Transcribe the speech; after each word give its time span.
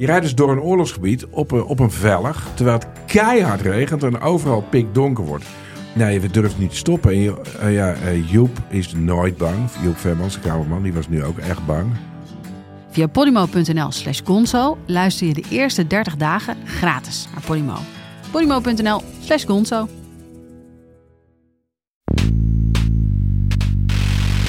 Je 0.00 0.06
rijdt 0.06 0.22
dus 0.22 0.34
door 0.34 0.50
een 0.52 0.60
oorlogsgebied 0.60 1.26
op 1.30 1.50
een, 1.50 1.64
op 1.64 1.78
een 1.80 1.90
vellig, 1.90 2.46
terwijl 2.54 2.78
het 2.78 2.86
keihard 3.06 3.60
regent 3.60 4.02
en 4.02 4.20
overal 4.20 4.60
pikdonker 4.70 5.24
wordt. 5.24 5.44
Nee, 5.94 6.20
we 6.20 6.30
durven 6.30 6.60
niet 6.60 6.70
te 6.70 6.76
stoppen. 6.76 7.10
En 7.10 7.18
je- 7.18 7.40
eh, 7.60 7.74
ja, 7.74 7.92
eh, 7.92 8.30
Joep 8.30 8.58
is 8.68 8.92
nooit 8.94 9.36
bang. 9.36 9.56
Joep 9.82 9.96
Vermans, 9.98 10.34
de 10.34 10.40
kamerman, 10.40 10.82
die 10.82 10.92
was 10.92 11.08
nu 11.08 11.24
ook 11.24 11.38
echt 11.38 11.66
bang. 11.66 11.86
Via 12.90 13.06
podimo.nl 13.06 13.90
slash 13.92 14.20
gonzo 14.24 14.78
luister 14.86 15.26
je 15.26 15.34
de 15.34 15.44
eerste 15.50 15.86
30 15.86 16.16
dagen 16.16 16.56
gratis 16.66 17.28
naar 17.32 17.42
Podimo. 17.46 17.74
podimo.nl 18.30 19.02
slash 19.20 19.44
gonzo. 19.46 19.88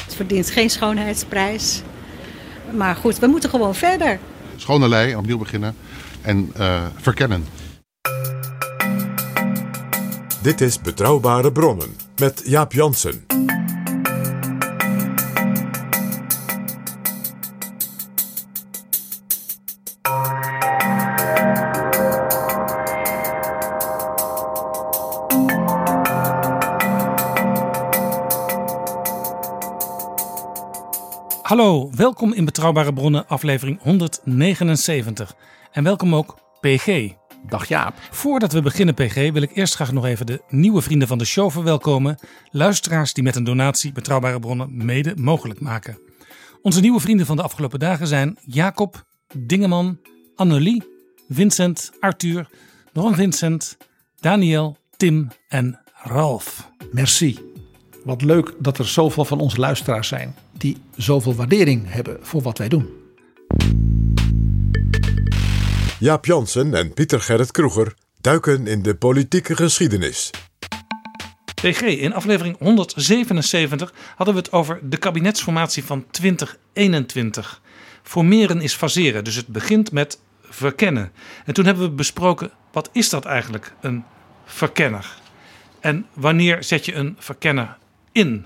Het 0.06 0.16
verdient 0.16 0.50
geen 0.50 0.70
schoonheidsprijs. 0.70 1.82
Maar 2.74 2.96
goed, 2.96 3.20
we 3.20 3.28
moeten 3.28 3.50
gewoon 3.50 3.76
verder. 3.76 4.20
Schone 4.62 4.88
lei, 4.88 5.16
opnieuw 5.16 5.38
beginnen 5.38 5.76
en 6.22 6.52
eh, 6.56 6.86
verkennen. 6.96 7.46
Dit 10.42 10.62
is 10.62 10.82
Betrouwbare 10.82 11.52
Bronnen 11.52 11.96
met 12.18 12.42
Jaap 12.46 12.74
Jansen. 12.74 13.26
Hallo, 31.42 31.90
welkom 32.02 32.34
in 32.34 32.46
Betrouwbare 32.46 32.94
Bronnen, 32.94 33.28
aflevering 33.28 33.80
179. 33.82 35.36
En 35.72 35.84
welkom 35.84 36.16
ook 36.16 36.38
PG. 36.60 37.14
Dag 37.48 37.68
Jaap. 37.68 37.94
Voordat 38.12 38.54
we 38.54 38.62
beginnen, 38.62 38.94
PG, 38.94 39.16
wil 39.32 39.42
ik 39.42 39.56
eerst 39.56 39.76
graag 39.76 39.92
nog 39.92 40.06
even 40.06 40.26
de 40.26 40.42
nieuwe 40.50 40.82
vrienden 40.82 41.08
van 41.08 41.18
de 41.18 41.26
show 41.26 41.52
verwelkomen. 41.52 42.18
Luisteraars 42.52 43.14
die 43.14 43.24
met 43.24 43.36
een 43.36 43.44
donatie 43.44 43.92
Betrouwbare 43.92 44.40
Bronnen 44.40 44.86
mede 44.86 45.14
mogelijk 45.16 45.60
maken. 45.60 45.98
Onze 46.62 46.80
nieuwe 46.80 47.00
vrienden 47.00 47.26
van 47.26 47.36
de 47.36 47.44
afgelopen 47.44 47.80
dagen 47.80 48.08
zijn 48.08 48.38
Jacob, 48.46 49.04
Dingeman, 49.38 50.00
Annelie, 50.36 50.84
Vincent, 51.30 51.92
Arthur, 52.00 52.50
nog 52.94 53.06
een 53.06 53.16
Vincent, 53.16 53.78
Daniel, 54.20 54.78
Tim 54.98 55.28
en 55.48 55.80
Ralf. 55.94 56.70
Merci. 56.92 57.40
Wat 58.04 58.22
leuk 58.22 58.54
dat 58.60 58.78
er 58.78 58.88
zoveel 58.88 59.26
van 59.26 59.40
onze 59.40 59.60
luisteraars 59.60 60.08
zijn 60.08 60.36
die 60.62 60.78
zoveel 60.96 61.36
waardering 61.36 61.84
hebben 61.88 62.18
voor 62.22 62.42
wat 62.42 62.58
wij 62.58 62.68
doen. 62.68 62.90
Jaap 66.00 66.26
Jansen 66.26 66.74
en 66.74 66.94
Pieter 66.94 67.22
Gerrit 67.22 67.52
Kroeger 67.52 67.94
duiken 68.22 68.68
in 68.68 68.82
de 68.82 68.96
politieke 68.96 69.56
geschiedenis. 69.56 70.30
PG, 71.62 71.82
in 71.82 72.14
aflevering 72.14 72.58
177 72.60 73.94
hadden 74.16 74.36
we 74.36 74.42
het 74.42 74.52
over 74.52 74.80
de 74.84 74.98
kabinetsformatie 74.98 75.84
van 75.84 76.06
2021. 76.12 77.62
Formeren 78.04 78.62
is 78.62 78.74
faseren, 78.74 79.24
dus 79.24 79.36
het 79.36 79.48
begint 79.48 79.92
met 79.92 80.20
verkennen. 80.42 81.12
En 81.46 81.54
toen 81.54 81.66
hebben 81.66 81.84
we 81.84 81.90
besproken, 81.90 82.52
wat 82.72 82.90
is 82.92 83.10
dat 83.10 83.26
eigenlijk, 83.26 83.74
een 83.82 84.04
verkenner? 84.46 85.18
En 85.80 86.06
wanneer 86.14 86.64
zet 86.64 86.86
je 86.86 86.94
een 86.94 87.16
verkenner 87.20 87.78
in? 88.12 88.46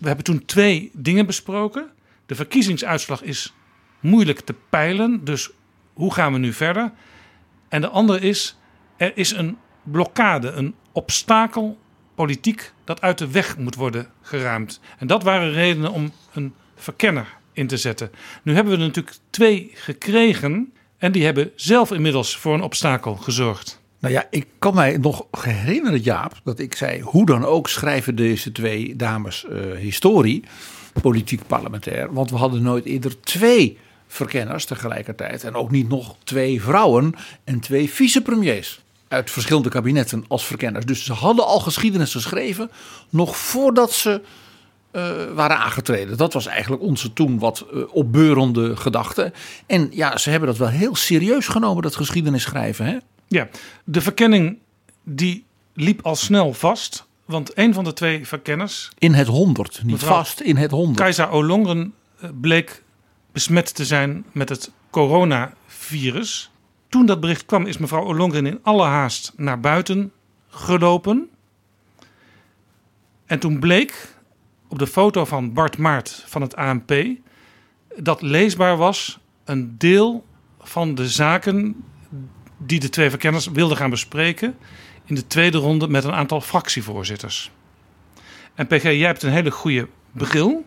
We 0.00 0.06
hebben 0.06 0.24
toen 0.24 0.44
twee 0.44 0.90
dingen 0.92 1.26
besproken. 1.26 1.90
De 2.26 2.34
verkiezingsuitslag 2.34 3.22
is 3.22 3.54
moeilijk 4.00 4.40
te 4.40 4.54
peilen, 4.68 5.24
dus 5.24 5.50
hoe 5.92 6.14
gaan 6.14 6.32
we 6.32 6.38
nu 6.38 6.52
verder? 6.52 6.92
En 7.68 7.80
de 7.80 7.88
andere 7.88 8.20
is, 8.20 8.58
er 8.96 9.16
is 9.16 9.30
een 9.30 9.58
blokkade, 9.82 10.50
een 10.50 10.74
obstakel 10.92 11.78
politiek 12.14 12.72
dat 12.84 13.00
uit 13.00 13.18
de 13.18 13.30
weg 13.30 13.58
moet 13.58 13.74
worden 13.74 14.08
geruimd. 14.22 14.80
En 14.98 15.06
dat 15.06 15.22
waren 15.22 15.52
redenen 15.52 15.92
om 15.92 16.12
een 16.32 16.54
verkenner 16.74 17.38
in 17.52 17.66
te 17.66 17.76
zetten. 17.76 18.10
Nu 18.42 18.54
hebben 18.54 18.72
we 18.72 18.78
er 18.78 18.86
natuurlijk 18.86 19.16
twee 19.30 19.70
gekregen 19.74 20.72
en 20.98 21.12
die 21.12 21.24
hebben 21.24 21.52
zelf 21.56 21.92
inmiddels 21.92 22.36
voor 22.36 22.54
een 22.54 22.62
obstakel 22.62 23.16
gezorgd. 23.16 23.79
Nou 24.00 24.14
ja, 24.14 24.26
ik 24.30 24.46
kan 24.58 24.74
mij 24.74 24.96
nog 24.96 25.26
herinneren, 25.40 26.00
Jaap, 26.00 26.40
dat 26.44 26.58
ik 26.58 26.74
zei: 26.74 27.00
hoe 27.00 27.26
dan 27.26 27.44
ook 27.44 27.68
schrijven 27.68 28.14
deze 28.14 28.52
twee 28.52 28.96
dames 28.96 29.46
eh, 29.46 29.76
historie, 29.76 30.44
politiek 31.02 31.46
parlementair. 31.46 32.12
Want 32.12 32.30
we 32.30 32.36
hadden 32.36 32.62
nooit 32.62 32.84
eerder 32.84 33.20
twee 33.20 33.78
verkenners 34.06 34.64
tegelijkertijd. 34.64 35.44
En 35.44 35.54
ook 35.54 35.70
niet 35.70 35.88
nog 35.88 36.16
twee 36.24 36.62
vrouwen 36.62 37.14
en 37.44 37.60
twee 37.60 37.90
vicepremiers 37.90 38.80
uit 39.08 39.30
verschillende 39.30 39.68
kabinetten 39.68 40.24
als 40.28 40.44
verkenners. 40.44 40.86
Dus 40.86 41.04
ze 41.04 41.12
hadden 41.12 41.46
al 41.46 41.60
geschiedenis 41.60 42.12
geschreven 42.12 42.70
nog 43.08 43.36
voordat 43.36 43.92
ze 43.92 44.20
eh, 44.90 45.12
waren 45.34 45.56
aangetreden. 45.58 46.16
Dat 46.16 46.32
was 46.32 46.46
eigenlijk 46.46 46.82
onze 46.82 47.12
toen 47.12 47.38
wat 47.38 47.66
eh, 47.72 47.82
opbeurende 47.90 48.76
gedachte. 48.76 49.32
En 49.66 49.88
ja, 49.90 50.18
ze 50.18 50.30
hebben 50.30 50.48
dat 50.48 50.58
wel 50.58 50.68
heel 50.68 50.96
serieus 50.96 51.48
genomen, 51.48 51.82
dat 51.82 51.96
geschiedenis 51.96 52.42
schrijven. 52.42 52.86
Hè? 52.86 52.96
Ja, 53.30 53.48
de 53.84 54.00
verkenning 54.00 54.58
die 55.04 55.44
liep 55.74 56.00
al 56.02 56.16
snel 56.16 56.52
vast. 56.52 57.08
Want 57.24 57.58
een 57.58 57.74
van 57.74 57.84
de 57.84 57.92
twee 57.92 58.26
verkenners, 58.26 58.90
In 58.98 59.14
het 59.14 59.26
honderd, 59.26 59.82
niet 59.84 60.02
vast, 60.02 60.40
in 60.40 60.56
het 60.56 60.70
honderd. 60.70 60.98
Kajsa 60.98 61.28
Olongren, 61.28 61.94
eh, 62.20 62.30
bleek 62.40 62.82
besmet 63.32 63.74
te 63.74 63.84
zijn 63.84 64.24
met 64.32 64.48
het 64.48 64.70
coronavirus. 64.90 66.50
Toen 66.88 67.06
dat 67.06 67.20
bericht 67.20 67.46
kwam, 67.46 67.66
is 67.66 67.78
mevrouw 67.78 68.04
Olongren 68.04 68.46
in 68.46 68.58
alle 68.62 68.84
haast 68.84 69.32
naar 69.36 69.60
buiten 69.60 70.12
gelopen. 70.48 71.28
En 73.26 73.38
toen 73.38 73.60
bleek 73.60 74.14
op 74.68 74.78
de 74.78 74.86
foto 74.86 75.24
van 75.24 75.52
Bart 75.52 75.78
Maart 75.78 76.24
van 76.26 76.42
het 76.42 76.56
ANP 76.56 76.92
dat 77.96 78.22
leesbaar 78.22 78.76
was 78.76 79.18
een 79.44 79.74
deel 79.78 80.24
van 80.60 80.94
de 80.94 81.08
zaken 81.08 81.84
die 82.66 82.80
de 82.80 82.88
twee 82.88 83.10
verkenners 83.10 83.46
wilden 83.46 83.76
gaan 83.76 83.90
bespreken 83.90 84.56
in 85.04 85.14
de 85.14 85.26
tweede 85.26 85.58
ronde 85.58 85.88
met 85.88 86.04
een 86.04 86.12
aantal 86.12 86.40
fractievoorzitters. 86.40 87.50
En 88.54 88.66
PG, 88.66 88.82
jij 88.82 89.06
hebt 89.06 89.22
een 89.22 89.32
hele 89.32 89.50
goede 89.50 89.88
bril. 90.12 90.64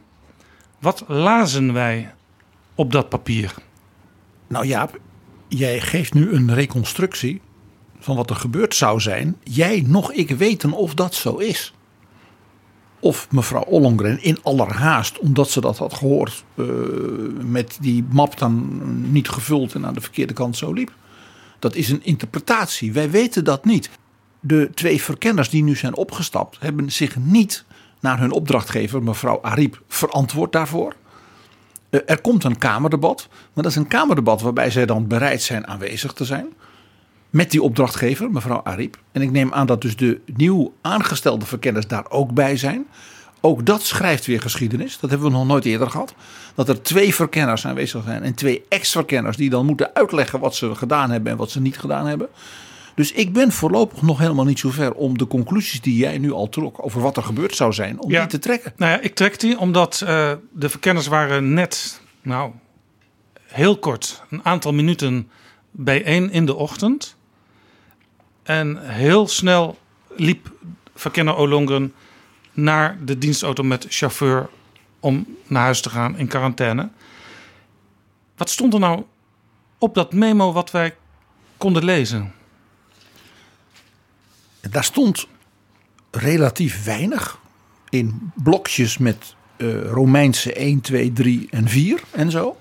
Wat 0.80 1.04
lazen 1.08 1.74
wij 1.74 2.14
op 2.76 2.92
dat 2.92 3.10
papier? 3.10 3.54
Nou 4.48 4.66
Jaap, 4.66 5.00
jij 5.48 5.82
geeft 5.82 6.14
nu 6.14 6.32
een 6.32 6.54
reconstructie 6.54 7.42
van 8.00 8.16
wat 8.16 8.30
er 8.30 8.36
gebeurd 8.36 8.76
zou 8.76 9.00
zijn. 9.00 9.38
Jij 9.44 9.84
nog 9.88 10.12
ik 10.12 10.30
weten 10.30 10.72
of 10.72 10.94
dat 10.94 11.16
zo 11.16 11.36
is. 11.36 11.74
Of 13.00 13.32
mevrouw 13.32 13.64
Ollongren 13.64 14.24
in 14.24 14.38
allerhaast, 14.44 15.20
omdat 15.20 15.50
ze 15.50 15.62
dat 15.62 15.78
had 15.78 15.94
gehoord, 15.94 16.44
eh, 16.56 16.66
met 17.42 17.78
die 17.82 18.06
map 18.10 18.38
dan 18.38 18.82
niet 19.12 19.30
gevuld 19.30 19.74
en 19.74 19.86
aan 19.86 19.94
de 19.94 20.02
verkeerde 20.02 20.34
kant 20.34 20.58
zo 20.58 20.74
liep. 20.74 20.92
Dat 21.64 21.76
is 21.76 21.90
een 21.90 22.04
interpretatie. 22.04 22.94
Wij 22.94 23.10
weten 23.10 23.44
dat 23.44 23.66
niet. 23.66 23.90
De 24.40 24.70
twee 24.74 25.02
verkenners 25.02 25.50
die 25.50 25.64
nu 25.64 25.76
zijn 25.76 25.96
opgestapt, 25.96 26.58
hebben 26.60 26.92
zich 26.92 27.16
niet 27.16 27.66
naar 28.00 28.20
hun 28.20 28.32
opdrachtgever, 28.32 29.04
mevrouw 29.04 29.42
Ariep, 29.42 29.82
verantwoord 29.88 30.52
daarvoor. 30.52 30.96
Eh, 31.90 32.00
Er 32.06 32.22
komt 32.22 32.44
een 32.44 32.58
Kamerdebat, 32.58 33.28
maar 33.30 33.64
dat 33.64 33.72
is 33.72 33.76
een 33.76 33.88
Kamerdebat 33.88 34.42
waarbij 34.42 34.72
zij 34.72 34.86
dan 34.86 35.08
bereid 35.08 35.42
zijn 35.42 35.68
aanwezig 35.68 36.14
te 36.14 36.26
zijn. 36.26 36.48
Met 37.30 37.52
die 37.52 37.62
opdrachtgever, 37.62 38.32
mevrouw 38.32 38.62
Ariep. 38.64 38.98
En 39.12 39.22
ik 39.22 39.32
neem 39.32 39.54
aan 39.54 39.68
dat 39.68 39.82
dus 39.82 39.96
de 39.96 40.22
nieuw 40.26 40.74
aangestelde 40.82 41.46
verkenners 41.46 41.88
daar 41.88 42.10
ook 42.10 42.34
bij 42.34 42.58
zijn. 42.58 42.86
Ook 43.46 43.66
dat 43.66 43.82
schrijft 43.84 44.26
weer 44.26 44.42
geschiedenis. 44.42 45.00
Dat 45.00 45.10
hebben 45.10 45.32
we 45.32 45.38
nog 45.38 45.46
nooit 45.48 45.66
eerder 45.66 45.90
gehad. 45.90 46.14
Dat 46.56 46.70
er 46.70 46.82
twee 46.82 47.16
verkenners 47.16 47.66
aanwezig 47.66 48.04
zijn 48.04 48.24
en 48.24 48.34
twee 48.34 48.64
ex-verkenners 48.70 49.38
die 49.38 49.50
dan 49.50 49.66
moeten 49.66 49.96
uitleggen 49.96 50.40
wat 50.40 50.56
ze 50.56 50.76
gedaan 50.76 51.12
hebben 51.12 51.32
en 51.32 51.38
wat 51.38 51.52
ze 51.52 51.62
niet 51.62 51.80
gedaan 51.80 52.06
hebben. 52.06 52.28
Dus 52.96 53.12
ik 53.12 53.34
ben 53.34 53.52
voorlopig 53.52 54.02
nog 54.02 54.20
helemaal 54.20 54.46
niet 54.46 54.60
zo 54.60 54.70
ver 54.70 54.94
om 54.94 55.18
de 55.18 55.28
conclusies 55.28 55.82
die 55.82 55.98
jij 55.98 56.18
nu 56.18 56.32
al 56.32 56.50
trok 56.50 56.86
over 56.86 57.02
wat 57.02 57.18
er 57.18 57.24
gebeurd 57.24 57.56
zou 57.56 57.74
zijn, 57.74 58.00
om 58.02 58.12
Ja. 58.12 58.20
die 58.20 58.30
te 58.30 58.40
trekken. 58.40 58.74
Nou 58.78 58.92
ja, 58.92 59.00
ik 59.00 59.16
trek 59.16 59.40
die 59.40 59.60
omdat 59.60 60.02
eh, 60.06 60.32
de 60.52 60.70
verkenners 60.70 61.08
waren 61.08 61.54
net, 61.54 62.02
nou, 62.22 62.52
heel 63.48 63.78
kort, 63.78 64.24
een 64.30 64.46
aantal 64.46 64.74
minuten 64.74 65.30
bijeen 65.72 66.32
in 66.32 66.46
de 66.46 66.56
ochtend. 66.56 67.16
En 68.44 68.78
heel 68.92 69.28
snel 69.28 69.78
liep 70.16 70.52
verkenner 70.96 71.36
Olongren 71.36 71.94
naar 72.54 72.98
de 73.06 73.18
dienstauto 73.18 73.64
met 73.64 73.86
chauffeur 73.90 74.50
om 75.00 75.26
naar 75.48 75.64
huis 75.64 75.82
te 75.82 75.90
gaan 75.90 76.18
in 76.18 76.28
quarantaine. 76.28 76.90
Wat 78.38 78.50
stond 78.50 78.74
er 78.74 78.80
nou 78.80 79.04
op 79.78 79.96
dat 79.96 80.14
memo 80.14 80.52
wat 80.52 80.72
wij 80.72 80.96
konden 81.58 81.84
lezen? 81.84 82.34
Daar 84.70 84.84
stond 84.84 85.28
relatief 86.12 86.84
weinig 86.84 87.40
in 87.90 88.32
blokjes 88.36 88.98
met 88.98 89.36
uh, 89.58 89.82
Romeinse 89.82 90.54
1, 90.54 90.82
2, 90.82 91.14
3 91.14 91.48
en 91.52 91.68
4 91.68 92.02
en 92.12 92.32
zo. 92.32 92.58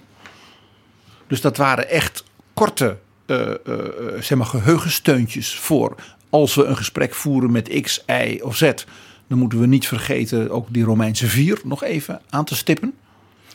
Dus 1.26 1.40
dat 1.40 1.56
waren 1.56 1.88
echt 1.88 2.24
korte 2.54 2.98
uh, 3.26 3.54
uh, 3.66 3.76
zeg 4.20 4.38
maar 4.38 4.46
geheugensteuntjes 4.46 5.58
voor 5.58 5.94
als 6.30 6.54
we 6.54 6.64
een 6.64 6.76
gesprek 6.76 7.14
voeren 7.14 7.50
met 7.50 7.80
X, 7.80 8.04
Y 8.06 8.40
of 8.42 8.56
Z. 8.56 8.72
Dan 9.32 9.40
moeten 9.40 9.60
we 9.60 9.66
niet 9.66 9.86
vergeten 9.86 10.50
ook 10.50 10.66
die 10.70 10.84
Romeinse 10.84 11.26
4 11.26 11.60
nog 11.64 11.82
even 11.82 12.20
aan 12.30 12.44
te 12.44 12.54
stippen. 12.54 12.94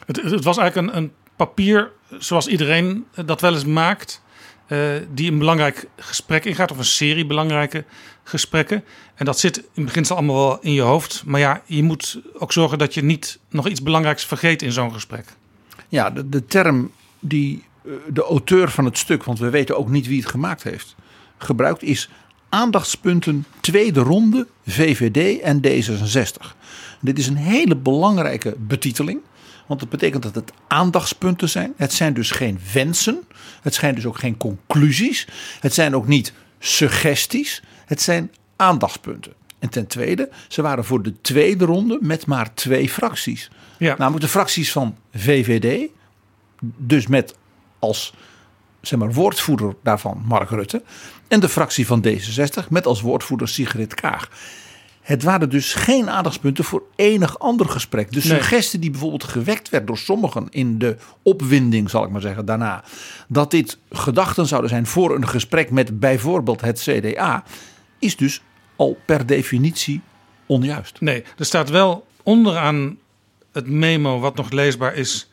Het, 0.06 0.22
het 0.22 0.44
was 0.44 0.58
eigenlijk 0.58 0.88
een, 0.88 0.98
een 1.04 1.12
papier 1.36 1.92
zoals 2.20 2.48
iedereen 2.48 3.06
dat 3.26 3.42
wel 3.42 3.54
eens 3.54 3.66
maakt. 3.66 4.22
Uh, 4.68 4.90
die 5.14 5.32
een 5.32 5.38
belangrijk 5.38 5.88
gesprek 5.96 6.46
ingaat, 6.46 6.72
of 6.72 6.78
een 6.78 6.86
serie 6.86 7.26
belangrijke 7.26 7.84
gesprekken. 8.24 8.84
En 9.16 9.26
dat 9.26 9.40
zit 9.40 9.64
in 9.74 9.86
beginsel 9.86 10.16
allemaal 10.16 10.36
wel 10.36 10.60
in 10.62 10.74
je 10.74 10.82
hoofd. 10.82 11.24
Maar 11.26 11.40
ja, 11.40 11.62
je 11.66 11.84
moet 11.84 12.22
ook 12.34 12.52
zorgen 12.52 12.78
dat 12.78 12.94
je 12.94 13.04
niet 13.04 13.40
nog 13.50 13.68
iets 13.68 13.84
belangrijks 13.84 14.26
vergeet 14.26 14.62
in 14.62 14.72
zo'n 14.72 14.94
gesprek. 14.94 15.26
Ja, 15.88 16.10
de, 16.10 16.30
de 16.30 16.46
term 16.46 16.92
die 17.20 17.64
uh, 17.84 17.94
de 18.10 18.24
auteur 18.24 18.70
van 18.70 18.86
het 18.86 18.98
stuk, 18.98 19.24
want 19.24 19.40
we 19.40 19.50
weten 19.50 19.78
ook 19.78 19.90
niet 19.90 20.08
wie 20.08 20.20
het 20.20 20.30
gemaakt 20.30 20.64
heeft, 20.64 20.96
gebruikt 21.38 21.84
is 21.84 22.10
aandachtspunten 22.50 23.46
tweede 23.60 24.00
ronde 24.00 24.48
VVD 24.66 25.42
en 25.42 25.62
D66. 25.68 26.56
Dit 27.02 27.20
is 27.20 27.28
een 27.28 27.38
hele 27.38 27.76
belangrijke 27.76 28.56
betiteling. 28.58 29.20
Want 29.68 29.80
dat 29.80 29.90
betekent 29.90 30.24
dat 30.24 30.36
het 30.36 30.52
aandachtspunten 30.68 31.50
zijn. 31.50 31.74
Het 31.76 31.94
zijn 31.94 32.14
dus 32.14 32.32
geen 32.32 32.60
wensen. 32.74 33.24
Het 33.62 33.74
zijn 33.74 33.96
dus 33.96 34.06
ook 34.06 34.20
geen 34.20 34.38
conclusies. 34.38 35.28
Het 35.60 35.74
zijn 35.74 35.96
ook 35.96 36.08
niet 36.08 36.34
suggesties. 36.60 37.64
Het 37.86 38.02
zijn 38.02 38.32
aandachtspunten. 38.56 39.34
En 39.60 39.70
ten 39.70 39.88
tweede, 39.88 40.30
ze 40.48 40.62
waren 40.62 40.86
voor 40.86 41.02
de 41.02 41.22
tweede 41.22 41.66
ronde 41.66 41.98
met 42.02 42.26
maar 42.26 42.54
twee 42.54 42.90
fracties. 42.90 43.50
Ja. 43.78 43.96
Namelijk 43.98 44.24
de 44.24 44.32
fracties 44.32 44.72
van 44.72 44.98
VVD, 45.14 45.90
dus 46.78 47.08
met 47.08 47.36
als 47.80 48.14
zeg 48.88 49.00
maar, 49.00 49.14
woordvoerder 49.14 49.76
daarvan 49.84 50.24
Mark 50.26 50.50
Rutte. 50.50 50.84
En 51.28 51.40
de 51.40 51.50
fractie 51.50 51.88
van 51.88 52.06
D66 52.08 52.68
met 52.70 52.86
als 52.86 53.02
woordvoerder 53.02 53.48
Sigrid 53.48 53.94
Kaag. 53.94 54.30
Het 55.02 55.24
waren 55.24 55.50
dus 55.50 55.74
geen 55.74 56.10
aandachtspunten 56.10 56.64
voor 56.64 56.84
enig 56.96 57.40
ander 57.40 57.70
gesprek. 57.70 58.12
De 58.12 58.22
suggestie 58.22 58.80
die 58.80 58.92
bijvoorbeeld 58.92 59.24
gewekt 59.24 59.70
werd 59.70 59.88
door 59.88 59.98
sommigen 59.98 60.48
in 60.50 60.78
de 60.78 60.98
opwinding, 61.24 61.90
zal 61.90 62.04
ik 62.04 62.10
maar 62.10 62.22
zeggen, 62.22 62.46
daarna. 62.46 62.84
Dat 63.28 63.52
dit 63.52 63.78
gedachten 63.90 64.46
zouden 64.46 64.70
zijn 64.70 64.86
voor 64.86 65.16
een 65.16 65.28
gesprek 65.28 65.72
met 65.72 66.00
bijvoorbeeld 66.00 66.62
het 66.62 66.80
CDA, 66.80 67.44
is 68.00 68.16
dus 68.16 68.42
al 68.76 68.98
per 69.06 69.26
definitie 69.26 70.02
onjuist. 70.46 71.02
Nee, 71.02 71.24
er 71.38 71.46
staat 71.46 71.70
wel 71.70 72.08
onderaan 72.24 72.98
het 73.52 73.68
memo 73.68 74.20
wat 74.20 74.36
nog 74.36 74.52
leesbaar 74.52 74.96
is. 74.96 75.30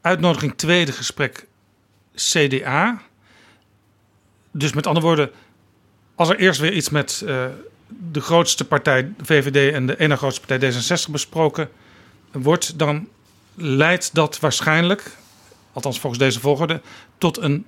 Uitnodiging 0.00 0.52
tweede 0.56 0.92
gesprek 0.92 1.47
CDA. 2.18 3.00
Dus 4.50 4.72
met 4.72 4.86
andere 4.86 5.06
woorden, 5.06 5.30
als 6.14 6.28
er 6.28 6.38
eerst 6.38 6.60
weer 6.60 6.72
iets 6.72 6.88
met 6.88 7.22
uh, 7.24 7.44
de 7.88 8.20
grootste 8.20 8.64
partij 8.64 9.12
VVD 9.22 9.72
en 9.74 9.86
de 9.86 9.98
ene 9.98 10.16
grootste 10.16 10.46
partij 10.46 10.72
D66 10.72 11.10
besproken 11.10 11.68
wordt, 12.32 12.78
dan 12.78 13.08
leidt 13.54 14.14
dat 14.14 14.40
waarschijnlijk, 14.40 15.16
althans 15.72 16.00
volgens 16.00 16.22
deze 16.22 16.40
volgorde, 16.40 16.80
tot 17.18 17.38
een 17.38 17.66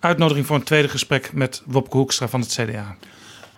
uitnodiging 0.00 0.46
voor 0.46 0.56
een 0.56 0.62
tweede 0.62 0.88
gesprek 0.88 1.32
met 1.32 1.62
Wopke 1.66 1.96
Hoekstra 1.96 2.28
van 2.28 2.40
het 2.40 2.50
CDA. 2.50 2.96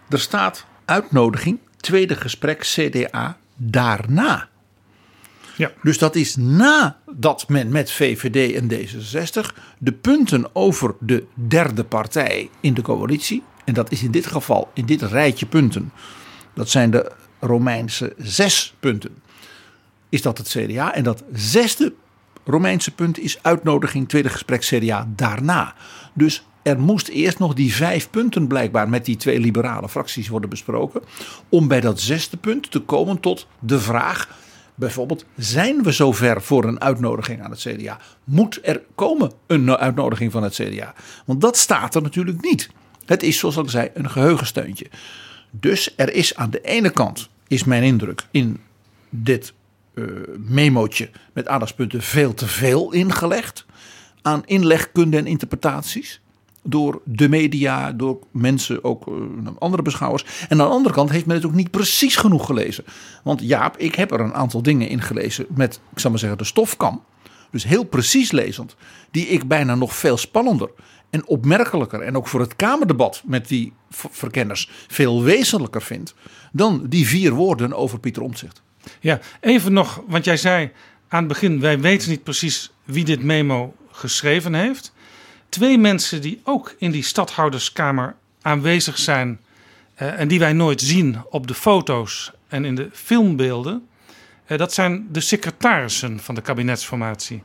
Er 0.08 0.20
staat 0.20 0.66
uitnodiging, 0.84 1.58
tweede 1.76 2.16
gesprek 2.16 2.60
CDA 2.60 3.38
daarna. 3.56 4.48
Ja. 5.60 5.72
Dus 5.82 5.98
dat 5.98 6.14
is 6.14 6.36
nadat 6.36 7.48
men 7.48 7.68
met 7.68 7.92
VVD 7.92 8.54
en 8.54 8.70
D66 8.72 9.56
de 9.78 9.92
punten 9.92 10.54
over 10.54 10.94
de 11.00 11.24
derde 11.34 11.84
partij 11.84 12.50
in 12.60 12.74
de 12.74 12.82
coalitie, 12.82 13.42
en 13.64 13.74
dat 13.74 13.92
is 13.92 14.02
in 14.02 14.10
dit 14.10 14.26
geval, 14.26 14.70
in 14.74 14.86
dit 14.86 15.02
rijtje 15.02 15.46
punten, 15.46 15.92
dat 16.54 16.68
zijn 16.68 16.90
de 16.90 17.12
Romeinse 17.40 18.14
zes 18.18 18.74
punten, 18.80 19.14
is 20.08 20.22
dat 20.22 20.38
het 20.38 20.48
CDA. 20.48 20.94
En 20.94 21.02
dat 21.02 21.24
zesde 21.32 21.92
Romeinse 22.44 22.94
punt 22.94 23.18
is 23.18 23.38
uitnodiging 23.42 24.08
tweede 24.08 24.28
gesprek 24.28 24.60
CDA 24.60 25.08
daarna. 25.16 25.74
Dus 26.14 26.46
er 26.62 26.80
moest 26.80 27.08
eerst 27.08 27.38
nog 27.38 27.54
die 27.54 27.74
vijf 27.74 28.10
punten 28.10 28.46
blijkbaar 28.46 28.88
met 28.88 29.04
die 29.04 29.16
twee 29.16 29.40
liberale 29.40 29.88
fracties 29.88 30.28
worden 30.28 30.50
besproken. 30.50 31.02
Om 31.48 31.68
bij 31.68 31.80
dat 31.80 32.00
zesde 32.00 32.36
punt 32.36 32.70
te 32.70 32.80
komen 32.80 33.20
tot 33.20 33.46
de 33.58 33.80
vraag 33.80 34.28
Bijvoorbeeld, 34.80 35.24
zijn 35.36 35.82
we 35.82 35.92
zover 35.92 36.42
voor 36.42 36.64
een 36.64 36.80
uitnodiging 36.80 37.42
aan 37.42 37.50
het 37.50 37.60
CDA? 37.60 38.00
Moet 38.24 38.58
er 38.62 38.82
komen 38.94 39.32
een 39.46 39.76
uitnodiging 39.76 40.32
van 40.32 40.42
het 40.42 40.54
CDA? 40.54 40.94
Want 41.26 41.40
dat 41.40 41.56
staat 41.56 41.94
er 41.94 42.02
natuurlijk 42.02 42.40
niet. 42.40 42.70
Het 43.04 43.22
is, 43.22 43.38
zoals 43.38 43.56
ik 43.56 43.70
zei, 43.70 43.90
een 43.94 44.10
geheugensteuntje. 44.10 44.86
Dus 45.50 45.92
er 45.96 46.12
is 46.12 46.36
aan 46.36 46.50
de 46.50 46.60
ene 46.60 46.90
kant, 46.90 47.28
is 47.48 47.64
mijn 47.64 47.82
indruk, 47.82 48.22
in 48.30 48.60
dit 49.08 49.52
uh, 49.94 50.06
memootje 50.36 51.10
met 51.32 51.48
aandachtspunten 51.48 52.02
veel 52.02 52.34
te 52.34 52.46
veel 52.46 52.92
ingelegd 52.92 53.66
aan 54.22 54.42
inlegkunde 54.46 55.16
en 55.16 55.26
interpretaties 55.26 56.20
door 56.62 57.00
de 57.04 57.28
media, 57.28 57.92
door 57.92 58.18
mensen, 58.30 58.84
ook 58.84 59.06
uh, 59.06 59.14
andere 59.58 59.82
beschouwers. 59.82 60.24
En 60.48 60.60
aan 60.60 60.68
de 60.68 60.74
andere 60.74 60.94
kant 60.94 61.10
heeft 61.10 61.26
men 61.26 61.36
het 61.36 61.44
ook 61.44 61.52
niet 61.52 61.70
precies 61.70 62.16
genoeg 62.16 62.46
gelezen. 62.46 62.84
Want 63.24 63.40
Jaap, 63.40 63.76
ik 63.76 63.94
heb 63.94 64.12
er 64.12 64.20
een 64.20 64.34
aantal 64.34 64.62
dingen 64.62 64.88
in 64.88 65.02
gelezen 65.02 65.46
met, 65.54 65.80
ik 65.92 65.98
zal 65.98 66.10
maar 66.10 66.18
zeggen, 66.18 66.38
de 66.38 66.44
stofkam. 66.44 67.02
Dus 67.50 67.64
heel 67.64 67.84
precies 67.84 68.30
lezend, 68.30 68.76
die 69.10 69.26
ik 69.26 69.48
bijna 69.48 69.74
nog 69.74 69.94
veel 69.94 70.16
spannender 70.16 70.70
en 71.10 71.26
opmerkelijker 71.26 72.00
en 72.00 72.16
ook 72.16 72.28
voor 72.28 72.40
het 72.40 72.56
Kamerdebat 72.56 73.22
met 73.26 73.48
die 73.48 73.72
verkenners 73.90 74.70
veel 74.88 75.22
wezenlijker 75.22 75.82
vind 75.82 76.14
dan 76.52 76.86
die 76.88 77.06
vier 77.06 77.32
woorden 77.32 77.72
over 77.72 77.98
Pieter 77.98 78.22
Omtzigt. 78.22 78.62
Ja, 79.00 79.20
even 79.40 79.72
nog, 79.72 80.02
want 80.06 80.24
jij 80.24 80.36
zei 80.36 80.70
aan 81.08 81.18
het 81.18 81.28
begin, 81.28 81.60
wij 81.60 81.80
weten 81.80 82.10
niet 82.10 82.22
precies 82.22 82.72
wie 82.84 83.04
dit 83.04 83.22
memo 83.22 83.74
geschreven 83.90 84.54
heeft 84.54 84.92
twee 85.50 85.78
mensen 85.78 86.20
die 86.20 86.40
ook 86.44 86.74
in 86.78 86.90
die 86.90 87.02
stadhouderskamer 87.02 88.14
aanwezig 88.42 88.98
zijn 88.98 89.40
uh, 90.02 90.20
en 90.20 90.28
die 90.28 90.38
wij 90.38 90.52
nooit 90.52 90.80
zien 90.80 91.22
op 91.30 91.46
de 91.46 91.54
foto's 91.54 92.32
en 92.48 92.64
in 92.64 92.74
de 92.74 92.88
filmbeelden. 92.92 93.88
Uh, 94.46 94.58
dat 94.58 94.72
zijn 94.72 95.06
de 95.10 95.20
secretarissen 95.20 96.20
van 96.20 96.34
de 96.34 96.40
kabinetsformatie. 96.40 97.42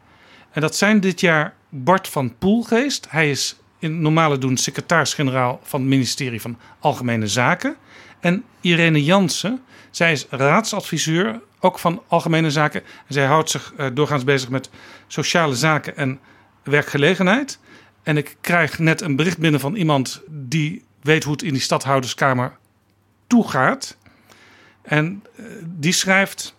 En 0.52 0.62
dat 0.62 0.76
zijn 0.76 1.00
dit 1.00 1.20
jaar 1.20 1.54
Bart 1.70 2.08
van 2.08 2.38
Poelgeest. 2.38 3.08
Hij 3.10 3.30
is 3.30 3.56
in 3.80 4.02
normale 4.02 4.38
doen 4.38 4.58
secretaris-generaal 4.58 5.60
van 5.64 5.80
het 5.80 5.90
ministerie 5.90 6.42
van 6.42 6.58
Algemene 6.80 7.28
Zaken. 7.28 7.76
En 8.20 8.44
Irene 8.62 9.04
Jansen. 9.04 9.62
Zij 9.92 10.12
is 10.12 10.26
raadsadviseur, 10.30 11.42
ook 11.60 11.80
van 11.80 12.02
Algemene 12.08 12.52
Zaken. 12.52 12.82
En 12.82 13.14
zij 13.14 13.26
houdt 13.26 13.50
zich 13.50 13.74
uh, 13.78 13.88
doorgaans 13.94 14.24
bezig 14.24 14.50
met 14.50 14.70
sociale 15.08 15.56
zaken 15.56 15.98
en 15.98 16.20
werkgelegenheid. 16.64 17.60
En 18.06 18.18
ik 18.18 18.38
krijg 18.42 18.80
net 18.80 19.02
een 19.02 19.16
bericht 19.16 19.38
binnen 19.38 19.60
van 19.60 19.76
iemand 19.76 20.22
die 20.28 20.84
weet 21.02 21.24
hoe 21.24 21.34
het 21.34 21.42
in 21.44 21.54
die 21.54 21.62
stadhouderskamer 21.62 22.58
toegaat. 23.28 23.98
En 24.82 25.24
uh, 25.40 25.46
die 25.64 25.92
schrijft 25.92 26.56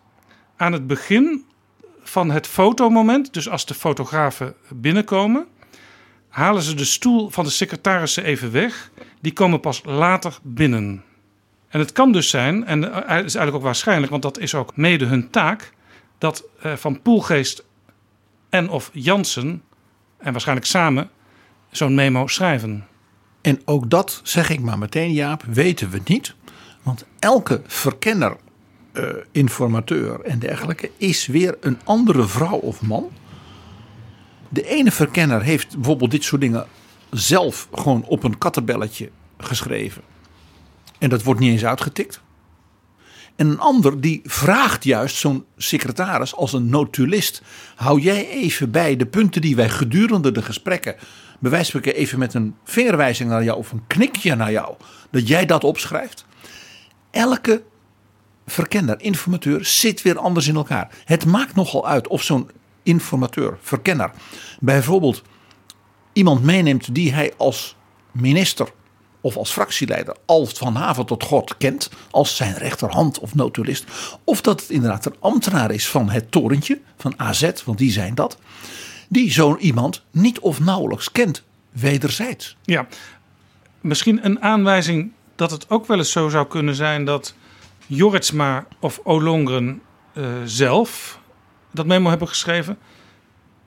aan 0.57 0.73
het 0.73 0.87
begin 0.87 1.45
van 2.03 2.31
het 2.31 2.47
fotomoment, 2.47 3.35
dus 3.35 3.49
als 3.49 3.67
de 3.67 3.75
fotografen 3.75 4.55
binnenkomen, 4.69 5.47
halen 6.29 6.63
ze 6.63 6.75
de 6.75 6.85
stoel 6.85 7.31
van 7.31 7.45
de 7.45 7.51
secretarissen 7.51 8.25
even 8.25 8.53
weg. 8.53 8.91
Die 9.21 9.33
komen 9.33 9.61
pas 9.61 9.83
later 9.85 10.39
binnen. 10.43 11.05
En 11.69 11.79
het 11.79 11.93
kan 11.93 12.13
dus 12.13 12.31
zijn, 12.31 12.65
en 12.65 12.83
het 12.83 12.95
is 13.07 13.35
eigenlijk 13.35 13.57
ook 13.57 13.63
waarschijnlijk, 13.63 14.11
want 14.11 14.23
dat 14.23 14.39
is 14.39 14.55
ook 14.55 14.77
mede 14.77 15.05
hun 15.05 15.31
taak, 15.31 15.73
dat 16.19 16.45
uh, 16.65 16.73
Van 16.77 17.03
Poelgeest 17.03 17.65
en 18.49 18.69
of 18.69 18.91
Jansen, 18.93 19.63
en 20.19 20.33
waarschijnlijk 20.33 20.67
samen, 20.67 21.11
zo'n 21.77 21.95
memo 21.95 22.27
schrijven. 22.27 22.87
En 23.41 23.61
ook 23.65 23.91
dat, 23.91 24.21
zeg 24.23 24.51
ik 24.51 24.61
maar 24.61 24.79
meteen 24.79 25.13
Jaap, 25.13 25.43
weten 25.43 25.91
we 25.91 26.01
niet. 26.05 26.35
Want 26.83 27.05
elke 27.19 27.63
verkenner, 27.67 28.37
uh, 28.93 29.09
informateur 29.33 30.21
en 30.21 30.39
dergelijke 30.39 30.91
is 30.97 31.27
weer 31.27 31.57
een 31.61 31.79
andere 31.85 32.27
vrouw 32.27 32.57
of 32.57 32.83
man. 32.83 33.11
De 34.49 34.69
ene 34.69 34.91
verkenner 34.91 35.43
heeft 35.43 35.75
bijvoorbeeld 35.75 36.11
dit 36.11 36.25
soort 36.25 36.41
dingen 36.41 36.67
zelf 37.11 37.69
gewoon 37.75 38.05
op 38.05 38.25
een 38.25 38.39
kattenbelletje 38.39 39.11
geschreven. 39.39 40.03
En 40.99 41.09
dat 41.09 41.23
wordt 41.23 41.41
niet 41.41 41.51
eens 41.51 41.65
uitgetikt. 41.65 42.21
En 43.37 43.49
een 43.49 43.61
ander 43.61 44.01
die 44.01 44.21
vraagt 44.25 44.85
juist 44.85 45.17
zo'n 45.17 45.45
secretaris 45.57 46.35
als 46.35 46.53
een 46.53 46.69
notulist. 46.69 47.43
Hou 47.75 48.01
jij 48.01 48.29
even 48.29 48.71
bij 48.71 48.97
de 48.97 49.07
punten 49.07 49.41
die 49.41 49.57
wij 49.57 49.69
gedurende 49.69 50.33
de 50.33 50.43
gesprekken. 50.43 50.97
Bij 51.39 51.51
wijze 51.51 51.95
even 51.95 52.19
met 52.19 52.35
een 52.35 52.57
vingerwijzing 52.65 53.31
naar 53.31 53.45
jou 53.45 53.59
of 53.59 53.73
een 53.73 53.87
knikje 53.87 54.35
naar 54.35 54.53
jou. 54.53 54.75
dat 55.11 55.29
jij 55.29 55.47
dat 55.47 55.65
opschrijft. 55.65 56.25
Elke 57.11 57.63
verkenner, 58.47 59.01
informateur 59.01 59.65
zit 59.65 60.03
weer 60.03 60.19
anders 60.19 60.49
in 60.49 60.57
elkaar. 60.57 60.89
Het 61.05 61.27
maakt 61.27 61.55
nogal 61.55 61.89
uit 61.89 62.09
of 62.09 62.23
zo'n 62.23 62.51
informateur, 62.83 63.59
verkenner. 63.61 64.11
bijvoorbeeld 64.61 65.23
iemand 66.13 66.43
meeneemt 66.43 66.95
die 66.95 67.13
hij 67.13 67.33
als 67.37 67.77
minister 68.13 68.69
of 69.21 69.37
als 69.37 69.51
fractieleider 69.51 70.17
al 70.27 70.47
van 70.47 70.75
haven 70.75 71.07
tot 71.07 71.23
god 71.23 71.57
kent, 71.57 71.91
als 72.11 72.37
zijn 72.37 72.55
rechterhand 72.55 73.19
of 73.19 73.35
notulist, 73.35 73.85
of 74.25 74.41
dat 74.41 74.61
het 74.61 74.71
inderdaad 74.71 75.07
een 75.07 75.17
ambtenaar 75.21 75.71
is 75.71 75.89
van 75.89 76.11
het 76.11 76.31
torentje, 76.31 76.81
van 76.97 77.15
AZ, 77.17 77.51
want 77.65 77.79
die 77.79 77.93
zijn 77.93 78.15
dat, 78.15 78.39
die 79.09 79.33
zo'n 79.33 79.59
iemand 79.59 80.05
niet 80.11 80.39
of 80.39 80.61
nauwelijks 80.61 81.13
kent, 81.13 81.43
wederzijds. 81.73 82.57
Ja, 82.63 82.87
misschien 83.81 84.25
een 84.25 84.43
aanwijzing 84.43 85.13
dat 85.37 85.51
het 85.51 85.71
ook 85.71 85.87
wel 85.87 85.99
eens 85.99 86.11
zo 86.13 86.29
zou 86.29 86.47
kunnen 86.47 86.75
zijn 86.75 87.05
dat 87.05 87.35
Joritsma 87.87 88.67
of 88.81 89.01
Olongren 89.05 89.81
uh, 90.15 90.27
zelf 90.45 91.21
dat 91.71 91.87
memo 91.87 92.09
hebben 92.09 92.29
geschreven, 92.29 92.79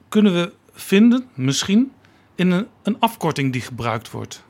kunnen 0.10 0.34
we 0.34 0.54
vinden, 0.74 1.26
misschien, 1.34 1.92
in 2.36 2.52
een, 2.52 2.68
een 2.84 2.96
afkorting 3.00 3.52
die 3.52 3.62
gebruikt 3.62 4.12
wordt. 4.12 4.44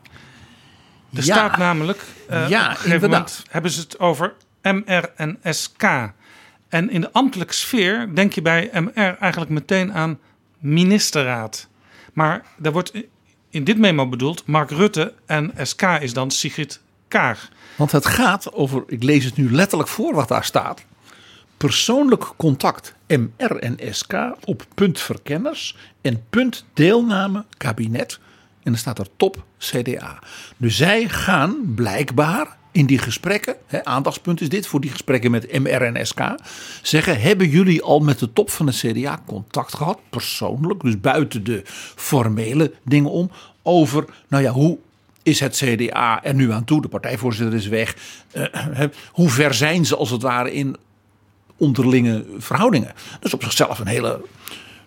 Er 1.13 1.17
Ja. 1.17 1.21
staat 1.21 1.57
namelijk, 1.57 2.03
eh, 2.27 2.49
Ja, 2.49 2.63
op 2.63 2.69
een 2.69 2.75
gegeven 2.75 2.93
inderdaad. 2.93 3.09
moment 3.29 3.43
hebben 3.49 3.71
ze 3.71 3.79
het 3.79 3.99
over 3.99 4.33
MR 4.61 5.09
en 5.15 5.37
SK. 5.43 5.83
En 6.69 6.89
in 6.89 7.01
de 7.01 7.11
ambtelijke 7.11 7.53
sfeer 7.53 8.15
denk 8.15 8.33
je 8.33 8.41
bij 8.41 8.69
MR 8.73 9.17
eigenlijk 9.19 9.51
meteen 9.51 9.93
aan 9.93 10.19
ministerraad. 10.59 11.67
Maar 12.13 12.45
daar 12.57 12.71
wordt 12.71 12.91
in 13.49 13.63
dit 13.63 13.77
memo 13.77 14.07
bedoeld 14.07 14.45
Mark 14.45 14.71
Rutte 14.71 15.13
en 15.25 15.53
SK 15.61 15.81
is 15.81 16.13
dan 16.13 16.31
Sigrid 16.31 16.81
Kaag. 17.07 17.49
Want 17.75 17.91
het 17.91 18.05
gaat 18.05 18.53
over, 18.53 18.83
ik 18.87 19.03
lees 19.03 19.25
het 19.25 19.37
nu 19.37 19.51
letterlijk 19.51 19.89
voor 19.89 20.13
wat 20.13 20.27
daar 20.27 20.43
staat. 20.43 20.83
Persoonlijk 21.57 22.31
contact 22.37 22.93
MR 23.07 23.55
en 23.55 23.77
SK 23.91 24.13
op 24.43 24.65
punt 24.73 24.99
verkenners 24.99 25.77
en 26.01 26.23
punt 26.29 26.65
deelname 26.73 27.45
kabinet. 27.57 28.19
En 28.63 28.71
dan 28.71 28.75
staat 28.75 28.99
er 28.99 29.07
top 29.17 29.43
CDA. 29.57 30.19
Dus 30.57 30.77
zij 30.77 31.09
gaan 31.09 31.73
blijkbaar 31.75 32.57
in 32.71 32.85
die 32.85 32.97
gesprekken, 32.97 33.55
aandachtspunt 33.83 34.41
is 34.41 34.49
dit 34.49 34.67
voor 34.67 34.81
die 34.81 34.91
gesprekken 34.91 35.31
met 35.31 35.59
MR 35.59 35.81
en 35.81 36.07
SK, 36.07 36.21
zeggen: 36.81 37.21
hebben 37.21 37.49
jullie 37.49 37.81
al 37.81 37.99
met 37.99 38.19
de 38.19 38.33
top 38.33 38.49
van 38.49 38.65
de 38.65 38.71
CDA 38.71 39.21
contact 39.25 39.75
gehad, 39.75 39.99
persoonlijk, 40.09 40.81
dus 40.81 40.99
buiten 40.99 41.43
de 41.43 41.61
formele 41.95 42.73
dingen 42.83 43.11
om, 43.11 43.31
over, 43.63 44.05
nou 44.27 44.43
ja, 44.43 44.51
hoe 44.51 44.77
is 45.23 45.39
het 45.39 45.55
CDA 45.55 46.23
er 46.23 46.33
nu 46.33 46.51
aan 46.51 46.63
toe? 46.63 46.81
De 46.81 46.87
partijvoorzitter 46.87 47.55
is 47.55 47.67
weg. 47.67 47.95
Eh, 48.31 48.43
hè, 48.51 48.87
hoe 49.11 49.29
ver 49.29 49.53
zijn 49.53 49.85
ze 49.85 49.95
als 49.95 50.09
het 50.09 50.21
ware 50.21 50.53
in 50.53 50.77
onderlinge 51.57 52.25
verhoudingen? 52.37 52.93
Dat 53.11 53.25
is 53.25 53.33
op 53.33 53.43
zichzelf 53.43 53.79
een 53.79 53.87
hele 53.87 54.21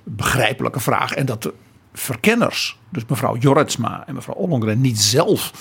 begrijpelijke 0.02 0.80
vraag. 0.80 1.12
En 1.12 1.26
dat 1.26 1.42
de 1.42 1.54
verkenners, 1.92 2.78
dus 2.88 3.02
mevrouw 3.08 3.36
Jorritsma 3.36 4.06
en 4.06 4.14
mevrouw 4.14 4.34
Ollongren, 4.34 4.80
niet 4.80 5.00
zelf 5.00 5.52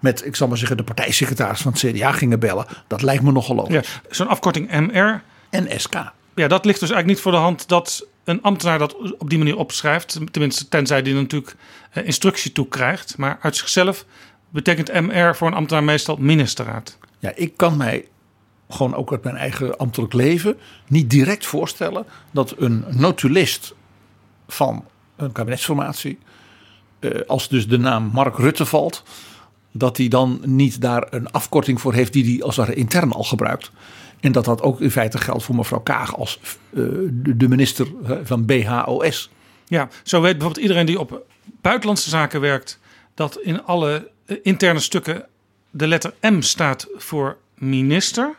met, 0.00 0.26
ik 0.26 0.36
zal 0.36 0.48
maar 0.48 0.58
zeggen, 0.58 0.76
de 0.76 0.82
partijsecretaris 0.82 1.60
van 1.60 1.72
het 1.72 1.80
CDA 1.80 2.12
gingen 2.12 2.40
bellen. 2.40 2.66
Dat 2.86 3.02
lijkt 3.02 3.22
me 3.22 3.32
nogal 3.32 3.56
logisch. 3.56 3.74
Ja, 3.74 3.82
Zo'n 4.10 4.28
afkorting 4.28 4.70
MR. 4.70 5.22
En 5.50 5.80
SK. 5.80 5.94
Ja, 6.34 6.48
dat 6.48 6.64
ligt 6.64 6.80
dus 6.80 6.90
eigenlijk 6.90 7.06
niet 7.06 7.20
voor 7.20 7.32
de 7.32 7.38
hand 7.38 7.68
dat 7.68 8.06
een 8.24 8.42
ambtenaar 8.42 8.78
dat 8.78 8.96
op 9.18 9.30
die 9.30 9.38
manier 9.38 9.56
opschrijft. 9.56 10.18
Tenminste, 10.30 10.68
tenzij 10.68 11.02
die 11.02 11.14
natuurlijk 11.14 11.56
eh, 11.90 12.06
instructie 12.06 12.52
toe 12.52 12.68
krijgt. 12.68 13.16
Maar 13.16 13.38
uit 13.40 13.56
zichzelf 13.56 14.04
betekent 14.50 14.92
MR 14.92 15.36
voor 15.36 15.46
een 15.46 15.54
ambtenaar 15.54 15.84
meestal 15.84 16.16
ministerraad. 16.16 16.98
Ja, 17.18 17.32
ik 17.34 17.56
kan 17.56 17.76
mij 17.76 18.08
gewoon 18.68 18.94
ook 18.94 19.10
uit 19.10 19.24
mijn 19.24 19.36
eigen 19.36 19.76
ambtelijk 19.76 20.12
leven 20.12 20.58
niet 20.86 21.10
direct 21.10 21.46
voorstellen 21.46 22.06
dat 22.30 22.54
een 22.58 22.84
notulist 22.88 23.74
van 24.48 24.84
een 25.16 25.32
kabinetsformatie, 25.32 26.18
eh, 26.98 27.20
als 27.26 27.48
dus 27.48 27.68
de 27.68 27.78
naam 27.78 28.10
Mark 28.12 28.36
Rutte 28.36 28.66
valt, 28.66 29.02
dat 29.78 29.96
hij 29.96 30.08
dan 30.08 30.40
niet 30.44 30.80
daar 30.80 31.06
een 31.10 31.30
afkorting 31.30 31.80
voor 31.80 31.94
heeft 31.94 32.12
die 32.12 32.24
hij 32.24 32.42
als 32.42 32.56
het 32.56 32.68
intern 32.68 33.12
al 33.12 33.24
gebruikt. 33.24 33.70
En 34.20 34.32
dat 34.32 34.44
dat 34.44 34.62
ook 34.62 34.80
in 34.80 34.90
feite 34.90 35.18
geldt 35.18 35.42
voor 35.42 35.54
mevrouw 35.54 35.80
Kaag 35.80 36.16
als 36.16 36.38
eh, 36.70 36.82
de 37.10 37.48
minister 37.48 37.86
van 38.24 38.44
BHOS. 38.44 39.30
Ja, 39.66 39.88
zo 40.02 40.20
weet 40.20 40.32
bijvoorbeeld 40.32 40.62
iedereen 40.62 40.86
die 40.86 41.00
op 41.00 41.26
buitenlandse 41.60 42.08
zaken 42.08 42.40
werkt, 42.40 42.78
dat 43.14 43.38
in 43.42 43.64
alle 43.64 44.10
eh, 44.26 44.36
interne 44.42 44.80
stukken 44.80 45.26
de 45.70 45.86
letter 45.86 46.14
M 46.20 46.40
staat 46.40 46.88
voor 46.96 47.36
minister. 47.54 48.34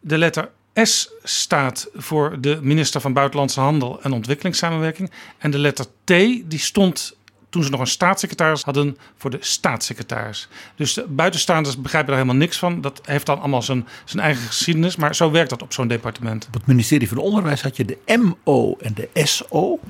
De 0.00 0.18
letter 0.18 0.50
S 0.82 1.10
staat 1.22 1.88
voor 1.94 2.40
de 2.40 2.58
minister 2.62 3.00
van 3.00 3.12
Buitenlandse 3.12 3.60
Handel 3.60 4.02
en 4.02 4.12
Ontwikkelingssamenwerking. 4.12 5.10
En 5.38 5.50
de 5.50 5.58
letter 5.58 5.86
T 6.04 6.08
die 6.44 6.58
stond 6.58 7.16
toen 7.50 7.62
ze 7.62 7.70
nog 7.70 7.80
een 7.80 7.86
staatssecretaris 7.86 8.62
hadden 8.62 8.98
voor 9.16 9.30
de 9.30 9.38
staatssecretaris. 9.40 10.48
Dus 10.76 10.94
de 10.94 11.06
buitenstaanders 11.08 11.80
begrijpen 11.80 12.10
daar 12.10 12.20
helemaal 12.20 12.40
niks 12.40 12.58
van. 12.58 12.80
Dat 12.80 13.00
heeft 13.04 13.26
dan 13.26 13.38
allemaal 13.38 13.62
zijn, 13.62 13.86
zijn 14.04 14.22
eigen 14.22 14.46
geschiedenis. 14.46 14.96
Maar 14.96 15.14
zo 15.14 15.30
werkt 15.30 15.50
dat 15.50 15.62
op 15.62 15.72
zo'n 15.72 15.88
departement. 15.88 16.46
Op 16.46 16.54
het 16.54 16.66
ministerie 16.66 17.08
van 17.08 17.18
Onderwijs 17.18 17.62
had 17.62 17.76
je 17.76 17.84
de 17.84 17.98
MO 18.06 18.76
en 18.80 18.94
de 18.94 19.08
SO. 19.14 19.80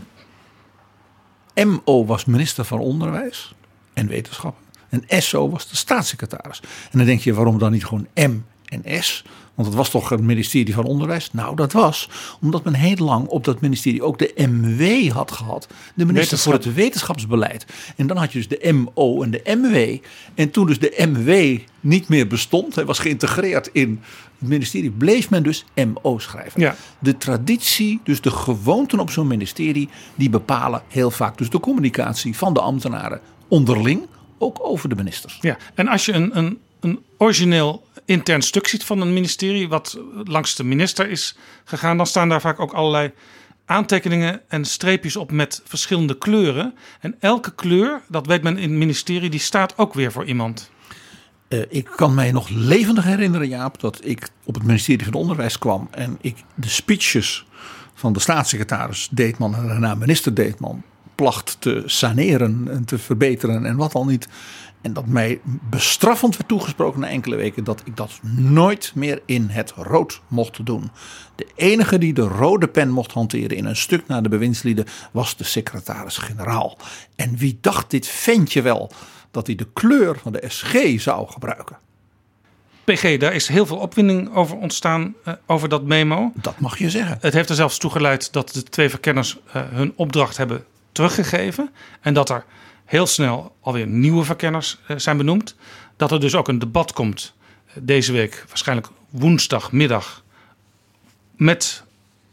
MO 1.54 2.04
was 2.04 2.24
minister 2.24 2.64
van 2.64 2.78
Onderwijs 2.78 3.54
en 3.92 4.06
Wetenschappen. 4.06 4.64
En 4.88 5.22
SO 5.22 5.50
was 5.50 5.68
de 5.68 5.76
staatssecretaris. 5.76 6.60
En 6.90 6.98
dan 6.98 7.06
denk 7.06 7.20
je, 7.20 7.34
waarom 7.34 7.58
dan 7.58 7.72
niet 7.72 7.84
gewoon 7.84 8.06
M 8.14 8.38
en 8.64 9.02
S? 9.02 9.24
Want 9.58 9.70
het 9.70 9.78
was 9.78 9.90
toch 9.90 10.08
het 10.08 10.20
ministerie 10.20 10.74
van 10.74 10.84
Onderwijs? 10.84 11.32
Nou, 11.32 11.56
dat 11.56 11.72
was 11.72 12.08
omdat 12.40 12.64
men 12.64 12.74
heel 12.74 12.96
lang 12.96 13.26
op 13.26 13.44
dat 13.44 13.60
ministerie 13.60 14.02
ook 14.02 14.18
de 14.18 14.32
MW 14.36 15.10
had 15.10 15.32
gehad. 15.32 15.68
De 15.94 16.04
minister 16.04 16.38
voor 16.38 16.52
het 16.52 16.74
wetenschapsbeleid. 16.74 17.66
En 17.96 18.06
dan 18.06 18.16
had 18.16 18.32
je 18.32 18.38
dus 18.38 18.48
de 18.48 18.72
MO 18.72 19.22
en 19.22 19.30
de 19.30 19.42
MW. 19.44 19.98
En 20.34 20.50
toen 20.50 20.66
dus 20.66 20.78
de 20.78 20.94
MW 20.96 21.58
niet 21.80 22.08
meer 22.08 22.26
bestond, 22.26 22.74
hij 22.74 22.84
was 22.84 22.98
geïntegreerd 22.98 23.70
in 23.72 24.00
het 24.38 24.48
ministerie, 24.48 24.90
bleef 24.90 25.30
men 25.30 25.42
dus 25.42 25.64
MO 25.74 26.18
schrijven. 26.18 26.60
Ja. 26.60 26.74
De 26.98 27.16
traditie, 27.16 28.00
dus 28.04 28.20
de 28.20 28.30
gewoonten 28.30 29.00
op 29.00 29.10
zo'n 29.10 29.26
ministerie, 29.26 29.88
die 30.14 30.30
bepalen 30.30 30.82
heel 30.88 31.10
vaak 31.10 31.38
dus 31.38 31.50
de 31.50 31.60
communicatie 31.60 32.36
van 32.36 32.54
de 32.54 32.60
ambtenaren 32.60 33.20
onderling, 33.48 34.06
ook 34.38 34.58
over 34.60 34.88
de 34.88 34.94
ministers. 34.94 35.38
Ja, 35.40 35.56
en 35.74 35.88
als 35.88 36.04
je 36.04 36.12
een, 36.12 36.38
een, 36.38 36.58
een 36.80 37.02
origineel 37.18 37.86
intern 38.04 38.42
stuk 38.42 38.66
ziet 38.66 38.84
van 38.84 39.00
een 39.00 39.12
ministerie, 39.12 39.68
wat 39.68 39.98
langs 40.24 40.54
de 40.54 40.64
minister 40.64 41.10
is 41.10 41.36
gegaan, 41.64 41.96
dan 41.96 42.06
staan 42.06 42.28
daar 42.28 42.40
vaak 42.40 42.60
ook 42.60 42.72
allerlei 42.72 43.12
aantekeningen 43.64 44.40
en 44.48 44.64
streepjes 44.64 45.16
op 45.16 45.30
met 45.30 45.62
verschillende 45.64 46.18
kleuren. 46.18 46.74
En 47.00 47.16
elke 47.20 47.54
kleur, 47.54 48.00
dat 48.08 48.26
weet 48.26 48.42
men 48.42 48.56
in 48.56 48.70
het 48.70 48.78
ministerie, 48.78 49.30
die 49.30 49.40
staat 49.40 49.78
ook 49.78 49.94
weer 49.94 50.12
voor 50.12 50.24
iemand. 50.24 50.70
Eh, 51.48 51.60
ik 51.68 51.90
kan 51.96 52.14
mij 52.14 52.32
nog 52.32 52.48
levendig 52.48 53.04
herinneren, 53.04 53.48
Jaap, 53.48 53.80
dat 53.80 54.00
ik 54.04 54.28
op 54.44 54.54
het 54.54 54.64
ministerie 54.64 55.04
van 55.04 55.14
Onderwijs 55.14 55.58
kwam 55.58 55.88
en 55.90 56.18
ik 56.20 56.36
de 56.54 56.68
speeches 56.68 57.46
van 57.94 58.12
de 58.12 58.20
staatssecretaris 58.20 59.08
Deetman 59.10 59.54
en 59.54 59.66
daarna 59.66 59.94
minister 59.94 60.34
Deetman 60.34 60.82
placht 61.14 61.56
te 61.58 61.82
saneren 61.86 62.66
en 62.70 62.84
te 62.84 62.98
verbeteren 62.98 63.66
en 63.66 63.76
wat 63.76 63.94
al 63.94 64.04
niet. 64.04 64.28
En 64.80 64.92
dat 64.92 65.06
mij 65.06 65.40
bestraffend 65.44 66.36
werd 66.36 66.48
toegesproken 66.48 67.00
na 67.00 67.08
enkele 67.08 67.36
weken 67.36 67.64
dat 67.64 67.82
ik 67.84 67.96
dat 67.96 68.20
nooit 68.36 68.92
meer 68.94 69.22
in 69.24 69.48
het 69.48 69.70
rood 69.76 70.20
mocht 70.28 70.66
doen. 70.66 70.90
De 71.34 71.46
enige 71.54 71.98
die 71.98 72.12
de 72.12 72.22
rode 72.22 72.68
pen 72.68 72.90
mocht 72.90 73.12
hanteren 73.12 73.56
in 73.56 73.64
een 73.64 73.76
stuk 73.76 74.06
naar 74.06 74.22
de 74.22 74.28
bewindslieden 74.28 74.86
was 75.10 75.36
de 75.36 75.44
secretaris-generaal. 75.44 76.78
En 77.16 77.36
wie 77.36 77.58
dacht 77.60 77.90
dit 77.90 78.06
ventje 78.06 78.62
wel 78.62 78.90
dat 79.30 79.46
hij 79.46 79.56
de 79.56 79.68
kleur 79.72 80.18
van 80.18 80.32
de 80.32 80.44
SG 80.48 81.00
zou 81.00 81.28
gebruiken? 81.30 81.78
PG, 82.84 83.16
daar 83.16 83.34
is 83.34 83.48
heel 83.48 83.66
veel 83.66 83.76
opwinding 83.76 84.34
over 84.34 84.56
ontstaan, 84.56 85.14
eh, 85.24 85.34
over 85.46 85.68
dat 85.68 85.82
memo. 85.82 86.32
Dat 86.34 86.60
mag 86.60 86.78
je 86.78 86.90
zeggen. 86.90 87.18
Het 87.20 87.32
heeft 87.32 87.48
er 87.48 87.54
zelfs 87.54 87.78
toe 87.78 87.90
geleid 87.90 88.32
dat 88.32 88.52
de 88.52 88.62
twee 88.62 88.90
verkenners 88.90 89.38
eh, 89.52 89.62
hun 89.70 89.92
opdracht 89.96 90.36
hebben 90.36 90.64
teruggegeven. 90.92 91.70
En 92.00 92.14
dat 92.14 92.30
er 92.30 92.44
heel 92.88 93.06
snel 93.06 93.54
alweer 93.60 93.86
nieuwe 93.86 94.24
verkenners 94.24 94.78
eh, 94.86 94.96
zijn 94.96 95.16
benoemd. 95.16 95.54
Dat 95.96 96.10
er 96.10 96.20
dus 96.20 96.34
ook 96.34 96.48
een 96.48 96.58
debat 96.58 96.92
komt 96.92 97.34
eh, 97.66 97.74
deze 97.80 98.12
week, 98.12 98.44
waarschijnlijk 98.48 98.88
woensdagmiddag, 99.10 100.24
met 101.36 101.82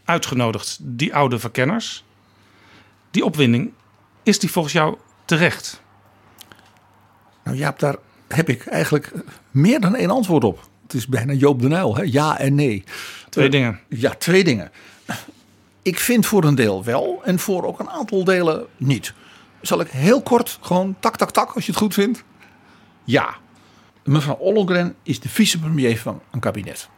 uitgenodigd 0.06 0.78
die 0.82 1.16
oude 1.16 1.40
verkenners. 1.40 2.04
Die 3.12 3.26
opwinding 3.26 3.72
is 4.24 4.40
die 4.40 4.52
volgens 4.52 4.74
jou 4.74 4.98
terecht? 5.26 5.82
Nou 7.44 7.58
Jaap, 7.58 7.80
daar 7.80 7.96
heb 8.28 8.50
ik 8.50 8.66
eigenlijk 8.66 9.12
meer 9.52 9.80
dan 9.80 9.96
één 9.96 10.10
antwoord 10.10 10.44
op. 10.44 10.68
Het 10.84 10.94
is 10.94 11.08
bijna 11.08 11.34
Joop 11.34 11.62
de 11.62 11.68
Nijl, 11.68 11.96
hè? 11.96 12.02
ja 12.04 12.38
en 12.40 12.56
nee. 12.56 12.84
Twee 13.30 13.46
Eh, 13.46 13.52
dingen. 13.52 13.80
Ja, 13.90 14.10
twee 14.14 14.44
dingen. 14.44 14.72
Ik 15.82 16.00
vind 16.00 16.26
voor 16.26 16.44
een 16.44 16.56
deel 16.56 16.84
wel 16.84 17.22
en 17.24 17.40
voor 17.40 17.64
ook 17.66 17.80
een 17.80 17.90
aantal 17.90 18.24
delen 18.24 18.66
niet. 18.78 19.14
Zal 19.65 19.79
ik 19.79 19.89
heel 19.89 20.22
kort 20.22 20.57
gewoon 20.62 20.95
tak, 21.00 21.17
tak, 21.17 21.31
tak, 21.31 21.51
als 21.51 21.65
je 21.65 21.72
het 21.72 21.81
goed 21.81 21.93
vindt? 21.93 22.24
Ja. 23.03 23.36
Mevrouw 24.03 24.36
Ollongren 24.36 24.95
is 25.03 25.19
de 25.19 25.29
vicepremier 25.29 26.00
van 26.00 26.22
een 26.31 26.39
kabinet. 26.39 26.89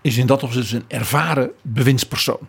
Is 0.00 0.16
in 0.16 0.26
dat 0.26 0.42
opzicht 0.42 0.72
een 0.72 0.84
ervaren 0.88 1.50
bewindspersoon. 1.62 2.48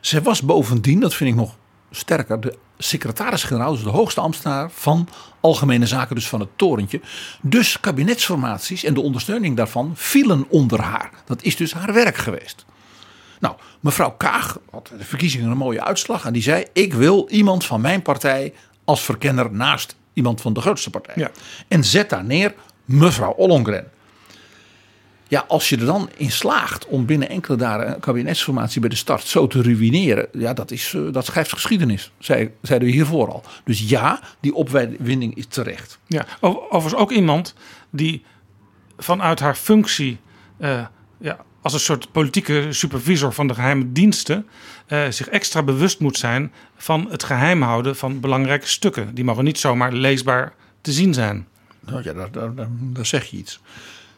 Zij 0.00 0.22
was 0.22 0.42
bovendien, 0.42 1.00
dat 1.00 1.14
vind 1.14 1.30
ik 1.30 1.36
nog 1.36 1.56
sterker, 1.90 2.40
de 2.40 2.58
secretaris-generaal, 2.78 3.72
dus 3.72 3.82
de 3.82 3.88
hoogste 3.90 4.20
ambtenaar 4.20 4.70
van 4.70 5.08
Algemene 5.40 5.86
Zaken, 5.86 6.14
dus 6.14 6.28
van 6.28 6.40
het 6.40 6.48
torentje. 6.56 7.00
Dus 7.42 7.80
kabinetsformaties 7.80 8.84
en 8.84 8.94
de 8.94 9.00
ondersteuning 9.00 9.56
daarvan 9.56 9.92
vielen 9.94 10.44
onder 10.48 10.80
haar. 10.80 11.10
Dat 11.24 11.42
is 11.42 11.56
dus 11.56 11.72
haar 11.72 11.92
werk 11.92 12.16
geweest. 12.16 12.64
Nou, 13.44 13.56
mevrouw 13.80 14.10
Kaag 14.10 14.58
had 14.70 14.92
de 14.98 15.04
verkiezingen 15.04 15.50
een 15.50 15.56
mooie 15.56 15.84
uitslag 15.84 16.24
en 16.24 16.32
die 16.32 16.42
zei: 16.42 16.64
Ik 16.72 16.94
wil 16.94 17.28
iemand 17.28 17.64
van 17.64 17.80
mijn 17.80 18.02
partij 18.02 18.52
als 18.84 19.02
verkenner 19.02 19.52
naast 19.52 19.96
iemand 20.12 20.40
van 20.40 20.52
de 20.52 20.60
grootste 20.60 20.90
partij. 20.90 21.14
Ja. 21.16 21.30
En 21.68 21.84
zet 21.84 22.10
daar 22.10 22.24
neer 22.24 22.54
mevrouw 22.84 23.32
Ollongren. 23.32 23.90
Ja, 25.28 25.44
als 25.48 25.68
je 25.68 25.76
er 25.76 25.84
dan 25.84 26.10
in 26.16 26.30
slaagt 26.30 26.86
om 26.86 27.06
binnen 27.06 27.28
enkele 27.28 27.56
dagen 27.56 27.94
een 27.94 28.00
kabinetsformatie 28.00 28.80
bij 28.80 28.90
de 28.90 28.96
start 28.96 29.26
zo 29.26 29.46
te 29.46 29.62
ruïneren, 29.62 30.28
ja, 30.32 30.52
dat, 30.52 30.70
is, 30.70 30.94
eh, 30.94 31.12
dat 31.12 31.24
schrijft 31.24 31.52
geschiedenis, 31.52 32.12
zei, 32.18 32.50
zeiden 32.62 32.88
we 32.88 32.94
hiervoor 32.94 33.32
al. 33.32 33.42
Dus 33.64 33.88
ja, 33.88 34.20
die 34.40 34.54
opwinding 34.54 35.34
is 35.34 35.46
terecht. 35.46 35.98
Ja, 36.06 36.26
overigens 36.40 36.94
ook 36.94 37.12
iemand 37.12 37.54
die 37.90 38.24
vanuit 38.96 39.40
haar 39.40 39.54
functie 39.54 40.18
eh, 40.58 40.86
ja, 41.18 41.38
als 41.64 41.72
een 41.72 41.80
soort 41.80 42.12
politieke 42.12 42.66
supervisor 42.70 43.32
van 43.32 43.46
de 43.46 43.54
geheime 43.54 43.92
diensten 43.92 44.48
eh, 44.86 45.08
zich 45.10 45.28
extra 45.28 45.62
bewust 45.62 46.00
moet 46.00 46.16
zijn 46.18 46.52
van 46.76 47.10
het 47.10 47.22
geheim 47.22 47.62
houden 47.62 47.96
van 47.96 48.20
belangrijke 48.20 48.66
stukken. 48.66 49.14
Die 49.14 49.24
mogen 49.24 49.44
niet 49.44 49.58
zomaar 49.58 49.92
leesbaar 49.92 50.54
te 50.80 50.92
zien 50.92 51.14
zijn. 51.14 51.48
Nou 51.80 52.02
ja, 52.02 52.12
daar, 52.12 52.30
daar, 52.30 52.54
daar, 52.54 53.06
zeg 53.06 53.24
je 53.24 53.36
iets. 53.36 53.60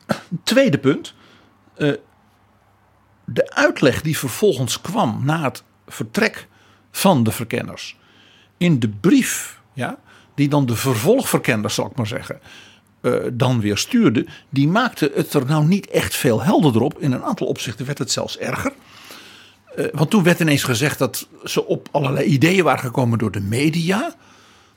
Tweede 0.43 0.79
punt. 0.79 1.15
eh, 1.77 1.93
de 3.25 3.55
uitleg 3.55 4.03
die 4.03 4.19
vervolgens 4.19 4.81
kwam 4.81 5.21
na 5.25 5.43
het 5.43 5.63
vertrek 5.87 6.49
van 6.91 7.23
de 7.23 7.31
verkenners. 7.31 7.97
In 8.57 8.79
de 8.79 8.89
brief, 8.89 9.61
ja, 9.73 9.99
die 10.35 10.49
dan 10.49 10.67
de 10.67 10.77
vervolgverkenners, 10.77 11.75
zal 11.75 11.87
ik 11.87 11.97
maar 11.97 12.07
zeggen, 12.07 12.41
eh, 13.07 13.13
dan 13.33 13.61
weer 13.61 13.79
stuurde. 13.79 14.27
Die 14.49 14.69
maakte 14.69 15.13
het 15.15 15.35
er 15.35 15.47
nou 15.47 15.65
niet 15.65 15.87
echt 15.87 16.15
veel 16.15 16.43
helderder 16.43 16.83
op. 16.83 16.99
In 16.99 17.13
een 17.13 17.23
aantal 17.23 17.47
opzichten 17.47 17.87
werd 17.87 17.99
het 17.99 18.11
zelfs 18.11 18.39
erger. 18.39 18.73
Eh, 19.77 19.85
want 19.93 20.11
toen 20.11 20.23
werd 20.23 20.41
ineens 20.41 20.63
gezegd 20.63 20.99
dat 20.99 21.29
ze 21.45 21.67
op 21.67 21.89
allerlei 21.91 22.27
ideeën 22.27 22.65
waren 22.65 22.85
gekomen 22.85 23.19
door 23.19 23.31
de 23.31 23.41
media. 23.41 24.15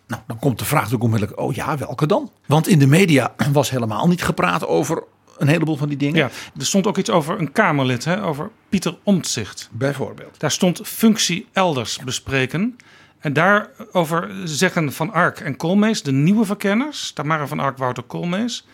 Nou, 0.07 0.21
dan 0.27 0.39
komt 0.39 0.59
de 0.59 0.65
vraag 0.65 0.79
natuurlijk 0.83 1.03
onmiddellijk, 1.03 1.39
oh 1.39 1.53
ja, 1.53 1.77
welke 1.77 2.07
dan? 2.07 2.31
Want 2.45 2.67
in 2.67 2.79
de 2.79 2.87
media 2.87 3.33
was 3.51 3.69
helemaal 3.69 4.07
niet 4.07 4.23
gepraat 4.23 4.67
over 4.67 5.03
een 5.37 5.47
heleboel 5.47 5.75
van 5.75 5.87
die 5.87 5.97
dingen. 5.97 6.17
Ja, 6.17 6.29
er 6.57 6.65
stond 6.65 6.87
ook 6.87 6.97
iets 6.97 7.09
over 7.09 7.39
een 7.39 7.51
Kamerlid, 7.51 8.05
hè, 8.05 8.23
over 8.23 8.49
Pieter 8.69 8.97
Omtzigt. 9.03 9.69
Bijvoorbeeld. 9.71 10.39
Daar 10.39 10.51
stond 10.51 10.81
functie 10.83 11.47
elders 11.53 11.99
bespreken. 12.03 12.77
En 13.19 13.33
daarover 13.33 14.31
zeggen 14.43 14.93
Van 14.93 15.13
Ark 15.13 15.39
en 15.39 15.55
Koolmees, 15.55 16.03
de 16.03 16.11
nieuwe 16.11 16.45
verkenners, 16.45 17.11
Tamara 17.11 17.47
van 17.47 17.59
Ark, 17.59 17.77
Wouter 17.77 18.03
Koolmees. 18.03 18.65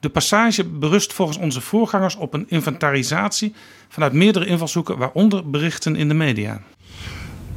De 0.00 0.08
passage 0.08 0.64
berust 0.64 1.12
volgens 1.12 1.38
onze 1.38 1.60
voorgangers 1.60 2.16
op 2.16 2.34
een 2.34 2.46
inventarisatie 2.48 3.54
vanuit 3.88 4.12
meerdere 4.12 4.46
invalshoeken, 4.46 4.98
waaronder 4.98 5.50
berichten 5.50 5.96
in 5.96 6.08
de 6.08 6.14
media. 6.14 6.60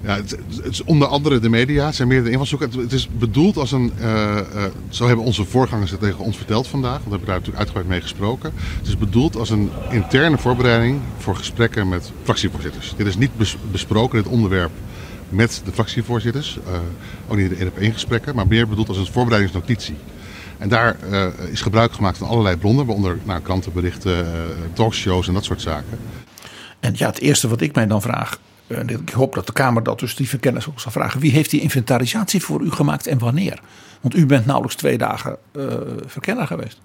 Ja, 0.02 0.16
het, 0.16 0.38
het 0.56 0.66
is 0.66 0.84
onder 0.84 1.08
andere 1.08 1.40
de 1.40 1.50
media, 1.50 1.86
het 1.86 1.96
zijn 1.96 2.08
meerdere 2.08 2.32
invalshoeken. 2.32 2.80
Het, 2.80 2.92
is 2.92 3.08
bedoeld 3.18 3.58
als 3.58 3.72
een, 3.72 3.92
eh, 4.00 4.40
eh, 4.40 4.46
zo 4.90 5.08
hebben 5.08 5.26
onze 5.26 5.46
voorgangers 5.46 5.92
het 5.92 6.00
tegen 6.00 6.20
ons 6.20 6.38
verteld 6.38 6.68
vandaag, 6.68 6.92
want 6.92 7.04
we 7.04 7.10
hebben 7.10 7.28
daar 7.28 7.38
natuurlijk 7.38 7.58
uitgebreid 7.58 7.90
mee 7.90 8.02
gesproken. 8.02 8.52
Het 8.78 8.88
is 8.88 8.98
bedoeld 8.98 9.36
als 9.36 9.50
een 9.50 9.70
interne 9.90 10.38
voorbereiding 10.38 11.00
voor 11.18 11.36
gesprekken 11.36 11.90
met 11.90 12.12
fractievoorzitters. 12.24 12.94
Dit 12.98 13.08
is 13.08 13.18
niet 13.18 13.38
bes- 13.38 13.58
besproken, 13.72 14.24
dit 14.24 14.32
onderwerp, 14.32 14.72
met 15.30 15.62
de 15.66 15.72
fractievoorzitters. 15.72 16.58
eh, 16.66 16.80
ook 17.28 17.38
niet 17.38 17.46
in 17.46 17.58
de 17.58 17.60
één 17.60 17.68
op 17.68 17.78
één 17.78 17.94
gesprekken, 17.94 18.36
maar 18.36 18.48
meer 18.48 18.68
bedoeld 18.68 18.88
als 18.88 18.98
een 18.98 19.06
voorbereidingsnotitie. 19.06 19.96
En 20.58 20.70
daar 20.70 20.98
eh, 21.12 21.28
is 21.52 21.62
gebruik 21.62 21.92
gemaakt 21.94 22.18
van 22.18 22.28
allerlei 22.28 22.58
bronnen, 22.58 22.86
waaronder 22.86 23.18
nou, 23.24 23.42
krantenberichten, 23.42 24.26
eh, 24.26 24.32
talkshows 24.74 25.28
en 25.28 25.34
dat 25.34 25.46
soort 25.46 25.62
zaken. 25.62 26.00
En 26.80 26.94
ja, 26.96 27.08
het 27.08 27.20
eerste 27.20 27.48
wat 27.48 27.62
ik 27.62 27.76
mij 27.76 27.88
dan 27.88 28.02
vraag. 28.02 28.40
En 28.68 28.90
ik 28.90 29.10
hoop 29.10 29.34
dat 29.34 29.46
de 29.46 29.54
Kamer 29.54 29.84
dat 29.84 30.00
dus 30.00 30.16
die 30.16 30.30
verkenners 30.30 30.70
ook 30.70 30.80
zal 30.80 30.92
vragen. 30.92 31.20
Wie 31.20 31.32
heeft 31.32 31.50
die 31.50 31.62
inventarisatie 31.62 32.44
voor 32.44 32.62
u 32.62 32.72
gemaakt 32.72 33.08
en 33.08 33.18
wanneer? 33.18 33.60
Want 34.02 34.16
u 34.16 34.26
bent 34.26 34.46
nauwelijks 34.46 34.78
twee 34.78 34.98
dagen 34.98 35.38
eh, 35.52 35.64
verkenner 36.06 36.48
geweest. 36.48 36.80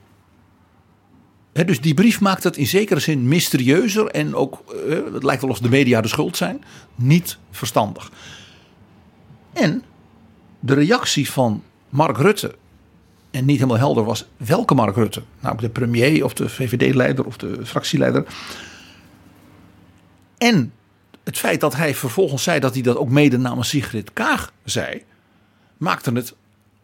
Dus 1.53 1.81
die 1.81 1.95
brief 1.95 2.21
maakt 2.21 2.43
het 2.43 2.57
in 2.57 2.67
zekere 2.67 3.01
zin 3.01 3.29
mysterieuzer. 3.29 4.07
En 4.07 4.35
ook, 4.35 4.75
eh, 4.89 4.99
het 5.13 5.23
lijkt 5.23 5.43
wel 5.43 5.51
of 5.51 5.59
de 5.59 5.69
media 5.69 6.01
de 6.01 6.09
schuld 6.09 6.37
zijn. 6.37 6.65
Niet 6.95 7.39
verstandig. 7.51 8.11
En 9.53 9.83
de 10.61 10.75
reactie 10.75 11.31
van 11.31 11.63
Mark 11.89 12.17
Rutte. 12.17 12.55
En 13.31 13.45
niet 13.45 13.57
helemaal 13.57 13.79
helder 13.79 14.05
was 14.05 14.27
welke 14.37 14.75
Mark 14.75 14.97
Rutte. 14.97 15.23
Nou, 15.41 15.57
de 15.57 15.69
premier 15.69 16.25
of 16.25 16.35
de 16.35 16.49
VVD-leider 16.49 17.25
of 17.25 17.37
de 17.37 17.67
fractieleider. 17.67 18.25
En 20.39 20.73
het 21.25 21.39
feit 21.39 21.61
dat 21.61 21.77
hij 21.77 21.95
vervolgens 21.95 22.43
zei 22.43 22.61
dat 22.61 22.75
hij 22.75 22.83
dat 22.83 22.97
ook 22.97 23.09
mede 23.09 23.39
namens 23.39 23.69
Sigrid 23.69 24.13
Kaag 24.13 24.53
zei, 24.65 25.03
maakte 25.77 26.13
het 26.13 26.35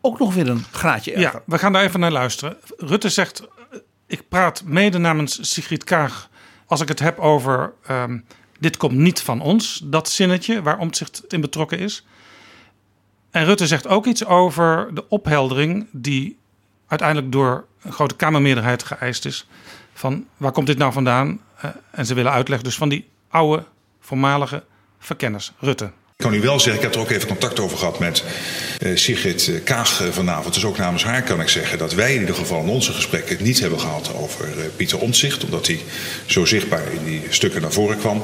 ook 0.01 0.19
nog 0.19 0.35
weer 0.35 0.49
een 0.49 0.65
graadje 0.73 1.13
erger. 1.13 1.33
Ja, 1.33 1.43
we 1.47 1.59
gaan 1.59 1.73
daar 1.73 1.83
even 1.83 2.01
naar 2.01 2.13
luisteren. 2.13 2.57
Rutte 2.77 3.09
zegt, 3.09 3.49
ik 4.09 4.29
praat 4.29 4.63
mede 4.65 4.99
namens 4.99 5.53
Sigrid 5.53 5.85
Kaag 5.85 6.29
als 6.67 6.81
ik 6.81 6.89
het 6.89 6.99
heb 6.99 7.19
over 7.19 7.73
ehm, 7.87 8.19
dit 8.59 8.77
komt 8.77 8.95
niet 8.95 9.21
van 9.21 9.41
ons, 9.41 9.81
dat 9.85 10.11
zinnetje 10.11 10.63
waar 10.63 10.79
Omtzigt 10.79 11.25
in 11.29 11.41
betrokken 11.41 11.79
is. 11.79 12.07
En 13.31 13.45
Rutte 13.45 13.67
zegt 13.67 13.87
ook 13.87 14.07
iets 14.07 14.25
over 14.25 14.95
de 14.95 15.09
opheldering 15.09 15.87
die 15.93 16.39
uiteindelijk 16.87 17.33
door 17.33 17.67
een 17.83 17.93
grote 17.93 18.17
Kamermeerderheid 18.17 18.83
geëist 18.83 19.25
is. 19.25 19.47
Van 19.93 20.27
waar 20.37 20.53
komt 20.53 20.67
dit 20.67 20.79
nou 20.79 20.93
vandaan? 20.93 21.41
Eh, 21.57 21.71
en 21.91 22.07
ze 22.07 22.15
willen 22.15 22.33
uitleg 22.33 22.63
dus 22.63 22.77
van 22.77 22.89
die 22.89 23.09
oude, 23.29 23.65
voormalige 24.01 24.65
verkenners. 24.99 25.53
Rutte. 25.59 25.91
Ik 26.19 26.25
kan 26.25 26.35
u 26.35 26.41
wel 26.41 26.61
zeggen, 26.61 26.75
ik 26.75 26.83
heb 26.83 26.95
er 26.95 27.01
ook 27.01 27.11
even 27.11 27.29
contact 27.29 27.61
over 27.61 27.79
gehad 27.79 27.99
met 27.99 28.25
eh, 28.79 28.97
Sigrid 28.97 29.49
eh, 29.49 29.65
Kaag 29.65 30.03
eh, 30.03 30.09
vanavond. 30.09 30.55
Dus 30.55 30.65
ook 30.65 30.79
namens 30.79 31.05
haar 31.05 31.23
kan 31.23 31.41
ik 31.41 31.49
zeggen 31.49 31.79
dat 31.79 31.95
wij 31.95 32.15
in 32.15 32.21
ieder 32.21 32.35
geval 32.35 32.63
in 32.63 32.69
onze 32.69 32.93
gesprekken 32.93 33.37
het 33.37 33.45
niet 33.45 33.61
hebben 33.61 33.81
gehad 33.81 34.15
over 34.15 34.47
Pieter 34.77 34.99
Omtzigt. 34.99 35.45
Omdat 35.45 35.67
hij 35.67 35.81
zo 36.27 36.45
zichtbaar 36.45 36.93
in 36.93 37.05
die 37.05 37.23
stukken 37.29 37.61
naar 37.61 37.73
voren 37.73 37.99
kwam. 37.99 38.19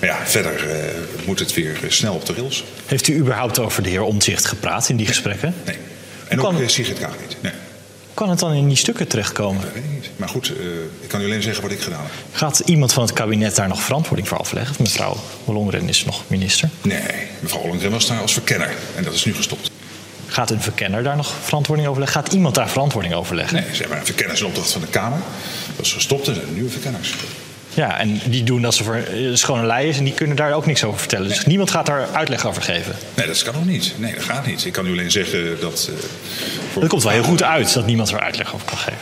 Maar 0.00 0.08
ja, 0.08 0.26
verder 0.26 0.64
moet 1.24 1.38
het 1.38 1.54
weer 1.54 1.76
snel 1.88 2.14
op 2.14 2.26
de 2.26 2.32
rails. 2.32 2.64
Heeft 2.86 3.08
u 3.08 3.16
überhaupt 3.16 3.58
over 3.58 3.82
de 3.82 3.88
heer 3.88 4.02
Omtzigt 4.02 4.44
gepraat 4.44 4.88
in 4.88 4.96
die 4.96 5.06
gesprekken? 5.06 5.54
Nee. 5.64 5.76
En 6.28 6.40
ook 6.40 6.54
Sigrid 6.66 6.98
Kaag 6.98 7.14
niet. 7.20 7.36
Nee, 7.40 7.52
Kan 8.14 8.30
het 8.30 8.38
dan 8.38 8.52
in 8.52 8.68
die 8.68 8.76
stukken 8.76 9.08
terechtkomen? 9.08 9.62
dat 9.62 9.72
weet 9.72 9.84
ik 9.84 9.90
niet. 9.90 10.10
Maar 10.16 10.28
goed, 10.28 10.48
eh, 10.48 10.64
ik 11.00 11.08
kan 11.08 11.20
u 11.20 11.24
alleen 11.24 11.42
zeggen 11.42 11.62
wat 11.62 11.72
ik 11.72 11.80
gedaan 11.80 12.02
heb. 12.02 12.10
Gaat 12.32 12.58
iemand 12.58 12.92
van 12.92 13.02
het 13.02 13.12
kabinet 13.12 13.56
daar 13.56 13.68
nog 13.68 13.82
verantwoording 13.82 14.28
voor 14.28 14.38
afleggen? 14.38 14.70
Of 14.70 14.78
mevrouw 14.78 15.16
Ollongren 15.44 15.88
is 15.88 16.04
nog 16.04 16.22
minister. 16.26 16.68
Nee, 16.82 17.00
mevrouw 17.40 17.60
Ollengren 17.60 17.90
was 17.90 18.06
daar 18.06 18.20
als 18.20 18.32
verkenner. 18.32 18.70
En 18.96 19.04
dat 19.04 19.14
is 19.14 19.24
nu 19.24 19.34
gestopt. 19.34 19.70
Gaat 20.26 20.50
een 20.50 20.60
verkenner 20.60 21.02
daar 21.02 21.16
nog 21.16 21.34
verantwoording 21.42 21.88
over 21.88 22.00
leggen? 22.00 22.22
Gaat 22.22 22.32
iemand 22.32 22.54
daar 22.54 22.68
verantwoording 22.68 23.14
over 23.14 23.34
leggen? 23.34 23.56
Nee, 23.62 23.74
ze 23.74 23.80
hebben 23.80 23.98
een 23.98 24.06
verkennersopdracht 24.06 24.72
van 24.72 24.80
de 24.80 24.86
Kamer. 24.86 25.18
Dat 25.76 25.84
is 25.86 25.92
gestopt 25.92 26.26
en 26.26 26.34
er 26.34 26.40
zijn 26.40 26.54
nieuwe 26.54 26.70
verkenners. 26.70 27.14
Ja, 27.74 27.98
en 27.98 28.20
die 28.30 28.42
doen 28.42 28.62
dat 28.62 28.74
ze 28.74 28.84
voor 28.84 28.94
eh, 28.94 29.34
schone 29.34 29.66
lei 29.66 29.88
is 29.88 29.98
en 29.98 30.04
die 30.04 30.14
kunnen 30.14 30.36
daar 30.36 30.52
ook 30.52 30.66
niks 30.66 30.84
over 30.84 30.98
vertellen. 30.98 31.28
Dus 31.28 31.46
niemand 31.46 31.70
gaat 31.70 31.86
daar 31.86 32.08
uitleg 32.08 32.46
over 32.46 32.62
geven. 32.62 32.94
Nee, 33.16 33.26
dat 33.26 33.42
kan 33.42 33.54
nog 33.54 33.64
niet. 33.64 33.94
Nee, 33.98 34.14
dat 34.14 34.24
gaat 34.24 34.46
niet. 34.46 34.64
Ik 34.64 34.72
kan 34.72 34.86
u 34.86 34.90
alleen 34.90 35.10
zeggen 35.10 35.60
dat... 35.60 35.90
eh, 35.92 35.96
voor- 36.72 36.82
Het 36.82 36.90
komt 36.90 37.02
wel 37.02 37.12
heel 37.12 37.22
goed 37.22 37.42
uit 37.42 37.72
dat 37.74 37.86
niemand 37.86 38.10
er 38.10 38.20
uitleg 38.20 38.54
over 38.54 38.66
kan 38.66 38.78
geven. 38.78 38.98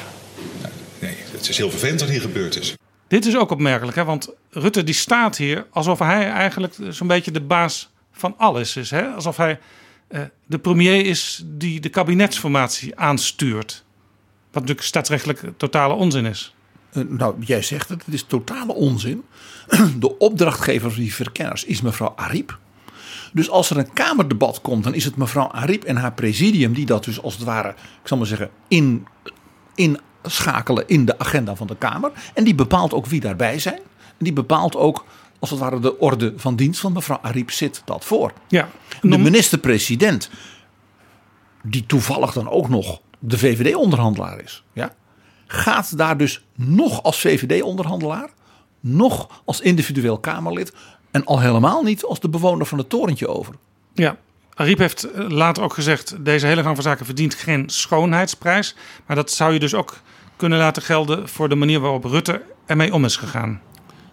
Nee, 0.99 1.15
het 1.33 1.49
is 1.49 1.57
heel 1.57 1.71
vervelend 1.71 2.01
wat 2.01 2.09
hier 2.09 2.21
gebeurd 2.21 2.59
is. 2.61 2.75
Dit 3.09 3.27
is 3.27 3.37
ook 3.37 3.51
opmerkelijk, 3.51 3.97
hè? 3.97 4.05
want 4.05 4.29
Rutte 4.51 4.85
die 4.85 4.95
staat 4.95 5.37
hier 5.37 5.67
alsof 5.71 5.99
hij 5.99 6.31
eigenlijk 6.31 6.75
zo'n 6.89 7.07
beetje 7.07 7.31
de 7.31 7.41
baas 7.41 7.91
van 8.13 8.35
alles 8.39 8.77
is. 8.77 8.91
Hè? 8.91 9.03
Alsof 9.07 9.37
hij 9.37 9.59
eh, 10.09 10.21
de 10.47 10.59
premier 10.59 11.07
is 11.07 11.43
die 11.47 11.81
de 11.81 11.89
kabinetsformatie 11.89 12.97
aanstuurt. 12.99 13.85
Wat 14.53 14.61
natuurlijk 14.63 14.87
staatsrechtelijk 14.87 15.41
totale 15.57 15.95
onzin 15.95 16.27
is. 16.27 16.55
Eh, 16.93 17.03
Nou, 17.03 17.35
jij 17.39 17.63
zegt 17.63 17.89
het, 17.89 18.05
het 18.05 18.15
is 18.15 18.23
totale 18.23 18.75
onzin. 18.75 19.25
De 19.99 20.19
opdrachtgever 20.19 20.91
van 20.91 21.03
die 21.03 21.15
verkenners 21.15 21.65
is 21.65 21.81
mevrouw 21.81 22.13
Ariep. 22.17 22.59
Dus 23.33 23.51
als 23.51 23.71
er 23.71 23.77
een 23.79 23.93
Kamerdebat 23.93 24.61
komt, 24.61 24.85
dan 24.85 24.95
is 24.95 25.05
het 25.05 25.17
mevrouw 25.17 25.51
Ariep 25.51 25.85
en 25.85 25.97
haar 25.97 26.13
presidium 26.13 26.73
die 26.73 26.87
dat 26.87 27.05
dus 27.05 27.23
als 27.23 27.35
het 27.35 27.45
ware, 27.45 27.69
ik 27.69 28.09
zal 28.09 28.17
maar 28.19 28.27
zeggen, 28.27 28.51
in, 28.69 29.07
inschakelen 29.75 30.89
in 30.89 31.05
de 31.05 31.19
agenda 31.19 31.57
van 31.57 31.67
de 31.67 31.77
Kamer. 31.77 32.13
En 32.35 32.45
die 32.45 32.55
bepaalt 32.55 32.95
ook 32.95 33.07
wie 33.07 33.21
daarbij 33.21 33.59
zijn. 33.59 33.79
En 34.19 34.25
die 34.25 34.33
bepaalt 34.33 34.77
ook, 34.77 35.05
als 35.39 35.51
het 35.51 35.59
ware, 35.59 35.81
de 35.81 35.99
orde 35.99 36.33
van 36.37 36.57
dienst 36.57 36.81
van 36.81 36.93
mevrouw 36.93 37.19
Ariep 37.23 37.51
zit 37.51 37.83
dat 37.85 38.05
voor. 38.05 38.33
Ja. 38.49 38.69
De 39.01 39.19
minister-president, 39.19 40.31
die 41.63 41.87
toevallig 41.87 42.33
dan 42.33 42.49
ook 42.49 42.69
nog 42.69 43.01
de 43.19 43.39
VVD-onderhandelaar 43.39 44.41
is, 44.41 44.65
ja, 44.73 44.95
gaat 45.53 45.99
daar 45.99 46.17
dus 46.17 46.45
nog 46.55 47.03
als 47.03 47.21
VVD-onderhandelaar, 47.21 48.31
nog 48.81 49.43
als 49.45 49.61
individueel 49.61 50.19
Kamerlid 50.19 50.73
en 51.11 51.25
al 51.25 51.41
helemaal 51.41 51.83
niet 51.83 52.05
als 52.05 52.21
de 52.21 52.29
bewoner 52.29 52.67
van 52.67 52.79
het 52.79 52.89
torentje 52.89 53.29
over. 53.29 53.55
Ja, 53.95 54.17
Ariep 54.55 54.79
heeft 54.79 55.05
eh, 55.05 55.29
later 55.29 55.63
ook 55.63 55.75
gezegd: 55.75 56.25
deze 56.25 56.47
hele 56.47 56.63
gang 56.63 56.75
van 56.75 56.85
zaken 56.85 57.07
verdient 57.07 57.35
geen 57.35 57.69
schoonheidsprijs. 57.69 58.77
Maar 59.07 59.17
dat 59.17 59.31
zou 59.31 59.53
je 59.53 59.59
dus 59.59 59.75
ook 59.75 59.97
kunnen 60.37 60.59
laten 60.59 60.83
gelden 60.83 61.29
voor 61.29 61.49
de 61.49 61.55
manier 61.55 61.81
waarop 61.81 62.05
Rutte 62.05 62.43
ermee 62.67 62.95
om 62.95 63.05
is 63.05 63.17
gegaan. 63.17 63.61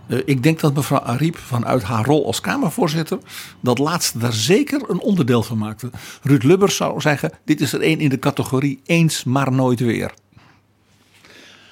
Uh, 0.07 0.19
ik 0.25 0.43
denk 0.43 0.59
dat 0.59 0.73
mevrouw 0.73 0.99
Ariep 0.99 1.37
vanuit 1.37 1.83
haar 1.83 2.05
rol 2.05 2.25
als 2.25 2.41
Kamervoorzitter 2.41 3.17
dat 3.59 3.77
laatste 3.77 4.17
daar 4.17 4.33
zeker 4.33 4.89
een 4.89 4.99
onderdeel 4.99 5.43
van 5.43 5.57
maakte. 5.57 5.89
Ruud 6.21 6.43
Lubbers 6.43 6.75
zou 6.75 7.01
zeggen: 7.01 7.31
dit 7.45 7.61
is 7.61 7.73
er 7.73 7.81
één 7.81 7.99
in 7.99 8.09
de 8.09 8.19
categorie 8.19 8.81
eens 8.85 9.23
maar 9.23 9.51
nooit 9.51 9.79
weer. 9.79 10.13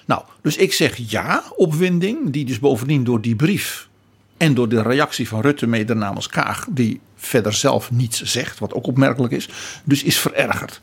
Nou, 0.06 0.24
dus 0.42 0.58
ik 0.58 0.74
zeg 0.74 0.98
ja, 1.10 1.44
opwinding, 1.56 2.30
die 2.30 2.46
dus 2.46 2.60
bovendien 2.60 3.04
door 3.04 3.22
die 3.22 3.36
brief 3.36 3.90
en 4.38 4.54
door 4.54 4.70
de 4.70 4.82
reactie 4.82 5.28
van 5.28 5.42
Rutte 5.42 5.68
mede 5.68 5.94
namens 5.94 6.28
Kaag, 6.28 6.68
die 6.70 7.02
verder 7.16 7.54
zelf 7.54 7.92
niets 7.92 8.22
zegt, 8.22 8.60
wat 8.60 8.74
ook 8.74 8.88
opmerkelijk 8.88 9.34
is, 9.34 9.50
dus 9.84 10.04
is 10.04 10.18
verergerd. 10.18 10.82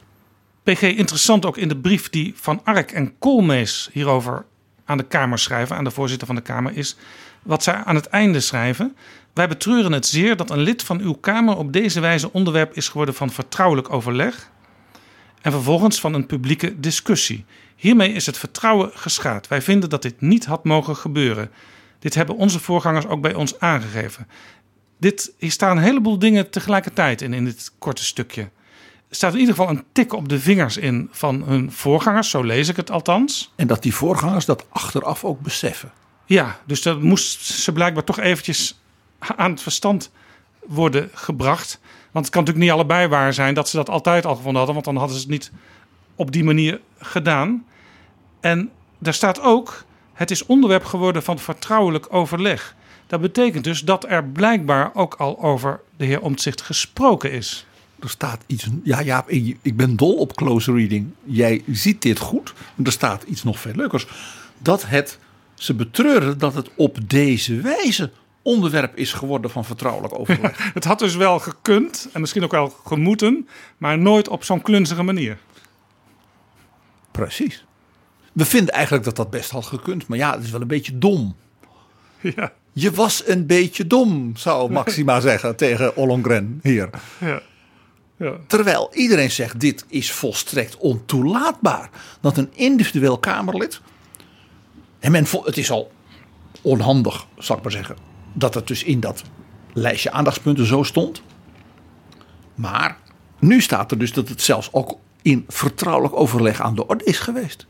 PG, 0.62 0.82
interessant 0.82 1.46
ook 1.46 1.56
in 1.56 1.68
de 1.68 1.76
brief 1.76 2.10
die 2.10 2.32
Van 2.36 2.60
Ark 2.64 2.92
en 2.92 3.18
Koolmees 3.18 3.88
hierover 3.92 4.44
aan 4.84 4.96
de 4.96 5.04
Kamer 5.04 5.38
schrijven, 5.38 5.76
aan 5.76 5.84
de 5.84 5.90
voorzitter 5.90 6.26
van 6.26 6.36
de 6.36 6.42
Kamer, 6.42 6.76
is 6.76 6.96
wat 7.42 7.62
zij 7.62 7.74
aan 7.74 7.94
het 7.94 8.06
einde 8.06 8.40
schrijven. 8.40 8.96
Wij 9.32 9.48
betreuren 9.48 9.92
het 9.92 10.06
zeer 10.06 10.36
dat 10.36 10.50
een 10.50 10.60
lid 10.60 10.82
van 10.82 11.00
uw 11.00 11.12
Kamer 11.12 11.56
op 11.56 11.72
deze 11.72 12.00
wijze 12.00 12.32
onderwerp 12.32 12.76
is 12.76 12.88
geworden 12.88 13.14
van 13.14 13.30
vertrouwelijk 13.30 13.92
overleg 13.92 14.50
en 15.40 15.52
vervolgens 15.52 16.00
van 16.00 16.14
een 16.14 16.26
publieke 16.26 16.80
discussie. 16.80 17.44
Hiermee 17.82 18.12
is 18.12 18.26
het 18.26 18.38
vertrouwen 18.38 18.90
geschaad. 18.94 19.48
Wij 19.48 19.62
vinden 19.62 19.90
dat 19.90 20.02
dit 20.02 20.20
niet 20.20 20.44
had 20.44 20.64
mogen 20.64 20.96
gebeuren. 20.96 21.50
Dit 21.98 22.14
hebben 22.14 22.36
onze 22.36 22.60
voorgangers 22.60 23.06
ook 23.06 23.20
bij 23.20 23.34
ons 23.34 23.58
aangegeven. 23.60 24.28
Dit, 24.98 25.32
hier 25.38 25.50
staan 25.50 25.76
een 25.76 25.82
heleboel 25.82 26.18
dingen 26.18 26.50
tegelijkertijd 26.50 27.20
in, 27.22 27.32
in 27.32 27.44
dit 27.44 27.72
korte 27.78 28.04
stukje. 28.04 28.42
Er 29.08 29.16
staat 29.16 29.32
in 29.32 29.38
ieder 29.38 29.54
geval 29.54 29.70
een 29.70 29.84
tik 29.92 30.12
op 30.12 30.28
de 30.28 30.40
vingers 30.40 30.76
in 30.76 31.08
van 31.12 31.42
hun 31.42 31.72
voorgangers, 31.72 32.30
zo 32.30 32.42
lees 32.42 32.68
ik 32.68 32.76
het 32.76 32.90
althans. 32.90 33.52
En 33.56 33.66
dat 33.66 33.82
die 33.82 33.94
voorgangers 33.94 34.44
dat 34.44 34.66
achteraf 34.68 35.24
ook 35.24 35.40
beseffen. 35.40 35.92
Ja, 36.24 36.60
dus 36.66 36.82
dat 36.82 37.02
moest 37.02 37.44
ze 37.44 37.72
blijkbaar 37.72 38.04
toch 38.04 38.18
eventjes 38.18 38.80
aan 39.18 39.50
het 39.50 39.62
verstand 39.62 40.10
worden 40.66 41.10
gebracht. 41.12 41.80
Want 42.12 42.24
het 42.24 42.34
kan 42.34 42.44
natuurlijk 42.44 42.70
niet 42.70 42.80
allebei 42.80 43.08
waar 43.08 43.34
zijn 43.34 43.54
dat 43.54 43.68
ze 43.68 43.76
dat 43.76 43.90
altijd 43.90 44.26
al 44.26 44.34
gevonden 44.34 44.56
hadden, 44.56 44.74
want 44.74 44.86
dan 44.86 44.96
hadden 44.96 45.16
ze 45.16 45.22
het 45.22 45.30
niet 45.30 45.52
op 46.14 46.32
die 46.32 46.44
manier 46.44 46.80
gedaan. 46.98 47.64
En 48.40 48.70
daar 48.98 49.14
staat 49.14 49.40
ook, 49.40 49.84
het 50.12 50.30
is 50.30 50.46
onderwerp 50.46 50.84
geworden 50.84 51.22
van 51.22 51.38
vertrouwelijk 51.38 52.06
overleg. 52.14 52.74
Dat 53.06 53.20
betekent 53.20 53.64
dus 53.64 53.80
dat 53.80 54.04
er 54.08 54.24
blijkbaar 54.24 54.90
ook 54.94 55.14
al 55.14 55.42
over 55.42 55.80
de 55.96 56.04
heer 56.04 56.20
Omtzigt 56.20 56.60
gesproken 56.60 57.32
is. 57.32 57.66
Er 58.00 58.10
staat 58.10 58.44
iets. 58.46 58.66
Ja, 58.82 59.00
ja, 59.00 59.24
ik 59.62 59.76
ben 59.76 59.96
dol 59.96 60.14
op 60.14 60.36
close 60.36 60.72
reading. 60.72 61.10
Jij 61.24 61.62
ziet 61.70 62.02
dit 62.02 62.18
goed. 62.18 62.52
Er 62.84 62.92
staat 62.92 63.22
iets 63.22 63.42
nog 63.42 63.58
veel 63.58 63.74
leukers. 63.74 64.06
Dat 64.58 64.86
het. 64.86 65.18
Ze 65.54 65.74
betreuren 65.74 66.38
dat 66.38 66.54
het 66.54 66.70
op 66.76 66.98
deze 67.06 67.60
wijze 67.60 68.10
onderwerp 68.42 68.96
is 68.96 69.12
geworden 69.12 69.50
van 69.50 69.64
vertrouwelijk 69.64 70.18
overleg. 70.18 70.70
het 70.74 70.84
had 70.84 70.98
dus 70.98 71.16
wel 71.16 71.38
gekund 71.38 72.08
en 72.12 72.20
misschien 72.20 72.44
ook 72.44 72.50
wel 72.50 72.68
gemoeten, 72.84 73.48
maar 73.78 73.98
nooit 73.98 74.28
op 74.28 74.44
zo'n 74.44 74.62
klunzige 74.62 75.02
manier. 75.02 75.38
Precies. 77.12 77.64
We 78.32 78.44
vinden 78.44 78.74
eigenlijk 78.74 79.04
dat 79.04 79.16
dat 79.16 79.30
best 79.30 79.50
had 79.50 79.66
gekund, 79.66 80.06
maar 80.06 80.18
ja, 80.18 80.34
het 80.34 80.44
is 80.44 80.50
wel 80.50 80.60
een 80.60 80.66
beetje 80.66 80.98
dom. 80.98 81.36
Ja. 82.20 82.52
Je 82.72 82.90
was 82.90 83.26
een 83.26 83.46
beetje 83.46 83.86
dom, 83.86 84.36
zou 84.36 84.72
Maxima 84.72 85.20
zeggen 85.20 85.56
tegen 85.56 85.96
Ollongren 85.96 86.60
hier. 86.62 86.90
Ja. 87.20 87.42
Ja. 88.16 88.36
Terwijl 88.46 88.90
iedereen 88.92 89.30
zegt: 89.30 89.60
dit 89.60 89.84
is 89.88 90.12
volstrekt 90.12 90.76
ontoelaatbaar. 90.76 91.90
Dat 92.20 92.36
een 92.36 92.50
individueel 92.52 93.18
Kamerlid. 93.18 93.80
En 94.98 95.12
men, 95.12 95.26
het 95.44 95.56
is 95.56 95.70
al 95.70 95.92
onhandig, 96.62 97.26
zal 97.38 97.56
ik 97.56 97.62
maar 97.62 97.72
zeggen. 97.72 97.96
Dat 98.32 98.54
het 98.54 98.66
dus 98.66 98.84
in 98.84 99.00
dat 99.00 99.22
lijstje 99.72 100.10
aandachtspunten 100.10 100.66
zo 100.66 100.82
stond. 100.82 101.22
Maar 102.54 102.96
nu 103.38 103.60
staat 103.60 103.90
er 103.90 103.98
dus 103.98 104.12
dat 104.12 104.28
het 104.28 104.42
zelfs 104.42 104.68
ook 104.72 104.98
in 105.22 105.44
vertrouwelijk 105.48 106.16
overleg 106.16 106.60
aan 106.60 106.74
de 106.74 106.86
orde 106.86 107.04
is 107.04 107.18
geweest. 107.18 107.66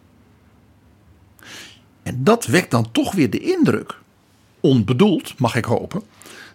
En 2.02 2.24
dat 2.24 2.46
wekt 2.46 2.70
dan 2.70 2.90
toch 2.92 3.12
weer 3.14 3.30
de 3.30 3.38
indruk, 3.40 3.98
onbedoeld 4.60 5.38
mag 5.38 5.54
ik 5.54 5.64
hopen, 5.64 6.02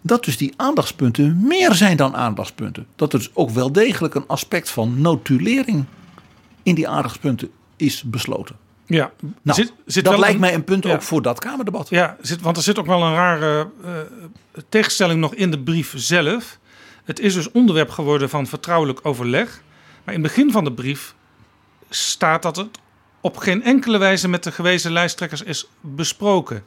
dat 0.01 0.25
dus 0.25 0.37
die 0.37 0.53
aandachtspunten 0.55 1.41
meer 1.47 1.73
zijn 1.73 1.97
dan 1.97 2.15
aandachtspunten. 2.15 2.87
Dat 2.95 3.13
er 3.13 3.19
dus 3.19 3.29
ook 3.33 3.49
wel 3.49 3.71
degelijk 3.71 4.15
een 4.15 4.27
aspect 4.27 4.69
van 4.69 5.01
notulering 5.01 5.85
in 6.63 6.75
die 6.75 6.87
aandachtspunten 6.87 7.49
is 7.75 8.03
besloten. 8.03 8.55
Ja, 8.85 9.11
nou, 9.41 9.57
zit, 9.61 9.73
zit 9.85 10.05
dat 10.05 10.17
lijkt 10.19 10.33
een- 10.33 10.39
mij 10.39 10.53
een 10.53 10.63
punt 10.63 10.83
ja. 10.83 10.93
ook 10.93 11.01
voor 11.01 11.21
dat 11.21 11.39
Kamerdebat. 11.39 11.89
Ja, 11.89 12.17
zit, 12.21 12.41
want 12.41 12.57
er 12.57 12.63
zit 12.63 12.79
ook 12.79 12.85
wel 12.85 13.03
een 13.03 13.13
rare 13.13 13.69
eh, 13.83 13.91
tegenstelling 14.69 15.19
nog 15.19 15.33
in 15.33 15.51
de 15.51 15.59
brief 15.59 15.93
zelf. 15.95 16.59
Het 17.03 17.19
is 17.19 17.33
dus 17.33 17.51
onderwerp 17.51 17.89
geworden 17.89 18.29
van 18.29 18.47
vertrouwelijk 18.47 18.99
overleg. 19.03 19.61
Maar 20.07 20.15
in 20.15 20.23
het 20.23 20.31
begin 20.33 20.51
van 20.51 20.63
de 20.63 20.71
brief 20.71 21.15
staat 21.89 22.41
dat 22.41 22.55
het 22.55 22.79
op 23.21 23.37
geen 23.37 23.63
enkele 23.63 23.97
wijze 23.97 24.27
met 24.27 24.43
de 24.43 24.51
gewezen 24.51 24.91
lijsttrekkers 24.91 25.41
is 25.41 25.67
besproken. 25.81 26.63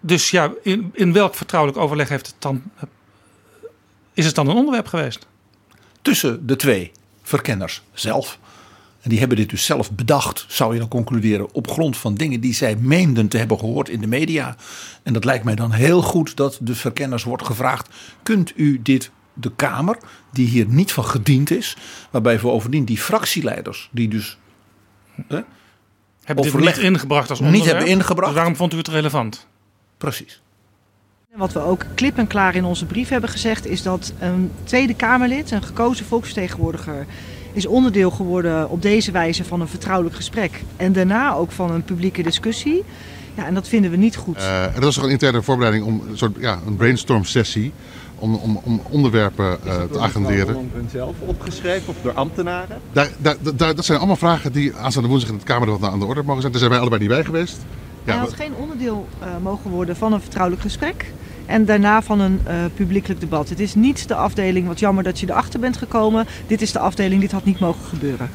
Dus 0.00 0.30
ja, 0.30 0.52
in, 0.62 0.90
in 0.92 1.12
welk 1.12 1.34
vertrouwelijk 1.34 1.80
overleg 1.80 2.08
heeft 2.08 2.26
het 2.26 2.36
dan, 2.38 2.62
is 4.12 4.26
het 4.26 4.34
dan 4.34 4.48
een 4.48 4.56
onderwerp 4.56 4.86
geweest? 4.86 5.26
Tussen 6.02 6.46
de 6.46 6.56
twee 6.56 6.92
verkenners 7.22 7.82
zelf. 7.92 8.38
En 9.00 9.10
die 9.10 9.18
hebben 9.18 9.36
dit 9.36 9.50
dus 9.50 9.64
zelf 9.64 9.92
bedacht, 9.92 10.44
zou 10.48 10.72
je 10.72 10.78
dan 10.78 10.88
concluderen, 10.88 11.54
op 11.54 11.70
grond 11.70 11.96
van 11.96 12.14
dingen 12.14 12.40
die 12.40 12.54
zij 12.54 12.76
meenden 12.76 13.28
te 13.28 13.38
hebben 13.38 13.58
gehoord 13.58 13.88
in 13.88 14.00
de 14.00 14.06
media. 14.06 14.56
En 15.02 15.12
dat 15.12 15.24
lijkt 15.24 15.44
mij 15.44 15.54
dan 15.54 15.72
heel 15.72 16.02
goed 16.02 16.36
dat 16.36 16.58
de 16.60 16.74
verkenners 16.74 17.24
wordt 17.24 17.46
gevraagd: 17.46 17.88
kunt 18.22 18.52
u 18.56 18.82
dit 18.82 19.10
de 19.34 19.52
Kamer, 19.56 19.98
die 20.30 20.46
hier 20.46 20.66
niet 20.66 20.92
van 20.92 21.04
gediend 21.04 21.50
is, 21.50 21.76
waarbij 22.10 22.38
bovendien 22.38 22.84
die 22.84 22.98
fractieleiders, 22.98 23.88
die 23.92 24.08
dus 24.08 24.38
hè, 25.26 25.40
Hebben 26.24 26.44
dit 26.44 26.54
overleg 26.54 26.76
niet 26.76 26.84
ingebracht 26.84 27.30
als 27.30 27.40
niet 27.40 27.48
onderwerp? 27.48 27.76
hebben 27.76 27.94
ingebracht. 27.96 28.26
Dus 28.28 28.36
waarom 28.36 28.56
vond 28.56 28.72
u 28.74 28.76
het 28.76 28.88
relevant? 28.88 29.46
Precies. 29.98 30.42
Wat 31.34 31.52
we 31.52 31.60
ook 31.60 31.84
klip 31.94 32.18
en 32.18 32.26
klaar 32.26 32.54
in 32.54 32.64
onze 32.64 32.86
brief 32.86 33.08
hebben 33.08 33.30
gezegd, 33.30 33.66
is 33.66 33.82
dat 33.82 34.12
een 34.18 34.50
Tweede 34.64 34.94
Kamerlid, 34.94 35.50
een 35.50 35.62
gekozen 35.62 36.06
volksvertegenwoordiger, 36.06 37.06
is 37.52 37.66
onderdeel 37.66 38.10
geworden 38.10 38.70
op 38.70 38.82
deze 38.82 39.10
wijze 39.10 39.44
van 39.44 39.60
een 39.60 39.68
vertrouwelijk 39.68 40.16
gesprek. 40.16 40.62
En 40.76 40.92
daarna 40.92 41.34
ook 41.34 41.52
van 41.52 41.70
een 41.70 41.84
publieke 41.84 42.22
discussie. 42.22 42.84
Ja, 43.34 43.46
en 43.46 43.54
dat 43.54 43.68
vinden 43.68 43.90
we 43.90 43.96
niet 43.96 44.16
goed. 44.16 44.36
Eh, 44.36 44.74
er 44.74 44.80
was 44.80 44.94
toch 44.94 45.04
een 45.04 45.10
interne 45.10 45.42
voorbereiding 45.42 45.86
om 45.86 46.02
een 46.08 46.18
soort 46.18 46.36
ja, 46.40 46.58
een 46.66 46.76
brainstorm 46.76 47.24
sessie. 47.24 47.72
Om, 48.18 48.34
om, 48.34 48.60
om 48.64 48.80
onderwerpen 48.90 49.64
eh, 49.64 49.82
te 49.82 49.98
agenderen. 49.98 50.70
zelf 50.90 51.14
opgeschreven 51.20 51.88
of 51.88 51.96
door 52.02 52.12
ambtenaren? 52.12 52.80
Daar, 52.92 53.10
daar, 53.18 53.36
daar, 53.56 53.74
dat 53.74 53.84
zijn 53.84 53.98
allemaal 53.98 54.16
vragen 54.16 54.52
die 54.52 54.74
aanstaande 54.74 55.08
woensdag 55.08 55.30
in 55.30 55.36
het 55.36 55.44
Kamerdebat 55.44 55.90
aan 55.90 55.98
de 55.98 56.04
orde 56.04 56.22
mogen 56.22 56.40
zijn. 56.40 56.52
Daar 56.52 56.60
zijn 56.60 56.72
wij 56.72 56.80
allebei 56.80 57.00
niet 57.00 57.10
bij 57.10 57.24
geweest. 57.24 57.56
Hij 58.04 58.14
Ja, 58.14 58.20
had 58.20 58.32
geen 58.32 58.54
onderdeel 58.54 59.08
eh, 59.20 59.28
mogen 59.42 59.70
worden 59.70 59.96
van 59.96 60.12
een 60.12 60.20
vertrouwelijk 60.20 60.62
gesprek. 60.62 61.12
En 61.46 61.64
daarna 61.64 62.02
van 62.02 62.20
een 62.20 62.40
eh, 62.46 62.64
publiekelijk 62.74 63.20
debat. 63.20 63.48
Het 63.48 63.60
is 63.60 63.74
niet 63.74 64.08
de 64.08 64.14
afdeling, 64.14 64.66
wat 64.66 64.78
jammer 64.78 65.04
dat 65.04 65.20
je 65.20 65.30
erachter 65.30 65.60
bent 65.60 65.76
gekomen. 65.76 66.26
Dit 66.46 66.62
is 66.62 66.72
de 66.72 66.78
afdeling, 66.78 67.20
dit 67.20 67.32
had 67.32 67.44
niet 67.44 67.58
mogen 67.58 67.84
gebeuren. 67.84 68.30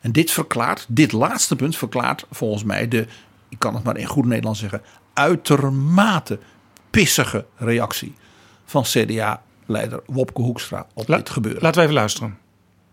En 0.00 0.12
dit 0.12 0.30
verklaart, 0.30 0.86
dit 0.88 1.12
laatste 1.12 1.56
punt 1.56 1.76
verklaart 1.76 2.24
volgens 2.30 2.64
mij 2.64 2.88
de, 2.88 3.06
ik 3.48 3.58
kan 3.58 3.74
het 3.74 3.84
maar 3.84 3.96
in 3.96 4.06
goed 4.06 4.26
Nederlands 4.26 4.60
zeggen, 4.60 4.82
uitermate 5.12 6.38
pissige 6.90 7.44
reactie 7.56 8.14
van 8.68 8.82
CDA-leider 8.82 10.00
Wopke 10.06 10.42
Hoekstra 10.42 10.86
op 10.94 11.06
dit 11.06 11.30
gebeuren. 11.30 11.62
Laten 11.62 11.78
we 11.78 11.82
even 11.82 11.98
luisteren. 11.98 12.38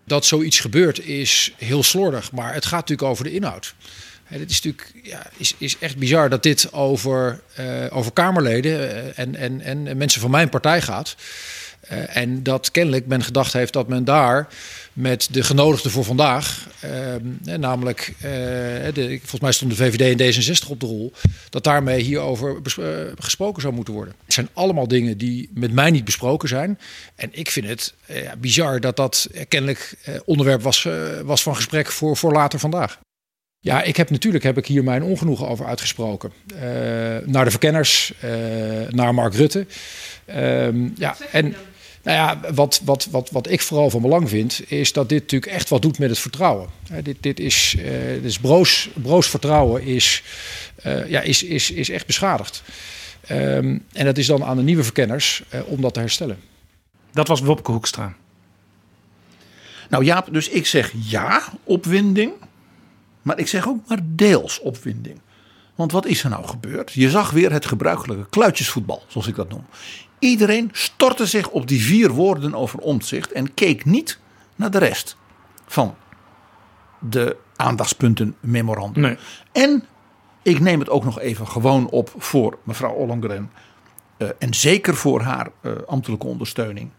Dat 0.03 0.25
zoiets 0.25 0.59
gebeurt 0.59 1.05
is 1.05 1.53
heel 1.57 1.83
slordig, 1.83 2.31
maar 2.31 2.53
het 2.53 2.65
gaat 2.65 2.79
natuurlijk 2.79 3.09
over 3.09 3.23
de 3.23 3.31
inhoud. 3.31 3.75
Hè, 4.23 4.37
dit 4.37 4.49
is 4.49 4.61
natuurlijk 4.61 4.91
ja, 5.03 5.27
is, 5.37 5.55
is 5.57 5.77
echt 5.77 5.97
bizar 5.97 6.29
dat 6.29 6.43
dit 6.43 6.73
over, 6.73 7.41
eh, 7.55 7.65
over 7.89 8.11
Kamerleden 8.11 8.91
eh, 8.91 9.23
en, 9.23 9.35
en, 9.35 9.61
en 9.61 9.97
mensen 9.97 10.21
van 10.21 10.31
mijn 10.31 10.49
partij 10.49 10.81
gaat. 10.81 11.15
Eh, 11.87 12.17
en 12.17 12.43
dat 12.43 12.71
kennelijk 12.71 13.05
men 13.05 13.23
gedacht 13.23 13.53
heeft 13.53 13.73
dat 13.73 13.87
men 13.87 14.03
daar 14.03 14.47
met 14.95 15.27
de 15.31 15.43
genodigden 15.43 15.91
voor 15.91 16.03
vandaag, 16.03 16.67
eh, 16.79 17.57
namelijk, 17.57 18.13
eh, 18.17 18.31
de, 18.93 19.17
volgens 19.19 19.41
mij 19.41 19.51
stond 19.51 19.71
de 19.71 19.77
VVD 19.77 20.01
en 20.01 20.17
D66 20.17 20.69
op 20.69 20.79
de 20.79 20.85
rol, 20.85 21.13
dat 21.49 21.63
daarmee 21.63 22.01
hierover 22.01 22.57
gesproken 23.19 23.61
zou 23.61 23.73
moeten 23.73 23.93
worden. 23.93 24.13
Het 24.23 24.33
zijn 24.33 24.49
allemaal 24.53 24.87
dingen 24.87 25.17
die 25.17 25.49
met 25.53 25.71
mij 25.71 25.91
niet 25.91 26.05
besproken 26.05 26.49
zijn. 26.49 26.79
En 27.15 27.29
ik 27.31 27.51
vind 27.51 27.67
het 27.67 27.93
eh, 28.05 28.31
bizar 28.37 28.79
dat 28.79 28.95
dat 28.95 29.29
kennelijk 29.47 29.97
onderwerp 30.25 30.61
was, 30.61 30.87
was 31.23 31.43
van 31.43 31.55
gesprek 31.55 31.91
voor, 31.91 32.17
voor 32.17 32.31
later 32.31 32.59
vandaag. 32.59 32.99
Ja, 33.59 33.83
ik 33.83 33.97
heb 33.97 34.09
natuurlijk 34.09 34.43
heb 34.43 34.57
ik 34.57 34.65
hier 34.65 34.83
mijn 34.83 35.03
ongenoegen 35.03 35.47
over 35.47 35.65
uitgesproken. 35.65 36.31
Naar 37.25 37.45
de 37.45 37.51
verkenners, 37.51 38.13
naar 38.89 39.13
Mark 39.13 39.33
Rutte. 39.33 39.65
Ehm, 40.25 40.89
ja, 40.95 41.15
en 41.31 41.55
nou 42.05 42.17
ja, 42.17 42.53
wat, 42.53 42.81
wat, 42.83 43.07
wat, 43.11 43.29
wat 43.31 43.49
ik 43.49 43.61
vooral 43.61 43.89
van 43.89 44.01
belang 44.01 44.29
vind, 44.29 44.71
is 44.71 44.93
dat 44.93 45.09
dit 45.09 45.21
natuurlijk 45.21 45.51
echt 45.51 45.69
wat 45.69 45.81
doet 45.81 45.99
met 45.99 46.09
het 46.09 46.19
vertrouwen. 46.19 46.69
Dit, 47.03 47.17
dit 47.19 47.39
is, 47.39 47.75
eh 47.77 47.85
dit 48.13 48.23
is 48.23 48.39
broos, 48.39 48.89
broos 48.93 49.29
vertrouwen 49.29 49.83
is, 49.83 50.23
eh, 50.75 51.09
ja, 51.09 51.21
is, 51.21 51.43
is, 51.43 51.71
is 51.71 51.89
echt 51.89 52.05
beschadigd. 52.05 52.63
Ehm, 53.21 53.77
en 53.93 54.05
dat 54.05 54.17
is 54.17 54.27
dan 54.27 54.43
aan 54.43 54.57
de 54.57 54.63
nieuwe 54.63 54.83
verkenners 54.83 55.43
eh, 55.49 55.59
om 55.65 55.81
dat 55.81 55.93
te 55.93 55.99
herstellen. 55.99 56.39
Dat 57.11 57.27
was 57.27 57.41
Wopke 57.41 57.71
Hoekstra. 57.71 58.15
Nou 59.89 60.03
Jaap, 60.03 60.27
dus 60.31 60.49
ik 60.49 60.65
zeg 60.65 60.93
ja, 61.09 61.43
opwinding. 61.63 62.31
Maar 63.21 63.39
ik 63.39 63.47
zeg 63.47 63.67
ook 63.67 63.87
maar 63.87 63.99
deels 64.03 64.59
opwinding. 64.59 65.19
Want 65.75 65.91
wat 65.91 66.05
is 66.05 66.23
er 66.23 66.29
nou 66.29 66.47
gebeurd? 66.47 66.91
Je 66.91 67.09
zag 67.09 67.31
weer 67.31 67.51
het 67.51 67.65
gebruikelijke 67.65 68.29
kluitjesvoetbal, 68.29 69.03
zoals 69.07 69.27
ik 69.27 69.35
dat 69.35 69.49
noem. 69.49 69.65
Iedereen 70.25 70.69
stortte 70.71 71.25
zich 71.25 71.49
op 71.49 71.67
die 71.67 71.83
vier 71.83 72.11
woorden 72.11 72.55
over 72.55 72.79
omzicht 72.79 73.31
en 73.31 73.53
keek 73.53 73.85
niet 73.85 74.19
naar 74.55 74.71
de 74.71 74.77
rest 74.77 75.17
van 75.65 75.95
de 76.99 77.37
aandachtspunten 77.55 78.35
memorandum. 78.39 79.03
Nee. 79.03 79.17
En 79.51 79.83
ik 80.41 80.59
neem 80.59 80.79
het 80.79 80.89
ook 80.89 81.03
nog 81.03 81.19
even 81.19 81.47
gewoon 81.47 81.89
op 81.89 82.13
voor 82.17 82.57
mevrouw 82.63 82.93
Ollongren. 82.93 83.51
eh, 84.17 84.29
en 84.39 84.53
zeker 84.53 84.95
voor 84.95 85.21
haar 85.21 85.49
eh, 85.61 85.71
ambtelijke 85.85 86.27
ondersteuning. 86.27 86.89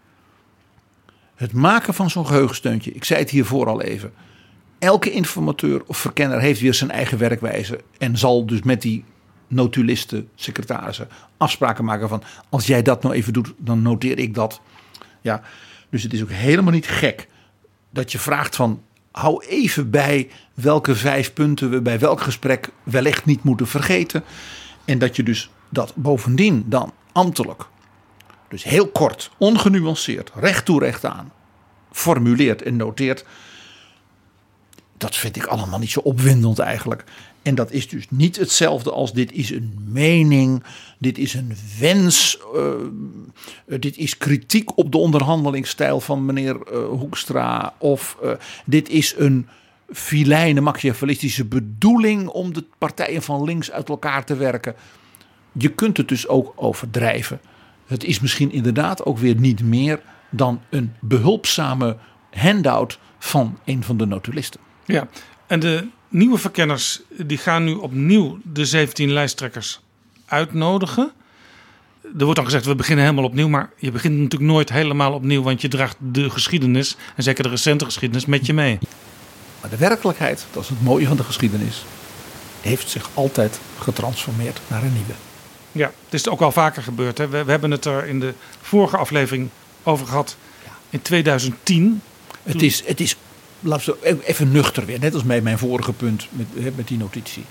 Het 1.35 1.53
maken 1.53 1.95
van 1.95 2.11
zo'n 2.11 2.27
geheugensteuntje, 2.27 2.93
ik 2.93 3.05
zei 3.05 3.21
het 3.21 3.31
hiervoor 3.31 3.67
al 3.69 3.83
even. 3.83 4.12
Elke 4.79 5.11
informateur 5.11 5.83
of 5.87 5.97
verkenner 5.97 6.41
heeft 6.41 6.61
weer 6.61 6.75
zijn 6.75 6.91
eigen 6.91 7.19
werkwijze. 7.19 7.81
En 7.99 8.19
zal 8.19 8.47
dus 8.47 8.62
met 8.62 8.83
die 8.83 9.05
notulisten, 9.49 10.29
secretarissen, 10.35 11.09
afspraken 11.37 11.85
maken 11.85 12.09
van... 12.09 12.23
als 12.49 12.67
jij 12.67 12.83
dat 12.83 13.03
nou 13.03 13.15
even 13.15 13.33
doet, 13.33 13.53
dan 13.59 13.83
noteer 13.83 14.19
ik 14.19 14.35
dat. 14.35 14.61
Ja, 15.21 15.43
dus 15.91 16.03
het 16.03 16.13
is 16.13 16.23
ook 16.23 16.31
helemaal 16.31 16.73
niet 16.73 16.89
gek 16.89 17.29
dat 17.91 18.13
je 18.13 18.19
vraagt 18.19 18.57
van... 18.57 18.83
hou 19.11 19.45
even 19.45 19.91
bij 19.91 20.31
welke 20.55 20.95
vijf 20.95 21.33
punten 21.33 21.71
we 21.71 21.81
bij 21.81 21.99
welk 21.99 22.21
gesprek 22.21 22.69
wellicht 22.83 23.25
niet 23.25 23.43
moeten 23.43 23.67
vergeten. 23.67 24.25
En 24.85 24.99
dat 24.99 25.17
je 25.17 25.23
dus 25.23 25.51
dat 25.69 25.93
bovendien 25.95 26.65
dan 26.67 26.93
ambtelijk, 27.13 27.67
dus 28.49 28.65
heel 28.65 28.89
kort, 28.89 29.31
ongenuanceerd, 29.39 30.31
recht 30.35 30.65
toe 30.65 30.81
recht 30.81 31.05
aan... 31.05 31.33
formuleert 31.91 32.63
en 32.63 32.77
noteert 32.77 33.25
dat 34.99 35.17
vind 35.17 35.37
ik 35.37 35.47
allemaal 35.47 35.79
niet 35.79 35.91
zo 35.91 36.01
opwindend 36.01 36.59
eigenlijk. 36.59 37.05
En 37.47 37.55
dat 37.55 37.71
is 37.73 37.89
dus 37.89 38.07
niet 38.11 38.37
hetzelfde 38.37 38.93
als 38.93 39.13
dit 39.13 39.33
is 39.33 39.51
een 39.51 39.79
mening, 39.89 40.63
dit 40.99 41.19
is 41.19 41.35
een 41.35 41.57
wens, 41.79 42.39
eh, 42.55 42.73
eh, 43.67 43.81
dit 43.81 43.97
is 43.97 44.19
kritiek 44.19 44.79
op 44.79 44.93
de 44.93 44.99
onderhandelingsstijl 44.99 46.01
van 46.01 46.25
meneer 46.25 46.63
eh, 46.63 46.85
Hoekstra. 46.89 47.75
Of 47.79 48.19
dit 48.65 48.89
is 48.89 49.15
een 49.17 49.49
filijne 49.93 50.61
machiavellistische 50.61 51.45
bedoeling 51.45 52.29
om 52.29 52.53
de 52.53 52.65
partijen 52.79 53.23
van 53.23 53.45
links 53.45 53.71
uit 53.71 53.89
elkaar 53.89 54.25
te 54.25 54.37
werken. 54.37 54.75
Je 55.53 55.69
kunt 55.69 55.97
het 55.97 56.09
dus 56.09 56.29
ook 56.29 56.53
overdrijven. 56.57 57.41
Het 57.87 58.05
is 58.05 58.21
misschien 58.21 58.53
inderdaad 58.53 59.05
ook 59.05 59.19
weer 59.19 59.37
niet 59.37 59.63
meer 59.63 60.01
dan 60.31 60.61
een 60.71 60.93
behulpzame 61.01 61.97
handout 62.31 62.99
van 63.19 63.59
een 63.65 63.83
van 63.83 63.97
de 63.97 64.07
notulisten. 64.07 64.61
Ja, 64.85 65.09
en 65.47 65.61
de 65.61 65.89
nieuwe 66.09 66.38
verkenners 66.38 67.01
die 67.09 67.38
gaan 67.38 67.64
nu 67.64 67.73
opnieuw 67.73 68.38
de 68.42 68.64
17 68.64 69.12
lijsttrekkers 69.12 69.81
uitnodigen. 70.27 71.12
Er 72.19 72.25
wordt 72.25 72.37
dan 72.37 72.45
gezegd, 72.45 72.64
we 72.64 72.75
beginnen 72.75 73.05
helemaal 73.05 73.25
opnieuw. 73.25 73.49
Maar 73.49 73.71
je 73.77 73.90
begint 73.90 74.16
natuurlijk 74.16 74.51
nooit 74.51 74.69
helemaal 74.69 75.12
opnieuw. 75.12 75.42
Want 75.42 75.61
je 75.61 75.69
draagt 75.69 75.97
de 75.99 76.31
geschiedenis, 76.31 76.97
en 77.16 77.23
zeker 77.23 77.42
de 77.42 77.49
recente 77.49 77.85
geschiedenis, 77.85 78.27
met 78.27 78.47
je 78.47 78.55
mee. 78.55 78.79
Maar 79.61 79.71
de 79.71 79.77
werkelijkheid, 79.77 80.47
dat 80.53 80.62
is 80.62 80.69
het 80.69 80.83
mooie 80.83 81.07
van 81.07 81.16
de 81.16 81.25
geschiedenis, 81.25 81.85
heeft 82.61 82.90
zich 82.90 83.09
altijd 83.14 83.61
getransformeerd 83.79 84.61
naar 84.66 84.83
een 84.83 84.92
nieuwe. 84.92 85.12
Ja, 85.73 85.92
het 86.05 86.14
is 86.14 86.29
ook 86.29 86.40
al 86.40 86.53
vaker 86.53 86.83
gebeurd. 86.83 87.19
Hè. 87.19 87.29
We, 87.29 87.45
we 87.45 87.51
hebben 87.51 87.71
het 87.71 87.85
er 87.85 88.07
in 88.07 88.21
de 88.21 88.35
vorige 88.61 88.97
aflevering 88.97 89.49
over 89.83 90.07
gehad. 90.07 90.37
In 90.90 91.03
2010. 91.03 92.03
Het 92.42 92.62
is, 92.62 92.83
het 92.87 93.01
is 93.01 93.16
laten 93.61 93.95
we 94.01 94.27
even 94.27 94.53
nuchter 94.53 94.87
weer, 94.87 94.99
net 94.99 95.14
als 95.14 95.23
bij 95.23 95.40
mijn 95.40 95.59
vorige 95.59 95.92
punt 95.92 96.27
met, 96.31 96.77
met 96.77 96.88
die 96.88 96.99
notitie. 96.99 97.45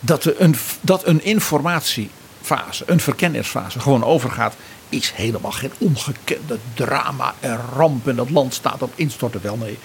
Dat, 0.00 0.24
een, 0.38 0.54
dat 0.80 1.06
een 1.06 1.24
informatiefase, 1.24 2.84
een 2.86 3.00
verkennersfase 3.00 3.80
gewoon 3.80 4.04
overgaat, 4.04 4.54
is 4.88 5.12
helemaal 5.14 5.52
geen 5.52 5.72
ongekende 5.78 6.58
drama 6.74 7.34
en 7.40 7.60
ramp 7.74 8.08
en 8.08 8.16
dat 8.16 8.30
land 8.30 8.54
staat 8.54 8.82
op 8.82 8.92
instorten. 8.94 9.42
Wel 9.42 9.56
nee. 9.56 9.78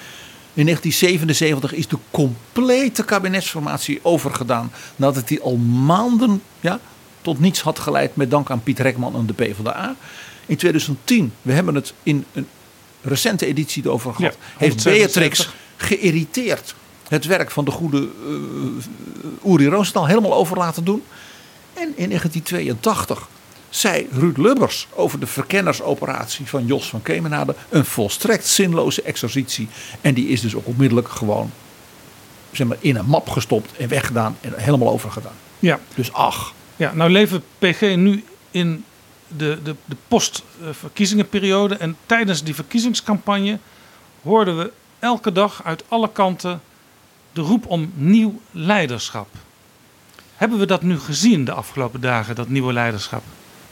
In 0.54 0.66
1977 0.66 1.74
is 1.74 1.88
de 1.88 1.98
complete 2.12 3.06
kabinetsformatie 3.06 4.00
overgedaan 4.02 4.72
nadat 4.96 5.30
hij 5.30 5.42
al 5.42 5.56
maanden 5.56 6.42
ja, 6.60 6.80
tot 7.22 7.40
niets 7.40 7.62
had 7.62 7.80
geleid 7.80 8.16
met 8.16 8.32
dank 8.32 8.50
aan 8.50 8.64
Piet 8.64 8.80
Rekman 8.80 9.16
en 9.16 9.26
de 9.26 9.34
PvdA. 9.34 9.96
In 10.46 10.58
2010, 10.58 11.34
we 11.42 11.52
hebben 11.52 11.76
het 11.76 11.94
in 12.04 12.26
een 12.34 12.48
recente 13.02 13.46
editie 13.46 13.86
erover 13.86 14.14
gehad, 14.14 14.34
Ja, 14.34 14.40
heeft 14.58 14.84
177. 14.84 15.14
Beatrix 15.14 15.50
geïrriteerd 15.76 16.76
het 17.12 17.26
werk 17.26 17.52
van 17.52 17.66
de 17.66 17.72
goede 17.72 18.08
uh, 19.44 19.54
Uri 19.54 19.68
Roosentaal 19.68 20.08
helemaal 20.08 20.34
over 20.34 20.58
laten 20.58 20.84
doen. 20.84 21.04
En 21.74 21.94
in 21.96 22.08
1982 22.08 23.28
zei 23.70 24.08
Ruud 24.12 24.38
Lubbers 24.38 24.88
over 24.94 25.20
de 25.20 25.28
verkennersoperatie 25.28 26.48
van 26.48 26.66
Jos 26.66 26.90
van 26.90 27.02
Kemenade 27.02 27.56
een 27.70 27.86
volstrekt 27.86 28.48
zinloze 28.48 29.02
exercitie. 29.02 29.68
En 30.02 30.14
die 30.14 30.28
is 30.28 30.42
dus 30.42 30.56
ook 30.56 30.68
onmiddellijk 30.68 31.10
gewoon 31.10 31.52
zeg 32.52 32.68
maar, 32.68 32.78
in 32.80 32.96
een 32.96 33.06
map 33.06 33.30
gestopt 33.30 33.78
en 33.78 33.88
weggedaan 33.88 34.38
en 34.42 34.54
helemaal 34.56 34.90
overgedaan. 34.90 35.36
Ja. 35.60 35.80
Dus 35.96 36.14
ach. 36.14 36.54
Ja, 36.76 36.94
nou 36.94 37.12
leven 37.12 37.44
PG 37.60 37.82
nu 37.82 38.24
in 38.52 38.86
de, 39.38 39.58
de, 39.64 39.76
de 39.86 39.96
post-verkiezingenperiode. 40.08 41.76
En 41.76 41.96
tijdens 42.06 42.44
die 42.44 42.56
verkiezingscampagne 42.56 43.58
hoorden 44.22 44.58
we 44.58 44.72
elke 45.00 45.32
dag 45.32 45.62
uit 45.64 45.84
alle 45.88 46.12
kanten 46.12 46.62
de 47.34 47.42
roep 47.42 47.66
om 47.66 47.92
nieuw 47.96 48.42
leiderschap. 48.52 49.28
Hebben 50.36 50.60
we 50.60 50.66
dat 50.66 50.82
nu 50.82 51.00
gezien 51.00 51.46
de 51.46 51.52
afgelopen 51.52 52.02
dagen, 52.02 52.36
dat 52.36 52.50
nieuwe 52.50 52.74
leiderschap? 52.74 53.24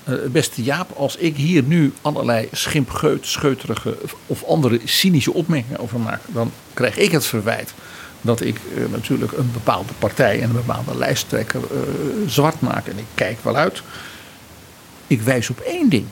Uh, 0.09 0.15
beste 0.25 0.63
Jaap, 0.63 0.91
als 0.91 1.15
ik 1.15 1.35
hier 1.35 1.63
nu 1.63 1.93
allerlei 2.01 2.47
schimpgeut, 2.51 3.25
scheuterige 3.25 3.97
of 4.25 4.43
andere 4.43 4.79
cynische 4.85 5.33
opmerkingen 5.33 5.79
over 5.79 5.99
maak, 5.99 6.21
dan 6.27 6.51
krijg 6.73 6.97
ik 6.97 7.11
het 7.11 7.25
verwijt 7.25 7.73
dat 8.21 8.41
ik 8.41 8.59
uh, 8.75 8.91
natuurlijk 8.91 9.31
een 9.31 9.51
bepaalde 9.51 9.93
partij 9.99 10.41
en 10.41 10.49
een 10.49 10.55
bepaalde 10.65 10.97
lijsttrekker 10.97 11.61
uh, 11.61 11.79
zwart 12.27 12.61
maak. 12.61 12.87
En 12.87 12.97
ik 12.97 13.05
kijk 13.13 13.43
wel 13.43 13.55
uit. 13.55 13.81
Ik 15.09 15.21
wijs 15.21 15.49
op 15.49 15.59
één 15.59 15.89
ding 15.89 16.05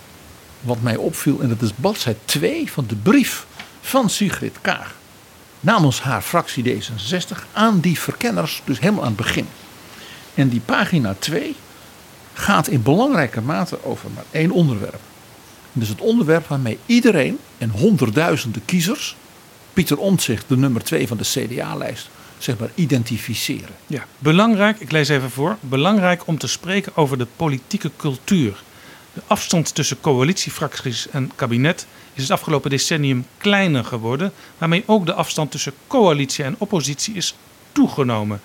wat 0.62 0.82
mij 0.82 0.96
opviel, 0.96 1.40
en 1.42 1.50
dat 1.50 1.62
is 1.62 1.72
bladzijde 1.76 2.20
2 2.26 2.72
van 2.72 2.86
de 2.88 2.96
brief 2.96 3.46
van 3.82 4.10
Sigrid 4.10 4.58
Kaag 4.62 4.96
namens 5.60 6.02
haar 6.02 6.22
fractie 6.22 6.64
D66 6.64 7.38
aan 7.54 7.80
die 7.80 8.00
verkenners, 8.00 8.62
dus 8.66 8.80
helemaal 8.80 9.02
aan 9.02 9.08
het 9.08 9.18
begin. 9.18 9.48
En 10.34 10.50
die 10.50 10.60
pagina 10.60 11.16
2 11.20 11.56
gaat 12.34 12.68
in 12.68 12.82
belangrijke 12.82 13.42
mate 13.42 13.84
over 13.84 14.10
maar 14.16 14.26
één 14.32 14.52
onderwerp. 14.52 15.00
Dus 15.74 15.88
het 15.88 16.02
onderwerp 16.02 16.48
waarmee 16.48 16.80
iedereen 16.86 17.40
en 17.58 17.70
honderdduizenden 17.70 18.66
kiezers 18.66 19.16
Pieter 19.74 19.98
Omtzigt, 19.98 20.46
de 20.48 20.58
nummer 20.58 20.84
2 20.84 21.08
van 21.08 21.18
de 21.18 21.24
CDA-lijst, 21.24 22.10
zeg 22.38 22.58
maar 22.60 22.70
identificeren. 22.76 23.76
Ja, 23.88 24.06
belangrijk, 24.20 24.80
ik 24.80 24.92
lees 24.92 25.10
even 25.10 25.30
voor, 25.30 25.58
belangrijk 25.60 26.28
om 26.28 26.38
te 26.38 26.48
spreken 26.48 26.96
over 26.96 27.18
de 27.18 27.28
politieke 27.36 27.92
cultuur. 27.98 28.64
De 29.18 29.24
afstand 29.28 29.76
tussen 29.76 30.02
coalitiefracties 30.02 31.10
en 31.10 31.32
kabinet 31.36 31.88
is 32.14 32.22
het 32.22 32.32
afgelopen 32.32 32.70
decennium 32.70 33.26
kleiner 33.38 33.86
geworden, 33.86 34.32
waarmee 34.58 34.84
ook 34.86 35.06
de 35.06 35.14
afstand 35.14 35.52
tussen 35.52 35.74
coalitie 35.88 36.44
en 36.44 36.56
oppositie 36.58 37.14
is 37.14 37.36
toegenomen. 37.72 38.42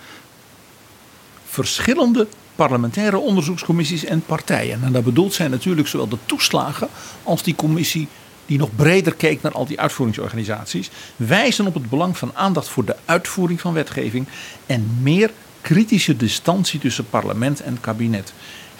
verschillende 1.44 2.26
parlementaire 2.54 3.18
onderzoekscommissies 3.18 4.04
en 4.04 4.24
partijen. 4.24 4.82
En 4.82 4.92
daar 4.92 5.02
bedoeld 5.02 5.34
zijn 5.34 5.50
natuurlijk 5.50 5.88
zowel 5.88 6.08
de 6.08 6.18
toeslagen 6.26 6.88
als 7.22 7.42
die 7.42 7.54
commissie 7.54 8.08
die 8.46 8.58
nog 8.58 8.74
breder 8.76 9.14
keek 9.14 9.42
naar 9.42 9.52
al 9.52 9.66
die 9.66 9.80
uitvoeringsorganisaties, 9.80 10.90
wijzen 11.16 11.66
op 11.66 11.74
het 11.74 11.90
belang 11.90 12.18
van 12.18 12.30
aandacht 12.34 12.68
voor 12.68 12.84
de 12.84 12.96
uitvoering 13.04 13.60
van 13.60 13.72
wetgeving 13.72 14.26
en 14.66 14.98
meer 15.02 15.30
kritische 15.60 16.16
distantie 16.16 16.80
tussen 16.80 17.08
parlement 17.10 17.60
en 17.60 17.80
kabinet. 17.80 18.32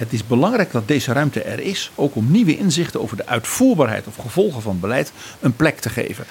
Het 0.03 0.12
is 0.12 0.27
belangrijk 0.27 0.73
dat 0.73 0.88
deze 0.88 1.12
ruimte 1.12 1.43
er 1.43 1.61
is, 1.61 1.91
ook 1.95 2.15
om 2.15 2.31
nieuwe 2.31 2.59
inzichten 2.59 3.01
over 3.01 3.17
de 3.17 3.27
uitvoerbaarheid 3.27 4.07
of 4.07 4.17
gevolgen 4.17 4.62
van 4.62 4.81
beleid 4.81 5.12
een 5.41 5.57
plek 5.57 5.79
te 5.79 5.88
geven. 5.88 6.25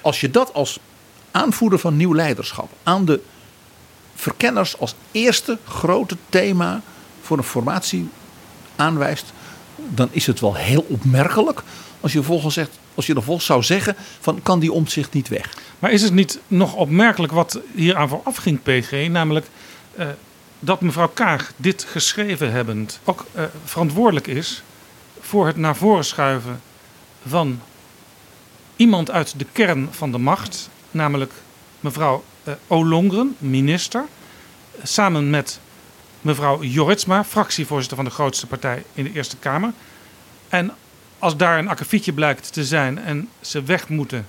Als 0.00 0.20
je 0.20 0.30
dat 0.30 0.54
als 0.54 0.78
aanvoerder 1.30 1.78
van 1.78 1.96
nieuw 1.96 2.14
leiderschap 2.14 2.70
aan 2.82 3.04
de 3.04 3.20
verkenners 4.14 4.78
als 4.78 4.94
eerste 5.12 5.58
grote 5.64 6.16
thema 6.28 6.82
voor 7.20 7.38
een 7.38 7.44
formatie 7.44 8.08
aanwijst, 8.76 9.32
dan 9.76 10.08
is 10.10 10.26
het 10.26 10.40
wel 10.40 10.54
heel 10.54 10.86
opmerkelijk 10.88 11.62
als 12.00 12.12
je 12.12 12.18
vervolgens 12.18 12.54
zegt, 12.54 12.78
als 12.94 13.06
je 13.06 13.36
zou 13.38 13.62
zeggen 13.62 13.96
van 14.20 14.42
kan 14.42 14.58
die 14.60 14.72
omzicht 14.72 15.12
niet 15.12 15.28
weg. 15.28 15.56
Maar 15.78 15.90
is 15.90 16.02
het 16.02 16.14
niet 16.14 16.38
nog 16.46 16.74
opmerkelijk 16.74 17.32
wat 17.32 17.60
hier 17.74 17.96
aan 17.96 18.08
vooraf 18.08 18.36
ging, 18.36 18.62
PG, 18.62 19.08
namelijk 19.08 19.46
uh, 19.98 20.06
dat 20.58 20.80
mevrouw 20.80 21.08
Kaag 21.08 21.52
dit 21.56 21.84
geschreven 21.84 22.52
hebbend 22.52 23.00
ook 23.04 23.26
uh, 23.36 23.42
verantwoordelijk 23.64 24.26
is 24.26 24.62
voor 25.20 25.46
het 25.46 25.56
naar 25.56 25.76
voren 25.76 26.04
schuiven 26.04 26.60
van 27.26 27.60
iemand 28.76 29.10
uit 29.10 29.38
de 29.38 29.46
kern 29.52 29.88
van 29.90 30.12
de 30.12 30.18
macht, 30.18 30.70
namelijk 30.90 31.32
mevrouw 31.80 32.24
uh, 32.44 32.54
Olongren, 32.66 33.36
minister, 33.38 34.04
samen 34.82 35.30
met 35.30 35.60
mevrouw 36.20 36.62
Joritsma, 36.62 37.24
fractievoorzitter 37.24 37.96
van 37.96 38.04
de 38.04 38.10
grootste 38.10 38.46
partij 38.46 38.84
in 38.92 39.04
de 39.04 39.12
Eerste 39.12 39.36
Kamer. 39.36 39.72
En 40.48 40.72
als 41.18 41.36
daar 41.36 41.58
een 41.58 41.68
akkefietje 41.68 42.12
blijkt 42.12 42.52
te 42.52 42.64
zijn 42.64 42.98
en 42.98 43.28
ze 43.40 43.62
weg 43.62 43.88
moeten 43.88 44.26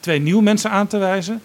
twee 0.00 0.18
nieuwe 0.18 0.42
mensen 0.42 0.70
aan 0.70 0.86
te 0.86 0.98
wijzen, 0.98 1.42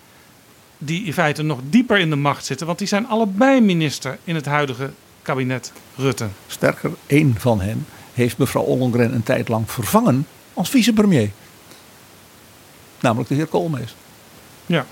die 0.86 1.04
in 1.04 1.14
feite 1.14 1.44
nog 1.44 1.60
dieper 1.70 1.98
in 1.98 2.10
de 2.10 2.16
macht 2.16 2.46
zitten, 2.46 2.68
want 2.68 2.80
die 2.80 2.88
zijn 2.88 3.08
allebei 3.08 3.62
minister 3.62 4.18
in 4.24 4.36
het 4.36 4.46
huidige 4.46 4.92
kabinet 5.22 5.72
Rutte. 5.96 6.28
Sterker, 6.48 6.92
één 7.06 7.36
van 7.38 7.62
hen 7.62 7.86
heeft 8.14 8.38
mevrouw 8.38 8.64
Ollongren 8.64 9.14
een 9.14 9.24
tijd 9.24 9.48
lang 9.48 9.72
vervangen 9.72 10.28
als 10.54 10.70
vicepremier. 10.70 11.30
Namelijk 13.00 13.30
de 13.30 13.36
heer 13.36 13.46
Koolmees. 13.46 13.96
Ja. 14.66 14.86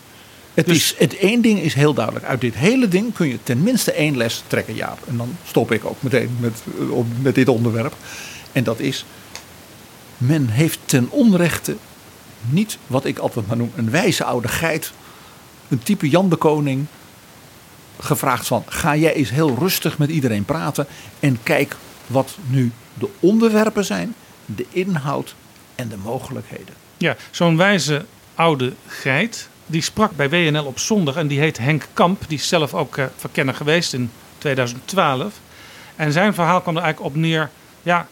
Het, 0.54 0.66
dus... 0.66 0.78
is, 0.78 0.96
het 0.98 1.18
één 1.18 1.42
ding 1.42 1.60
is 1.60 1.74
heel 1.74 1.94
duidelijk. 1.94 2.26
Uit 2.26 2.42
dit 2.42 2.56
hele 2.56 2.88
ding 2.88 3.14
kun 3.14 3.28
je 3.28 3.38
tenminste 3.44 3.92
één 3.92 4.18
les 4.18 4.44
trekken, 4.48 4.76
Jaap. 4.76 5.00
En 5.08 5.18
dan 5.18 5.38
stop 5.48 5.72
ik 5.72 5.86
ook 5.86 6.02
meteen 6.02 6.38
met, 6.40 6.64
met 7.22 7.36
dit 7.36 7.48
onderwerp. 7.48 7.94
En 8.52 8.64
dat 8.64 8.80
is, 8.80 9.06
men 10.18 10.48
heeft 10.48 10.80
ten 10.86 11.10
onrechte 11.10 11.76
niet 12.50 12.78
wat 12.88 13.06
ik 13.06 13.18
altijd 13.18 13.48
maar 13.48 13.58
noem 13.58 13.72
een 13.76 13.90
wijze 13.90 14.24
oude 14.24 14.48
geit. 14.48 14.92
Een 15.72 15.84
type 15.84 16.10
Jan 16.10 16.30
de 16.30 16.36
Koning. 16.36 16.86
Gevraagd 18.00 18.48
van 18.48 18.64
ga 18.68 18.96
jij 18.96 19.14
eens 19.14 19.30
heel 19.30 19.56
rustig 19.60 19.98
met 19.98 20.10
iedereen 20.10 20.46
praten. 20.46 20.88
En 21.20 21.44
kijk 21.44 21.76
wat 22.08 22.38
nu 22.48 22.72
de 22.94 23.10
onderwerpen 23.20 23.86
zijn. 23.86 24.16
De 24.46 24.66
inhoud 24.70 25.36
en 25.76 25.88
de 25.88 25.98
mogelijkheden. 25.98 26.74
Ja, 26.98 27.16
zo'n 27.32 27.58
wijze 27.58 28.06
oude 28.36 28.74
geit 28.88 29.50
die 29.66 29.82
sprak 29.82 30.16
bij 30.16 30.30
WNL 30.30 30.66
op 30.66 30.80
zondag 30.80 31.16
en 31.16 31.28
die 31.28 31.40
heet 31.40 31.58
Henk 31.58 31.88
Kamp. 31.94 32.24
Die 32.28 32.38
is 32.38 32.48
zelf 32.48 32.74
ook 32.74 32.98
uh, 32.98 33.06
verkenner 33.18 33.56
geweest 33.56 33.94
in 33.94 34.12
2012. 34.38 35.40
En 35.96 36.12
zijn 36.12 36.34
verhaal 36.34 36.62
kwam 36.62 36.78
er 36.78 36.84
eigenlijk 36.84 37.16
op 37.16 37.22
neer. 37.22 37.50
Ja, 37.82 38.08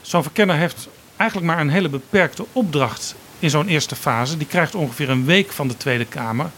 zo'n 0.00 0.22
verkenner 0.22 0.56
heeft 0.56 0.88
eigenlijk 1.16 1.50
maar 1.50 1.60
een 1.60 1.70
hele 1.70 1.88
beperkte 1.88 2.46
opdracht 2.52 3.14
in 3.38 3.50
zo'n 3.50 3.68
eerste 3.68 3.96
fase. 3.96 4.36
Die 4.36 4.46
krijgt 4.46 4.74
ongeveer 4.74 5.10
een 5.10 5.24
week 5.24 5.52
van 5.52 5.68
de 5.68 5.76
Tweede 5.76 6.04
Kamer. 6.04 6.50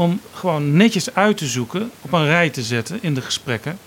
Om 0.00 0.20
gewoon 0.34 0.76
netjes 0.76 1.14
uit 1.14 1.36
te 1.36 1.46
zoeken, 1.46 1.90
op 2.00 2.12
een 2.12 2.24
rij 2.24 2.50
te 2.50 2.62
zetten 2.62 2.98
in 3.02 3.14
de 3.14 3.20
gesprekken. 3.20 3.78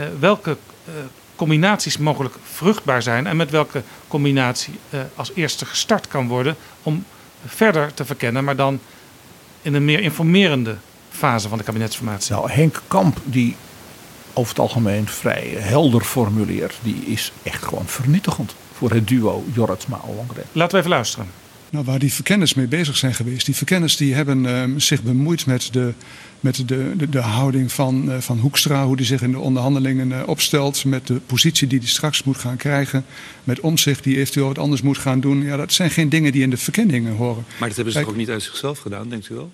Uh, 0.00 0.06
welke 0.18 0.50
uh, 0.50 0.94
combinaties 1.36 1.98
mogelijk 1.98 2.34
vruchtbaar 2.42 3.02
zijn. 3.02 3.26
En 3.26 3.36
met 3.36 3.50
welke 3.50 3.82
combinatie 4.08 4.74
als 5.14 5.32
eerste 5.34 5.66
gestart 5.66 6.08
kan 6.08 6.28
worden. 6.28 6.56
Om 6.82 7.04
verder 7.46 7.94
te 7.94 8.04
verkennen, 8.04 8.44
maar 8.44 8.56
dan 8.56 8.80
in 9.62 9.74
een 9.74 9.84
meer 9.84 10.00
informerende 10.00 10.76
fase 11.10 11.48
van 11.48 11.58
de 11.58 11.64
kabinetsformatie? 11.64 12.34
Nou, 12.34 12.50
Henk 12.50 12.82
Kamp, 12.88 13.18
die 13.24 13.56
over 14.32 14.48
het 14.48 14.62
algemeen 14.62 15.08
vrij 15.08 15.54
helder 15.58 16.00
formuleert, 16.00 16.78
die 16.82 17.04
is 17.06 17.32
echt 17.42 17.64
gewoon 17.64 17.86
vernietigend 17.86 18.54
voor 18.72 18.90
het 18.90 19.08
duo 19.08 19.44
Jorritsma-Ollongren. 19.52 20.44
Laten 20.52 20.72
we 20.72 20.78
even 20.78 20.90
luisteren. 20.90 21.30
Nou, 21.70 21.84
waar 21.84 21.98
die 21.98 22.12
verkenners 22.12 22.54
mee 22.54 22.66
bezig 22.66 22.96
zijn 22.96 23.14
geweest. 23.14 23.46
Die 23.46 23.56
verkenners 23.56 23.96
die 23.96 24.14
hebben 24.14 24.44
uh, 24.44 24.64
zich 24.76 25.02
bemoeid 25.02 25.46
met 25.46 25.68
de, 25.72 25.92
met 26.40 26.68
de, 26.68 26.96
de, 26.96 27.08
de 27.08 27.20
houding 27.20 27.72
van, 27.72 28.08
uh, 28.08 28.18
van 28.18 28.38
Hoekstra. 28.38 28.86
Hoe 28.86 28.96
die 28.96 29.06
zich 29.06 29.22
in 29.22 29.30
de 29.30 29.38
onderhandelingen 29.38 30.08
uh, 30.08 30.22
opstelt. 30.26 30.84
Met 30.84 31.06
de 31.06 31.20
positie 31.26 31.68
die 31.68 31.78
hij 31.78 31.88
straks 31.88 32.22
moet 32.22 32.36
gaan 32.36 32.56
krijgen. 32.56 33.04
Met 33.44 33.60
omzicht 33.60 34.04
die 34.04 34.18
eventueel 34.18 34.46
wat 34.46 34.58
anders 34.58 34.82
moet 34.82 34.98
gaan 34.98 35.20
doen. 35.20 35.42
Ja, 35.42 35.56
dat 35.56 35.72
zijn 35.72 35.90
geen 35.90 36.08
dingen 36.08 36.32
die 36.32 36.42
in 36.42 36.50
de 36.50 36.56
verkenningen 36.56 37.16
horen. 37.16 37.44
Maar 37.58 37.68
dat 37.68 37.76
hebben 37.76 37.92
ze 37.92 37.98
Kijk, 37.98 38.04
toch 38.10 38.14
ook 38.14 38.20
niet 38.20 38.30
uit 38.30 38.42
zichzelf 38.42 38.78
gedaan, 38.78 39.08
denkt 39.08 39.28
u 39.28 39.34
wel? 39.34 39.50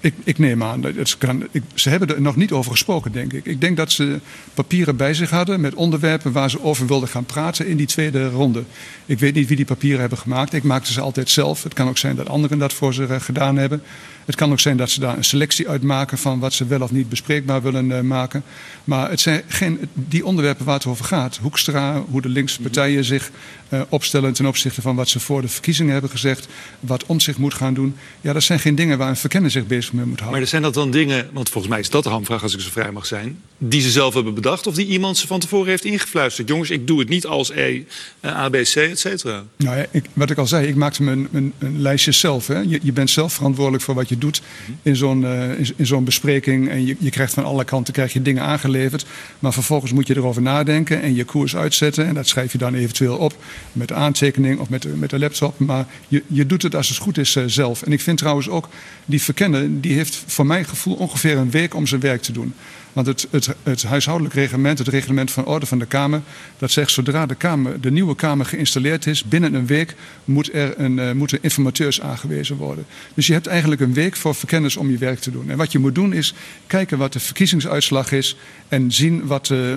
Ik, 0.00 0.14
ik, 0.24 0.38
neem 0.38 0.62
aan, 0.62 0.80
dat 0.80 1.18
kan, 1.18 1.48
ze 1.74 1.88
hebben 1.88 2.14
er 2.14 2.20
nog 2.20 2.36
niet 2.36 2.52
over 2.52 2.70
gesproken, 2.70 3.12
denk 3.12 3.32
ik. 3.32 3.44
Ik 3.44 3.60
denk 3.60 3.76
dat 3.76 3.92
ze 3.92 4.20
papieren 4.54 4.96
bij 4.96 5.14
zich 5.14 5.30
hadden 5.30 5.60
met 5.60 5.74
onderwerpen 5.74 6.32
waar 6.32 6.50
ze 6.50 6.62
over 6.62 6.86
wilden 6.86 7.08
gaan 7.08 7.24
praten 7.24 7.66
in 7.66 7.76
die 7.76 7.86
tweede 7.86 8.28
ronde. 8.28 8.62
Ik 9.06 9.18
weet 9.18 9.34
niet 9.34 9.48
wie 9.48 9.56
die 9.56 9.66
papieren 9.66 10.00
hebben 10.00 10.18
gemaakt. 10.18 10.52
Ik 10.52 10.62
maakte 10.62 10.92
ze 10.92 11.00
altijd 11.00 11.30
zelf. 11.30 11.62
Het 11.62 11.74
kan 11.74 11.88
ook 11.88 11.98
zijn 11.98 12.16
dat 12.16 12.28
anderen 12.28 12.58
dat 12.58 12.72
voor 12.72 12.94
ze 12.94 13.02
uh, 13.02 13.20
gedaan 13.20 13.56
hebben. 13.56 13.82
Het 14.28 14.36
kan 14.36 14.52
ook 14.52 14.60
zijn 14.60 14.76
dat 14.76 14.90
ze 14.90 15.00
daar 15.00 15.16
een 15.16 15.24
selectie 15.24 15.68
uit 15.68 15.82
maken 15.82 16.18
van 16.18 16.38
wat 16.38 16.52
ze 16.52 16.66
wel 16.66 16.80
of 16.80 16.90
niet 16.90 17.08
bespreekbaar 17.08 17.62
willen 17.62 17.90
uh, 17.90 18.00
maken. 18.00 18.42
Maar 18.84 19.10
het 19.10 19.20
zijn 19.20 19.42
geen, 19.46 19.78
die 19.94 20.24
onderwerpen 20.24 20.64
waar 20.64 20.74
het 20.74 20.86
over 20.86 21.04
gaat. 21.04 21.38
Hoekstra, 21.42 22.02
hoe 22.10 22.20
de 22.20 22.28
linkse 22.28 22.60
partijen 22.60 23.04
zich 23.04 23.30
uh, 23.68 23.80
opstellen 23.88 24.32
ten 24.32 24.46
opzichte 24.46 24.82
van 24.82 24.96
wat 24.96 25.08
ze 25.08 25.20
voor 25.20 25.42
de 25.42 25.48
verkiezingen 25.48 25.92
hebben 25.92 26.10
gezegd. 26.10 26.48
Wat 26.80 27.06
om 27.06 27.20
zich 27.20 27.38
moet 27.38 27.54
gaan 27.54 27.74
doen. 27.74 27.96
Ja, 28.20 28.32
dat 28.32 28.42
zijn 28.42 28.60
geen 28.60 28.74
dingen 28.74 28.98
waar 28.98 29.08
een 29.08 29.16
verkenner 29.16 29.50
zich 29.50 29.66
bezig 29.66 29.92
mee 29.92 30.04
moet 30.04 30.20
houden. 30.20 30.40
Maar 30.40 30.48
zijn 30.48 30.62
dat 30.62 30.74
dan 30.74 30.90
dingen, 30.90 31.30
want 31.32 31.48
volgens 31.48 31.72
mij 31.72 31.82
is 31.82 31.90
dat 31.90 32.04
de 32.04 32.10
hamvraag 32.10 32.42
als 32.42 32.54
ik 32.54 32.60
zo 32.60 32.70
vrij 32.70 32.92
mag 32.92 33.06
zijn. 33.06 33.42
Die 33.58 33.80
ze 33.80 33.90
zelf 33.90 34.14
hebben 34.14 34.34
bedacht 34.34 34.66
of 34.66 34.74
die 34.74 34.86
iemand 34.86 35.16
ze 35.16 35.26
van 35.26 35.40
tevoren 35.40 35.68
heeft 35.68 35.84
ingefluisterd. 35.84 36.48
Jongens, 36.48 36.70
ik 36.70 36.86
doe 36.86 36.98
het 36.98 37.08
niet 37.08 37.26
als 37.26 37.50
E, 37.50 37.82
A, 38.24 38.48
B, 38.48 38.52
C, 38.52 38.76
et 38.76 38.98
cetera. 38.98 39.44
Nou 39.56 39.76
ja, 39.76 39.86
ik, 39.90 40.04
wat 40.12 40.30
ik 40.30 40.38
al 40.38 40.46
zei, 40.46 40.66
ik 40.66 40.74
maakte 40.74 41.02
mijn, 41.02 41.28
mijn, 41.30 41.52
mijn 41.58 41.80
lijstje 41.80 42.12
zelf. 42.12 42.46
Hè. 42.46 42.58
Je, 42.58 42.80
je, 42.82 42.92
bent 42.92 43.10
zelf 43.10 43.32
verantwoordelijk 43.32 43.84
voor 43.84 43.94
wat 43.94 44.08
je 44.08 44.17
doet 44.18 44.42
in 44.82 44.96
zo'n 44.96 45.22
uh, 45.22 45.58
in, 45.76 45.86
zo'n 45.86 46.04
bespreking. 46.04 46.68
En 46.68 46.86
je, 46.86 46.96
je 46.98 47.10
krijgt 47.10 47.34
van 47.34 47.44
alle 47.44 47.64
kanten 47.64 47.94
krijg 47.94 48.12
je 48.12 48.22
dingen 48.22 48.42
aangeleverd. 48.42 49.06
Maar 49.38 49.52
vervolgens 49.52 49.92
moet 49.92 50.06
je 50.06 50.16
erover 50.16 50.42
nadenken 50.42 51.02
en 51.02 51.14
je 51.14 51.24
koers 51.24 51.56
uitzetten. 51.56 52.06
En 52.06 52.14
dat 52.14 52.28
schrijf 52.28 52.52
je 52.52 52.58
dan 52.58 52.74
eventueel 52.74 53.16
op 53.16 53.34
met 53.72 53.88
de 53.88 53.94
aantekening 53.94 54.58
of 54.58 54.68
met 54.68 54.96
met 54.96 55.10
de 55.10 55.18
laptop. 55.18 55.58
Maar 55.58 55.86
je, 56.08 56.22
je 56.26 56.46
doet 56.46 56.62
het 56.62 56.74
als 56.74 56.88
het 56.88 56.96
goed 56.96 57.18
is 57.18 57.36
uh, 57.36 57.44
zelf. 57.46 57.82
En 57.82 57.92
ik 57.92 58.00
vind 58.00 58.18
trouwens 58.18 58.48
ook, 58.48 58.68
die 59.04 59.22
verkenner, 59.22 59.80
die 59.80 59.92
heeft 59.92 60.22
voor 60.26 60.46
mijn 60.46 60.64
gevoel 60.64 60.94
ongeveer 60.94 61.36
een 61.36 61.50
week 61.50 61.74
om 61.74 61.86
zijn 61.86 62.00
werk 62.00 62.22
te 62.22 62.32
doen. 62.32 62.54
Want 62.92 63.06
het, 63.06 63.28
het, 63.62 63.82
huishoudelijk 63.82 64.34
reglement, 64.34 64.78
het 64.78 64.88
reglement 64.88 65.30
van 65.30 65.44
orde 65.44 65.66
van 65.66 65.78
de 65.78 65.86
Kamer, 65.86 66.20
dat 66.58 66.70
zegt 66.70 66.90
zodra 66.90 67.26
de, 67.26 67.34
kamer, 67.34 67.80
de 67.80 67.90
nieuwe 67.90 68.14
Kamer 68.14 68.46
geïnstalleerd 68.46 69.06
is, 69.06 69.24
binnen 69.24 69.54
een 69.54 69.66
week 69.66 69.94
moet 70.24 70.54
er 70.54 70.80
een, 70.80 70.98
uh, 70.98 71.12
moeten 71.12 71.38
informateurs 71.42 72.00
aangewezen 72.00 72.56
worden. 72.56 72.86
Dus 73.14 73.26
je 73.26 73.32
hebt 73.32 73.46
eigenlijk 73.46 73.80
een 73.80 73.92
week 73.92 74.16
voor 74.16 74.34
verkenners 74.34 74.76
om 74.76 74.90
je 74.90 74.98
werk 74.98 75.18
te 75.18 75.30
doen. 75.30 75.50
En 75.50 75.56
wat 75.56 75.72
je 75.72 75.78
moet 75.78 75.94
doen 75.94 76.12
is 76.12 76.34
kijken 76.66 76.98
wat 76.98 77.12
de 77.12 77.20
verkiezingsuitslag 77.20 78.12
is 78.12 78.36
en 78.68 78.92
zien 78.92 79.26
wat, 79.26 79.48
uh, 79.48 79.74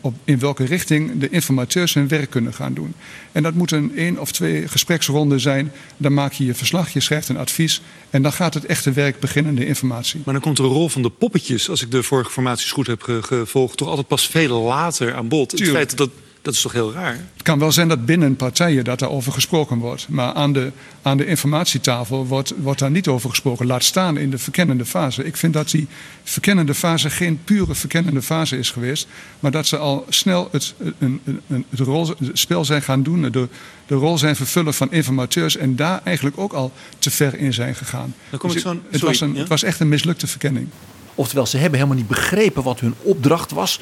op, 0.00 0.14
in 0.24 0.38
welke 0.38 0.64
richting 0.64 1.18
de 1.18 1.28
informateurs 1.28 1.94
hun 1.94 2.08
werk 2.08 2.30
kunnen 2.30 2.54
gaan 2.54 2.74
doen. 2.74 2.94
En 3.32 3.42
dat 3.42 3.54
moet 3.54 3.70
een 3.70 3.96
één 3.96 4.20
of 4.20 4.32
twee 4.32 4.68
gespreksronden 4.68 5.40
zijn. 5.40 5.72
Dan 5.96 6.14
maak 6.14 6.32
je 6.32 6.44
je 6.44 6.54
verslag, 6.54 6.92
je 6.92 7.00
schrijft 7.00 7.28
een 7.28 7.36
advies 7.36 7.82
en 8.10 8.22
dan 8.22 8.32
gaat 8.32 8.54
het 8.54 8.66
echte 8.66 8.92
werk 8.92 9.20
beginnen, 9.20 9.54
de 9.54 9.66
informatie. 9.66 10.20
Maar 10.24 10.34
dan 10.34 10.42
komt 10.42 10.56
de 10.56 10.62
rol 10.62 10.88
van 10.88 11.02
de 11.02 11.10
poppetjes, 11.10 11.70
als 11.70 11.82
ik 11.82 11.90
de 11.90 12.02
vorige 12.02 12.30
goed 12.70 12.86
heb 12.86 13.02
gevolgd, 13.02 13.76
toch 13.76 13.88
altijd 13.88 14.06
pas 14.08 14.26
veel 14.26 14.62
later 14.62 15.14
aan 15.14 15.28
bod. 15.28 15.48
Tuurlijk. 15.48 15.78
Het 15.78 15.86
feit 15.88 15.98
dat 15.98 16.10
dat 16.44 16.54
is 16.54 16.60
toch 16.60 16.72
heel 16.72 16.92
raar? 16.92 17.12
Het 17.32 17.42
kan 17.42 17.58
wel 17.58 17.72
zijn 17.72 17.88
dat 17.88 18.06
binnen 18.06 18.36
partijen 18.36 18.84
dat 18.84 18.98
daarover 18.98 19.32
gesproken 19.32 19.78
wordt. 19.78 20.08
Maar 20.08 20.32
aan 20.32 20.52
de, 20.52 20.72
aan 21.02 21.16
de 21.16 21.26
informatietafel 21.26 22.26
wordt, 22.26 22.52
wordt 22.56 22.80
daar 22.80 22.90
niet 22.90 23.08
over 23.08 23.30
gesproken. 23.30 23.66
Laat 23.66 23.84
staan 23.84 24.16
in 24.16 24.30
de 24.30 24.38
verkennende 24.38 24.84
fase. 24.84 25.24
Ik 25.24 25.36
vind 25.36 25.52
dat 25.52 25.70
die 25.70 25.86
verkennende 26.22 26.74
fase 26.74 27.10
geen 27.10 27.40
pure 27.44 27.74
verkennende 27.74 28.22
fase 28.22 28.58
is 28.58 28.70
geweest. 28.70 29.06
Maar 29.40 29.50
dat 29.50 29.66
ze 29.66 29.76
al 29.76 30.06
snel 30.08 30.48
het, 30.52 30.74
een, 30.98 31.20
een, 31.46 31.64
het, 31.68 31.80
rol, 31.80 32.08
het 32.08 32.18
spel 32.32 32.64
zijn 32.64 32.82
gaan 32.82 33.02
doen. 33.02 33.22
De, 33.22 33.48
de 33.86 33.94
rol 33.94 34.18
zijn 34.18 34.36
vervullen 34.36 34.74
van 34.74 34.92
informateurs. 34.92 35.56
En 35.56 35.76
daar 35.76 36.00
eigenlijk 36.04 36.38
ook 36.38 36.52
al 36.52 36.72
te 36.98 37.10
ver 37.10 37.38
in 37.38 37.54
zijn 37.54 37.74
gegaan. 37.74 38.14
Dan 38.30 38.38
kom 38.38 38.48
dus 38.48 38.58
ik 38.58 38.64
zo, 38.64 38.80
het, 38.90 39.00
was 39.00 39.20
een, 39.20 39.32
ja? 39.32 39.38
het 39.38 39.48
was 39.48 39.62
echt 39.62 39.80
een 39.80 39.88
mislukte 39.88 40.26
verkenning. 40.26 40.68
Oftewel, 41.14 41.46
ze 41.46 41.56
hebben 41.56 41.78
helemaal 41.78 41.98
niet 41.98 42.08
begrepen 42.08 42.62
wat 42.62 42.80
hun 42.80 42.94
opdracht 43.02 43.50
was 43.50 43.80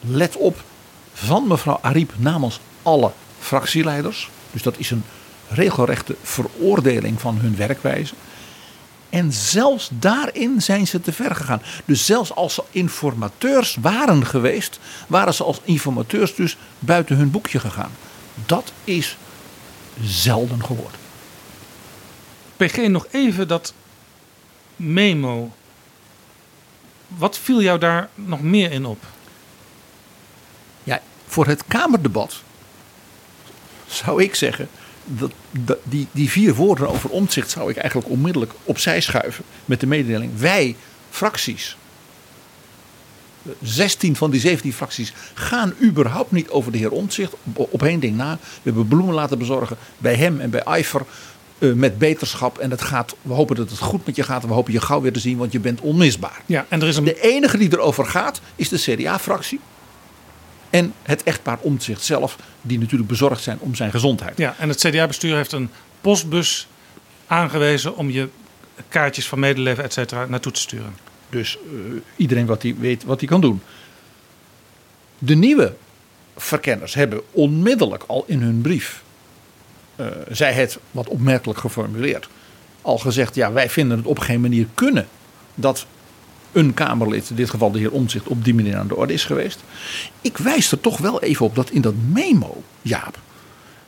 let 0.00 0.36
op, 0.36 0.62
van 1.12 1.46
mevrouw 1.46 1.78
Ariep 1.82 2.12
namens 2.16 2.60
alle 2.82 3.12
fractieleiders. 3.40 4.30
Dus 4.50 4.62
dat 4.62 4.74
is 4.78 4.90
een 4.90 5.04
regelrechte 5.48 6.16
veroordeling 6.22 7.20
van 7.20 7.38
hun 7.38 7.56
werkwijze. 7.56 8.14
En 9.10 9.32
zelfs 9.32 9.90
daarin 9.92 10.62
zijn 10.62 10.86
ze 10.86 11.00
te 11.00 11.12
ver 11.12 11.34
gegaan. 11.34 11.62
Dus 11.84 12.06
zelfs 12.06 12.34
als 12.34 12.54
ze 12.54 12.62
informateurs 12.70 13.76
waren 13.80 14.26
geweest, 14.26 14.78
waren 15.06 15.34
ze 15.34 15.44
als 15.44 15.60
informateurs 15.64 16.34
dus 16.34 16.56
buiten 16.78 17.16
hun 17.16 17.30
boekje 17.30 17.60
gegaan. 17.60 17.90
Dat 18.46 18.72
is 18.84 19.16
zelden 20.02 20.64
geworden. 20.64 20.98
PG, 22.56 22.76
nog 22.76 23.06
even 23.10 23.48
dat 23.48 23.74
memo. 24.76 25.52
Wat 27.18 27.38
viel 27.38 27.62
jou 27.62 27.78
daar 27.78 28.08
nog 28.14 28.42
meer 28.42 28.72
in 28.72 28.86
op? 28.86 29.04
Ja, 30.82 31.02
voor 31.26 31.46
het 31.46 31.64
Kamerdebat 31.68 32.42
zou 33.86 34.22
ik 34.22 34.34
zeggen. 34.34 34.68
Dat, 35.04 35.78
die, 35.82 36.06
die 36.12 36.30
vier 36.30 36.54
woorden 36.54 36.88
over 36.88 37.10
omzicht 37.10 37.50
zou 37.50 37.70
ik 37.70 37.76
eigenlijk 37.76 38.10
onmiddellijk 38.10 38.52
opzij 38.64 39.00
schuiven. 39.00 39.44
Met 39.64 39.80
de 39.80 39.86
mededeling: 39.86 40.38
wij, 40.38 40.76
fracties. 41.10 41.76
16 43.62 44.16
van 44.16 44.30
die 44.30 44.40
17 44.40 44.72
fracties 44.72 45.12
gaan 45.34 45.74
überhaupt 45.82 46.30
niet 46.30 46.50
over 46.50 46.72
de 46.72 46.78
heer 46.78 46.90
Omtzigt. 46.90 47.34
Op 47.52 47.82
één 47.82 48.00
ding 48.00 48.16
na. 48.16 48.38
We 48.42 48.60
hebben 48.62 48.88
bloemen 48.88 49.14
laten 49.14 49.38
bezorgen 49.38 49.76
bij 49.98 50.14
hem 50.14 50.40
en 50.40 50.50
bij 50.50 50.62
Eifer. 50.62 51.02
Uh, 51.60 51.72
met 51.72 51.98
beterschap. 51.98 52.58
En 52.58 52.70
het 52.70 52.82
gaat, 52.82 53.16
we 53.22 53.32
hopen 53.32 53.56
dat 53.56 53.70
het 53.70 53.78
goed 53.78 54.06
met 54.06 54.16
je 54.16 54.22
gaat. 54.22 54.42
En 54.42 54.48
we 54.48 54.54
hopen 54.54 54.72
je 54.72 54.80
gauw 54.80 55.00
weer 55.00 55.12
te 55.12 55.20
zien, 55.20 55.36
want 55.36 55.52
je 55.52 55.60
bent 55.60 55.80
onmisbaar. 55.80 56.42
Ja, 56.46 56.66
en 56.68 56.80
er 56.82 56.88
is 56.88 56.96
een... 56.96 57.04
De 57.04 57.20
enige 57.20 57.58
die 57.58 57.72
erover 57.72 58.06
gaat, 58.06 58.40
is 58.56 58.68
de 58.68 58.78
CDA-fractie. 58.78 59.60
En 60.70 60.92
het 61.02 61.22
echtpaar 61.22 61.58
Omtzigt 61.60 62.02
zelf, 62.02 62.36
die 62.62 62.78
natuurlijk 62.78 63.08
bezorgd 63.08 63.42
zijn 63.42 63.58
om 63.60 63.74
zijn 63.74 63.90
gezondheid. 63.90 64.38
Ja, 64.38 64.54
en 64.58 64.68
het 64.68 64.78
CDA-bestuur 64.78 65.36
heeft 65.36 65.52
een 65.52 65.70
postbus 66.00 66.68
aangewezen 67.26 67.96
om 67.96 68.10
je 68.10 68.28
kaartjes 68.88 69.28
van 69.28 69.38
medeleven, 69.38 69.84
et 69.84 69.92
cetera, 69.92 70.26
naartoe 70.26 70.52
te 70.52 70.60
sturen. 70.60 70.94
Dus 71.30 71.58
uh, 71.72 72.00
iedereen 72.16 72.46
wat 72.46 72.62
hij 72.62 72.74
weet 72.78 73.04
wat 73.04 73.20
hij 73.20 73.28
kan 73.28 73.40
doen. 73.40 73.62
De 75.18 75.34
nieuwe 75.34 75.74
verkenners 76.36 76.94
hebben 76.94 77.20
onmiddellijk 77.30 78.04
al 78.06 78.24
in 78.26 78.40
hun 78.40 78.60
brief, 78.60 79.02
zij 80.30 80.52
het 80.52 80.78
wat 80.90 81.08
opmerkelijk 81.08 81.58
geformuleerd, 81.58 82.28
al 82.82 82.98
gezegd: 82.98 83.34
ja, 83.34 83.52
wij 83.52 83.70
vinden 83.70 83.96
het 83.96 84.06
op 84.06 84.18
geen 84.18 84.40
manier 84.40 84.66
kunnen 84.74 85.08
dat 85.54 85.86
een 86.52 86.74
Kamerlid, 86.74 87.30
in 87.30 87.36
dit 87.36 87.50
geval 87.50 87.70
de 87.70 87.78
heer 87.78 87.92
Omtzigt, 87.92 88.28
op 88.28 88.44
die 88.44 88.54
manier 88.54 88.76
aan 88.76 88.88
de 88.88 88.96
orde 88.96 89.12
is 89.12 89.24
geweest. 89.24 89.60
Ik 90.20 90.36
wijs 90.36 90.72
er 90.72 90.80
toch 90.80 90.98
wel 90.98 91.22
even 91.22 91.46
op 91.46 91.54
dat 91.54 91.70
in 91.70 91.80
dat 91.80 91.94
memo, 92.12 92.62
Jaap, 92.82 93.18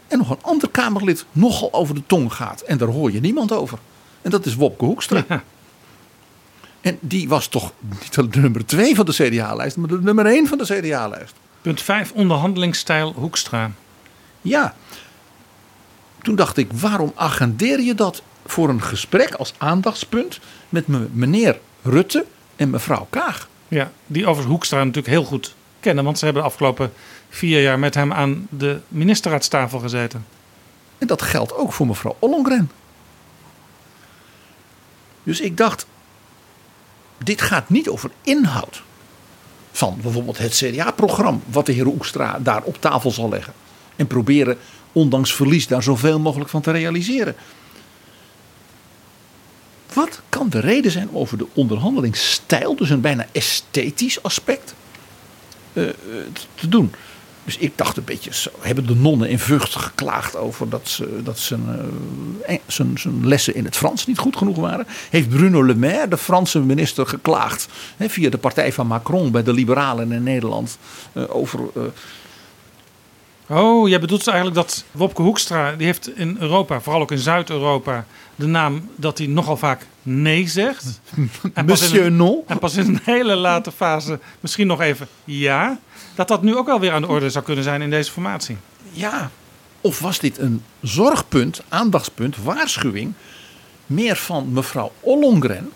en 0.08 0.18
nog 0.18 0.30
een 0.30 0.42
ander 0.42 0.68
Kamerlid 0.68 1.24
nogal 1.32 1.72
over 1.72 1.94
de 1.94 2.02
tong 2.06 2.32
gaat. 2.32 2.60
En 2.60 2.78
daar 2.78 2.88
hoor 2.88 3.12
je 3.12 3.20
niemand 3.20 3.52
over. 3.52 3.78
En 4.22 4.30
dat 4.30 4.46
is 4.46 4.54
Wopke 4.54 4.84
Hoekstra. 4.84 5.24
Ja. 5.28 5.42
En 6.80 6.98
die 7.00 7.28
was 7.28 7.46
toch 7.46 7.72
niet 8.00 8.14
de 8.32 8.40
nummer 8.40 8.66
2 8.66 8.94
van 8.94 9.06
de 9.06 9.12
CDA-lijst, 9.12 9.76
maar 9.76 9.88
de 9.88 10.00
nummer 10.00 10.26
1 10.26 10.46
van 10.46 10.58
de 10.58 10.64
CDA-lijst. 10.64 11.34
Punt 11.60 11.80
5, 11.82 12.12
onderhandelingsstijl 12.12 13.12
Hoekstra. 13.12 13.70
Ja. 14.40 14.74
Toen 16.23 16.35
dacht 16.35 16.57
ik, 16.57 16.73
waarom 16.73 17.12
agendeer 17.14 17.81
je 17.81 17.95
dat 17.95 18.23
voor 18.47 18.68
een 18.68 18.83
gesprek 18.83 19.35
als 19.35 19.55
aandachtspunt 19.59 20.41
met 20.68 21.14
meneer 21.14 21.59
Rutte 21.83 22.25
en 22.57 22.70
mevrouw 22.70 23.07
Kaag? 23.11 23.49
Ja, 23.68 23.91
die 24.07 24.23
overigens 24.23 24.53
Hoekstra 24.53 24.79
natuurlijk 24.79 25.07
heel 25.07 25.25
goed 25.25 25.55
kennen, 25.81 26.05
want 26.05 26.18
ze 26.18 26.25
hebben 26.25 26.43
de 26.43 26.49
afgelopen 26.49 26.93
vier 27.29 27.62
jaar 27.62 27.79
met 27.79 27.95
hem 27.95 28.12
aan 28.12 28.47
de 28.51 28.81
ministerraadstafel 28.89 29.79
gezeten. 29.79 30.27
En 30.99 31.07
dat 31.07 31.23
geldt 31.23 31.55
ook 31.55 31.73
voor 31.73 31.87
mevrouw 31.87 32.16
Ollongren. 32.18 32.70
Dus 35.23 35.41
ik 35.41 35.57
dacht, 35.57 35.87
dit 37.18 37.43
gaat 37.43 37.68
niet 37.68 37.89
over 37.89 38.11
inhoud 38.23 38.83
van 39.73 39.99
bijvoorbeeld 40.03 40.39
het 40.39 40.53
CDA-programma, 40.53 41.39
wat 41.47 41.66
de 41.66 41.73
heer 41.73 41.87
Oekstra 41.87 42.39
daar 42.39 42.62
op 42.62 42.81
tafel 42.81 43.11
zal 43.11 43.29
leggen. 43.29 43.53
En 43.97 44.07
proberen, 44.07 44.59
ondanks 44.93 45.34
verlies, 45.34 45.66
daar 45.66 45.82
zoveel 45.82 46.20
mogelijk 46.20 46.51
van 46.51 46.62
te 46.62 46.70
realiseren. 46.70 47.34
Wat 49.93 50.20
kan 50.28 50.49
de 50.49 50.61
reden 50.61 50.90
zijn 50.90 51.09
over 51.12 51.38
de 51.38 51.47
onderhandelingsstijl, 51.53 52.76
dus 52.76 52.90
een 52.90 53.01
bijna 53.01 53.26
esthetisch 53.32 54.22
aspect, 54.22 54.74
uh, 55.72 55.88
te 56.55 56.68
doen? 56.68 56.93
Dus 57.45 57.57
ik 57.57 57.72
dacht 57.76 57.97
een 57.97 58.05
beetje, 58.05 58.34
zo, 58.34 58.51
hebben 58.61 58.86
de 58.86 58.95
nonnen 58.95 59.28
in 59.28 59.38
Vught 59.38 59.74
geklaagd 59.74 60.36
over 60.36 60.68
dat, 60.68 60.88
ze, 60.88 61.22
dat 61.22 61.38
zijn, 61.38 61.93
uh, 62.49 62.57
zijn, 62.66 63.26
lessen 63.26 63.55
in 63.55 63.64
het 63.64 63.76
Frans 63.76 64.07
niet 64.07 64.18
goed 64.18 64.36
genoeg 64.36 64.57
waren? 64.57 64.86
Heeft 65.11 65.28
Bruno 65.28 65.64
Le 65.64 65.74
Maire, 65.74 66.09
de 66.09 66.18
Franse 66.18 66.61
minister, 66.61 67.07
geklaagd 67.07 67.68
via 67.99 68.30
de 68.30 68.38
partij 68.38 68.72
van 68.72 68.86
Macron 68.86 69.30
bij 69.30 69.43
de 69.43 69.53
Liberalen 69.53 70.12
in 70.12 70.22
Nederland 70.22 70.78
over. 71.14 71.61
Oh, 73.47 73.88
jij 73.88 74.01
bedoelt 74.01 74.26
eigenlijk 74.26 74.57
dat 74.57 74.84
Wopke 74.90 75.22
Hoekstra, 75.22 75.72
die 75.72 75.86
heeft 75.86 76.16
in 76.16 76.36
Europa, 76.40 76.80
vooral 76.80 77.03
ook 77.03 77.11
in 77.11 77.18
Zuid-Europa, 77.18 78.07
de 78.34 78.47
naam 78.47 78.88
dat 78.97 79.18
hij 79.18 79.26
nogal 79.26 79.57
vaak 79.57 79.86
nee 80.03 80.49
zegt. 80.49 81.01
en 81.55 81.64
Monsieur 81.66 82.07
een, 82.07 82.16
Non. 82.16 82.43
En 82.47 82.59
pas 82.59 82.76
in 82.76 82.86
een 82.86 83.01
hele 83.05 83.34
late 83.34 83.72
fase 83.72 84.18
misschien 84.40 84.66
nog 84.66 84.80
even 84.80 85.09
ja 85.24 85.78
dat 86.14 86.28
dat 86.28 86.43
nu 86.43 86.57
ook 86.57 86.66
wel 86.66 86.80
weer 86.80 86.93
aan 86.93 87.03
de 87.03 87.09
orde 87.09 87.30
zou 87.30 87.45
kunnen 87.45 87.64
zijn 87.64 87.82
in 87.82 87.90
deze 87.90 88.11
formatie. 88.11 88.57
Ja, 88.90 89.30
of 89.80 89.99
was 89.99 90.18
dit 90.18 90.38
een 90.38 90.62
zorgpunt, 90.80 91.62
aandachtspunt, 91.68 92.36
waarschuwing 92.43 93.12
meer 93.86 94.16
van 94.16 94.53
mevrouw 94.53 94.93
Ollongren 95.01 95.70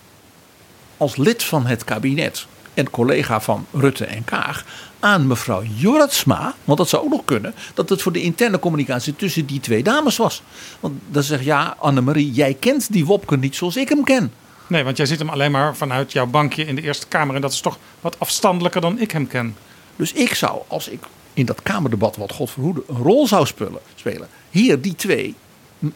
als 0.97 1.17
lid 1.17 1.45
van 1.45 1.67
het 1.67 1.85
kabinet 1.85 2.47
en 2.75 2.91
collega 2.91 3.41
van 3.41 3.67
Rutte 3.73 4.05
en 4.05 4.25
Kaag 4.25 4.65
aan 5.01 5.27
mevrouw 5.27 5.63
Jortsma, 5.63 6.55
want 6.65 6.79
dat 6.79 6.89
zou 6.89 7.05
ook 7.05 7.11
nog 7.11 7.25
kunnen, 7.25 7.55
dat 7.75 7.89
het 7.89 8.03
voor 8.03 8.13
de 8.13 8.23
interne 8.23 8.59
communicatie 8.59 9.17
tussen 9.17 9.47
die 9.47 9.61
twee 9.61 9.83
dames 9.83 10.17
was. 10.17 10.43
Want 10.81 11.01
dan 11.09 11.23
zeg 11.23 11.45
ja, 11.45 11.77
Annemarie, 11.79 12.31
jij 12.33 12.55
kent 12.55 12.93
die 12.93 13.07
Wopke 13.07 13.37
niet 13.37 13.57
zoals 13.57 13.77
ik 13.77 13.89
hem 13.89 14.05
ken. 14.05 14.33
Nee, 14.67 14.85
want 14.85 14.97
jij 14.97 15.07
ziet 15.07 15.19
hem 15.19 15.29
alleen 15.29 15.51
maar 15.51 15.77
vanuit 15.77 16.13
jouw 16.13 16.27
bankje 16.27 16.65
in 16.65 16.75
de 16.75 16.83
Eerste 16.83 17.07
Kamer 17.07 17.35
en 17.35 17.41
dat 17.41 17.53
is 17.53 17.61
toch 17.61 17.79
wat 18.01 18.19
afstandelijker 18.19 18.81
dan 18.81 19.01
ik 19.01 19.11
hem 19.11 19.27
ken. 19.27 19.57
Dus 19.97 20.13
ik 20.13 20.35
zou, 20.35 20.61
als 20.69 20.89
ik 20.89 21.03
in 21.33 21.47
dat 21.47 21.63
Kamerdebat, 21.63 22.17
wat 22.17 22.33
God 22.33 22.51
verhoede, 22.51 22.83
een 22.89 22.97
rol 22.97 23.27
zou 23.27 23.47
spelen, 23.47 24.29
hier 24.51 24.81
die 24.81 24.95
twee 24.95 25.35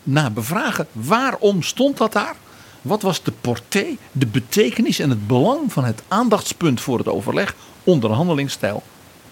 na 0.03 0.31
bevragen. 0.31 0.87
Waarom 0.93 1.63
stond 1.63 1.97
dat 1.97 2.13
daar? 2.13 2.37
Wat 2.83 3.03
was 3.03 3.23
de 3.23 3.33
porté, 3.41 3.87
de 4.13 4.27
betekenis 4.27 4.99
en 4.99 5.11
het 5.11 5.27
belang 5.27 5.73
van 5.73 5.85
het 5.85 6.03
aandachtspunt 6.09 6.81
voor 6.81 6.99
het 6.99 7.09
overleg, 7.09 7.55
onderhandelingsstijl 7.85 8.83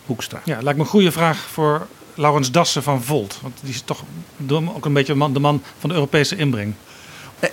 Hoekstra? 0.07 0.41
Ja, 0.45 0.59
lijkt 0.61 0.79
me 0.79 0.85
een 0.85 0.91
goede 0.91 1.13
vraag 1.13 1.39
voor 1.39 1.87
Laurens 2.15 2.51
Dassen 2.51 2.83
van 2.83 3.03
Volt. 3.03 3.39
Want 3.43 3.59
die 3.61 3.75
is 3.75 3.81
toch 3.81 4.05
ook 4.75 4.85
een 4.85 4.93
beetje 4.93 5.33
de 5.33 5.41
man 5.41 5.63
van 5.79 5.89
de 5.89 5.95
Europese 5.95 6.37
inbreng. 6.37 6.75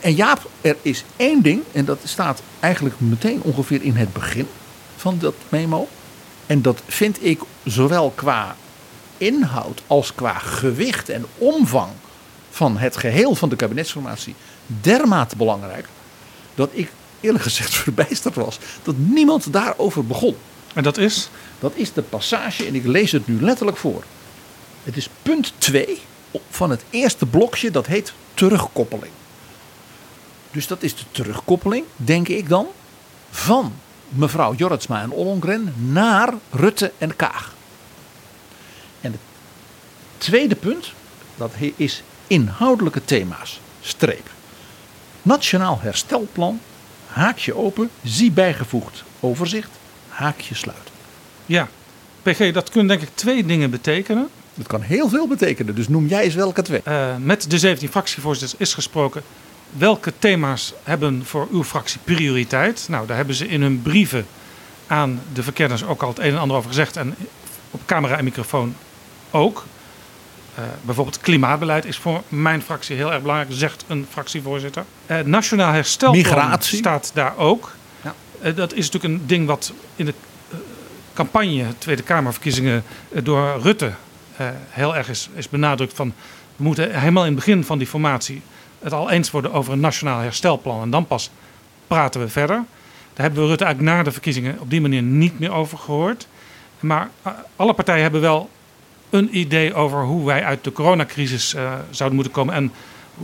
En 0.01 0.15
Jaap, 0.15 0.49
er 0.61 0.77
is 0.81 1.03
één 1.15 1.41
ding, 1.41 1.61
en 1.71 1.85
dat 1.85 1.99
staat 2.03 2.41
eigenlijk 2.59 2.95
meteen 2.99 3.41
ongeveer 3.41 3.83
in 3.83 3.95
het 3.95 4.13
begin 4.13 4.47
van 4.95 5.17
dat 5.19 5.35
memo. 5.49 5.87
En 6.45 6.61
dat 6.61 6.81
vind 6.87 7.25
ik 7.25 7.41
zowel 7.63 8.11
qua 8.15 8.55
inhoud 9.17 9.81
als 9.87 10.15
qua 10.15 10.33
gewicht 10.33 11.09
en 11.09 11.25
omvang 11.37 11.91
van 12.49 12.77
het 12.77 12.97
geheel 12.97 13.35
van 13.35 13.49
de 13.49 13.55
kabinetsformatie 13.55 14.35
dermate 14.65 15.35
belangrijk. 15.35 15.87
Dat 16.55 16.69
ik 16.71 16.91
eerlijk 17.19 17.43
gezegd 17.43 17.73
verbijsterd 17.83 18.35
was 18.35 18.59
dat 18.83 18.95
niemand 18.97 19.53
daarover 19.53 20.05
begon. 20.05 20.35
En 20.75 20.83
dat 20.83 20.97
is? 20.97 21.29
Dat 21.59 21.71
is 21.75 21.93
de 21.93 22.01
passage, 22.01 22.65
en 22.65 22.75
ik 22.75 22.85
lees 22.85 23.11
het 23.11 23.27
nu 23.27 23.41
letterlijk 23.41 23.77
voor. 23.77 24.03
Het 24.83 24.97
is 24.97 25.09
punt 25.21 25.53
2 25.57 26.01
van 26.49 26.69
het 26.69 26.83
eerste 26.89 27.25
blokje, 27.25 27.71
dat 27.71 27.85
heet 27.85 28.13
terugkoppeling. 28.33 29.11
Dus 30.51 30.67
dat 30.67 30.83
is 30.83 30.95
de 30.95 31.03
terugkoppeling, 31.11 31.85
denk 31.95 32.27
ik 32.27 32.49
dan, 32.49 32.67
van 33.29 33.73
mevrouw 34.09 34.53
Jorritsma 34.53 35.01
en 35.01 35.11
Ollongren 35.11 35.73
naar 35.77 36.33
Rutte 36.51 36.91
en 36.97 37.15
Kaag. 37.15 37.53
En 39.01 39.11
het 39.11 39.21
tweede 40.17 40.55
punt, 40.55 40.91
dat 41.35 41.51
is 41.75 42.03
inhoudelijke 42.27 43.05
thema's. 43.05 43.59
Streep. 43.81 44.29
Nationaal 45.21 45.79
herstelplan, 45.81 46.59
haakje 47.07 47.55
open, 47.55 47.89
zie 48.03 48.31
bijgevoegd 48.31 49.03
overzicht, 49.19 49.69
haakje 50.15 50.55
sluiten. 50.55 50.93
Ja, 51.45 51.67
PG, 52.21 52.51
dat 52.51 52.69
kunnen 52.69 52.87
denk 52.87 53.09
ik 53.09 53.15
twee 53.15 53.45
dingen 53.45 53.69
betekenen. 53.69 54.29
Dat 54.53 54.67
kan 54.67 54.81
heel 54.81 55.09
veel 55.09 55.27
betekenen, 55.27 55.75
dus 55.75 55.87
noem 55.87 56.07
jij 56.07 56.23
eens 56.23 56.35
welke 56.35 56.61
twee. 56.61 56.81
Uh, 56.87 57.15
met 57.19 57.49
de 57.49 57.59
17 57.59 57.89
fractievoorzitters 57.89 58.61
is 58.61 58.73
gesproken 58.73 59.23
welke 59.77 60.13
thema's 60.19 60.73
hebben 60.83 61.25
voor 61.25 61.47
uw 61.51 61.63
fractie 61.63 61.99
prioriteit? 62.03 62.85
Nou, 62.89 63.07
daar 63.07 63.17
hebben 63.17 63.35
ze 63.35 63.47
in 63.47 63.61
hun 63.61 63.81
brieven 63.81 64.25
aan 64.87 65.21
de 65.33 65.43
verkenners 65.43 65.83
ook 65.83 66.01
al 66.01 66.09
het 66.09 66.19
een 66.19 66.33
en 66.33 66.37
ander 66.37 66.57
over 66.57 66.69
gezegd. 66.69 66.97
En 66.97 67.15
op 67.71 67.81
camera 67.85 68.17
en 68.17 68.23
microfoon 68.23 68.75
ook. 69.31 69.65
Uh, 70.59 70.65
bijvoorbeeld 70.81 71.19
klimaatbeleid 71.19 71.85
is 71.85 71.97
voor 71.97 72.21
mijn 72.27 72.61
fractie 72.61 72.95
heel 72.95 73.11
erg 73.11 73.21
belangrijk, 73.21 73.49
zegt 73.53 73.85
een 73.87 74.07
fractievoorzitter. 74.09 74.83
Uh, 75.07 75.19
Nationaal 75.19 75.71
Herstelplan 75.71 76.21
Migratie. 76.21 76.77
staat 76.77 77.11
daar 77.13 77.37
ook. 77.37 77.74
Uh, 78.45 78.55
dat 78.55 78.73
is 78.73 78.89
natuurlijk 78.89 79.13
een 79.13 79.27
ding 79.27 79.47
wat 79.47 79.73
in 79.95 80.05
de 80.05 80.13
campagne, 81.13 81.65
Tweede 81.77 82.03
Kamerverkiezingen, 82.03 82.83
door 83.23 83.59
Rutte 83.61 83.91
heel 84.69 84.95
erg 84.95 85.09
is, 85.09 85.29
is 85.33 85.49
benadrukt 85.49 85.93
van 85.93 86.13
we 86.55 86.63
moeten 86.63 86.99
helemaal 86.99 87.25
in 87.25 87.35
het 87.35 87.45
begin 87.45 87.63
van 87.63 87.77
die 87.77 87.87
formatie 87.87 88.41
het 88.79 88.93
al 88.93 89.09
eens 89.09 89.31
worden 89.31 89.53
over 89.53 89.73
een 89.73 89.79
nationaal 89.79 90.19
herstelplan. 90.19 90.81
En 90.81 90.89
dan 90.89 91.07
pas 91.07 91.29
praten 91.87 92.21
we 92.21 92.27
verder. 92.27 92.55
Daar 93.13 93.25
hebben 93.25 93.41
we 93.41 93.47
Rutte 93.47 93.63
eigenlijk 93.63 93.95
na 93.95 94.03
de 94.03 94.11
verkiezingen 94.11 94.59
op 94.59 94.69
die 94.69 94.81
manier 94.81 95.01
niet 95.01 95.39
meer 95.39 95.51
over 95.51 95.77
gehoord. 95.77 96.27
Maar 96.79 97.09
alle 97.55 97.73
partijen 97.73 98.01
hebben 98.01 98.21
wel 98.21 98.49
een 99.09 99.37
idee 99.37 99.73
over 99.73 100.03
hoe 100.03 100.25
wij 100.25 100.43
uit 100.43 100.63
de 100.63 100.71
coronacrisis 100.71 101.55
zouden 101.89 102.15
moeten 102.15 102.33
komen. 102.33 102.53
En 102.53 102.71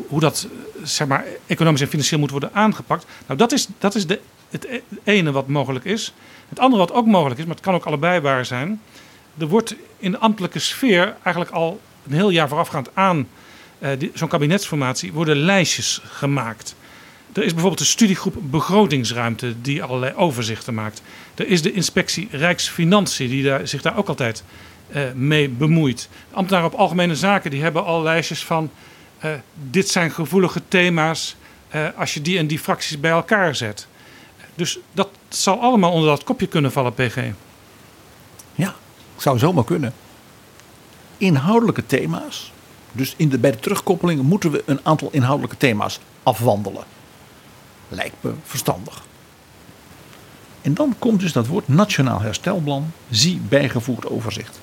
hoe 0.07 0.19
dat 0.19 0.47
zeg 0.83 1.07
maar, 1.07 1.25
economisch 1.45 1.81
en 1.81 1.87
financieel 1.87 2.19
moet 2.19 2.31
worden 2.31 2.53
aangepakt. 2.53 3.05
Nou, 3.27 3.39
dat 3.39 3.51
is, 3.51 3.67
dat 3.77 3.95
is 3.95 4.07
de, 4.07 4.19
het 4.51 4.67
ene 5.03 5.31
wat 5.31 5.47
mogelijk 5.47 5.85
is. 5.85 6.13
Het 6.49 6.59
andere 6.59 6.81
wat 6.81 6.93
ook 6.93 7.05
mogelijk 7.05 7.39
is, 7.39 7.45
maar 7.45 7.55
het 7.55 7.63
kan 7.63 7.73
ook 7.73 7.85
allebei 7.85 8.19
waar 8.19 8.45
zijn. 8.45 8.81
Er 9.37 9.47
wordt 9.47 9.75
in 9.97 10.11
de 10.11 10.17
ambtelijke 10.17 10.59
sfeer 10.59 11.15
eigenlijk 11.23 11.55
al 11.55 11.81
een 12.07 12.13
heel 12.13 12.29
jaar 12.29 12.47
voorafgaand 12.47 12.89
aan 12.93 13.27
uh, 13.79 13.89
zo'n 14.13 14.27
kabinetsformatie 14.27 15.13
worden 15.13 15.37
lijstjes 15.37 16.01
gemaakt. 16.03 16.75
Er 17.33 17.43
is 17.43 17.51
bijvoorbeeld 17.51 17.79
een 17.79 17.85
studiegroep 17.85 18.35
begrotingsruimte 18.39 19.61
die 19.61 19.83
allerlei 19.83 20.13
overzichten 20.15 20.73
maakt. 20.73 21.01
Er 21.35 21.47
is 21.47 21.61
de 21.61 21.71
inspectie 21.71 22.27
Rijksfinanciën 22.31 23.29
die 23.29 23.43
daar, 23.43 23.67
zich 23.67 23.81
daar 23.81 23.97
ook 23.97 24.07
altijd 24.07 24.43
uh, 24.95 25.01
mee 25.15 25.49
bemoeit. 25.49 26.09
Ambtenaren 26.31 26.67
op 26.67 26.79
algemene 26.79 27.15
zaken 27.15 27.51
die 27.51 27.61
hebben 27.61 27.85
al 27.85 28.01
lijstjes 28.01 28.43
van 28.43 28.71
uh, 29.25 29.31
dit 29.69 29.89
zijn 29.89 30.11
gevoelige 30.11 30.61
thema's 30.67 31.35
als 31.95 32.13
je 32.13 32.21
die 32.21 32.37
en 32.37 32.47
die 32.47 32.59
fracties 32.59 32.99
bij 32.99 33.11
elkaar 33.11 33.55
zet. 33.55 33.87
Dus 34.61 34.79
dat 34.91 35.09
zal 35.29 35.59
allemaal 35.59 35.91
onder 35.91 36.09
dat 36.09 36.23
kopje 36.23 36.47
kunnen 36.47 36.71
vallen, 36.71 36.93
PG. 36.93 37.17
Ja, 38.55 38.75
zou 39.17 39.37
zomaar 39.39 39.63
kunnen. 39.63 39.93
Inhoudelijke 41.17 41.85
thema's. 41.85 42.51
Dus 42.91 43.13
in 43.17 43.29
de, 43.29 43.37
bij 43.37 43.51
de 43.51 43.59
terugkoppeling 43.59 44.21
moeten 44.21 44.51
we 44.51 44.63
een 44.65 44.79
aantal 44.83 45.09
inhoudelijke 45.11 45.57
thema's 45.57 45.99
afwandelen. 46.23 46.83
Lijkt 47.87 48.15
me 48.19 48.33
verstandig. 48.43 49.03
En 50.61 50.73
dan 50.73 50.95
komt 50.99 51.19
dus 51.19 51.33
dat 51.33 51.47
woord 51.47 51.67
Nationaal 51.67 52.21
Herstelplan, 52.21 52.91
zie 53.09 53.37
bijgevoegd 53.49 54.09
overzicht. 54.09 54.59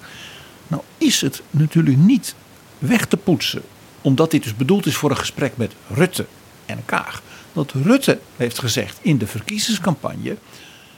Nou 0.66 0.82
is 0.98 1.20
het 1.20 1.42
natuurlijk 1.50 1.96
niet 1.96 2.34
weg 2.78 3.06
te 3.06 3.16
poetsen, 3.16 3.62
omdat 4.00 4.30
dit 4.30 4.42
dus 4.42 4.56
bedoeld 4.56 4.86
is 4.86 4.96
voor 4.96 5.10
een 5.10 5.16
gesprek 5.16 5.56
met 5.56 5.72
Rutte 5.88 6.26
en 6.66 6.82
Kaag. 6.84 7.22
Dat 7.58 7.72
Rutte 7.72 8.18
heeft 8.36 8.58
gezegd 8.58 8.98
in 9.02 9.18
de 9.18 9.26
verkiezingscampagne: 9.26 10.36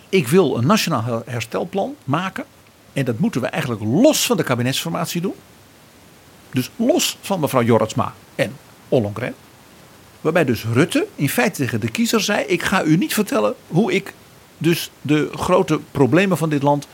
ik 0.08 0.28
wil 0.28 0.56
een 0.56 0.66
nationaal 0.66 1.22
herstelplan 1.26 1.94
maken. 2.04 2.44
En 2.92 3.04
dat 3.04 3.18
moeten 3.18 3.40
we 3.40 3.46
eigenlijk 3.46 3.82
los 3.82 4.26
van 4.26 4.36
de 4.36 4.42
kabinetsformatie 4.42 5.20
doen. 5.20 5.34
Dus 6.50 6.70
los 6.76 7.18
van 7.20 7.40
mevrouw 7.40 7.62
Jorritsma 7.62 8.14
en 8.34 8.56
Ollongren. 8.88 9.34
Waarbij 10.20 10.44
dus 10.44 10.64
Rutte 10.72 11.06
in 11.14 11.28
feite 11.28 11.56
tegen 11.56 11.80
de 11.80 11.90
kiezer 11.90 12.20
zei: 12.20 12.44
ik 12.44 12.62
ga 12.62 12.82
u 12.82 12.96
niet 12.96 13.14
vertellen 13.14 13.54
hoe 13.68 13.92
ik 13.92 14.14
dus 14.58 14.90
de 15.02 15.30
grote 15.34 15.80
problemen 15.90 16.36
van 16.36 16.48
dit 16.48 16.62
land 16.62 16.86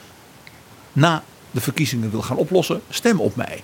na 0.92 1.22
de 1.50 1.60
verkiezingen 1.60 2.10
wil 2.10 2.22
gaan 2.22 2.36
oplossen, 2.36 2.80
stem 2.88 3.20
op 3.20 3.36
mij. 3.36 3.62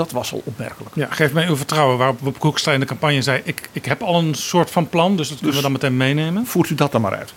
Dat 0.00 0.10
was 0.10 0.32
al 0.32 0.42
opmerkelijk. 0.44 0.94
Ja, 0.94 1.06
geef 1.10 1.32
mij 1.32 1.48
uw 1.48 1.56
vertrouwen. 1.56 1.98
Waarop 1.98 2.18
Bob 2.22 2.38
Koekstra 2.38 2.72
in 2.72 2.80
de 2.80 2.86
campagne 2.86 3.22
zei: 3.22 3.40
ik, 3.44 3.68
ik 3.72 3.84
heb 3.84 4.02
al 4.02 4.18
een 4.18 4.34
soort 4.34 4.70
van 4.70 4.88
plan, 4.88 5.16
dus 5.16 5.28
dat 5.28 5.38
kunnen 5.38 5.56
we 5.56 5.62
dan 5.62 5.72
meteen 5.72 5.96
meenemen. 5.96 6.46
Voert 6.46 6.70
u 6.70 6.74
dat 6.74 6.92
dan 6.92 7.00
maar 7.00 7.16
uit. 7.16 7.32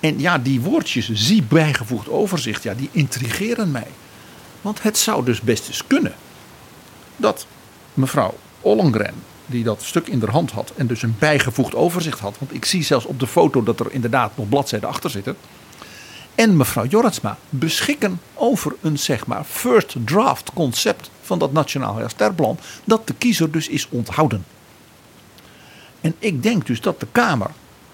En 0.00 0.18
ja, 0.18 0.38
die 0.38 0.60
woordjes, 0.60 1.10
zie 1.12 1.42
bijgevoegd 1.42 2.08
overzicht, 2.08 2.62
ja, 2.62 2.74
die 2.74 2.88
intrigeren 2.92 3.70
mij. 3.70 3.86
Want 4.60 4.82
het 4.82 4.98
zou 4.98 5.24
dus 5.24 5.40
best 5.40 5.68
eens 5.68 5.86
kunnen 5.86 6.14
dat 7.16 7.46
mevrouw 7.94 8.34
Ollongren, 8.60 9.14
die 9.46 9.64
dat 9.64 9.82
stuk 9.82 10.08
in 10.08 10.20
haar 10.20 10.30
hand 10.30 10.50
had 10.50 10.72
en 10.76 10.86
dus 10.86 11.02
een 11.02 11.16
bijgevoegd 11.18 11.74
overzicht 11.74 12.18
had. 12.18 12.36
Want 12.38 12.54
ik 12.54 12.64
zie 12.64 12.82
zelfs 12.82 13.04
op 13.04 13.20
de 13.20 13.26
foto 13.26 13.62
dat 13.62 13.80
er 13.80 13.92
inderdaad 13.92 14.36
nog 14.36 14.48
bladzijden 14.48 14.88
achter 14.88 15.10
zitten 15.10 15.36
en 16.40 16.56
mevrouw 16.56 16.84
Jorritsma 16.84 17.38
beschikken 17.48 18.20
over 18.34 18.74
een 18.80 18.98
zeg 18.98 19.26
maar 19.26 19.44
first 19.44 19.96
draft 20.04 20.50
concept 20.54 21.10
van 21.30 21.38
dat 21.38 21.52
Nationaal 21.52 21.96
Herstelplan, 21.96 22.58
dat 22.84 23.06
de 23.06 23.14
kiezer 23.14 23.50
dus 23.50 23.68
is 23.68 23.88
onthouden. 23.88 24.44
En 26.00 26.14
ik 26.18 26.42
denk 26.42 26.66
dus 26.66 26.80
dat 26.80 27.00
de 27.00 27.06
Kamer 27.12 27.50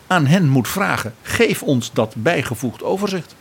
aan 0.06 0.26
hen 0.26 0.48
moet 0.48 0.68
vragen: 0.68 1.14
geef 1.22 1.62
ons 1.62 1.92
dat 1.92 2.14
bijgevoegd 2.16 2.82
overzicht. 2.82 3.34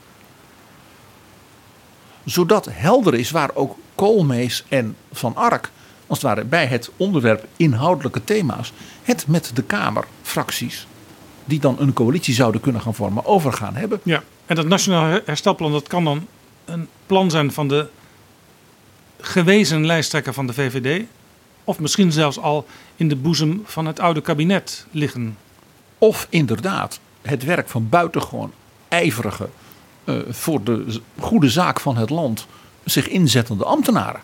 Zodat 2.26 2.68
helder 2.72 3.14
is 3.14 3.32
waar 3.32 3.50
ook 3.54 3.78
Koolmees 3.96 4.64
en 4.68 4.96
Van 5.12 5.36
Ark, 5.36 5.72
als 6.08 6.22
het 6.22 6.28
ware 6.28 6.44
bij 6.44 6.66
het 6.66 6.92
onderwerp 6.98 7.48
inhoudelijke 7.56 8.24
thema's, 8.24 8.74
het 9.04 9.28
met 9.28 9.52
de 9.54 9.64
Kamerfracties, 9.64 10.88
die 11.46 11.60
dan 11.60 11.76
een 11.80 11.94
coalitie 11.94 12.34
zouden 12.34 12.62
kunnen 12.62 12.82
gaan 12.82 12.96
vormen, 12.96 13.26
over 13.26 13.54
gaan 13.54 13.76
hebben. 13.76 14.00
Ja. 14.04 14.24
En 14.46 14.56
dat 14.56 14.66
nationaal 14.66 15.20
herstelplan 15.26 15.72
dat 15.72 15.88
kan 15.88 16.04
dan 16.04 16.28
een 16.66 16.88
plan 17.06 17.32
zijn 17.32 17.52
van 17.52 17.68
de 17.68 17.88
gewezen 19.28 19.86
lijsttrekker 19.86 20.34
van 20.34 20.48
de 20.48 20.54
VVD. 20.54 21.04
Of 21.64 21.80
misschien 21.80 22.12
zelfs 22.12 22.40
al 22.40 22.66
in 22.96 23.08
de 23.08 23.16
boezem 23.16 23.62
van 23.66 23.86
het 23.86 24.00
oude 24.00 24.22
kabinet 24.22 24.86
liggen. 24.92 25.38
Of 25.98 26.28
inderdaad 26.30 27.00
het 27.22 27.44
werk 27.44 27.70
van 27.70 27.90
buitengewoon 27.90 28.52
ijverige, 28.88 29.50
uh, 30.06 30.16
voor 30.30 30.64
de 30.64 31.02
goede 31.20 31.50
zaak 31.50 31.80
van 31.80 31.98
het 31.98 32.10
land 32.10 32.48
zich 32.84 33.08
inzettende 33.08 33.66
ambtenaren 33.66 34.22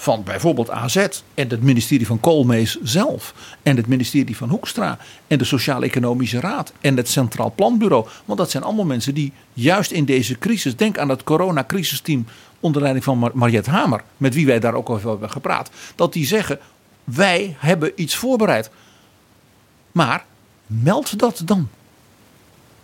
van 0.00 0.22
bijvoorbeeld 0.22 0.70
AZ 0.70 0.96
en 1.34 1.48
het 1.48 1.62
ministerie 1.62 2.06
van 2.06 2.20
Koolmees 2.20 2.78
zelf 2.82 3.34
en 3.62 3.76
het 3.76 3.86
ministerie 3.86 4.36
van 4.36 4.48
Hoekstra 4.48 4.98
en 5.26 5.38
de 5.38 5.44
Sociaal-Economische 5.44 6.40
Raad 6.40 6.72
en 6.80 6.96
het 6.96 7.08
Centraal 7.08 7.52
Planbureau. 7.56 8.06
Want 8.24 8.38
dat 8.38 8.50
zijn 8.50 8.62
allemaal 8.62 8.84
mensen 8.84 9.14
die 9.14 9.32
juist 9.52 9.90
in 9.90 10.04
deze 10.04 10.38
crisis, 10.38 10.76
denk 10.76 10.98
aan 10.98 11.08
het 11.08 11.24
coronacrisisteam 11.24 12.26
onder 12.60 12.80
leiding 12.80 13.04
van 13.04 13.18
Mar 13.18 13.30
Mariette 13.34 13.70
Hamer, 13.70 14.02
met 14.16 14.34
wie 14.34 14.46
wij 14.46 14.60
daar 14.60 14.74
ook 14.74 14.90
over 14.90 15.10
hebben 15.10 15.30
gepraat, 15.30 15.70
dat 15.94 16.12
die 16.12 16.26
zeggen 16.26 16.58
wij 17.04 17.56
hebben 17.58 17.92
iets 17.94 18.16
voorbereid. 18.16 18.70
Maar 19.92 20.24
meld 20.66 21.18
dat 21.18 21.42
dan. 21.44 21.68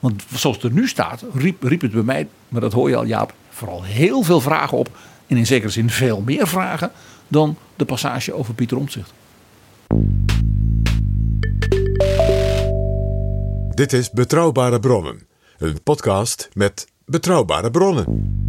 Want 0.00 0.24
zoals 0.34 0.56
het 0.56 0.64
er 0.64 0.72
nu 0.72 0.88
staat, 0.88 1.24
riep, 1.34 1.62
riep 1.62 1.80
het 1.80 1.92
bij 1.92 2.02
mij, 2.02 2.28
maar 2.48 2.60
dat 2.60 2.72
hoor 2.72 2.88
je 2.88 2.96
al 2.96 3.04
Jaap, 3.04 3.34
vooral 3.50 3.82
heel 3.82 4.22
veel 4.22 4.40
vragen 4.40 4.78
op 4.78 4.88
en 5.26 5.36
in 5.36 5.46
zekere 5.46 5.70
zin 5.70 5.90
veel 5.90 6.20
meer 6.20 6.48
vragen 6.48 6.90
dan 7.28 7.56
de 7.76 7.84
passage 7.84 8.34
over 8.34 8.54
Pieter 8.54 8.76
Omtzigt. 8.76 9.12
Dit 13.68 13.92
is 13.92 14.10
Betrouwbare 14.10 14.80
Bronnen, 14.80 15.26
een 15.58 15.82
podcast 15.82 16.48
met 16.52 16.86
betrouwbare 17.04 17.70
bronnen. 17.70 18.45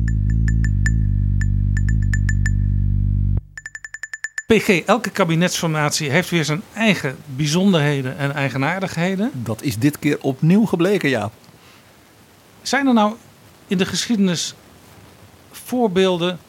PG, 4.53 4.67
elke 4.85 5.09
kabinetsformatie 5.09 6.09
heeft 6.09 6.29
weer 6.29 6.45
zijn 6.45 6.61
eigen 6.73 7.17
bijzonderheden 7.25 8.17
en 8.17 8.33
eigenaardigheden. 8.33 9.31
Dat 9.33 9.61
is 9.61 9.77
dit 9.77 9.99
keer 9.99 10.17
opnieuw 10.21 10.65
gebleken, 10.65 11.09
ja. 11.09 11.31
Zijn 12.61 12.87
er 12.87 12.93
nou 12.93 13.15
in 13.67 13.77
de 13.77 13.85
geschiedenis 13.85 14.53
voorbeelden 15.51 16.39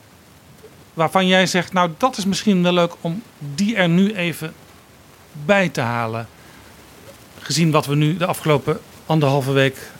waarvan 0.95 1.27
jij 1.27 1.47
zegt, 1.47 1.73
nou 1.73 1.91
dat 1.97 2.17
is 2.17 2.25
misschien 2.25 2.63
wel 2.63 2.73
leuk 2.73 2.93
om 3.01 3.23
die 3.55 3.77
er 3.77 3.89
nu 3.89 4.15
even 4.15 4.55
bij 5.45 5.69
te 5.69 5.81
halen. 5.81 6.29
Gezien 7.39 7.71
wat 7.71 7.87
we 7.87 7.95
nu 7.95 8.17
de 8.17 8.27
afgelopen 8.27 8.81
anderhalve 9.07 9.53
week 9.53 9.91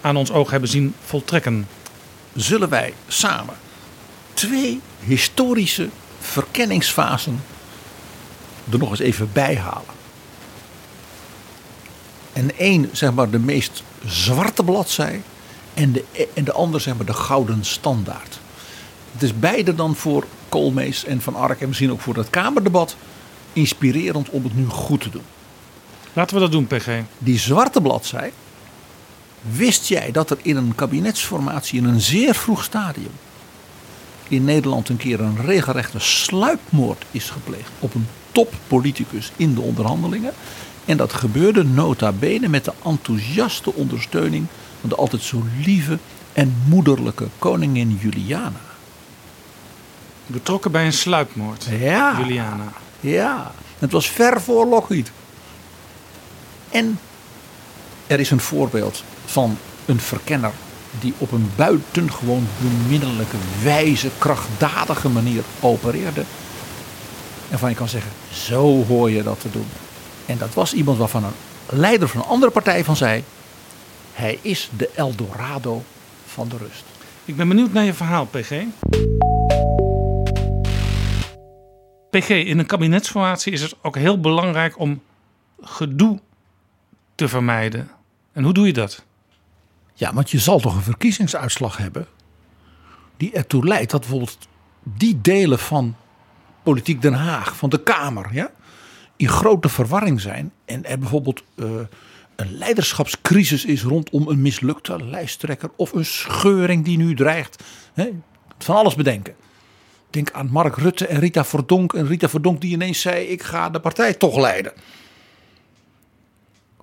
aan 0.00 0.16
ons 0.16 0.32
oog 0.32 0.50
hebben 0.50 0.68
zien 0.68 0.94
voltrekken. 1.04 1.68
Zullen 2.34 2.68
wij 2.68 2.94
samen 3.08 3.54
twee 4.34 4.80
historische 5.00 5.88
verkenningsfasen 6.24 7.42
er 8.70 8.78
nog 8.78 8.90
eens 8.90 8.98
even 8.98 9.30
bij 9.32 9.56
halen? 9.56 9.94
En 12.32 12.58
één, 12.58 12.88
zeg 12.92 13.12
maar, 13.12 13.30
de 13.30 13.38
meest 13.38 13.82
zwarte 14.06 14.64
bladzij. 14.64 15.22
En 15.74 15.92
de, 15.92 16.28
en 16.34 16.44
de 16.44 16.52
ander, 16.52 16.80
zeg 16.80 16.96
maar, 16.96 17.06
de 17.06 17.12
gouden 17.12 17.64
standaard. 17.64 18.38
Het 19.12 19.22
is 19.22 19.38
beide 19.38 19.74
dan 19.74 19.96
voor 19.96 20.26
Koolmees 20.48 21.04
en 21.04 21.20
Van 21.20 21.34
Ark 21.34 21.60
en 21.60 21.68
misschien 21.68 21.92
ook 21.92 22.00
voor 22.00 22.16
het 22.16 22.30
Kamerdebat 22.30 22.96
inspirerend 23.52 24.28
om 24.28 24.44
het 24.44 24.56
nu 24.56 24.66
goed 24.66 25.00
te 25.00 25.10
doen. 25.10 25.22
Laten 26.12 26.34
we 26.34 26.42
dat 26.42 26.52
doen, 26.52 26.66
PG. 26.66 26.88
Die 27.18 27.38
zwarte 27.38 27.80
bladzij. 27.80 28.32
Wist 29.40 29.88
jij 29.88 30.10
dat 30.10 30.30
er 30.30 30.38
in 30.42 30.56
een 30.56 30.74
kabinetsformatie 30.74 31.78
in 31.78 31.84
een 31.84 32.00
zeer 32.00 32.34
vroeg 32.34 32.64
stadium 32.64 33.12
in 34.28 34.44
Nederland 34.44 34.88
een 34.88 34.96
keer 34.96 35.20
een 35.20 35.44
regelrechte 35.44 35.98
sluipmoord 35.98 37.04
is 37.10 37.30
gepleegd 37.30 37.70
op 37.78 37.94
een 37.94 38.06
toppoliticus 38.32 39.32
in 39.36 39.54
de 39.54 39.60
onderhandelingen. 39.60 40.32
En 40.84 40.96
dat 40.96 41.12
gebeurde 41.12 41.64
nota 41.64 42.12
bene 42.12 42.48
met 42.48 42.64
de 42.64 42.72
enthousiaste 42.84 43.74
ondersteuning 43.74 44.46
van 44.80 44.88
de 44.88 44.96
altijd 44.96 45.22
zo 45.22 45.42
lieve 45.64 45.98
en 46.32 46.56
moederlijke 46.68 47.28
koningin 47.38 47.98
Juliana. 48.00 48.60
Betrokken 50.26 50.70
bij 50.70 50.86
een 50.86 50.92
sluipmoord. 50.92 51.66
Ja. 51.78 52.18
Juliana. 52.18 52.72
Ja, 53.00 53.52
het 53.78 53.92
was 53.92 54.10
ver 54.10 54.40
voor 54.40 54.66
Lockheed. 54.66 55.12
En 56.70 56.98
er 58.06 58.20
is 58.20 58.30
een 58.30 58.40
voorbeeld 58.40 59.04
van 59.24 59.58
een 59.84 60.00
verkenner 60.00 60.52
die 61.00 61.14
op 61.18 61.32
een 61.32 61.50
buitengewoon 61.56 62.46
beminnelijke, 62.60 63.36
wijze, 63.62 64.10
krachtdadige 64.18 65.08
manier 65.08 65.42
opereerde. 65.60 66.24
En 67.50 67.58
van 67.58 67.68
je 67.68 67.76
kan 67.76 67.88
zeggen, 67.88 68.10
zo 68.32 68.84
hoor 68.84 69.10
je 69.10 69.22
dat 69.22 69.40
te 69.40 69.50
doen. 69.50 69.66
En 70.26 70.38
dat 70.38 70.54
was 70.54 70.74
iemand 70.74 70.98
waarvan 70.98 71.24
een 71.24 71.32
leider 71.68 72.08
van 72.08 72.20
een 72.20 72.26
andere 72.26 72.52
partij 72.52 72.84
van 72.84 72.96
zei, 72.96 73.24
hij 74.12 74.38
is 74.42 74.70
de 74.76 74.90
Eldorado 74.94 75.82
van 76.26 76.48
de 76.48 76.56
rust. 76.56 76.84
Ik 77.24 77.36
ben 77.36 77.48
benieuwd 77.48 77.72
naar 77.72 77.84
je 77.84 77.94
verhaal, 77.94 78.26
PG. 78.26 78.62
PG, 82.10 82.28
in 82.28 82.58
een 82.58 82.66
kabinetsformatie 82.66 83.52
is 83.52 83.62
het 83.62 83.74
ook 83.82 83.96
heel 83.96 84.20
belangrijk 84.20 84.78
om 84.78 85.02
gedoe 85.60 86.20
te 87.14 87.28
vermijden. 87.28 87.90
En 88.32 88.42
hoe 88.42 88.52
doe 88.52 88.66
je 88.66 88.72
dat? 88.72 89.04
Ja, 89.94 90.14
want 90.14 90.30
je 90.30 90.38
zal 90.38 90.60
toch 90.60 90.74
een 90.74 90.82
verkiezingsuitslag 90.82 91.76
hebben 91.76 92.06
die 93.16 93.32
ertoe 93.32 93.66
leidt 93.66 93.90
dat 93.90 94.00
bijvoorbeeld 94.00 94.38
die 94.82 95.20
delen 95.20 95.58
van 95.58 95.96
politiek 96.62 97.02
Den 97.02 97.14
Haag, 97.14 97.56
van 97.56 97.68
de 97.68 97.82
Kamer, 97.82 98.28
ja, 98.32 98.50
in 99.16 99.28
grote 99.28 99.68
verwarring 99.68 100.20
zijn 100.20 100.52
en 100.64 100.84
er 100.84 100.98
bijvoorbeeld 100.98 101.42
uh, 101.54 101.66
een 102.36 102.58
leiderschapscrisis 102.58 103.64
is 103.64 103.82
rondom 103.82 104.28
een 104.28 104.42
mislukte 104.42 105.04
lijsttrekker 105.04 105.70
of 105.76 105.92
een 105.92 106.04
scheuring 106.04 106.84
die 106.84 106.96
nu 106.96 107.14
dreigt. 107.14 107.62
Hè, 107.94 108.08
van 108.58 108.76
alles 108.76 108.94
bedenken. 108.94 109.34
Denk 110.10 110.30
aan 110.32 110.50
Mark 110.50 110.76
Rutte 110.76 111.06
en 111.06 111.18
Rita 111.18 111.44
Verdonk. 111.44 111.92
En 111.92 112.06
Rita 112.06 112.28
Verdonk 112.28 112.60
die 112.60 112.72
ineens 112.72 113.00
zei: 113.00 113.26
Ik 113.26 113.42
ga 113.42 113.70
de 113.70 113.80
partij 113.80 114.14
toch 114.14 114.36
leiden. 114.36 114.72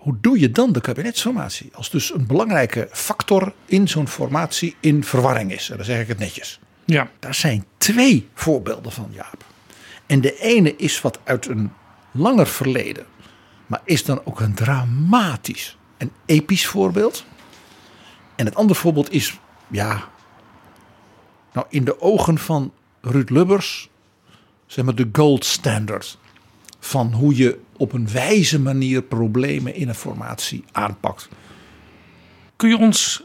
Hoe 0.02 0.18
doe 0.22 0.40
je 0.40 0.52
dan 0.52 0.72
de 0.72 0.82
kabinetsformatie? 0.82 1.70
Als 1.74 1.90
dus 1.90 2.14
een 2.14 2.26
belangrijke 2.26 2.88
factor 2.92 3.54
in 3.66 3.88
zo'n 3.88 4.08
formatie 4.08 4.76
in 4.80 5.04
verwarring 5.04 5.52
is. 5.52 5.70
En 5.70 5.76
dan 5.76 5.86
zeg 5.86 6.02
ik 6.02 6.08
het 6.08 6.20
netjes. 6.20 6.60
Ja. 6.86 7.10
Daar 7.20 7.36
zijn 7.36 7.66
twee 7.78 8.30
voorbeelden 8.34 8.92
van, 8.92 9.10
Jaap. 9.12 9.46
En 10.06 10.22
de 10.22 10.40
ene 10.40 10.76
is 10.76 11.02
wat 11.02 11.20
uit 11.24 11.48
een 11.48 11.74
langer 12.12 12.48
verleden. 12.48 13.06
Maar 13.68 13.82
is 13.84 14.06
dan 14.06 14.22
ook 14.26 14.40
een 14.40 14.54
dramatisch 14.54 15.78
en 15.98 16.12
episch 16.26 16.66
voorbeeld. 16.68 17.26
En 18.36 18.46
het 18.46 18.56
andere 18.56 18.80
voorbeeld 18.80 19.12
is, 19.12 19.40
ja. 19.68 20.10
Nou, 21.54 21.66
in 21.70 21.84
de 21.84 22.02
ogen 22.02 22.38
van 22.38 22.74
Ruud 23.02 23.30
Lubbers. 23.30 23.90
zeg 24.66 24.86
maar 24.86 24.96
de 24.96 25.10
gold 25.12 25.46
standard. 25.46 26.18
van 26.80 27.14
hoe 27.14 27.36
je 27.36 27.60
op 27.82 27.94
een 27.94 28.12
wijze 28.12 28.60
manier 28.60 29.02
problemen 29.02 29.76
in 29.76 29.88
een 29.88 29.96
formatie 29.96 30.64
aanpakt. 30.72 31.30
Kun 32.56 32.70
je 32.70 32.78
ons 32.78 33.24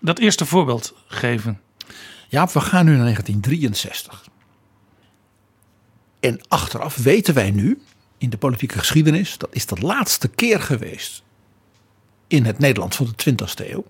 dat 0.00 0.18
eerste 0.18 0.46
voorbeeld 0.46 0.94
geven? 1.06 1.60
Ja, 2.28 2.48
we 2.52 2.60
gaan 2.60 2.84
nu 2.84 2.90
naar 2.90 3.02
1963. 3.02 4.24
En 6.20 6.40
achteraf 6.48 6.96
weten 6.96 7.34
wij 7.34 7.50
nu, 7.50 7.82
in 8.18 8.30
de 8.30 8.36
politieke 8.36 8.78
geschiedenis, 8.78 9.38
dat 9.38 9.48
is 9.52 9.66
de 9.66 9.80
laatste 9.80 10.28
keer 10.28 10.60
geweest 10.60 11.22
in 12.26 12.44
het 12.44 12.58
Nederland 12.58 12.94
van 12.94 13.14
de 13.16 13.34
20e 13.34 13.70
eeuw. 13.70 13.84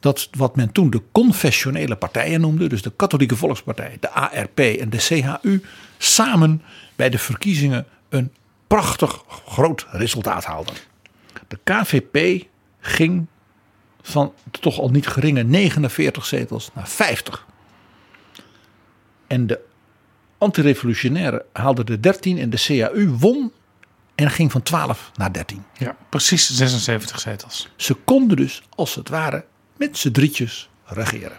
Dat 0.00 0.28
wat 0.30 0.56
men 0.56 0.72
toen 0.72 0.90
de 0.90 1.02
confessionele 1.12 1.96
partijen 1.96 2.40
noemde, 2.40 2.66
dus 2.66 2.82
de 2.82 2.92
Katholieke 2.96 3.36
Volkspartij, 3.36 3.96
de 4.00 4.10
ARP 4.10 4.58
en 4.58 4.90
de 4.90 4.98
CHU, 4.98 5.62
samen 5.98 6.62
bij 6.96 7.10
de 7.10 7.18
verkiezingen 7.18 7.86
een 8.08 8.32
prachtig 8.70 9.24
groot 9.46 9.86
resultaat 9.90 10.44
haalden. 10.44 10.74
De 11.48 11.58
KVP 11.64 12.46
ging 12.80 13.26
van 14.02 14.32
toch 14.50 14.78
al 14.78 14.90
niet 14.90 15.06
geringe 15.06 15.42
49 15.42 16.26
zetels 16.26 16.70
naar 16.74 16.88
50. 16.88 17.46
En 19.26 19.46
de 19.46 19.60
antirevolutionaire 20.38 21.44
haalde 21.52 21.84
de 21.84 22.00
13 22.00 22.38
en 22.38 22.50
de 22.50 22.62
CAU 22.66 23.08
won 23.08 23.52
en 24.14 24.30
ging 24.30 24.52
van 24.52 24.62
12 24.62 25.10
naar 25.14 25.32
13. 25.32 25.64
Ja, 25.78 25.96
precies 26.08 26.50
76 26.50 27.20
zetels. 27.20 27.68
Ze 27.76 27.94
konden 27.94 28.36
dus 28.36 28.62
als 28.74 28.94
het 28.94 29.08
ware 29.08 29.44
met 29.76 29.98
z'n 29.98 30.10
drietjes 30.10 30.70
regeren. 30.84 31.38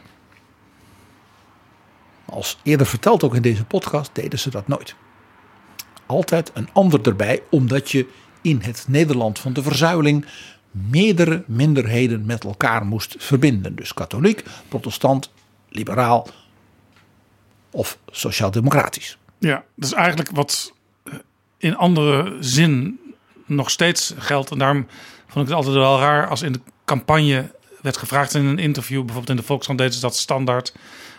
Als 2.26 2.58
eerder 2.64 2.88
verteld 2.88 3.24
ook 3.24 3.36
in 3.36 3.42
deze 3.42 3.66
podcast 3.66 4.10
deden 4.14 4.40
ze 4.40 4.50
dat 4.50 4.68
nooit. 4.68 4.96
Altijd 6.12 6.52
een 6.54 6.70
ander 6.74 7.02
erbij, 7.02 7.42
omdat 7.50 7.92
je 7.92 8.08
in 8.42 8.60
het 8.62 8.86
Nederland 8.88 9.40
van 9.40 9.54
de 9.54 9.64
verzuiling 9.64 10.26
meerdere 10.72 11.44
minderheden 11.48 12.26
met 12.26 12.44
elkaar 12.44 12.86
moest 12.86 13.16
verbinden. 13.18 13.76
Dus 13.76 13.94
katholiek, 13.94 14.44
protestant, 14.68 15.32
liberaal 15.70 16.28
of 17.70 17.98
sociaal-democratisch. 18.08 19.18
Ja, 19.40 19.64
dat 19.76 19.90
is 19.90 19.94
eigenlijk 19.94 20.30
wat 20.32 20.74
in 21.58 21.76
andere 21.76 22.38
zin 22.40 23.00
nog 23.46 23.70
steeds 23.70 24.14
geldt. 24.18 24.52
En 24.52 24.58
daarom 24.58 24.88
vond 25.28 25.48
ik 25.48 25.56
het 25.56 25.66
altijd 25.66 25.76
wel 25.76 26.00
raar 26.00 26.28
als 26.28 26.42
in 26.42 26.52
de 26.52 26.62
campagne 26.86 27.52
werd 27.82 27.98
gevraagd 27.98 28.34
in 28.34 28.46
een 28.46 28.60
interview, 28.60 29.00
bijvoorbeeld 29.00 29.30
in 29.30 29.36
de 29.36 29.48
Volkskrant 29.48 29.80
deden 29.80 29.94
ze 29.94 30.02
dat 30.02 30.16
standaard. 30.16 30.74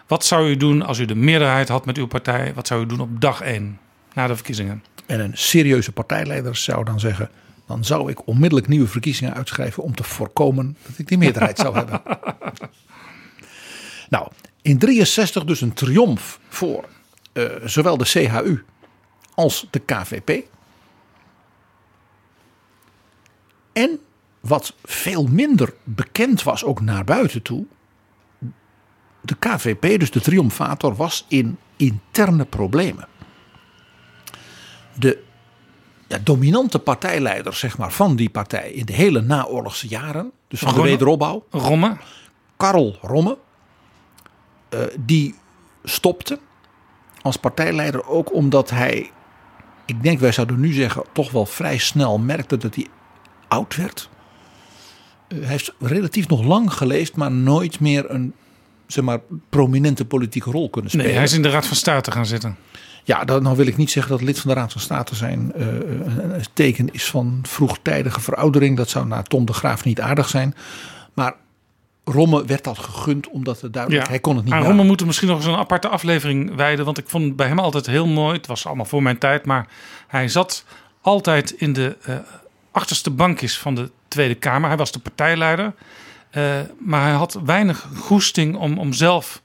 Wat 0.07 0.25
zou 0.25 0.49
u 0.49 0.57
doen 0.57 0.83
als 0.83 0.99
u 0.99 1.05
de 1.05 1.15
meerderheid 1.15 1.69
had 1.69 1.85
met 1.87 1.97
uw 1.97 2.07
partij? 2.07 2.55
Wat 2.55 2.67
zou 2.67 2.83
u 2.83 2.87
doen 2.87 3.01
op 3.01 3.21
dag 3.21 3.41
1 3.41 3.79
na 4.15 4.27
de 4.27 4.35
verkiezingen? 4.35 4.85
En 5.07 5.21
een 5.21 5.37
serieuze 5.37 5.93
partijleider 5.93 6.57
zou 6.57 6.85
dan 6.85 7.01
zeggen: 7.01 7.31
dan 7.67 7.85
zou 7.85 8.11
ik 8.11 8.27
onmiddellijk 8.27 8.69
nieuwe 8.69 8.89
verkiezingen 8.89 9.35
uitschrijven 9.35 9.83
om 9.83 9.95
te 9.95 10.05
voorkomen 10.05 10.77
dat 10.87 10.99
ik 10.99 11.09
die 11.09 11.19
meerderheid 11.19 11.59
zou 11.59 11.77
hebben. 11.77 12.03
Nou, 14.13 14.29
in 14.63 14.79
63 14.79 15.45
dus 15.45 15.61
een 15.61 15.73
triomf 15.73 16.41
voor 16.49 16.85
uh, 17.33 17.45
zowel 17.65 17.97
de 17.97 18.05
CHU 18.05 18.65
als 19.35 19.67
de 19.71 19.79
KVP. 19.79 20.45
En 23.73 23.99
wat 24.41 24.75
veel 24.85 25.25
minder 25.25 25.75
bekend 25.85 26.43
was, 26.43 26.65
ook 26.65 26.81
naar 26.81 27.05
buiten 27.05 27.43
toe. 27.43 27.65
De 29.21 29.37
KVP, 29.39 29.99
dus 29.99 30.11
de 30.11 30.21
triomfator, 30.21 30.95
was 30.95 31.25
in 31.29 31.59
interne 31.77 32.45
problemen. 32.45 33.09
De 34.95 35.23
ja, 36.09 36.19
dominante 36.25 36.79
partijleider 36.79 37.55
zeg 37.55 37.79
maar, 37.79 37.93
van 37.93 38.17
die 38.17 38.31
partij 38.31 38.71
in 38.71 38.85
de 38.85 38.93
hele 38.93 39.21
naoorlogse 39.21 39.89
jaren, 39.89 40.33
dus 40.49 40.59
van 40.59 40.69
Romme? 40.69 40.85
de 40.85 40.91
wederopbouw, 40.91 41.47
Romme? 41.51 41.97
Karl 42.57 42.99
Romme, 43.01 43.39
uh, 44.75 44.81
die 44.99 45.35
stopte 45.85 46.39
als 47.23 47.37
partijleider 47.37 48.09
ook 48.09 48.35
omdat 48.35 48.71
hij, 48.71 49.11
ik 49.87 50.03
denk 50.03 50.21
wij 50.21 50.33
zouden 50.33 50.61
nu 50.61 50.73
zeggen, 50.73 51.05
toch 51.13 51.31
wel 51.31 51.47
vrij 51.47 51.79
snel 51.79 52.19
merkte 52.19 52.57
dat 52.57 52.75
hij 52.75 52.87
oud 53.49 53.77
werd. 53.77 54.09
Uh, 55.29 55.39
hij 55.39 55.49
heeft 55.49 55.75
relatief 55.79 56.29
nog 56.29 56.45
lang 56.45 56.73
geleefd, 56.73 57.17
maar 57.17 57.33
nooit 57.33 57.81
meer 57.81 58.11
een 58.11 58.35
zeg 58.87 59.05
maar, 59.05 59.21
prominente 59.49 60.05
politieke 60.05 60.51
rol 60.51 60.71
kunnen 60.71 60.91
spelen. 60.91 61.07
Nee, 61.07 61.17
hij 61.17 61.25
is 61.25 61.33
in 61.33 61.43
de 61.43 61.51
Raad 61.51 61.67
van 61.67 61.77
State 61.77 62.11
gaan 62.11 62.27
zitten. 62.27 62.57
Ja, 63.05 63.25
dan 63.25 63.43
nou 63.43 63.57
wil 63.57 63.67
ik 63.67 63.77
niet 63.77 63.91
zeggen 63.91 64.13
dat 64.13 64.23
lid 64.23 64.41
van 64.41 64.51
de 64.51 64.57
Raad 64.57 64.73
van 64.73 64.81
State 64.81 65.15
zijn 65.15 65.53
uh, 65.57 65.67
een, 65.67 66.45
teken 66.53 66.93
is 66.93 67.05
van 67.05 67.39
vroegtijdige 67.43 68.21
veroudering. 68.21 68.77
Dat 68.77 68.89
zou 68.89 69.07
naar 69.07 69.23
Tom 69.23 69.45
de 69.45 69.53
Graaf 69.53 69.85
niet 69.85 70.01
aardig 70.01 70.29
zijn. 70.29 70.55
Maar 71.15 71.35
Romme 72.05 72.45
werd 72.45 72.65
dat 72.65 72.79
gegund 72.79 73.29
omdat 73.29 73.61
het 73.61 73.73
duidelijk, 73.73 74.05
Ja. 74.05 74.11
hij 74.11 74.21
kon 74.21 74.37
het 74.37 74.45
niet 74.45 74.53
Aan 74.53 74.59
meer 74.59 74.69
Romme 74.69 74.85
moeten 74.85 75.01
we 75.01 75.07
misschien 75.07 75.29
nog 75.29 75.39
eens 75.39 75.47
een 75.47 75.57
aparte 75.57 75.89
aflevering 75.89 76.55
wijden. 76.55 76.85
Want 76.85 76.99
ik 76.99 77.09
vond 77.09 77.25
het 77.25 77.37
bij 77.37 77.47
hem 77.47 77.59
altijd 77.59 77.87
heel 77.87 78.07
mooi. 78.07 78.37
Het 78.37 78.47
was 78.47 78.67
allemaal 78.67 78.85
voor 78.85 79.03
mijn 79.03 79.19
tijd. 79.19 79.45
Maar 79.45 79.69
hij 80.07 80.29
zat 80.29 80.65
altijd 81.01 81.51
in 81.51 81.73
de 81.73 81.97
eh, 82.03 82.17
achterste 82.71 83.11
bankjes 83.11 83.59
van 83.59 83.75
de 83.75 83.91
Tweede 84.09 84.35
Kamer. 84.35 84.69
Hij 84.69 84.79
was 84.79 84.93
de 84.93 84.99
partijleider. 84.99 85.75
Eh, 86.31 86.43
maar 86.79 87.03
hij 87.03 87.13
had 87.13 87.41
weinig 87.45 87.89
goesting 87.97 88.57
om, 88.57 88.79
om 88.79 88.93
zelf 88.93 89.42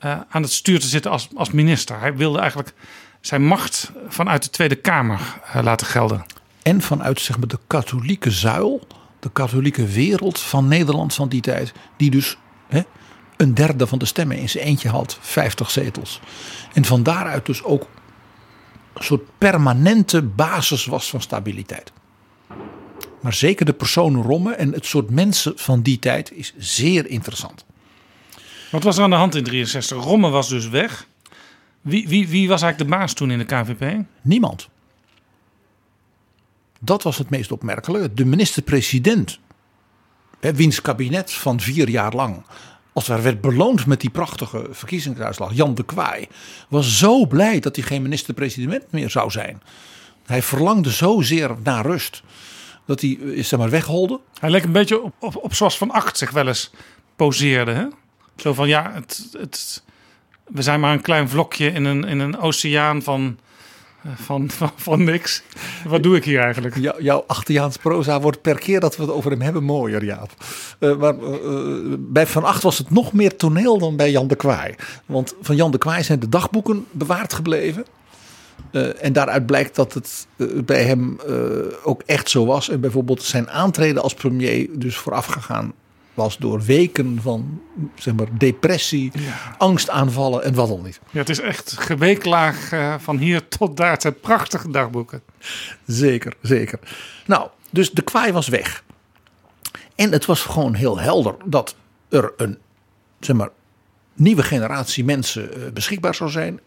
eh, 0.00 0.20
aan 0.28 0.42
het 0.42 0.52
stuur 0.52 0.80
te 0.80 0.86
zitten 0.86 1.10
als, 1.10 1.28
als 1.34 1.50
minister. 1.50 2.00
Hij 2.00 2.16
wilde 2.16 2.38
eigenlijk 2.38 2.72
zijn 3.20 3.44
macht 3.44 3.92
vanuit 4.08 4.42
de 4.42 4.50
Tweede 4.50 4.74
Kamer 4.74 5.20
eh, 5.52 5.62
laten 5.62 5.86
gelden. 5.86 6.24
En 6.62 6.80
vanuit 6.80 7.20
zeg 7.20 7.38
maar, 7.38 7.48
de 7.48 7.58
katholieke 7.66 8.30
zuil, 8.30 8.86
de 9.18 9.30
katholieke 9.32 9.86
wereld 9.86 10.40
van 10.40 10.68
Nederland 10.68 11.14
van 11.14 11.28
die 11.28 11.40
tijd. 11.40 11.72
Die 11.96 12.10
dus 12.10 12.36
hè, 12.68 12.82
een 13.36 13.54
derde 13.54 13.86
van 13.86 13.98
de 13.98 14.04
stemmen 14.04 14.38
in 14.38 14.48
zijn 14.48 14.64
eentje 14.64 14.88
had, 14.88 15.18
50 15.20 15.70
zetels. 15.70 16.20
En 16.72 16.84
van 16.84 17.02
daaruit 17.02 17.46
dus 17.46 17.62
ook 17.62 17.86
een 18.92 19.04
soort 19.04 19.38
permanente 19.38 20.22
basis 20.22 20.84
was 20.84 21.10
van 21.10 21.20
stabiliteit. 21.20 21.92
Maar 23.20 23.34
zeker 23.34 23.66
de 23.66 23.72
persoon 23.72 24.22
Romme 24.22 24.54
en 24.54 24.72
het 24.72 24.86
soort 24.86 25.10
mensen 25.10 25.52
van 25.56 25.82
die 25.82 25.98
tijd 25.98 26.32
is 26.32 26.54
zeer 26.58 27.06
interessant. 27.06 27.64
Wat 28.70 28.82
was 28.82 28.96
er 28.96 29.02
aan 29.02 29.10
de 29.10 29.16
hand 29.16 29.34
in 29.34 29.44
63? 29.44 30.04
Romme 30.04 30.28
was 30.28 30.48
dus 30.48 30.68
weg. 30.68 31.06
Wie, 31.80 32.08
wie, 32.08 32.28
wie 32.28 32.48
was 32.48 32.62
eigenlijk 32.62 32.90
de 32.90 32.96
baas 32.96 33.12
toen 33.12 33.30
in 33.30 33.38
de 33.38 33.44
KVP? 33.44 34.04
Niemand. 34.22 34.68
Dat 36.80 37.02
was 37.02 37.18
het 37.18 37.30
meest 37.30 37.52
opmerkelijke. 37.52 38.14
De 38.14 38.24
minister-president, 38.24 39.38
wiens 40.40 40.80
kabinet 40.80 41.32
van 41.32 41.60
vier 41.60 41.88
jaar 41.88 42.12
lang 42.14 42.42
als 42.92 43.06
het 43.06 43.22
werd 43.22 43.40
beloond 43.40 43.86
met 43.86 44.00
die 44.00 44.10
prachtige 44.10 44.66
verkiezingsuitslag, 44.70 45.54
Jan 45.54 45.74
de 45.74 45.84
Kwaai, 45.84 46.26
was 46.68 46.98
zo 46.98 47.26
blij 47.26 47.60
dat 47.60 47.76
hij 47.76 47.84
geen 47.84 48.02
minister-president 48.02 48.92
meer 48.92 49.10
zou 49.10 49.30
zijn. 49.30 49.62
Hij 50.26 50.42
verlangde 50.42 50.90
zozeer 50.90 51.56
naar 51.62 51.86
rust 51.86 52.22
dat 52.86 53.00
hij 53.00 53.18
eh, 53.22 53.44
zeg 53.44 53.58
maar, 53.58 53.70
wegholde. 53.70 54.20
Hij 54.40 54.50
leek 54.50 54.64
een 54.64 54.72
beetje 54.72 55.02
op, 55.02 55.14
op, 55.18 55.36
op 55.36 55.54
zoals 55.54 55.78
Van 55.78 55.90
Acht 55.90 56.18
zich 56.18 56.30
wel 56.30 56.46
eens 56.46 56.70
poseerde. 57.16 57.72
Hè? 57.72 57.86
Zo 58.40 58.54
van 58.54 58.68
ja, 58.68 58.90
het, 58.94 59.28
het, 59.38 59.82
we 60.44 60.62
zijn 60.62 60.80
maar 60.80 60.92
een 60.92 61.00
klein 61.00 61.28
vlokje 61.28 61.66
in 61.66 61.84
een, 61.84 62.04
in 62.04 62.18
een 62.18 62.38
oceaan 62.38 63.02
van, 63.02 63.38
eh, 64.02 64.10
van, 64.16 64.50
van, 64.58 64.70
van 64.76 65.04
niks. 65.04 65.42
Wat 65.84 66.02
doe 66.02 66.16
ik 66.16 66.24
hier 66.24 66.40
eigenlijk? 66.40 66.76
Jou, 66.76 67.02
jouw 67.02 67.24
achterjaans 67.26 67.76
proza 67.76 68.20
wordt 68.20 68.42
per 68.42 68.58
keer 68.58 68.80
dat 68.80 68.96
we 68.96 69.02
het 69.02 69.12
over 69.12 69.30
hem 69.30 69.40
hebben 69.40 69.64
mooier, 69.64 70.04
Jaap. 70.04 70.30
Uh, 70.78 70.96
maar 70.96 71.14
uh, 71.14 71.94
bij 71.98 72.26
Van 72.26 72.44
Acht 72.44 72.62
was 72.62 72.78
het 72.78 72.90
nog 72.90 73.12
meer 73.12 73.36
toneel 73.36 73.78
dan 73.78 73.96
bij 73.96 74.10
Jan 74.10 74.28
de 74.28 74.36
Kwaai. 74.36 74.74
Want 75.06 75.34
van 75.40 75.56
Jan 75.56 75.70
de 75.70 75.78
Kwaai 75.78 76.02
zijn 76.02 76.20
de 76.20 76.28
dagboeken 76.28 76.86
bewaard 76.90 77.32
gebleven. 77.32 77.84
En 79.00 79.12
daaruit 79.12 79.46
blijkt 79.46 79.76
dat 79.76 79.94
het 79.94 80.26
bij 80.64 80.84
hem 80.84 81.18
ook 81.84 82.02
echt 82.06 82.30
zo 82.30 82.46
was. 82.46 82.68
En 82.68 82.80
bijvoorbeeld 82.80 83.22
zijn 83.22 83.50
aantreden 83.50 84.02
als 84.02 84.14
premier 84.14 84.68
dus 84.72 84.96
voorafgegaan 84.96 85.72
was 86.14 86.38
door 86.38 86.62
weken 86.62 87.18
van 87.22 87.62
zeg 87.94 88.14
maar, 88.14 88.38
depressie, 88.38 89.10
ja. 89.14 89.54
angstaanvallen 89.58 90.42
en 90.42 90.54
wat 90.54 90.68
dan 90.68 90.82
niet. 90.82 91.00
Ja, 91.10 91.18
het 91.18 91.28
is 91.28 91.40
echt 91.40 91.72
geweeklaag 91.72 92.70
van 92.98 93.18
hier 93.18 93.48
tot 93.48 93.76
daar. 93.76 93.90
Het 93.90 94.02
zijn 94.02 94.20
prachtige 94.20 94.70
dagboeken. 94.70 95.22
Zeker, 95.86 96.36
zeker. 96.42 96.78
Nou, 97.26 97.48
dus 97.70 97.90
de 97.90 98.02
kwaai 98.02 98.32
was 98.32 98.48
weg. 98.48 98.84
En 99.94 100.12
het 100.12 100.24
was 100.24 100.40
gewoon 100.40 100.74
heel 100.74 100.98
helder 100.98 101.34
dat 101.44 101.76
er 102.08 102.32
een 102.36 102.58
zeg 103.20 103.36
maar, 103.36 103.50
nieuwe 104.14 104.42
generatie 104.42 105.04
mensen 105.04 105.70
beschikbaar 105.74 106.14
zou 106.14 106.30
zijn 106.30 106.60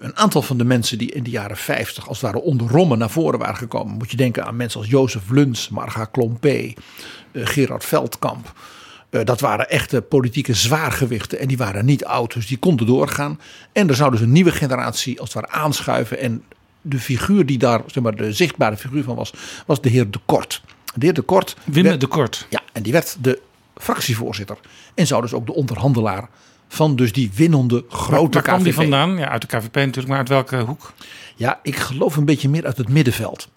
een 0.00 0.16
aantal 0.16 0.42
van 0.42 0.58
de 0.58 0.64
mensen 0.64 0.98
die 0.98 1.12
in 1.12 1.22
de 1.22 1.30
jaren 1.30 1.56
50 1.56 2.08
als 2.08 2.20
het 2.20 2.30
ware 2.32 2.44
onder 2.44 2.68
rommen 2.68 2.98
naar 2.98 3.10
voren 3.10 3.38
waren 3.38 3.56
gekomen. 3.56 3.96
Moet 3.96 4.10
je 4.10 4.16
denken 4.16 4.46
aan 4.46 4.56
mensen 4.56 4.80
als 4.80 4.88
Jozef 4.88 5.30
Luns, 5.30 5.68
Marga 5.68 6.04
Klompé, 6.04 6.72
uh, 7.32 7.46
Gerard 7.46 7.84
Veldkamp. 7.84 8.52
Uh, 9.10 9.24
dat 9.24 9.40
waren 9.40 9.68
echte 9.68 10.02
politieke 10.02 10.54
zwaargewichten 10.54 11.38
en 11.38 11.48
die 11.48 11.56
waren 11.56 11.84
niet 11.84 12.04
oud, 12.04 12.34
dus 12.34 12.46
die 12.46 12.58
konden 12.58 12.86
doorgaan. 12.86 13.40
En 13.72 13.88
er 13.88 13.94
zou 13.94 14.10
dus 14.10 14.20
een 14.20 14.32
nieuwe 14.32 14.52
generatie 14.52 15.20
als 15.20 15.34
het 15.34 15.42
ware 15.42 15.62
aanschuiven. 15.62 16.18
En 16.18 16.44
de 16.80 16.98
figuur 16.98 17.46
die 17.46 17.58
daar, 17.58 17.82
zeg 17.86 18.02
maar, 18.02 18.16
de 18.16 18.32
zichtbare 18.32 18.76
figuur 18.76 19.02
van 19.02 19.16
was, 19.16 19.32
was 19.66 19.80
de 19.80 19.88
heer 19.88 20.10
De 20.10 20.20
Kort. 20.24 20.62
De 20.94 21.04
heer 21.04 21.14
De 21.14 21.22
Kort. 21.22 21.56
Wim 21.64 21.82
werd, 21.82 22.00
De 22.00 22.06
Kort. 22.06 22.46
Ja, 22.50 22.62
en 22.72 22.82
die 22.82 22.92
werd 22.92 23.16
de 23.20 23.40
fractievoorzitter. 23.76 24.58
En 24.94 25.06
zou 25.06 25.22
dus 25.22 25.32
ook 25.32 25.46
de 25.46 25.54
onderhandelaar 25.54 26.28
van 26.68 26.96
dus 26.96 27.12
die 27.12 27.30
winnende 27.34 27.84
grote 27.88 28.38
Waar 28.38 28.42
kwam 28.42 28.62
die 28.62 28.74
vandaan? 28.74 29.16
Ja, 29.16 29.28
uit 29.28 29.40
de 29.40 29.46
KVP 29.46 29.74
natuurlijk, 29.74 30.08
maar 30.08 30.18
uit 30.18 30.28
welke 30.28 30.56
hoek? 30.56 30.92
Ja, 31.36 31.60
ik 31.62 31.76
geloof 31.76 32.16
een 32.16 32.24
beetje 32.24 32.48
meer 32.48 32.66
uit 32.66 32.76
het 32.76 32.88
middenveld. 32.88 33.48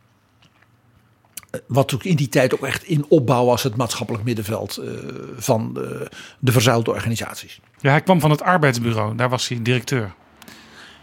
Wat 1.67 1.93
ook 1.93 2.03
in 2.03 2.15
die 2.15 2.29
tijd 2.29 2.53
ook 2.53 2.65
echt 2.65 2.83
in 2.83 3.05
opbouw 3.07 3.45
was, 3.45 3.63
het 3.63 3.75
maatschappelijk 3.75 4.23
middenveld 4.23 4.79
uh, 4.79 4.89
van 5.37 5.73
de, 5.73 6.11
de 6.39 6.51
verzuilde 6.51 6.91
organisaties. 6.91 7.59
Ja, 7.79 7.89
hij 7.89 8.01
kwam 8.01 8.19
van 8.19 8.31
het 8.31 8.41
arbeidsbureau, 8.41 9.15
daar 9.15 9.29
was 9.29 9.47
hij 9.47 9.61
directeur. 9.61 10.13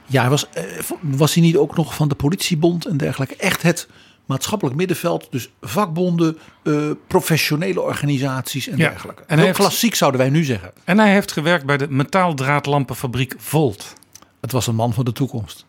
Ja, 0.07 0.29
was, 0.29 0.47
uh, 0.57 0.63
was 1.01 1.35
hij 1.35 1.43
niet 1.43 1.57
ook 1.57 1.77
nog 1.77 1.95
van 1.95 2.09
de 2.09 2.15
politiebond 2.15 2.87
en 2.87 2.97
dergelijke? 2.97 3.37
Echt 3.37 3.63
het 3.63 3.89
maatschappelijk 4.29 4.77
middenveld, 4.77 5.27
dus 5.31 5.51
vakbonden, 5.61 6.39
uh, 6.63 6.91
professionele 7.07 7.81
organisaties 7.81 8.69
en 8.69 8.77
Ja, 8.77 8.89
dergelijke. 8.89 9.23
en 9.27 9.39
heeft- 9.39 9.57
klassiek 9.59 9.95
zouden 9.95 10.21
wij 10.21 10.31
nu 10.31 10.45
zeggen. 10.45 10.73
En 10.85 10.99
hij 10.99 11.13
heeft 11.13 11.33
gewerkt 11.33 11.65
bij 11.67 11.77
de 11.77 11.89
metaaldraadlampenfabriek 11.91 13.35
Volt. 13.39 13.93
Het 14.41 14.53
was 14.53 14.67
een 14.67 14.75
man 14.75 14.93
van 14.93 15.05
de 15.05 15.13
toekomst. 15.13 15.67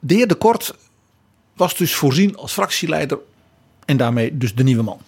De 0.00 0.14
heer 0.14 0.26
De 0.28 0.34
Kort 0.34 0.74
was 1.54 1.76
dus 1.76 1.94
voorzien 1.94 2.36
als 2.36 2.52
fractieleider 2.52 3.18
en 3.84 3.96
daarmee 3.96 4.36
dus 4.38 4.54
de 4.54 4.62
nieuwe 4.62 4.82
man. 4.82 5.00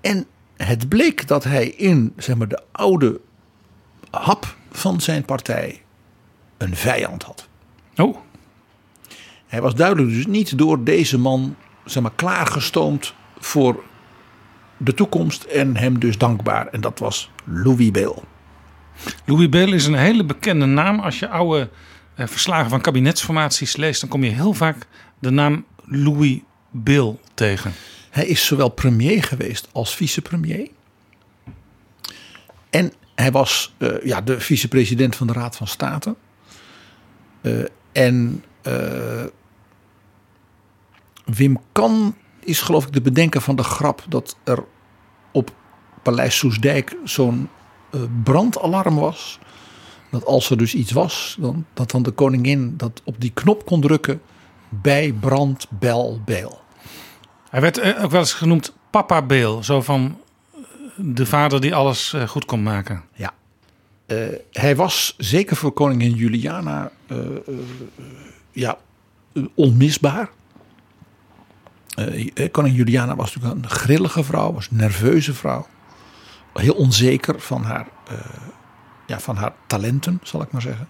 En 0.00 0.26
het 0.56 0.88
bleek 0.88 1.26
dat 1.28 1.44
hij 1.44 1.66
in 1.68 2.12
zeg 2.16 2.36
maar, 2.36 2.48
de 2.48 2.62
oude 2.72 3.20
hap 4.10 4.56
van 4.70 5.00
zijn 5.00 5.24
partij 5.24 5.82
een 6.56 6.76
vijand 6.76 7.22
had. 7.22 7.48
Oh. 7.96 8.16
Hij 9.46 9.60
was 9.60 9.74
duidelijk 9.74 10.08
dus 10.08 10.26
niet 10.26 10.58
door 10.58 10.84
deze 10.84 11.18
man 11.18 11.56
zeg 11.84 12.02
maar, 12.02 12.12
klaargestoomd 12.14 13.14
voor 13.38 13.84
de 14.76 14.94
toekomst 14.94 15.44
en 15.44 15.76
hem 15.76 15.98
dus 15.98 16.18
dankbaar. 16.18 16.66
En 16.66 16.80
dat 16.80 16.98
was 16.98 17.30
Louis 17.44 17.90
Beel. 17.90 18.24
Louis 19.24 19.48
Beel 19.48 19.72
is 19.72 19.86
een 19.86 19.94
hele 19.94 20.24
bekende 20.24 20.66
naam. 20.66 21.00
Als 21.00 21.18
je 21.18 21.28
oude 21.28 21.70
eh, 22.14 22.26
verslagen 22.26 22.70
van 22.70 22.80
kabinetsformaties 22.80 23.76
leest, 23.76 24.00
dan 24.00 24.10
kom 24.10 24.24
je 24.24 24.30
heel 24.30 24.52
vaak 24.52 24.86
de 25.18 25.30
naam 25.30 25.64
Louis 25.84 26.38
Beel 26.70 27.20
tegen. 27.34 27.72
Hij 28.10 28.26
is 28.26 28.46
zowel 28.46 28.68
premier 28.68 29.22
geweest 29.22 29.68
als 29.72 29.94
vicepremier. 29.94 30.68
En 32.70 32.92
hij 33.14 33.30
was 33.30 33.74
eh, 33.78 34.04
ja, 34.04 34.20
de 34.20 34.40
vicepresident 34.40 35.16
van 35.16 35.26
de 35.26 35.32
Raad 35.32 35.56
van 35.56 35.66
State. 35.66 36.14
Eh, 37.40 37.52
en 37.92 38.44
Wim 41.24 41.58
Kan 41.72 42.14
is 42.40 42.60
geloof 42.60 42.86
ik 42.86 42.92
de 42.92 43.00
bedenker 43.00 43.40
van 43.40 43.56
de 43.56 43.62
grap 43.62 44.04
dat 44.08 44.36
er 44.44 44.64
op 45.32 45.50
Paleis 46.02 46.38
Soesdijk 46.38 46.96
zo'n 47.04 47.48
eh, 47.90 48.00
brandalarm 48.22 48.96
was. 48.96 49.38
Dat 50.10 50.24
als 50.24 50.50
er 50.50 50.56
dus 50.56 50.74
iets 50.74 50.92
was, 50.92 51.36
dan, 51.40 51.66
dat 51.74 51.90
dan 51.90 52.02
de 52.02 52.10
koningin 52.10 52.74
dat 52.76 53.00
op 53.04 53.20
die 53.20 53.30
knop 53.34 53.64
kon 53.64 53.80
drukken 53.80 54.20
bij 54.68 55.12
brand, 55.20 55.66
bel, 55.70 56.20
beel. 56.24 56.60
Hij 57.50 57.60
werd 57.60 57.78
eh, 57.78 58.04
ook 58.04 58.10
wel 58.10 58.20
eens 58.20 58.32
genoemd 58.32 58.74
Papa 58.90 59.22
Beel. 59.22 59.64
Zo 59.64 59.82
van 59.82 60.18
eh, 60.54 60.60
de 60.96 61.26
vader 61.26 61.60
die 61.60 61.74
alles 61.74 62.12
eh, 62.12 62.28
goed 62.28 62.44
kon 62.44 62.62
maken. 62.62 63.04
Ja. 63.14 63.34
Eh, 64.06 64.16
hij 64.52 64.76
was 64.76 65.14
zeker 65.18 65.56
voor 65.56 65.72
koningin 65.72 66.12
Juliana 66.12 66.90
eh, 67.06 67.18
eh, 67.18 67.54
ja, 68.56 68.78
onmisbaar. 69.54 70.30
Eh, 71.94 72.28
eh, 72.34 72.50
koningin 72.50 72.78
Juliana 72.78 73.16
was 73.16 73.34
natuurlijk 73.34 73.64
een 73.64 73.70
grillige 73.70 74.24
vrouw, 74.24 74.52
was 74.52 74.68
een 74.70 74.76
nerveuze 74.76 75.34
vrouw. 75.34 75.66
Heel 76.54 76.74
onzeker 76.74 77.40
van 77.40 77.62
haar, 77.62 77.88
eh, 78.08 78.16
ja, 79.06 79.20
van 79.20 79.36
haar 79.36 79.52
talenten, 79.66 80.20
zal 80.22 80.42
ik 80.42 80.50
maar 80.50 80.62
zeggen. 80.62 80.88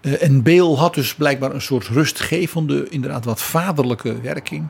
Eh, 0.00 0.22
en 0.22 0.42
Beel 0.42 0.78
had 0.78 0.94
dus 0.94 1.14
blijkbaar 1.14 1.54
een 1.54 1.62
soort 1.62 1.86
rustgevende, 1.86 2.88
inderdaad 2.88 3.24
wat 3.24 3.42
vaderlijke 3.42 4.20
werking. 4.20 4.68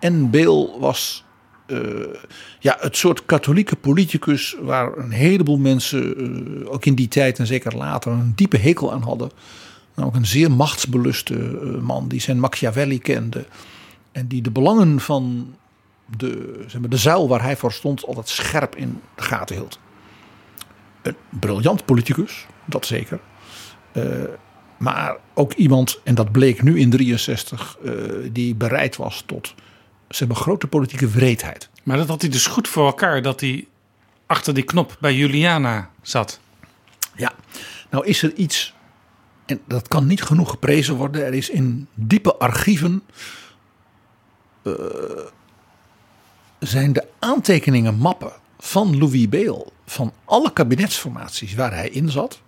En 0.00 0.30
Beel 0.30 0.80
was 0.80 1.26
ja, 2.58 2.76
het 2.80 2.96
soort 2.96 3.26
katholieke 3.26 3.76
politicus 3.76 4.56
waar 4.60 4.96
een 4.96 5.10
heleboel 5.10 5.58
mensen, 5.58 6.68
ook 6.68 6.84
in 6.84 6.94
die 6.94 7.08
tijd 7.08 7.38
en 7.38 7.46
zeker 7.46 7.76
later, 7.76 8.12
een 8.12 8.32
diepe 8.34 8.58
hekel 8.58 8.92
aan 8.92 9.02
hadden. 9.02 9.30
En 9.98 10.04
ook 10.04 10.14
een 10.14 10.26
zeer 10.26 10.50
machtsbeluste 10.50 11.34
eh, 11.34 11.80
man 11.80 12.08
die 12.08 12.20
zijn 12.20 12.40
Machiavelli 12.40 12.98
kende. 12.98 13.46
En 14.12 14.26
die 14.26 14.42
de 14.42 14.50
belangen 14.50 15.00
van 15.00 15.54
de, 16.16 16.64
zeg 16.66 16.80
maar, 16.80 16.90
de 16.90 16.96
zuil 16.96 17.28
waar 17.28 17.42
hij 17.42 17.56
voor 17.56 17.72
stond 17.72 18.06
altijd 18.06 18.28
scherp 18.28 18.76
in 18.76 19.00
de 19.14 19.22
gaten 19.22 19.56
hield. 19.56 19.78
Een 21.02 21.16
briljant 21.28 21.84
politicus, 21.84 22.46
dat 22.64 22.86
zeker. 22.86 23.20
Eh, 23.92 24.04
maar 24.78 25.16
ook 25.34 25.52
iemand, 25.52 26.00
en 26.04 26.14
dat 26.14 26.32
bleek 26.32 26.62
nu 26.62 26.78
in 26.78 26.90
63, 26.90 27.78
eh, 27.84 27.92
die 28.32 28.54
bereid 28.54 28.96
was 28.96 29.22
tot 29.26 29.54
zeg 30.08 30.28
maar, 30.28 30.36
grote 30.36 30.66
politieke 30.66 31.08
wreedheid. 31.08 31.68
Maar 31.82 31.96
dat 31.96 32.08
had 32.08 32.20
hij 32.20 32.30
dus 32.30 32.46
goed 32.46 32.68
voor 32.68 32.86
elkaar 32.86 33.22
dat 33.22 33.40
hij 33.40 33.66
achter 34.26 34.54
die 34.54 34.64
knop 34.64 34.96
bij 35.00 35.14
Juliana 35.14 35.90
zat. 36.02 36.40
Ja, 37.16 37.32
nou 37.90 38.06
is 38.06 38.22
er 38.22 38.34
iets, 38.34 38.74
en 39.50 39.60
dat 39.66 39.88
kan 39.88 40.06
niet 40.06 40.22
genoeg 40.22 40.50
geprezen 40.50 40.94
worden. 40.94 41.24
Er 41.24 41.34
is 41.34 41.50
in 41.50 41.88
diepe 41.94 42.36
archieven. 42.36 43.02
eh, 44.62 44.72
zijn 46.58 46.92
de 46.92 47.06
aantekeningen 47.18 47.94
mappen 47.94 48.32
van 48.58 48.98
Louis 48.98 49.28
Beel 49.28 49.72
van 49.86 50.12
alle 50.24 50.52
kabinetsformaties 50.52 51.54
waar 51.54 51.74
hij 51.74 51.88
in 51.88 52.10
zat, 52.10 52.40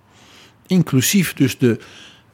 inclusief 0.67 1.35
dus 1.35 1.59
de 1.59 1.81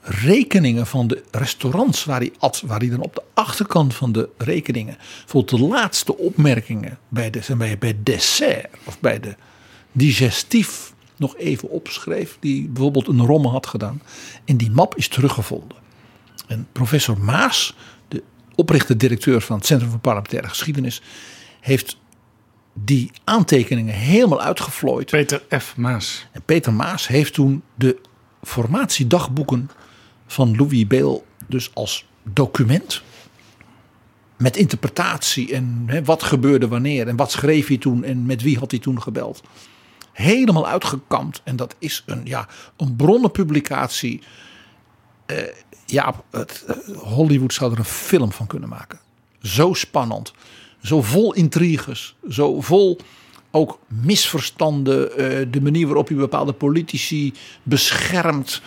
rekeningen 0.00 0.86
van 0.86 1.06
de 1.06 1.22
restaurants 1.30 2.04
waar 2.04 2.20
hij 2.20 2.32
at, 2.38 2.62
waar 2.66 2.78
hij 2.78 2.88
dan 2.88 3.02
op 3.02 3.14
de 3.14 3.22
achterkant 3.34 3.94
van 3.94 4.12
de 4.12 4.28
rekeningen, 4.36 4.96
bijvoorbeeld 5.18 5.60
de 5.60 5.66
laatste 5.66 6.18
opmerkingen 6.18 6.98
bij, 7.08 7.30
de, 7.30 7.56
bij, 7.56 7.78
bij 7.78 7.96
dessert 8.02 8.68
of 8.84 9.00
bij 9.00 9.20
de 9.20 9.34
digestief 9.92 10.94
nog 11.16 11.36
even 11.36 11.68
opschreef, 11.68 12.36
die 12.40 12.68
bijvoorbeeld 12.68 13.08
een 13.08 13.26
romme 13.26 13.48
had 13.48 13.66
gedaan. 13.66 14.02
En 14.44 14.56
die 14.56 14.70
map 14.70 14.96
is 14.96 15.08
teruggevonden. 15.08 15.76
En 16.46 16.66
professor 16.72 17.20
Maas, 17.20 17.74
de 18.08 18.22
oprichter-directeur 18.54 19.40
van 19.40 19.56
het 19.56 19.66
Centrum 19.66 19.90
voor 19.90 19.98
Parlementaire 19.98 20.48
Geschiedenis, 20.48 21.02
heeft 21.60 21.96
die 22.72 23.10
aantekeningen 23.24 23.94
helemaal 23.94 24.40
uitgevlooid. 24.40 25.10
Peter 25.10 25.42
F. 25.58 25.76
Maas. 25.76 26.26
En 26.32 26.42
Peter 26.44 26.72
Maas 26.72 27.06
heeft 27.06 27.34
toen 27.34 27.62
de 27.74 27.98
formatiedagboeken 28.42 29.70
van 30.26 30.56
Louis 30.56 30.86
Beel 30.86 31.26
dus 31.46 31.70
als 31.74 32.06
document 32.22 33.02
met 34.36 34.56
interpretatie 34.56 35.54
en 35.54 35.82
hè, 35.86 36.04
wat 36.04 36.22
gebeurde 36.22 36.68
wanneer 36.68 37.08
en 37.08 37.16
wat 37.16 37.30
schreef 37.30 37.66
hij 37.66 37.78
toen 37.78 38.04
en 38.04 38.26
met 38.26 38.42
wie 38.42 38.58
had 38.58 38.70
hij 38.70 38.80
toen 38.80 39.02
gebeld. 39.02 39.42
Helemaal 40.16 40.66
uitgekampt 40.66 41.40
en 41.44 41.56
dat 41.56 41.76
is 41.78 42.02
een, 42.06 42.20
ja, 42.24 42.48
een 42.76 42.96
bronnenpublicatie. 42.96 44.22
Eh, 45.26 45.36
ja, 45.86 46.14
het, 46.30 46.64
eh, 46.66 46.96
Hollywood 46.96 47.52
zou 47.54 47.72
er 47.72 47.78
een 47.78 47.84
film 47.84 48.32
van 48.32 48.46
kunnen 48.46 48.68
maken. 48.68 48.98
Zo 49.42 49.72
spannend, 49.72 50.32
zo 50.82 51.02
vol 51.02 51.34
intriges, 51.34 52.16
zo 52.28 52.60
vol 52.60 52.98
ook 53.50 53.78
misverstanden, 53.86 55.10
eh, 55.16 55.46
de 55.50 55.60
manier 55.60 55.86
waarop 55.86 56.08
hij 56.08 56.16
bepaalde 56.16 56.52
politici 56.52 57.32
beschermt, 57.62 58.62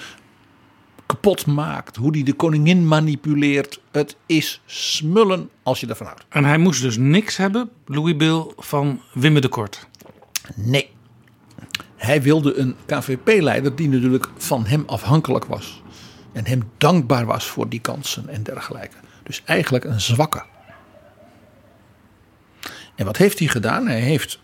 kapot 1.06 1.46
maakt, 1.46 1.96
hoe 1.96 2.12
hij 2.12 2.24
de 2.24 2.34
koningin 2.34 2.88
manipuleert. 2.88 3.82
Het 3.92 4.16
is 4.26 4.62
smullen 4.66 5.50
als 5.64 5.80
je 5.80 5.88
ervan 5.88 6.06
houdt. 6.08 6.26
En 6.30 6.44
hij 6.44 6.58
moest 6.58 6.82
dus 6.82 6.98
niks 6.98 7.38
hebben, 7.38 7.70
Louis 7.86 8.16
Bill, 8.16 8.46
van 8.58 9.02
Wim 9.14 9.42
de 9.42 9.48
Kort. 9.48 9.88
Nee. 10.56 10.98
Hij 12.00 12.22
wilde 12.22 12.58
een 12.58 12.76
KVP-leider 12.86 13.76
die 13.76 13.90
natuurlijk 13.90 14.30
van 14.38 14.66
hem 14.66 14.84
afhankelijk 14.86 15.46
was. 15.46 15.82
En 16.32 16.46
hem 16.46 16.72
dankbaar 16.78 17.26
was 17.26 17.46
voor 17.46 17.70
die 17.70 17.80
kansen 17.80 18.30
en 18.30 18.44
dergelijke. 18.44 18.96
Dus 19.24 19.42
eigenlijk 19.46 19.84
een 19.84 20.02
zwakke. 20.02 20.44
En 22.96 23.06
wat 23.06 23.18
heeft 23.18 23.40
hij 23.40 23.48
gedaan? 23.48 23.88
Hij 23.88 24.00
heeft 24.00 24.40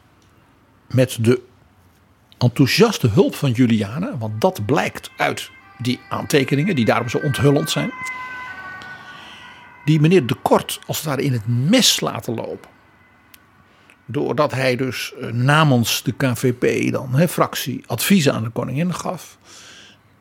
met 0.88 1.18
de 1.22 1.42
enthousiaste 2.38 3.08
hulp 3.08 3.36
van 3.36 3.52
Juliana, 3.52 4.18
want 4.18 4.42
dat 4.42 4.66
blijkt 4.66 5.10
uit 5.18 5.50
die 5.78 6.00
aantekeningen, 6.10 6.76
die 6.76 6.86
daarom 6.86 7.10
zo 7.10 7.18
onthullend 7.18 7.70
zijn, 7.70 7.92
die 9.86 10.00
meneer 10.00 10.26
De 10.26 10.36
Kort 10.42 10.80
als 10.88 10.98
het 10.98 11.06
ware 11.06 11.24
in 11.24 11.34
het 11.34 11.48
mes 11.48 12.00
laten 12.00 12.34
lopen. 12.34 12.70
Doordat 14.06 14.52
hij 14.52 14.76
dus 14.76 15.14
eh, 15.22 15.30
namens 15.32 16.04
de 16.04 16.12
KVP 16.12 16.92
dan, 16.92 17.16
hè, 17.16 17.28
fractie, 17.28 17.84
adviezen 17.88 18.34
aan 18.34 18.44
de 18.44 18.50
koningin 18.50 18.94
gaf. 18.94 19.38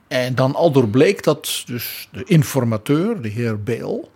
En 0.08 0.34
dan 0.34 0.54
al 0.54 0.72
door 0.72 0.88
bleek 0.88 1.22
dat 1.22 1.62
dus 1.66 2.08
de 2.12 2.24
informateur, 2.24 3.22
de 3.22 3.28
heer 3.28 3.62
Beel, 3.62 4.10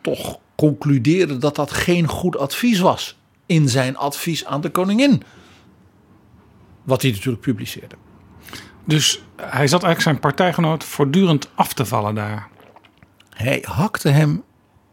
toch 0.00 0.38
concludeerde 0.56 1.38
dat 1.38 1.54
dat 1.54 1.72
geen 1.72 2.08
goed 2.08 2.36
advies 2.36 2.78
was 2.78 3.18
in 3.46 3.68
zijn 3.68 3.96
advies 3.96 4.44
aan 4.44 4.60
de 4.60 4.70
koningin. 4.70 5.22
Wat 6.82 7.02
hij 7.02 7.10
natuurlijk 7.10 7.42
publiceerde. 7.42 7.94
Dus 8.84 9.22
hij 9.36 9.66
zat 9.66 9.82
eigenlijk 9.82 10.00
zijn 10.00 10.18
partijgenoot 10.18 10.84
voortdurend 10.84 11.48
af 11.54 11.72
te 11.72 11.84
vallen 11.84 12.14
daar. 12.14 12.48
Hij 13.30 13.64
hakte 13.68 14.08
hem 14.08 14.44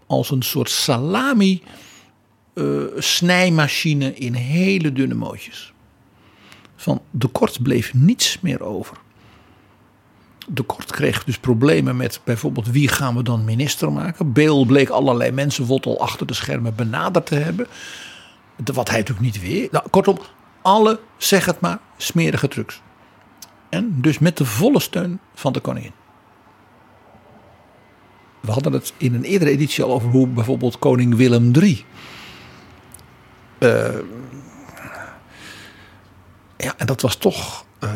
als 0.07 0.31
een 0.31 0.41
soort 0.41 0.69
salami 0.69 1.63
eh, 2.53 2.63
snijmachine 2.97 4.13
in 4.13 4.33
hele 4.33 4.93
dunne 4.93 5.13
mootjes. 5.13 5.73
Van 6.75 7.01
de 7.11 7.27
kort 7.27 7.63
bleef 7.63 7.93
niets 7.93 8.39
meer 8.41 8.63
over. 8.63 8.97
De 10.47 10.63
kort 10.63 10.91
kreeg 10.91 11.23
dus 11.23 11.37
problemen 11.37 11.97
met 11.97 12.21
bijvoorbeeld 12.23 12.67
wie 12.67 12.87
gaan 12.87 13.15
we 13.15 13.23
dan 13.23 13.45
minister 13.45 13.91
maken. 13.91 14.33
Beel 14.33 14.65
bleek 14.65 14.89
allerlei 14.89 15.31
mensen 15.31 15.67
al 15.81 15.99
achter 15.99 16.27
de 16.27 16.33
schermen 16.33 16.75
benaderd 16.75 17.25
te 17.25 17.35
hebben. 17.35 17.67
Wat 18.73 18.89
hij 18.89 18.97
natuurlijk 18.97 19.25
niet 19.25 19.41
weer. 19.41 19.67
Nou, 19.71 19.89
kortom, 19.89 20.17
alle, 20.61 20.99
zeg 21.17 21.45
het 21.45 21.59
maar, 21.59 21.79
smerige 21.97 22.47
trucs. 22.47 22.81
En 23.69 24.01
dus 24.01 24.19
met 24.19 24.37
de 24.37 24.45
volle 24.45 24.79
steun 24.79 25.19
van 25.33 25.53
de 25.53 25.59
koningin. 25.59 25.93
We 28.39 28.51
hadden 28.51 28.73
het 28.73 28.93
in 28.97 29.13
een 29.13 29.23
eerdere 29.23 29.51
editie 29.51 29.83
al 29.83 29.93
over 29.93 30.09
hoe 30.09 30.27
bijvoorbeeld 30.27 30.79
koning 30.79 31.15
Willem 31.15 31.51
III. 31.55 31.85
Uh, 33.63 33.99
ja, 36.57 36.73
en 36.77 36.85
dat 36.85 37.01
was 37.01 37.15
toch 37.15 37.65
uh, 37.83 37.91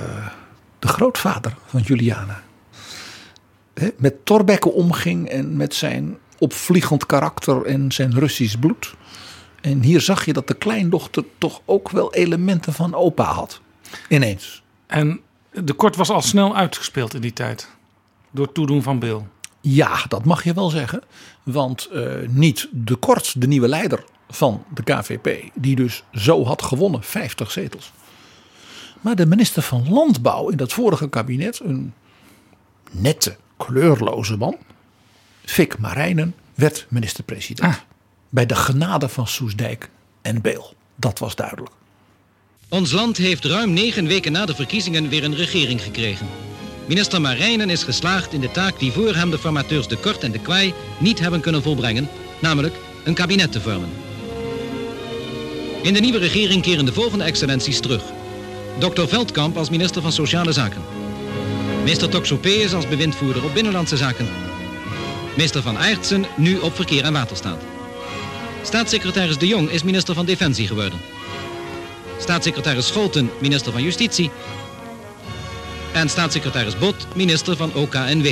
de 0.79 0.87
grootvader 0.87 1.53
van 1.65 1.81
Juliana. 1.81 2.43
He, 3.73 3.89
met 3.97 4.25
Torbekke 4.25 4.71
omging 4.71 5.29
en 5.29 5.57
met 5.57 5.73
zijn 5.73 6.17
opvliegend 6.37 7.05
karakter 7.05 7.65
en 7.65 7.91
zijn 7.91 8.19
Russisch 8.19 8.55
bloed. 8.55 8.93
En 9.61 9.81
hier 9.81 10.01
zag 10.01 10.25
je 10.25 10.33
dat 10.33 10.47
de 10.47 10.53
kleindochter 10.53 11.23
toch 11.37 11.61
ook 11.65 11.89
wel 11.89 12.13
elementen 12.13 12.73
van 12.73 12.95
opa 12.95 13.23
had. 13.23 13.61
Ineens. 14.09 14.63
En 14.87 15.19
de 15.51 15.73
kort 15.73 15.95
was 15.95 16.09
al 16.09 16.21
snel 16.21 16.55
uitgespeeld 16.55 17.13
in 17.13 17.21
die 17.21 17.33
tijd. 17.33 17.69
Door 18.31 18.51
toedoen 18.51 18.83
van 18.83 18.99
Bill. 18.99 19.21
Ja, 19.61 20.03
dat 20.07 20.25
mag 20.25 20.43
je 20.43 20.53
wel 20.53 20.69
zeggen. 20.69 21.01
Want 21.43 21.89
uh, 21.93 22.13
niet 22.27 22.67
de 22.71 22.95
kort, 22.95 23.41
de 23.41 23.47
nieuwe 23.47 23.67
leider 23.67 24.03
van 24.29 24.63
de 24.73 24.83
KVP, 24.83 25.49
die 25.53 25.75
dus 25.75 26.03
zo 26.13 26.45
had 26.45 26.61
gewonnen, 26.61 27.03
50 27.03 27.51
zetels. 27.51 27.91
Maar 29.01 29.15
de 29.15 29.25
minister 29.25 29.61
van 29.61 29.89
Landbouw 29.89 30.49
in 30.49 30.57
dat 30.57 30.73
vorige 30.73 31.09
kabinet, 31.09 31.59
een 31.63 31.93
nette, 32.91 33.35
kleurloze 33.57 34.37
man, 34.37 34.57
Fik 35.43 35.77
Marijnen, 35.77 36.35
werd 36.55 36.85
minister-president. 36.89 37.67
Ah. 37.67 37.75
Bij 38.29 38.45
de 38.45 38.55
genade 38.55 39.09
van 39.09 39.27
Soesdijk 39.27 39.89
en 40.21 40.41
Beel. 40.41 40.73
Dat 40.95 41.19
was 41.19 41.35
duidelijk. 41.35 41.73
Ons 42.69 42.91
land 42.91 43.17
heeft 43.17 43.45
ruim 43.45 43.73
negen 43.73 44.07
weken 44.07 44.31
na 44.31 44.45
de 44.45 44.55
verkiezingen 44.55 45.09
weer 45.09 45.23
een 45.23 45.35
regering 45.35 45.81
gekregen. 45.81 46.27
Minister 46.85 47.21
Marijnen 47.21 47.69
is 47.69 47.83
geslaagd 47.83 48.33
in 48.33 48.41
de 48.41 48.51
taak 48.51 48.79
die 48.79 48.91
voor 48.91 49.15
hem 49.15 49.29
de 49.29 49.37
formateurs 49.37 49.87
De 49.87 49.97
Kort 49.97 50.23
en 50.23 50.31
De 50.31 50.39
Kwaai 50.39 50.73
niet 50.97 51.19
hebben 51.19 51.41
kunnen 51.41 51.63
volbrengen, 51.63 52.09
namelijk 52.39 52.75
een 53.03 53.13
kabinet 53.13 53.51
te 53.51 53.61
vormen. 53.61 53.89
In 55.85 55.93
de 55.93 55.99
nieuwe 55.99 56.17
regering 56.17 56.61
keren 56.61 56.85
de 56.85 56.93
volgende 56.93 57.23
excellenties 57.23 57.79
terug. 57.79 58.03
Dr. 58.77 59.07
Veldkamp 59.07 59.57
als 59.57 59.69
minister 59.69 60.01
van 60.01 60.11
Sociale 60.11 60.51
Zaken. 60.51 60.81
Meester 61.83 62.09
Toxopeus 62.09 62.73
als 62.73 62.87
bewindvoerder 62.87 63.43
op 63.43 63.53
Binnenlandse 63.53 63.97
Zaken. 63.97 64.27
Meester 65.37 65.61
Van 65.61 65.77
Aertsen 65.77 66.25
nu 66.37 66.57
op 66.57 66.75
Verkeer 66.75 67.03
en 67.03 67.13
Waterstaat. 67.13 67.61
Staatssecretaris 68.63 69.37
De 69.37 69.47
Jong 69.47 69.69
is 69.69 69.83
minister 69.83 70.15
van 70.15 70.25
Defensie 70.25 70.67
geworden. 70.67 70.99
Staatssecretaris 72.19 72.87
Scholten, 72.87 73.29
minister 73.41 73.71
van 73.71 73.83
Justitie. 73.83 74.31
En 75.93 76.09
staatssecretaris 76.09 76.77
Bot, 76.77 77.07
minister 77.15 77.55
van 77.55 77.73
OKNW. 77.73 78.27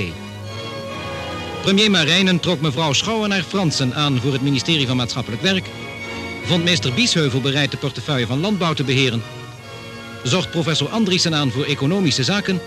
Premier 1.61 1.91
Marijnen 1.91 2.39
trok 2.39 2.61
mevrouw 2.61 2.93
Schouwenaar-Fransen 2.93 3.95
aan 3.95 4.19
voor 4.19 4.33
het 4.33 4.41
ministerie 4.41 4.87
van 4.87 4.97
Maatschappelijk 4.97 5.41
Werk. 5.41 5.69
Vond 6.45 6.63
meester 6.63 6.93
Biesheuvel 6.93 7.41
bereid 7.41 7.71
de 7.71 7.77
portefeuille 7.77 8.25
van 8.25 8.39
Landbouw 8.39 8.73
te 8.73 8.83
beheren. 8.83 9.23
Zocht 10.23 10.51
professor 10.51 10.89
Andriessen 10.89 11.35
aan 11.35 11.51
voor 11.51 11.65
economische 11.65 12.23
zaken. 12.23 12.61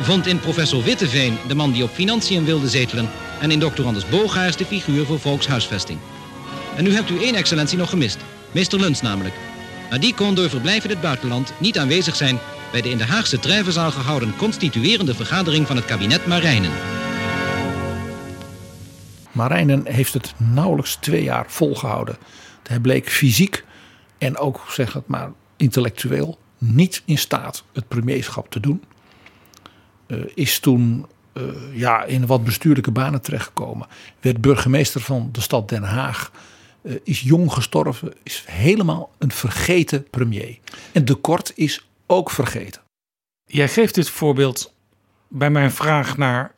Vond 0.00 0.26
in 0.26 0.40
professor 0.40 0.82
Witteveen 0.82 1.38
de 1.48 1.54
man 1.54 1.72
die 1.72 1.82
op 1.82 1.90
financiën 1.90 2.44
wilde 2.44 2.68
zetelen. 2.68 3.10
En 3.40 3.50
in 3.50 3.58
dokter 3.58 3.84
Anders 3.84 4.08
Bogaars 4.08 4.56
de 4.56 4.64
figuur 4.64 5.04
voor 5.04 5.20
volkshuisvesting. 5.20 5.98
En 6.76 6.84
nu 6.84 6.94
hebt 6.94 7.10
u 7.10 7.22
één 7.22 7.34
excellentie 7.34 7.78
nog 7.78 7.90
gemist. 7.90 8.18
Meester 8.52 8.80
Luns 8.80 9.00
namelijk. 9.00 9.34
Maar 9.90 10.00
die 10.00 10.14
kon 10.14 10.34
door 10.34 10.50
verblijf 10.50 10.84
in 10.84 10.90
het 10.90 11.00
buitenland 11.00 11.52
niet 11.58 11.78
aanwezig 11.78 12.16
zijn 12.16 12.38
bij 12.72 12.80
de 12.80 12.90
in 12.90 12.98
de 12.98 13.06
Haagse 13.06 13.38
Trijvenzaal 13.38 13.90
gehouden 13.90 14.36
constituerende 14.36 15.14
vergadering 15.14 15.66
van 15.66 15.76
het 15.76 15.84
kabinet 15.84 16.26
Marijnen. 16.26 17.01
Marijnen 19.32 19.86
heeft 19.86 20.14
het 20.14 20.34
nauwelijks 20.36 20.94
twee 20.96 21.22
jaar 21.22 21.44
volgehouden. 21.48 22.16
Hij 22.62 22.80
bleek 22.80 23.10
fysiek 23.10 23.64
en 24.18 24.36
ook 24.36 24.64
zeg 24.68 24.92
het 24.92 25.06
maar 25.06 25.30
intellectueel 25.56 26.38
niet 26.58 27.02
in 27.04 27.18
staat 27.18 27.64
het 27.72 27.88
premierschap 27.88 28.50
te 28.50 28.60
doen. 28.60 28.82
Uh, 30.06 30.24
is 30.34 30.58
toen 30.58 31.06
uh, 31.34 31.42
ja, 31.72 32.04
in 32.04 32.26
wat 32.26 32.44
bestuurlijke 32.44 32.90
banen 32.90 33.22
terechtgekomen. 33.22 33.86
Werd 34.20 34.40
burgemeester 34.40 35.00
van 35.00 35.28
de 35.32 35.40
stad 35.40 35.68
Den 35.68 35.82
Haag 35.82 36.32
eh, 36.82 36.94
is 37.02 37.20
jong 37.20 37.52
gestorven, 37.52 38.12
is 38.22 38.44
helemaal 38.46 39.10
een 39.18 39.30
vergeten 39.30 40.10
premier. 40.10 40.58
En 40.92 41.04
de 41.04 41.14
Kort 41.14 41.52
is 41.54 41.88
ook 42.06 42.30
vergeten. 42.30 42.82
Jij 43.44 43.68
geeft 43.68 43.94
dit 43.94 44.10
voorbeeld 44.10 44.74
bij 45.28 45.50
mijn 45.50 45.70
vraag 45.70 46.16
naar 46.16 46.54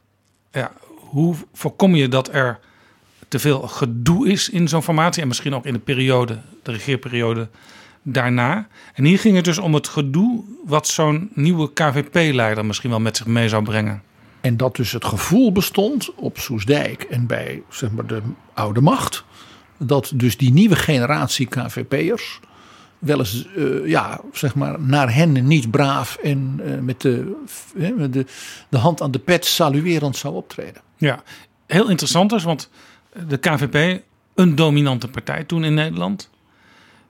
ja, 0.51 0.73
hoe 1.15 1.35
voorkom 1.53 1.95
je 1.95 2.09
dat 2.09 2.33
er 2.33 2.59
te 3.29 3.39
veel 3.39 3.61
gedoe 3.61 4.29
is 4.29 4.49
in 4.49 4.69
zo'n 4.69 4.83
formatie 4.83 5.23
en 5.23 5.29
misschien 5.29 5.55
ook 5.55 5.65
in 5.65 5.73
de 5.73 5.79
periode, 5.79 6.39
de 6.63 6.73
regeerperiode 6.73 7.49
daarna. 8.03 8.67
En 8.95 9.05
hier 9.05 9.19
ging 9.19 9.37
het 9.37 9.45
dus 9.45 9.59
om 9.59 9.75
het 9.75 9.89
gedoe 9.89 10.45
wat 10.65 10.89
zo'n 10.89 11.31
nieuwe 11.35 11.73
KVP-leider 11.73 12.65
misschien 12.65 12.91
wel 12.91 13.01
met 13.01 13.17
zich 13.17 13.27
mee 13.27 13.49
zou 13.49 13.63
brengen. 13.63 14.03
En 14.41 14.57
dat 14.57 14.77
dus 14.77 14.93
het 14.93 15.05
gevoel 15.05 15.53
bestond 15.53 16.15
op 16.15 16.39
Soesdijk 16.39 17.03
en 17.03 17.27
bij 17.27 17.63
zeg 17.69 17.91
maar, 17.91 18.07
de 18.07 18.23
oude 18.55 18.81
macht. 18.81 19.25
Dat 19.79 20.13
dus 20.15 20.37
die 20.37 20.53
nieuwe 20.53 20.77
generatie 20.77 21.47
KVP'ers 21.47 22.41
wel 23.05 23.19
eens 23.19 23.47
eh, 23.57 23.87
ja, 23.87 24.21
zeg 24.33 24.55
maar, 24.55 24.81
naar 24.81 25.15
hen 25.15 25.47
niet 25.47 25.71
braaf 25.71 26.17
en 26.17 26.61
eh, 26.65 26.79
met, 26.79 27.01
de, 27.01 27.45
met 27.75 28.13
de, 28.13 28.27
de 28.69 28.79
hand 28.79 29.03
aan 29.03 29.11
de 29.11 29.19
pet 29.19 29.45
saluerend 29.45 30.17
zou 30.17 30.35
optreden. 30.35 30.83
Ja, 30.97 31.23
heel 31.67 31.89
interessant 31.89 32.31
dus, 32.31 32.43
want 32.43 32.71
de 33.29 33.37
KVP, 33.37 34.03
een 34.35 34.55
dominante 34.55 35.09
partij 35.09 35.45
toen 35.45 35.65
in 35.65 35.75
Nederland, 35.75 36.31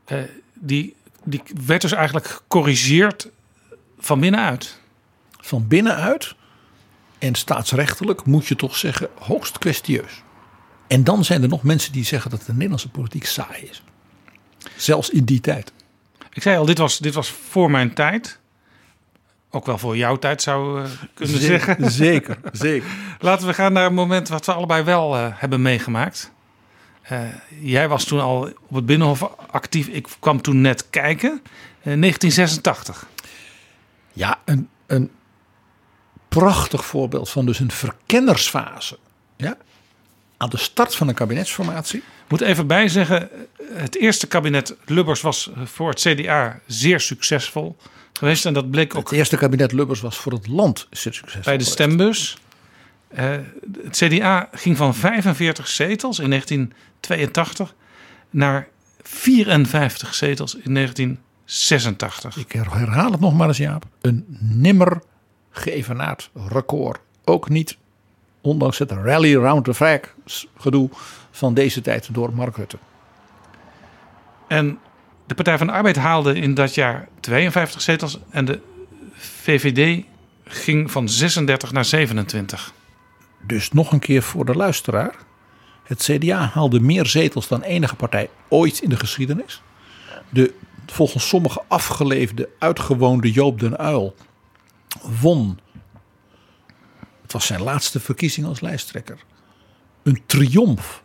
eh, 0.05 0.19
die, 0.55 0.95
die 1.25 1.43
werd 1.67 1.81
dus 1.81 1.93
eigenlijk 1.93 2.27
gecorrigeerd 2.27 3.29
van 3.99 4.21
binnenuit. 4.21 4.81
Van 5.41 5.69
binnenuit 5.69 6.35
en 7.19 7.35
staatsrechtelijk 7.35 8.25
moet 8.25 8.47
je 8.47 8.57
toch 8.57 8.77
zeggen 8.77 9.09
hoogst 9.19 9.59
kwestieus. 9.59 10.23
En 10.87 11.05
dan 11.05 11.25
zijn 11.25 11.43
er 11.43 11.49
nog 11.49 11.63
mensen 11.63 11.93
die 11.93 12.05
zeggen 12.05 12.31
dat 12.31 12.43
de 12.47 12.53
Nederlandse 12.53 12.89
politiek 12.89 13.25
saai 13.27 13.63
is. 13.63 13.83
Zelfs 14.77 15.11
in 15.11 15.25
die 15.25 15.41
tijd. 15.41 15.73
Ik 16.35 16.43
zei 16.43 16.59
al, 16.59 16.65
dit 16.65 16.79
was, 16.79 16.99
dit 16.99 17.15
was 17.15 17.31
voor 17.31 17.71
mijn 17.71 17.95
tijd. 17.95 18.39
Ook 19.51 19.67
wel 19.67 19.79
voor 19.79 19.97
jouw 19.97 20.17
tijd 20.17 20.43
zou 20.43 20.81
uh, 20.81 20.89
kunnen 21.15 21.39
Zeker, 21.39 21.61
zeggen. 21.61 21.91
zeker, 22.05 22.39
zeker. 22.53 22.89
Laten 23.19 23.47
we 23.47 23.55
gaan 23.55 23.73
naar 23.73 23.87
een 23.87 23.95
moment 23.95 24.29
wat 24.29 24.47
we 24.47 24.53
allebei 24.53 24.83
wel 24.83 25.17
uh, 25.17 25.27
hebben 25.31 25.63
meegemaakt. 25.63 26.33
Uh, 27.13 27.21
jij 27.61 27.89
was 27.89 28.05
toen 28.05 28.21
al 28.21 28.53
op 28.69 28.75
het 28.75 28.87
Binnenhof 28.87 29.23
actief. 29.51 29.87
Ik 29.87 30.09
kwam 30.21 30.43
toen 30.43 30.61
net 30.61 30.91
kijken. 30.91 31.43
1986. 31.83 33.07
Ja, 34.13 34.39
een, 34.45 34.69
een 34.87 35.11
prachtig 36.29 36.85
voorbeeld 36.85 37.31
van 37.31 37.47
dus 37.47 37.59
een 37.59 37.71
verkennersfase. 37.71 38.99
Ja? 39.37 39.57
Aan 40.37 40.49
de 40.49 40.57
start 40.57 40.95
van 40.95 41.09
een 41.09 41.15
kabinetsformatie. 41.15 42.03
Moet 42.29 42.41
even 42.41 42.67
bijzeggen, 42.67 43.29
het 43.73 43.97
eerste 43.97 44.27
kabinet 44.27 44.77
Lubbers 44.87 45.21
was 45.21 45.51
voor 45.65 45.89
het 45.89 46.01
CDA 46.01 46.61
zeer 46.67 47.01
succesvol 47.01 47.77
geweest. 48.13 48.47
En 48.47 48.53
dat 48.53 48.71
bleek 48.71 48.95
ook. 48.95 49.09
Het 49.09 49.19
eerste 49.19 49.37
kabinet 49.37 49.73
Lubbers 49.73 50.01
was 50.01 50.17
voor 50.17 50.33
het 50.33 50.47
land 50.47 50.87
zeer 50.91 51.13
succesvol. 51.13 51.43
Bij 51.43 51.59
de 51.59 51.65
stembus. 51.65 52.37
Uh, 53.19 53.37
het 53.85 53.97
CDA 53.97 54.49
ging 54.53 54.77
van 54.77 54.95
45 54.95 55.69
zetels 55.69 56.19
in 56.19 56.29
1982 56.31 57.75
naar 58.31 58.69
54 59.03 60.15
zetels 60.15 60.55
in 60.55 60.75
1986. 60.75 62.37
Ik 62.37 62.53
herhaal 62.53 63.11
het 63.11 63.21
nog 63.21 63.35
maar 63.35 63.49
eens, 63.49 63.57
Jaap. 63.57 63.87
Een 64.01 64.25
nimmer 64.39 65.03
geëvenaard 65.51 66.31
record. 66.35 67.01
Ook 67.25 67.49
niet, 67.49 67.77
ondanks 68.45 68.79
het 68.79 68.91
rally 68.91 69.35
round 69.35 69.65
the 69.65 69.75
flag 69.75 70.01
gedoe 70.57 70.89
van 71.31 71.55
deze 71.55 71.81
tijd 71.81 72.09
door 72.13 72.35
Mark 72.35 72.57
Rutte. 72.57 72.79
En 74.49 74.79
de 75.27 75.35
Partij 75.35 75.59
van 75.59 75.67
de 75.67 75.73
Arbeid 75.73 75.97
haalde 75.97 76.35
in 76.35 76.55
dat 76.55 76.75
jaar 76.75 77.09
52 77.21 77.81
zetels 77.81 78.19
en 78.31 78.45
de 78.45 78.61
VVD 79.17 80.05
ging 80.45 80.91
van 80.91 81.09
36 81.09 81.73
naar 81.73 81.85
27. 81.85 82.73
Dus 83.47 83.73
nog 83.73 83.93
een 83.93 83.99
keer 83.99 84.23
voor 84.23 84.45
de 84.45 84.55
luisteraar. 84.55 85.15
Het 85.85 86.03
CDA 86.03 86.51
haalde 86.55 86.81
meer 86.81 87.07
zetels 87.07 87.49
dan 87.49 87.63
enige 87.63 87.97
partij 87.97 88.29
ooit 88.49 88.81
in 88.81 88.89
de 88.89 88.97
geschiedenis. 88.97 89.63
De 90.31 90.55
volgens 90.87 91.29
sommigen 91.29 91.63
afgeleefde, 91.69 92.49
uitgewoonde 92.59 93.33
Joop 93.33 93.61
den 93.61 93.79
Uil 93.79 94.15
won. 95.21 95.59
Was 97.35 97.47
zijn 97.47 97.63
laatste 97.63 98.01
verkiezing 98.01 98.47
als 98.47 98.61
lijsttrekker. 98.61 99.19
Een 100.03 100.23
triomf 100.27 101.03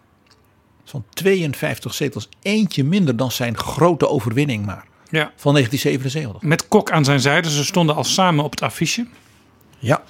van 0.83 1.05
52 1.09 1.93
zetels. 1.93 2.29
Eentje 2.41 2.83
minder 2.83 3.15
dan 3.15 3.31
zijn 3.31 3.57
grote 3.57 4.09
overwinning 4.09 4.65
maar. 4.65 4.85
Ja. 5.09 5.31
Van 5.35 5.53
1977. 5.53 6.41
Met 6.41 6.67
Kok 6.67 6.91
aan 6.91 7.05
zijn 7.05 7.19
zijde. 7.19 7.49
Ze 7.49 7.65
stonden 7.65 7.95
al 7.95 8.03
samen 8.03 8.43
op 8.43 8.51
het 8.51 8.61
affiche. 8.61 9.07
Ja. 9.79 10.03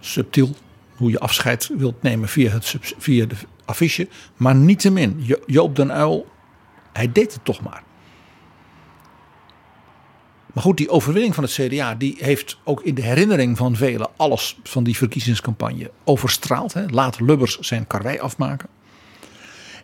Subtiel. 0.00 0.54
Hoe 0.96 1.10
je 1.10 1.18
afscheid 1.18 1.70
wilt 1.76 2.02
nemen 2.02 2.28
via, 2.28 2.50
het, 2.50 2.76
via 2.98 3.26
de 3.26 3.36
affiche. 3.64 4.08
Maar 4.36 4.54
niettemin. 4.54 5.26
Joop 5.46 5.76
den 5.76 5.92
Uil. 5.92 6.26
Hij 6.92 7.12
deed 7.12 7.32
het 7.32 7.44
toch 7.44 7.60
maar. 7.60 7.82
Maar 10.52 10.62
goed, 10.62 10.76
die 10.76 10.90
overwinning 10.90 11.34
van 11.34 11.44
het 11.44 11.52
CDA, 11.52 11.94
die 11.94 12.16
heeft 12.18 12.58
ook 12.64 12.82
in 12.82 12.94
de 12.94 13.02
herinnering 13.02 13.56
van 13.56 13.76
velen 13.76 14.10
alles 14.16 14.58
van 14.62 14.84
die 14.84 14.96
verkiezingscampagne 14.96 15.90
overstraald. 16.04 16.72
Hè. 16.72 16.86
Laat 16.86 17.20
Lubbers 17.20 17.58
zijn 17.58 17.86
karwei 17.86 18.18
afmaken. 18.18 18.68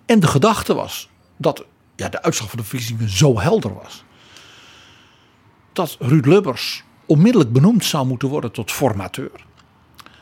En 0.07 0.21
de 0.21 0.27
gedachte 0.27 0.75
was 0.75 1.09
dat 1.37 1.65
ja, 1.97 2.09
de 2.09 2.23
uitslag 2.23 2.49
van 2.49 2.59
de 2.59 2.65
verkiezingen 2.65 3.09
zo 3.09 3.41
helder 3.41 3.75
was. 3.75 4.05
Dat 5.73 5.97
Ruud 5.99 6.27
Lubbers 6.27 6.85
onmiddellijk 7.07 7.53
benoemd 7.53 7.85
zou 7.85 8.07
moeten 8.07 8.29
worden 8.29 8.53
tot 8.53 8.73
formateur. 8.73 9.47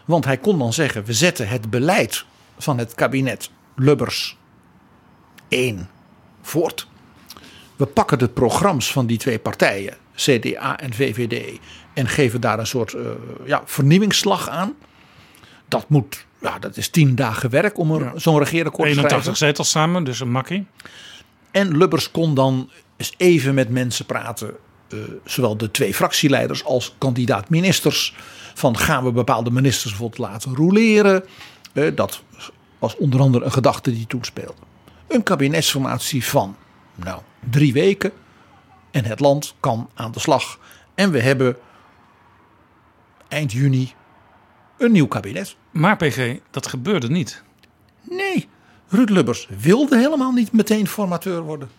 Want 0.05 0.25
hij 0.25 0.39
kon 0.39 0.59
dan 0.59 0.73
zeggen: 0.73 1.05
we 1.05 1.13
zetten 1.13 1.49
het 1.49 1.71
beleid 1.71 2.25
van 2.59 2.79
het 2.79 2.95
kabinet 2.95 3.51
Lubbers 3.77 4.37
1 5.49 5.89
voort. 6.43 6.87
We 7.77 7.87
pakken 7.87 8.19
de 8.19 8.29
programma's 8.29 8.93
van 8.93 9.07
die 9.07 9.19
twee 9.19 9.39
partijen, 9.39 9.97
CDA 10.17 10.79
en 10.79 10.95
VVD, 10.95 11.59
en 11.95 12.09
geven 12.09 12.41
daar 12.41 12.59
een 12.59 12.67
soort 12.67 12.93
uh, 12.93 13.01
ja, 13.45 13.63
vernieuwingsslag 13.65 14.49
aan. 14.49 14.75
Dat 15.69 15.89
moet 15.89 16.27
ja, 16.41 16.59
dat 16.59 16.77
is 16.77 16.89
tien 16.89 17.15
dagen 17.15 17.51
werk 17.51 17.79
om 17.79 18.03
ja. 18.03 18.13
zo'n 18.17 18.39
regeerakkoord 18.39 18.89
te 18.89 18.95
schrijven. 18.95 19.17
81 19.19 19.37
zetels 19.37 19.71
samen, 19.71 20.05
dus 20.05 20.21
een 20.21 20.31
makkie. 20.31 20.67
En 21.51 21.77
Lubbers 21.77 22.11
kon 22.11 22.35
dan 22.35 22.71
eens 22.97 23.15
even 23.17 23.55
met 23.55 23.71
mensen 23.71 24.07
praten. 24.07 24.55
Uh, 24.89 25.01
zowel 25.25 25.57
de 25.57 25.71
twee 25.71 25.95
fractieleiders 25.95 26.65
als 26.65 26.95
kandidaat-ministers. 26.99 28.15
Van 28.55 28.79
gaan 28.79 29.05
we 29.05 29.13
bepaalde 29.13 29.51
ministers 29.51 29.91
bijvoorbeeld 29.91 30.31
laten 30.31 30.55
roleren. 30.55 31.25
Uh, 31.73 31.97
dat 31.97 32.23
was 32.79 32.97
onder 32.97 33.21
andere 33.21 33.45
een 33.45 33.53
gedachte 33.53 33.91
die 33.91 34.07
toen 34.07 34.25
speelde. 34.25 34.61
Een 35.09 35.23
kabinetsformatie 35.23 36.25
van 36.25 36.57
nou, 36.95 37.21
drie 37.51 37.73
weken. 37.73 38.13
En 38.97 39.05
het 39.05 39.21
land 39.21 39.55
kan 39.61 39.91
aan 39.95 40.13
de 40.13 40.21
slag. 40.21 40.59
En 40.95 41.11
we 41.11 41.21
hebben 41.21 41.57
eind 43.29 43.53
juni 43.53 43.93
een 44.79 44.93
nieuw 44.93 45.07
kabinet. 45.07 45.57
Maar 45.71 45.97
PG, 45.97 46.39
dat 46.51 46.67
gebeurde 46.67 47.09
niet. 47.09 47.43
Nee, 48.03 48.49
Ruud 48.89 49.09
Lubbers 49.09 49.49
wilde 49.59 49.97
helemaal 49.97 50.33
niet 50.33 50.53
meteen 50.53 50.89
formateur 50.89 51.43
worden. 51.43 51.71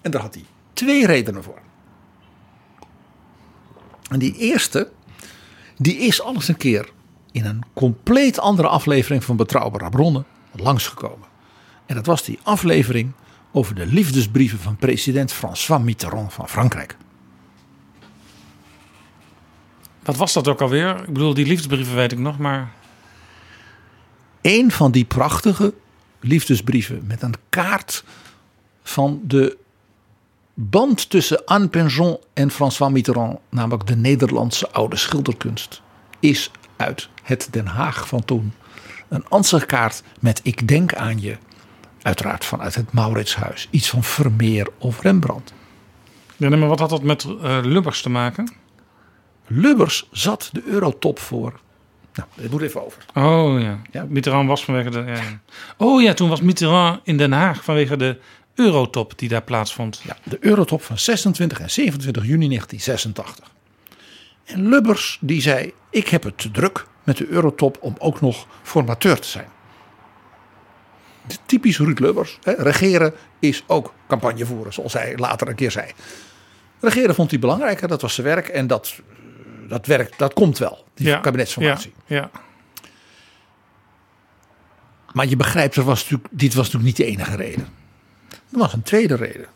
En 0.00 0.10
daar 0.10 0.20
had 0.20 0.34
hij 0.34 0.44
twee 0.72 1.06
redenen 1.06 1.42
voor. 1.42 1.58
En 4.10 4.18
die 4.18 4.36
eerste, 4.36 4.90
die 5.76 5.96
is 5.96 6.22
alles 6.22 6.48
een 6.48 6.56
keer 6.56 6.90
in 7.32 7.44
een 7.44 7.62
compleet 7.72 8.38
andere 8.38 8.68
aflevering 8.68 9.24
van 9.24 9.36
Betrouwbare 9.36 9.90
Bronnen 9.90 10.26
langsgekomen. 10.52 11.28
En 11.86 11.94
dat 11.94 12.06
was 12.06 12.24
die 12.24 12.38
aflevering 12.42 13.12
over 13.52 13.74
de 13.74 13.86
liefdesbrieven 13.86 14.58
van 14.58 14.76
president 14.76 15.32
François 15.32 15.82
Mitterrand 15.82 16.32
van 16.32 16.48
Frankrijk. 16.48 16.96
Wat 20.02 20.16
was 20.16 20.32
dat 20.32 20.48
ook 20.48 20.60
alweer? 20.60 20.96
Ik 20.96 21.12
bedoel, 21.12 21.34
die 21.34 21.46
liefdesbrieven 21.46 21.94
weet 21.94 22.12
ik 22.12 22.18
nog, 22.18 22.38
maar. 22.38 22.72
Een 24.40 24.70
van 24.70 24.90
die 24.90 25.04
prachtige 25.04 25.74
liefdesbrieven 26.20 27.02
met 27.06 27.22
een 27.22 27.34
kaart 27.48 28.04
van 28.82 29.20
de 29.24 29.56
band 30.54 31.10
tussen 31.10 31.44
Anne 31.44 31.68
Penjon 31.68 32.18
en 32.32 32.50
François 32.50 32.92
Mitterrand, 32.92 33.38
namelijk 33.48 33.86
de 33.86 33.96
Nederlandse 33.96 34.70
oude 34.70 34.96
schilderkunst, 34.96 35.82
is 36.20 36.50
uit 36.76 37.08
het 37.22 37.48
Den 37.50 37.66
Haag 37.66 38.08
van 38.08 38.24
toen. 38.24 38.52
Een 39.08 39.28
ansichtkaart 39.28 40.02
met 40.20 40.40
Ik 40.42 40.68
denk 40.68 40.94
aan 40.94 41.20
je, 41.20 41.36
uiteraard 42.02 42.44
vanuit 42.44 42.74
het 42.74 42.92
Mauritshuis. 42.92 43.68
Iets 43.70 43.90
van 43.90 44.02
Vermeer 44.02 44.68
of 44.78 45.00
Rembrandt. 45.00 45.52
Ja, 46.36 46.48
maar 46.48 46.68
wat 46.68 46.78
had 46.78 46.90
dat 46.90 47.02
met 47.02 47.24
uh, 47.24 47.58
Lubbers 47.62 48.02
te 48.02 48.10
maken? 48.10 48.52
Lubbers 49.46 50.08
zat 50.10 50.48
de 50.52 50.62
eurotop 50.66 51.18
voor. 51.18 51.60
Nou, 52.14 52.28
dit 52.34 52.50
moet 52.50 52.62
even 52.62 52.84
over. 52.84 53.04
Oh 53.14 53.60
ja. 53.90 54.06
Mitterrand 54.08 54.48
was 54.48 54.64
vanwege 54.64 54.90
de. 54.90 55.04
Ja. 55.06 55.40
Oh 55.76 56.02
ja, 56.02 56.14
toen 56.14 56.28
was 56.28 56.40
Mitterrand 56.40 57.00
in 57.02 57.16
Den 57.16 57.32
Haag 57.32 57.64
vanwege 57.64 57.96
de 57.96 58.18
Eurotop 58.54 59.12
die 59.18 59.28
daar 59.28 59.42
plaatsvond. 59.42 60.00
Ja, 60.04 60.16
de 60.24 60.36
Eurotop 60.40 60.82
van 60.82 60.98
26 60.98 61.60
en 61.60 61.70
27 61.70 62.22
juni 62.22 62.46
1986. 62.46 63.50
En 64.44 64.68
Lubbers 64.68 65.18
die 65.20 65.40
zei: 65.40 65.72
Ik 65.90 66.08
heb 66.08 66.22
het 66.22 66.38
te 66.38 66.50
druk 66.50 66.86
met 67.04 67.16
de 67.16 67.26
Eurotop 67.28 67.78
om 67.80 67.94
ook 67.98 68.20
nog 68.20 68.46
formateur 68.62 69.20
te 69.20 69.28
zijn. 69.28 69.48
Typisch 71.46 71.78
Ruud 71.78 71.98
Lubbers. 71.98 72.38
Hè? 72.42 72.52
Regeren 72.52 73.14
is 73.38 73.64
ook 73.66 73.94
campagne 74.08 74.46
voeren, 74.46 74.72
zoals 74.72 74.92
hij 74.92 75.16
later 75.16 75.48
een 75.48 75.54
keer 75.54 75.70
zei. 75.70 75.86
Regeren 76.80 77.14
vond 77.14 77.30
hij 77.30 77.40
belangrijker, 77.40 77.88
dat 77.88 78.02
was 78.02 78.14
zijn 78.14 78.26
werk. 78.26 78.48
En 78.48 78.66
dat, 78.66 78.94
dat 79.68 79.86
werk, 79.86 80.18
dat 80.18 80.32
komt 80.32 80.58
wel, 80.58 80.84
die 80.94 81.06
Ja, 81.06 81.18
kabinetsformatie. 81.18 81.92
Ja, 82.06 82.16
ja. 82.16 82.30
Maar 85.12 85.26
je 85.26 85.36
begrijpt, 85.36 85.76
er 85.76 85.84
was 85.84 86.02
natuurlijk, 86.02 86.28
dit 86.30 86.54
was 86.54 86.72
natuurlijk 86.72 86.98
niet 86.98 87.06
de 87.06 87.12
enige 87.12 87.36
reden. 87.36 87.68
Er 88.30 88.58
was 88.58 88.72
een 88.72 88.82
tweede 88.82 89.14
reden. 89.14 89.46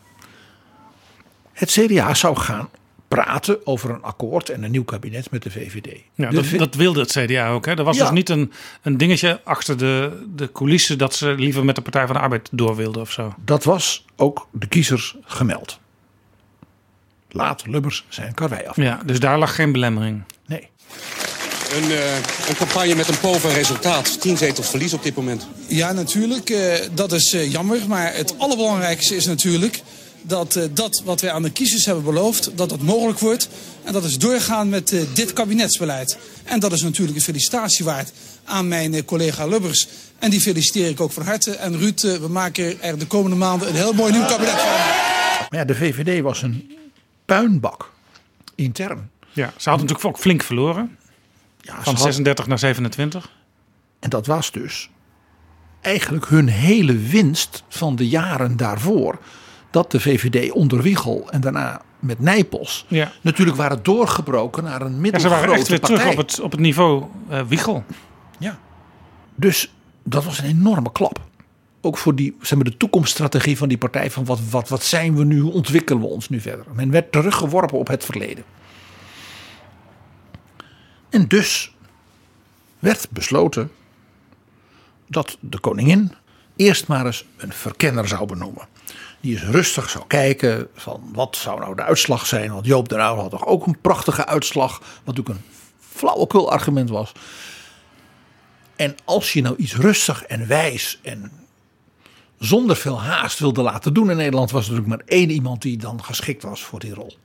Het 1.51 1.69
CDA 1.71 2.13
zou 2.13 2.37
gaan 2.37 2.69
praten 3.07 3.67
over 3.67 3.89
een 3.89 4.01
akkoord 4.01 4.49
en 4.49 4.63
een 4.63 4.71
nieuw 4.71 4.83
kabinet 4.83 5.31
met 5.31 5.43
de 5.43 5.51
VVD. 5.51 5.97
Ja, 6.13 6.29
De 6.29 6.35
dat, 6.35 6.45
V- 6.45 6.57
dat 6.57 6.75
wilde 6.75 6.99
het 6.99 7.11
CDA 7.11 7.49
ook. 7.49 7.65
Hè? 7.65 7.73
Er 7.77 7.83
was 7.83 7.97
Ja. 7.97 8.03
dus 8.03 8.11
niet 8.11 8.29
een, 8.29 8.51
een 8.81 8.97
dingetje 8.97 9.41
achter 9.43 9.77
de, 9.77 10.23
de 10.35 10.51
coulissen 10.51 10.97
dat 10.97 11.15
ze 11.15 11.35
liever 11.37 11.65
met 11.65 11.75
de 11.75 11.81
Partij 11.81 12.05
van 12.05 12.15
de 12.15 12.21
Arbeid 12.21 12.49
door 12.51 12.75
wilden 12.75 13.01
of 13.01 13.11
zo. 13.11 13.33
Dat 13.45 13.63
was 13.63 14.05
ook 14.15 14.47
de 14.51 14.67
kiezers 14.67 15.15
gemeld. 15.23 15.79
Laat 17.29 17.67
Lubbers 17.67 18.05
zijn 18.09 18.33
karwei 18.33 18.65
af. 18.65 18.75
Ja, 18.75 19.01
dus 19.05 19.19
daar 19.19 19.39
lag 19.39 19.55
geen 19.55 19.71
belemmering. 19.71 20.23
Nee. 20.45 20.67
Een, 21.73 21.91
eh, 21.91 22.15
een 22.49 22.55
campagne 22.57 22.95
met 22.95 23.07
een 23.07 23.19
pover 23.19 23.51
resultaat. 23.51 24.21
Tien 24.21 24.37
zetels 24.37 24.69
verlies 24.69 24.93
op 24.93 25.03
dit 25.03 25.15
moment. 25.15 25.47
Ja, 25.67 25.91
natuurlijk. 25.91 26.49
eh, 26.49 26.87
dat 26.93 27.11
is 27.11 27.33
eh, 27.33 27.51
jammer. 27.51 27.79
Maar 27.87 28.13
het 28.15 28.35
allerbelangrijkste 28.39 29.15
is 29.15 29.25
natuurlijk 29.25 29.81
dat 30.27 30.55
eh, 30.55 30.63
dat 30.73 31.01
wat 31.05 31.21
wij 31.21 31.31
aan 31.31 31.41
de 31.41 31.49
kiezers 31.51 31.85
hebben 31.85 32.03
beloofd, 32.03 32.57
dat 32.57 32.69
dat 32.69 32.81
mogelijk 32.81 33.19
wordt. 33.19 33.49
En 33.83 33.93
dat 33.93 34.03
is 34.03 34.17
doorgaan 34.17 34.69
met 34.69 34.91
eh, 34.93 35.01
dit 35.13 35.33
kabinetsbeleid. 35.33 36.17
En 36.43 36.59
dat 36.59 36.71
is 36.71 36.81
natuurlijk 36.81 37.17
een 37.17 37.23
felicitatie 37.23 37.85
waard 37.85 38.11
aan 38.43 38.67
mijn 38.67 38.93
eh, 38.93 39.05
collega 39.05 39.45
Lubbers. 39.47 39.87
En 40.19 40.29
die 40.29 40.41
feliciteer 40.41 40.89
ik 40.89 41.01
ook 41.01 41.11
van 41.11 41.23
harte. 41.23 41.55
En 41.55 41.77
Ruud, 41.77 42.01
we 42.01 42.27
maken 42.29 42.81
er 42.81 42.99
de 42.99 43.07
komende 43.07 43.35
maanden 43.37 43.67
een 43.67 43.75
heel 43.75 43.93
mooi 43.93 44.11
nieuw 44.11 44.25
kabinet 44.25 44.53
van. 44.53 44.69
Maar 45.49 45.59
ja, 45.59 45.65
de 45.65 45.75
VVD 45.75 46.21
was 46.21 46.41
een 46.41 46.77
puinbak. 47.25 47.91
Intern. 48.55 49.09
Ja, 49.33 49.53
ze 49.57 49.69
hadden 49.69 49.87
natuurlijk 49.87 50.15
ook 50.15 50.21
flink 50.21 50.43
verloren. 50.43 50.97
Van 51.61 51.93
had- 51.93 52.01
36 52.01 52.47
naar 52.47 52.59
27. 52.59 53.31
En 53.99 54.09
dat 54.09 54.25
was 54.25 54.51
dus 54.51 54.89
eigenlijk 55.81 56.27
hun 56.27 56.47
hele 56.47 56.97
winst 56.97 57.63
van 57.69 57.95
de 57.95 58.07
jaren 58.07 58.57
daarvoor. 58.57 59.19
Dat 59.75 59.91
de 59.91 59.99
VVD 59.99 60.51
onder 60.51 60.81
Wiegel 60.81 61.27
en 61.31 61.41
daarna 61.41 61.81
met 61.99 62.19
Nijpels 62.19 62.85
Ja. 62.87 63.11
natuurlijk 63.21 63.57
waren 63.57 63.83
doorgebroken 63.83 64.63
naar 64.63 64.81
een 64.81 64.87
Ja, 64.87 64.93
ze 64.95 64.99
middelgrote 65.01 65.35
waren 65.39 65.55
echt 65.55 65.67
weer 65.67 65.79
partij. 65.79 65.97
terug 65.97 66.11
op 66.11 66.17
het, 66.17 66.39
op 66.39 66.51
het 66.51 66.59
niveau 66.59 67.03
eh, 67.29 67.41
Wiegel. 67.47 67.83
Ja. 68.39 68.59
Dus 69.35 69.73
dat 70.03 70.23
was 70.23 70.39
een 70.39 70.45
enorme 70.45 70.91
klap. 70.91 71.21
Ook 71.81 71.97
voor 71.97 72.15
die, 72.15 72.35
zeg 72.41 72.55
maar, 72.57 72.69
de 72.69 72.77
toekomststrategie 72.77 73.57
van 73.57 73.67
die 73.67 73.77
partij. 73.77 74.11
Van 74.11 74.25
wat, 74.25 74.39
wat, 74.49 74.69
wat 74.69 74.83
zijn 74.83 75.15
we 75.15 75.23
nu? 75.23 75.39
Hoe 75.39 75.51
ontwikkelen 75.51 76.01
we 76.01 76.07
ons 76.07 76.29
nu 76.29 76.39
verder? 76.39 76.65
Men 76.73 76.91
werd 76.91 77.11
teruggeworpen 77.11 77.77
op 77.77 77.87
het 77.87 78.05
verleden. 78.05 78.43
En 81.09 81.27
dus 81.27 81.75
werd 82.79 83.07
besloten 83.09 83.71
dat 85.07 85.37
de 85.39 85.59
koningin 85.59 86.11
eerst 86.55 86.87
maar 86.87 87.05
eens 87.05 87.25
een 87.37 87.53
verkenner 87.53 88.07
zou 88.07 88.25
benoemen. 88.25 88.67
Die 89.25 89.33
eens 89.33 89.43
rustig 89.43 89.89
zou 89.89 90.03
kijken 90.07 90.67
van 90.73 91.09
wat 91.13 91.35
zou 91.35 91.59
nou 91.59 91.75
de 91.75 91.83
uitslag 91.83 92.25
zijn. 92.25 92.51
Want 92.51 92.65
Joop 92.65 92.89
de 92.89 92.95
Uyl 92.95 93.15
had 93.15 93.29
toch 93.29 93.45
ook 93.45 93.65
een 93.65 93.81
prachtige 93.81 94.25
uitslag. 94.25 94.79
Wat 94.79 95.15
natuurlijk 95.15 95.35
een 95.35 95.43
flauwekul 95.79 96.51
argument 96.51 96.89
was. 96.89 97.11
En 98.75 98.95
als 99.05 99.33
je 99.33 99.41
nou 99.41 99.55
iets 99.55 99.75
rustig 99.75 100.23
en 100.23 100.47
wijs 100.47 100.99
en 101.01 101.31
zonder 102.39 102.75
veel 102.75 103.01
haast 103.01 103.39
wilde 103.39 103.61
laten 103.61 103.93
doen 103.93 104.09
in 104.09 104.17
Nederland, 104.17 104.51
was 104.51 104.67
er 104.67 104.73
natuurlijk 104.73 105.01
maar 105.01 105.17
één 105.17 105.29
iemand 105.29 105.61
die 105.61 105.77
dan 105.77 106.03
geschikt 106.03 106.43
was 106.43 106.63
voor 106.63 106.79
die 106.79 106.93
rol. 106.93 107.17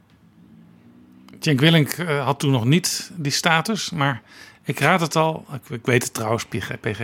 Cenk 1.41 1.61
Willink 1.61 1.89
eh, 1.89 2.25
had 2.25 2.39
toen 2.39 2.51
nog 2.51 2.65
niet 2.65 3.11
die 3.15 3.33
status, 3.33 3.91
maar 3.91 4.23
ik 4.65 4.81
raad 4.81 5.01
het 5.01 5.17
al. 5.17 5.45
Ik, 5.53 5.71
ik 5.71 5.87
weet 5.87 6.03
het 6.03 6.15
trouwens, 6.15 6.45
PG, 6.45 6.81
PG. 6.81 7.01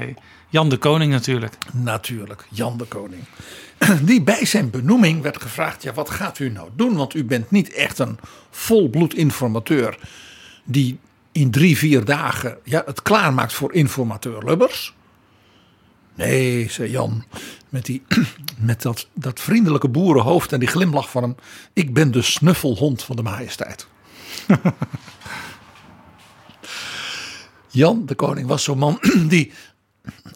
Jan 0.48 0.68
de 0.68 0.76
Koning 0.76 1.12
natuurlijk. 1.12 1.56
Natuurlijk, 1.72 2.46
Jan 2.50 2.76
de 2.76 2.84
Koning. 2.84 3.22
Die 4.02 4.22
bij 4.22 4.44
zijn 4.44 4.70
benoeming 4.70 5.22
werd 5.22 5.42
gevraagd: 5.42 5.82
ja, 5.82 5.92
wat 5.92 6.10
gaat 6.10 6.38
u 6.38 6.50
nou 6.50 6.70
doen? 6.76 6.96
Want 6.96 7.14
u 7.14 7.24
bent 7.24 7.50
niet 7.50 7.72
echt 7.72 7.98
een 7.98 8.18
volbloed 8.50 9.14
informateur 9.14 9.98
die 10.64 10.98
in 11.32 11.50
drie, 11.50 11.76
vier 11.76 12.04
dagen 12.04 12.58
ja, 12.64 12.82
het 12.86 13.02
klaarmaakt 13.02 13.52
voor 13.52 13.72
informateur 13.72 14.44
Lubbers. 14.44 14.94
Nee, 16.14 16.70
zei 16.70 16.90
Jan, 16.90 17.24
met, 17.68 17.84
die, 17.84 18.02
met 18.58 18.82
dat, 18.82 19.08
dat 19.14 19.40
vriendelijke 19.40 19.88
boerenhoofd 19.88 20.52
en 20.52 20.60
die 20.60 20.68
glimlach 20.68 21.10
van 21.10 21.22
hem. 21.22 21.34
Ik 21.72 21.94
ben 21.94 22.10
de 22.10 22.22
snuffelhond 22.22 23.02
van 23.02 23.16
de 23.16 23.22
majesteit. 23.22 23.86
Jan 27.68 28.06
de 28.06 28.14
Koning 28.14 28.46
was 28.46 28.64
zo'n 28.64 28.78
man 28.78 29.00
die 29.28 29.52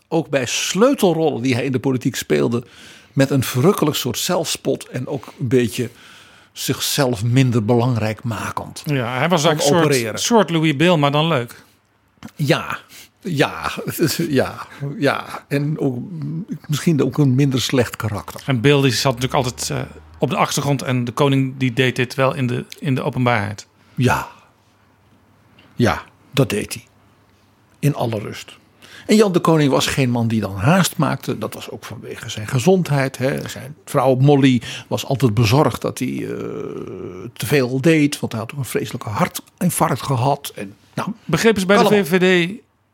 ook 0.09 0.28
bij 0.28 0.47
sleutelrollen 0.47 1.43
die 1.43 1.55
hij 1.55 1.64
in 1.64 1.72
de 1.72 1.80
politiek 1.80 2.16
speelde, 2.16 2.66
met 3.13 3.31
een 3.31 3.43
verrukkelijk 3.43 3.97
soort 3.97 4.19
zelfspot 4.19 4.89
en 4.89 5.07
ook 5.07 5.27
een 5.39 5.49
beetje 5.49 5.91
zichzelf 6.53 7.25
minder 7.25 7.65
belangrijk 7.65 8.23
makend. 8.23 8.83
Ja, 8.87 9.19
hij 9.19 9.29
was 9.29 9.45
eigenlijk 9.45 9.85
een 9.85 9.95
soort, 9.95 10.21
soort 10.21 10.51
Louis 10.51 10.77
Bill, 10.77 10.97
maar 10.97 11.13
dan 11.13 11.27
leuk. 11.27 11.65
Ja, 12.37 12.79
ja, 13.21 13.71
ja, 14.29 14.67
ja. 14.99 15.45
En 15.49 15.79
ook, 15.79 15.99
misschien 16.67 17.03
ook 17.03 17.19
een 17.19 17.35
minder 17.35 17.61
slecht 17.61 17.97
karakter. 17.97 18.43
En 18.47 18.61
Bill 18.61 18.83
die 18.83 18.93
zat 18.93 19.15
natuurlijk 19.15 19.45
altijd 19.45 19.71
eh, 19.71 19.83
op 20.19 20.31
de 20.31 20.37
achtergrond 20.37 20.83
en 20.83 21.05
de 21.05 21.13
koning 21.13 21.55
die 21.57 21.73
deed 21.73 21.97
dit 21.97 22.15
wel 22.15 22.35
in 22.35 22.47
de, 22.47 22.65
in 22.79 22.95
de 22.95 23.03
openbaarheid. 23.03 23.67
Ja. 23.95 24.29
Ja, 25.75 26.03
dat 26.31 26.51
deed 26.51 26.75
hij. 26.75 26.85
In 27.79 27.95
alle 27.95 28.19
rust. 28.19 28.59
En 29.11 29.17
Jan 29.17 29.33
de 29.33 29.41
Koning 29.41 29.71
was 29.71 29.87
geen 29.87 30.11
man 30.11 30.29
die 30.29 30.41
dan 30.41 30.57
haast 30.57 30.97
maakte. 30.97 31.39
Dat 31.39 31.55
was 31.55 31.71
ook 31.71 31.85
vanwege 31.85 32.29
zijn 32.29 32.47
gezondheid. 32.47 33.19
Hè. 33.19 33.49
Zijn 33.49 33.77
vrouw 33.85 34.15
Molly 34.15 34.62
was 34.89 35.07
altijd 35.07 35.35
bezorgd 35.35 35.82
dat 35.82 35.99
hij 35.99 36.09
eh, 36.09 36.28
te 37.32 37.47
veel 37.47 37.81
deed. 37.81 38.20
Want 38.20 38.32
hij 38.32 38.41
had 38.41 38.53
ook 38.53 38.59
een 38.59 38.65
vreselijke 38.65 39.09
hartinfarct 39.09 40.03
gehad. 40.03 40.53
En, 40.55 40.74
nou, 40.95 41.12
Begrepen 41.24 41.61
ze, 41.61 41.66
bij 41.66 41.77
de. 41.77 41.89
VVD, 41.89 42.53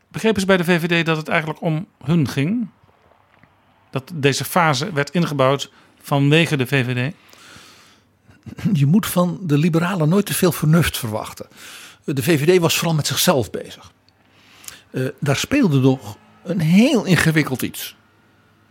begrepen 0.09 0.41
ze 0.41 0.47
bij 0.47 0.57
de 0.57 0.65
VVD 0.65 1.07
dat 1.07 1.17
het 1.17 1.29
eigenlijk 1.29 1.61
om 1.61 1.87
hun 2.05 2.29
ging? 2.29 2.69
Dat 3.91 4.11
deze 4.15 4.45
fase 4.45 4.93
werd 4.93 5.11
ingebouwd 5.11 5.71
vanwege 6.01 6.57
de 6.57 6.67
VVD? 6.67 7.15
je 8.73 8.87
moet 8.87 9.07
van 9.07 9.39
de 9.43 9.59
liberalen 9.59 10.09
nooit 10.09 10.27
te 10.27 10.35
veel 10.35 10.53
vernuft 10.53 10.99
verwachten. 10.99 11.47
De 12.05 12.23
VVD 12.23 12.61
was 12.61 12.77
vooral 12.77 12.95
met 12.95 13.07
zichzelf 13.07 13.51
bezig. 13.51 13.95
Eh, 14.97 15.07
daar 15.21 15.37
speelde 15.37 15.79
nog 15.79 16.17
een 16.45 16.61
heel 16.61 17.05
ingewikkeld 17.05 17.63
iets. 17.63 17.97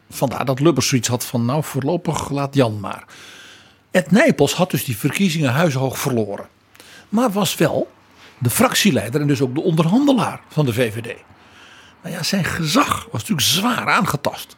Vandaar 0.10 0.46
dat 0.46 0.60
Lubbers 0.60 0.88
zoiets 0.88 1.08
had 1.08 1.26
van 1.26 1.46
nou 1.46 1.64
voorlopig 1.64 2.30
laat 2.30 2.56
Jan 2.56 2.80
maar. 2.80 3.06
Ed 3.92 4.12
Nijpels 4.12 4.54
had 4.54 4.72
dus 4.72 4.86
die 4.86 4.98
verkiezingen 4.98 5.52
huishoog 5.52 6.00
verloren. 6.00 6.48
Maar 7.10 7.32
was 7.32 7.56
wel 7.56 7.92
de 8.38 8.50
fractieleider 8.50 9.22
en 9.22 9.28
dus 9.28 9.42
ook 9.42 9.56
de 9.56 9.62
onderhandelaar 9.62 10.42
van 10.48 10.66
de 10.66 10.74
VVD. 10.74 11.16
Maar 12.02 12.12
ja, 12.12 12.24
zijn 12.24 12.44
gezag 12.44 13.04
was 13.12 13.22
natuurlijk 13.22 13.48
zwaar 13.48 13.88
aangetast. 13.88 14.58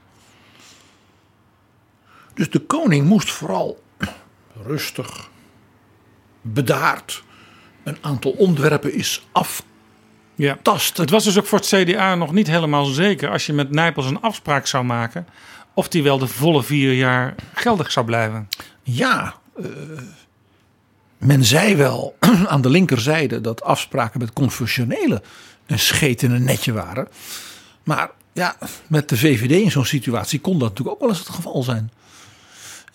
Dus 2.33 2.49
de 2.49 2.59
koning 2.59 3.07
moest 3.07 3.31
vooral 3.31 3.83
rustig, 4.65 5.29
bedaard, 6.41 7.23
een 7.83 7.97
aantal 8.01 8.31
onderwerpen 8.31 8.93
is 8.93 9.27
af. 9.31 9.63
Ja. 10.37 10.57
Het 10.93 11.09
was 11.09 11.23
dus 11.23 11.37
ook 11.37 11.45
voor 11.45 11.59
het 11.59 11.67
CDA 11.67 12.15
nog 12.15 12.31
niet 12.31 12.47
helemaal 12.47 12.85
zeker 12.85 13.29
als 13.29 13.45
je 13.45 13.53
met 13.53 13.71
Nijpels 13.71 14.05
een 14.05 14.21
afspraak 14.21 14.67
zou 14.67 14.83
maken. 14.83 15.27
of 15.73 15.87
die 15.87 16.03
wel 16.03 16.17
de 16.17 16.27
volle 16.27 16.63
vier 16.63 16.93
jaar 16.93 17.35
geldig 17.53 17.91
zou 17.91 18.05
blijven. 18.05 18.47
Ja, 18.83 19.35
eh, 19.57 19.65
men 21.17 21.43
zei 21.43 21.75
wel 21.75 22.15
aan 22.47 22.61
de 22.61 22.69
linkerzijde 22.69 23.41
dat 23.41 23.63
afspraken 23.63 24.19
met 24.19 24.33
confessionelen 24.33 25.21
een 25.65 25.79
scheet 25.79 26.21
in 26.21 26.31
een 26.31 26.43
netje 26.43 26.73
waren. 26.73 27.07
Maar 27.83 28.09
ja, 28.33 28.55
met 28.87 29.09
de 29.09 29.17
VVD 29.17 29.51
in 29.51 29.71
zo'n 29.71 29.85
situatie 29.85 30.39
kon 30.39 30.59
dat 30.59 30.69
natuurlijk 30.69 30.95
ook 30.95 31.01
wel 31.01 31.09
eens 31.09 31.19
het 31.19 31.35
geval 31.35 31.63
zijn. 31.63 31.91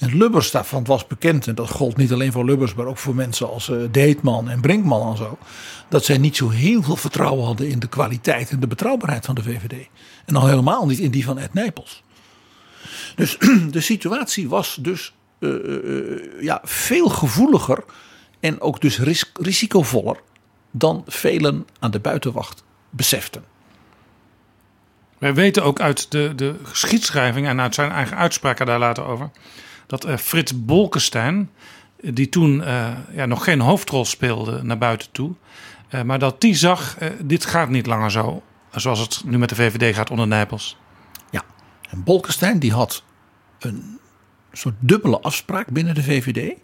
En 0.03 0.17
Lubbers 0.17 0.51
daarvan 0.51 0.85
was 0.85 1.07
bekend, 1.07 1.47
en 1.47 1.55
dat 1.55 1.71
gold 1.71 1.97
niet 1.97 2.13
alleen 2.13 2.33
voor 2.33 2.45
Lubbers, 2.45 2.75
maar 2.75 2.87
ook 2.87 2.99
voor 2.99 3.15
mensen 3.15 3.49
als 3.49 3.69
uh, 3.69 3.83
Deetman 3.91 4.49
en 4.49 4.61
Brinkman 4.61 5.11
en 5.11 5.17
zo. 5.17 5.39
Dat 5.89 6.05
zij 6.05 6.19
niet 6.19 6.37
zo 6.37 6.49
heel 6.49 6.83
veel 6.83 6.97
vertrouwen 6.97 7.45
hadden 7.45 7.69
in 7.69 7.79
de 7.79 7.89
kwaliteit 7.89 8.51
en 8.51 8.61
de 8.61 8.67
betrouwbaarheid 8.67 9.25
van 9.25 9.35
de 9.35 9.43
VVD. 9.43 9.89
En 10.25 10.37
al 10.37 10.47
helemaal 10.47 10.87
niet 10.87 10.99
in 10.99 11.11
die 11.11 11.25
van 11.25 11.39
Ed 11.39 11.55
Nijpels. 11.55 12.03
Dus 13.15 13.39
de 13.71 13.81
situatie 13.81 14.49
was 14.49 14.79
dus 14.81 15.15
uh, 15.39 16.41
ja, 16.41 16.61
veel 16.65 17.09
gevoeliger 17.09 17.85
en 18.41 18.61
ook 18.61 18.81
dus 18.81 18.99
ris 18.99 19.31
risicovoller 19.35 20.17
dan 20.71 21.03
velen 21.07 21.67
aan 21.79 21.91
de 21.91 22.01
buitenwacht 22.01 22.65
beseften. 22.91 23.45
Wij 25.19 25.35
weten 25.35 25.65
ook 25.65 25.81
uit 25.81 26.11
de, 26.11 26.33
de 26.37 26.55
geschiedschrijving 26.63 27.47
en 27.47 27.61
uit 27.61 27.75
zijn 27.75 27.91
eigen 27.91 28.17
uitspraken 28.17 28.67
daar 28.67 28.79
later 28.79 29.05
over. 29.05 29.31
Dat 29.93 30.07
uh, 30.07 30.17
Frits 30.17 30.65
Bolkestein, 30.65 31.51
die 32.01 32.29
toen 32.29 32.61
uh, 32.61 32.89
ja, 33.13 33.27
nog 33.27 33.45
geen 33.45 33.61
hoofdrol 33.61 34.05
speelde 34.05 34.63
naar 34.63 34.79
buiten 34.79 35.11
toe. 35.11 35.35
Uh, 35.91 36.03
maar 36.03 36.19
dat 36.19 36.41
die 36.41 36.55
zag: 36.55 36.97
dit 37.23 37.45
gaat 37.45 37.69
niet 37.69 37.87
langer 37.87 38.11
zo 38.11 38.43
zoals 38.71 38.99
het 38.99 39.23
nu 39.25 39.39
met 39.39 39.49
de 39.49 39.55
VVD 39.55 39.95
gaat 39.95 40.11
onder 40.11 40.27
Nijpels. 40.27 40.77
Ja, 41.31 41.43
en 41.91 42.03
Bolkestein 42.05 42.59
die 42.59 42.73
had 42.73 43.03
een 43.59 43.99
soort 44.53 44.75
dubbele 44.79 45.21
afspraak 45.21 45.69
binnen 45.69 45.95
de 45.95 46.03
VVD. 46.03 46.55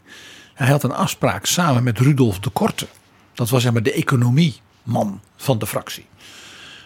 Hij 0.54 0.68
had 0.68 0.82
een 0.82 0.92
afspraak 0.92 1.46
samen 1.46 1.82
met 1.82 1.98
Rudolf 1.98 2.38
de 2.38 2.50
Korte. 2.50 2.86
Dat 3.34 3.48
was 3.48 3.62
zeg 3.62 3.72
maar 3.72 3.82
de 3.82 3.92
economieman 3.92 5.20
van 5.36 5.58
de 5.58 5.66
fractie. 5.66 6.06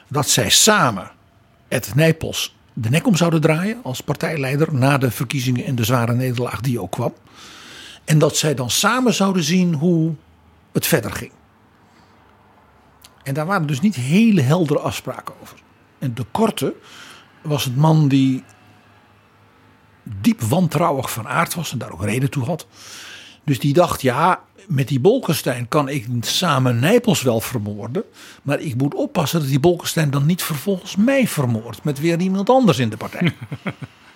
Dat 0.08 0.28
zij 0.28 0.50
samen 0.50 1.10
Ed 1.68 1.94
Nijpels 1.94 2.54
de 2.72 2.90
nek 2.90 3.06
om 3.06 3.16
zouden 3.16 3.40
draaien 3.40 3.80
als 3.82 4.00
partijleider 4.00 4.74
na 4.74 4.98
de 4.98 5.10
verkiezingen 5.10 5.64
en 5.64 5.74
de 5.74 5.84
zware 5.84 6.14
nederlaag 6.14 6.60
die 6.60 6.80
ook 6.80 6.90
kwam. 6.90 7.14
En 8.04 8.18
dat 8.18 8.36
zij 8.36 8.54
dan 8.54 8.70
samen 8.70 9.14
zouden 9.14 9.42
zien 9.42 9.74
hoe 9.74 10.14
het 10.72 10.86
verder 10.86 11.12
ging. 11.12 11.32
En 13.22 13.34
daar 13.34 13.46
waren 13.46 13.66
dus 13.66 13.80
niet 13.80 13.94
hele 13.94 14.40
heldere 14.40 14.78
afspraken 14.78 15.34
over. 15.42 15.58
En 15.98 16.14
de 16.14 16.24
Korte 16.30 16.74
was 17.42 17.64
het 17.64 17.76
man 17.76 18.08
die 18.08 18.44
diep 20.02 20.40
wantrouwig 20.40 21.12
van 21.12 21.28
aard 21.28 21.54
was 21.54 21.72
en 21.72 21.78
daar 21.78 21.92
ook 21.92 22.04
reden 22.04 22.30
toe 22.30 22.44
had. 22.44 22.66
Dus 23.44 23.58
die 23.58 23.72
dacht, 23.72 24.02
ja, 24.02 24.40
met 24.72 24.88
die 24.88 25.00
Bolkestein 25.00 25.68
kan 25.68 25.88
ik 25.88 26.06
samen 26.20 26.78
Nijpels 26.78 27.22
wel 27.22 27.40
vermoorden. 27.40 28.04
Maar 28.42 28.60
ik 28.60 28.74
moet 28.74 28.94
oppassen 28.94 29.40
dat 29.40 29.48
die 29.48 29.60
Bolkestein 29.60 30.10
dan 30.10 30.26
niet 30.26 30.42
vervolgens 30.42 30.96
mij 30.96 31.28
vermoordt. 31.28 31.84
Met 31.84 32.00
weer 32.00 32.20
iemand 32.20 32.50
anders 32.50 32.78
in 32.78 32.88
de 32.88 32.96
partij. 32.96 33.34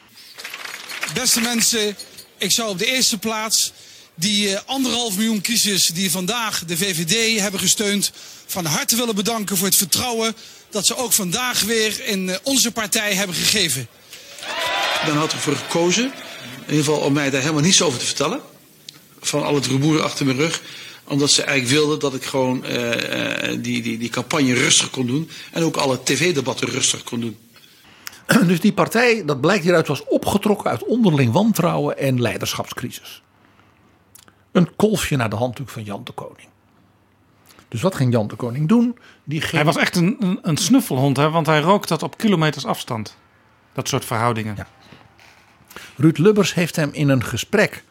Beste 1.15 1.41
mensen, 1.41 1.97
ik 2.39 2.51
zou 2.51 2.71
op 2.71 2.79
de 2.79 2.87
eerste 2.87 3.19
plaats 3.19 3.73
die 4.15 4.49
uh, 4.49 4.59
anderhalf 4.67 5.17
miljoen 5.17 5.41
kiezers 5.41 5.87
die 5.87 6.11
vandaag 6.11 6.65
de 6.65 6.77
VVD 6.77 7.41
hebben 7.41 7.61
gesteund. 7.61 8.13
van 8.47 8.65
harte 8.65 8.97
willen 8.97 9.15
bedanken 9.15 9.57
voor 9.57 9.67
het 9.67 9.77
vertrouwen 9.77 10.37
dat 10.71 10.87
ze 10.87 10.97
ook 10.97 11.13
vandaag 11.13 11.63
weer 11.63 12.07
in 12.07 12.29
uh, 12.29 12.35
onze 12.43 12.73
partij 12.73 13.15
hebben 13.15 13.37
gegeven. 13.37 13.87
Dan 15.07 15.17
had 15.17 15.27
ik 15.27 15.33
ervoor 15.33 15.57
gekozen, 15.57 16.05
in 16.05 16.71
ieder 16.71 16.85
geval 16.85 17.01
om 17.01 17.13
mij 17.13 17.31
daar 17.31 17.41
helemaal 17.41 17.63
niets 17.63 17.83
over 17.83 17.99
te 17.99 18.07
vertellen 18.07 18.41
van 19.29 19.43
al 19.43 19.55
het 19.55 19.67
rumoer 19.67 20.03
achter 20.03 20.27
mijn 20.27 20.39
rug. 20.39 20.63
Omdat 21.05 21.31
ze 21.31 21.43
eigenlijk 21.43 21.79
wilden 21.79 21.99
dat 21.99 22.15
ik 22.15 22.25
gewoon 22.25 22.65
uh, 22.67 22.91
die, 23.61 23.83
die, 23.83 23.99
die 23.99 24.09
campagne 24.09 24.55
rustig 24.55 24.91
kon 24.91 25.07
doen. 25.07 25.31
En 25.53 25.63
ook 25.63 25.77
alle 25.77 26.03
tv-debatten 26.03 26.69
rustig 26.69 27.03
kon 27.03 27.21
doen. 27.21 27.37
Dus 28.47 28.61
die 28.61 28.73
partij, 28.73 29.25
dat 29.25 29.41
blijkt 29.41 29.63
hieruit, 29.63 29.87
was 29.87 30.05
opgetrokken 30.05 30.71
uit 30.71 30.85
onderling 30.85 31.33
wantrouwen 31.33 31.99
en 31.99 32.21
leiderschapscrisis. 32.21 33.23
Een 34.53 34.77
kolfje 34.77 35.17
naar 35.17 35.31
de 35.31 35.37
handdoek 35.37 35.69
van 35.69 35.83
Jan 35.83 36.05
de 36.05 36.13
Koning. 36.13 36.49
Dus 37.69 37.83
wat 37.83 37.95
ging 37.95 38.13
Jan 38.13 38.29
de 38.29 38.37
Koning 38.37 38.69
doen? 38.69 38.99
Die 39.25 39.41
ging... 39.41 39.53
Hij 39.53 39.65
was 39.65 39.77
echt 39.77 39.97
een, 39.97 40.17
een, 40.21 40.39
een 40.43 40.57
snuffelhond, 40.57 41.17
hè? 41.17 41.31
want 41.31 41.47
hij 41.47 41.61
rookt 41.61 41.89
dat 41.89 42.03
op 42.03 42.19
kilometers 42.19 42.65
afstand. 42.65 43.17
Dat 43.73 43.89
soort 43.89 44.05
verhoudingen. 44.05 44.55
Ja. 44.57 44.67
Ruud 45.97 46.19
Lubbers 46.19 46.55
heeft 46.55 46.77
hem 46.77 46.91
in 46.93 47.09
een 47.09 47.25
gesprek 47.25 47.85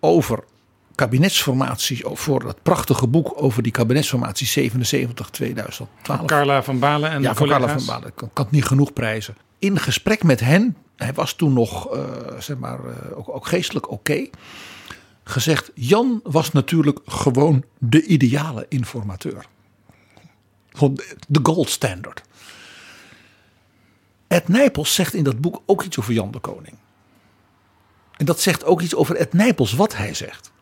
over 0.00 0.44
kabinetsformatie, 1.02 2.04
voor 2.04 2.42
dat 2.42 2.62
prachtige 2.62 3.06
boek 3.06 3.32
over 3.42 3.62
die 3.62 3.72
kabinetsformatie 3.72 4.70
77-2012. 4.72 4.74
Carla 6.26 6.62
van 6.62 6.78
Balen 6.78 7.10
en 7.10 7.22
ja, 7.22 7.34
van 7.34 7.48
Carla 7.48 7.68
van 7.68 7.86
Balen. 7.86 8.08
Ik 8.08 8.14
kan 8.14 8.30
het 8.32 8.50
niet 8.50 8.64
genoeg 8.64 8.92
prijzen. 8.92 9.36
In 9.58 9.78
gesprek 9.78 10.22
met 10.22 10.40
hen, 10.40 10.76
hij 10.96 11.12
was 11.12 11.32
toen 11.32 11.52
nog 11.52 11.94
uh, 11.94 12.02
zeg 12.38 12.56
maar, 12.56 12.78
uh, 12.84 13.18
ook, 13.18 13.28
ook, 13.28 13.46
geestelijk 13.46 13.90
oké. 13.90 14.12
Okay, 14.12 14.30
gezegd, 15.24 15.70
Jan 15.74 16.20
was 16.22 16.52
natuurlijk 16.52 16.98
gewoon 17.06 17.64
de 17.78 18.02
ideale 18.02 18.66
informateur. 18.68 19.46
De 21.28 21.40
gold 21.42 21.70
standard. 21.70 22.22
Ed 24.26 24.48
Nijpels 24.48 24.94
zegt 24.94 25.14
in 25.14 25.24
dat 25.24 25.40
boek 25.40 25.62
ook 25.66 25.82
iets 25.82 25.98
over 25.98 26.12
Jan 26.12 26.30
de 26.30 26.38
Koning. 26.38 26.76
En 28.16 28.26
dat 28.26 28.40
zegt 28.40 28.64
ook 28.64 28.80
iets 28.80 28.94
over 28.94 29.16
Ed 29.16 29.32
Nijpels 29.32 29.72
wat 29.72 29.96
hij 29.96 30.14
zegt. 30.14 30.52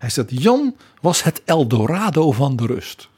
Hij 0.00 0.10
zegt, 0.10 0.42
Jan 0.42 0.76
was 1.00 1.22
het 1.22 1.42
Eldorado 1.44 2.32
van 2.32 2.56
de 2.56 2.66
rust. 2.66 3.08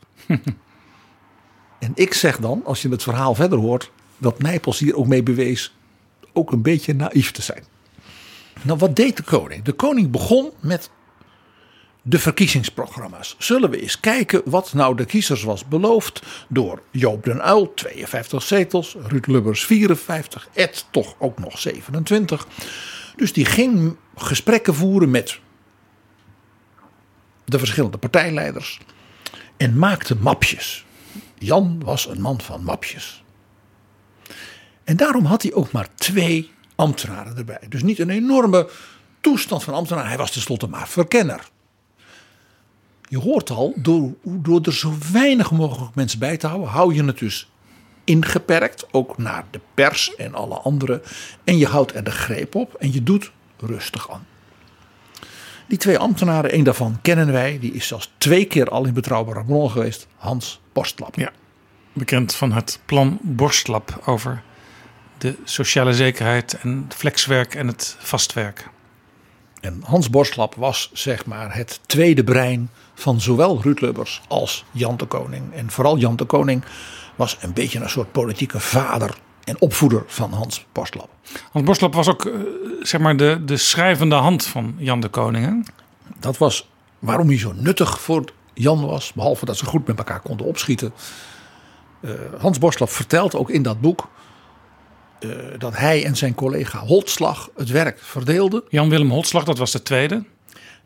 en 1.78 1.92
ik 1.94 2.14
zeg 2.14 2.38
dan, 2.38 2.64
als 2.64 2.82
je 2.82 2.88
het 2.88 3.02
verhaal 3.02 3.34
verder 3.34 3.58
hoort, 3.58 3.90
dat 4.18 4.38
Nijpels 4.38 4.78
hier 4.78 4.96
ook 4.96 5.06
mee 5.06 5.22
bewees 5.22 5.74
ook 6.32 6.52
een 6.52 6.62
beetje 6.62 6.94
naïef 6.94 7.30
te 7.30 7.42
zijn. 7.42 7.64
Nou, 8.62 8.78
wat 8.78 8.96
deed 8.96 9.16
de 9.16 9.22
koning? 9.22 9.64
De 9.64 9.72
koning 9.72 10.10
begon 10.10 10.50
met 10.60 10.90
de 12.02 12.18
verkiezingsprogramma's. 12.18 13.34
Zullen 13.38 13.70
we 13.70 13.80
eens 13.82 14.00
kijken 14.00 14.42
wat 14.44 14.72
nou 14.72 14.96
de 14.96 15.04
kiezers 15.04 15.42
was 15.42 15.68
beloofd 15.68 16.22
door 16.48 16.82
Joop 16.90 17.24
den 17.24 17.48
Uyl, 17.48 17.74
52 17.74 18.42
zetels, 18.42 18.96
Ruud 19.06 19.26
Lubbers 19.26 19.64
54, 19.64 20.48
Ed 20.52 20.86
toch 20.90 21.14
ook 21.18 21.38
nog 21.38 21.58
27. 21.58 22.46
Dus 23.16 23.32
die 23.32 23.44
ging 23.44 23.96
gesprekken 24.16 24.74
voeren 24.74 25.10
met 25.10 25.40
de 27.52 27.58
verschillende 27.58 27.98
partijleiders 27.98 28.80
en 29.56 29.78
maakte 29.78 30.16
mapjes. 30.16 30.84
Jan 31.38 31.82
was 31.84 32.08
een 32.08 32.20
man 32.20 32.40
van 32.40 32.64
mapjes. 32.64 33.24
En 34.84 34.96
daarom 34.96 35.24
had 35.24 35.42
hij 35.42 35.52
ook 35.52 35.72
maar 35.72 35.88
twee 35.94 36.50
ambtenaren 36.74 37.36
erbij. 37.36 37.60
Dus 37.68 37.82
niet 37.82 37.98
een 37.98 38.10
enorme 38.10 38.70
toestand 39.20 39.64
van 39.64 39.74
ambtenaren. 39.74 40.08
Hij 40.08 40.18
was 40.18 40.30
tenslotte 40.30 40.66
maar 40.66 40.88
verkenner. 40.88 41.50
Je 43.08 43.18
hoort 43.18 43.50
al, 43.50 43.74
door, 43.76 44.12
door 44.22 44.60
er 44.62 44.74
zo 44.74 44.94
weinig 45.12 45.50
mogelijk 45.50 45.94
mensen 45.94 46.18
bij 46.18 46.36
te 46.36 46.46
houden, 46.46 46.68
hou 46.68 46.94
je 46.94 47.04
het 47.04 47.18
dus 47.18 47.50
ingeperkt, 48.04 48.86
ook 48.90 49.18
naar 49.18 49.44
de 49.50 49.60
pers 49.74 50.14
en 50.14 50.34
alle 50.34 50.54
anderen. 50.54 51.02
En 51.44 51.58
je 51.58 51.66
houdt 51.66 51.94
er 51.94 52.04
de 52.04 52.10
greep 52.10 52.54
op 52.54 52.74
en 52.74 52.92
je 52.92 53.02
doet 53.02 53.32
rustig 53.56 54.10
aan. 54.10 54.26
Die 55.66 55.78
twee 55.78 55.98
ambtenaren, 55.98 56.50
één 56.50 56.64
daarvan 56.64 56.98
kennen 57.02 57.32
wij, 57.32 57.58
die 57.60 57.72
is 57.72 57.86
zelfs 57.86 58.12
twee 58.18 58.44
keer 58.44 58.68
al 58.68 58.84
in 58.84 58.92
betrouwbare 58.94 59.44
bron 59.44 59.70
geweest, 59.70 60.06
Hans 60.16 60.60
Borstlap. 60.72 61.14
Ja, 61.14 61.32
bekend 61.92 62.34
van 62.34 62.52
het 62.52 62.80
plan 62.84 63.18
Borstlap 63.22 64.02
over 64.04 64.42
de 65.18 65.36
sociale 65.44 65.94
zekerheid 65.94 66.58
en 66.60 66.86
flexwerk 66.88 67.54
en 67.54 67.66
het 67.66 67.96
vastwerk. 67.98 68.68
En 69.60 69.82
Hans 69.84 70.10
Borstlap 70.10 70.54
was 70.54 70.90
zeg 70.92 71.26
maar 71.26 71.54
het 71.54 71.80
tweede 71.86 72.24
brein 72.24 72.70
van 72.94 73.20
zowel 73.20 73.62
Ruud 73.62 73.80
Lubbers 73.80 74.20
als 74.28 74.64
Jan 74.70 74.96
de 74.96 75.06
Koning. 75.06 75.54
En 75.54 75.70
vooral 75.70 75.98
Jan 75.98 76.16
de 76.16 76.24
Koning 76.24 76.64
was 77.16 77.36
een 77.40 77.52
beetje 77.52 77.80
een 77.80 77.90
soort 77.90 78.12
politieke 78.12 78.60
vader 78.60 79.14
en 79.44 79.60
opvoeder 79.60 80.02
van 80.06 80.32
Hans 80.32 80.66
Borstlap. 80.72 81.08
Hans 81.52 81.64
Borstlap 81.64 81.94
was 81.94 82.08
ook 82.08 82.30
zeg 82.80 83.00
maar 83.00 83.16
de, 83.16 83.42
de 83.44 83.56
schrijvende 83.56 84.14
hand 84.14 84.44
van 84.44 84.74
Jan 84.78 85.00
de 85.00 85.08
Koning. 85.08 85.44
Hè? 85.44 85.72
Dat 86.20 86.38
was 86.38 86.68
waarom 86.98 87.28
hij 87.28 87.38
zo 87.38 87.52
nuttig 87.52 88.00
voor 88.00 88.24
Jan 88.54 88.86
was, 88.86 89.12
behalve 89.12 89.44
dat 89.44 89.56
ze 89.56 89.64
goed 89.64 89.86
met 89.86 89.98
elkaar 89.98 90.20
konden 90.20 90.46
opschieten. 90.46 90.92
Uh, 92.00 92.10
Hans 92.38 92.58
Borstlap 92.58 92.90
vertelt 92.90 93.34
ook 93.34 93.50
in 93.50 93.62
dat 93.62 93.80
boek 93.80 94.08
uh, 95.20 95.36
dat 95.58 95.76
hij 95.76 96.04
en 96.04 96.16
zijn 96.16 96.34
collega 96.34 96.78
Holtslag 96.78 97.50
het 97.56 97.68
werk 97.68 97.98
verdeelden. 97.98 98.62
Jan-Willem 98.68 99.10
Holtslag, 99.10 99.44
dat 99.44 99.58
was 99.58 99.72
de 99.72 99.82
tweede. 99.82 100.24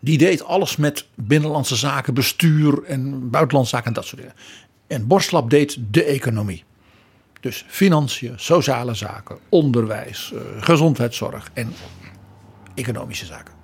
Die 0.00 0.18
deed 0.18 0.44
alles 0.44 0.76
met 0.76 1.06
binnenlandse 1.14 1.76
zaken, 1.76 2.14
bestuur 2.14 2.82
en 2.84 3.30
buitenlandse 3.30 3.74
zaken 3.74 3.88
en 3.88 3.94
dat 3.94 4.04
soort 4.04 4.20
dingen. 4.20 4.36
En 4.86 5.06
Borstlap 5.06 5.50
deed 5.50 5.76
de 5.90 6.04
economie. 6.04 6.64
Dus 7.46 7.64
financiën, 7.68 8.32
sociale 8.36 8.94
zaken, 8.94 9.38
onderwijs, 9.48 10.32
uh, 10.34 10.40
gezondheidszorg 10.58 11.50
en 11.52 11.72
economische 12.74 13.24
zaken. 13.26 13.54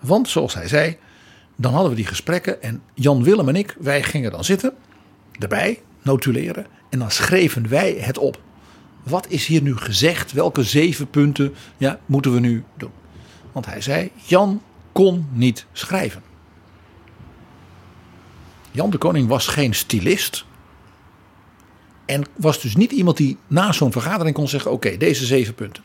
Want 0.00 0.28
zoals 0.28 0.54
hij 0.54 0.68
zei, 0.68 0.96
dan 1.56 1.72
hadden 1.72 1.90
we 1.90 1.96
die 1.96 2.06
gesprekken 2.06 2.62
en 2.62 2.82
Jan 2.94 3.22
Willem 3.22 3.48
en 3.48 3.56
ik, 3.56 3.76
wij 3.78 4.02
gingen 4.02 4.30
dan 4.30 4.44
zitten, 4.44 4.74
erbij, 5.38 5.82
notuleren 6.02 6.66
en 6.90 6.98
dan 6.98 7.10
schreven 7.10 7.68
wij 7.68 7.92
het 7.92 8.18
op. 8.18 8.40
Wat 9.02 9.26
is 9.28 9.46
hier 9.46 9.62
nu 9.62 9.76
gezegd? 9.76 10.32
Welke 10.32 10.62
zeven 10.62 11.10
punten 11.10 11.54
ja, 11.76 11.98
moeten 12.06 12.32
we 12.32 12.40
nu 12.40 12.64
doen? 12.76 12.92
Want 13.52 13.66
hij 13.66 13.80
zei: 13.80 14.10
Jan 14.26 14.62
kon 14.92 15.28
niet 15.32 15.66
schrijven. 15.72 16.22
Jan 18.70 18.90
de 18.90 18.98
Koning 18.98 19.28
was 19.28 19.46
geen 19.46 19.74
stylist. 19.74 20.44
En 22.06 22.24
was 22.36 22.60
dus 22.60 22.76
niet 22.76 22.92
iemand 22.92 23.16
die 23.16 23.36
na 23.46 23.72
zo'n 23.72 23.92
vergadering 23.92 24.34
kon 24.34 24.48
zeggen: 24.48 24.70
Oké, 24.70 24.96
deze 24.96 25.26
zeven 25.26 25.54
punten. 25.54 25.82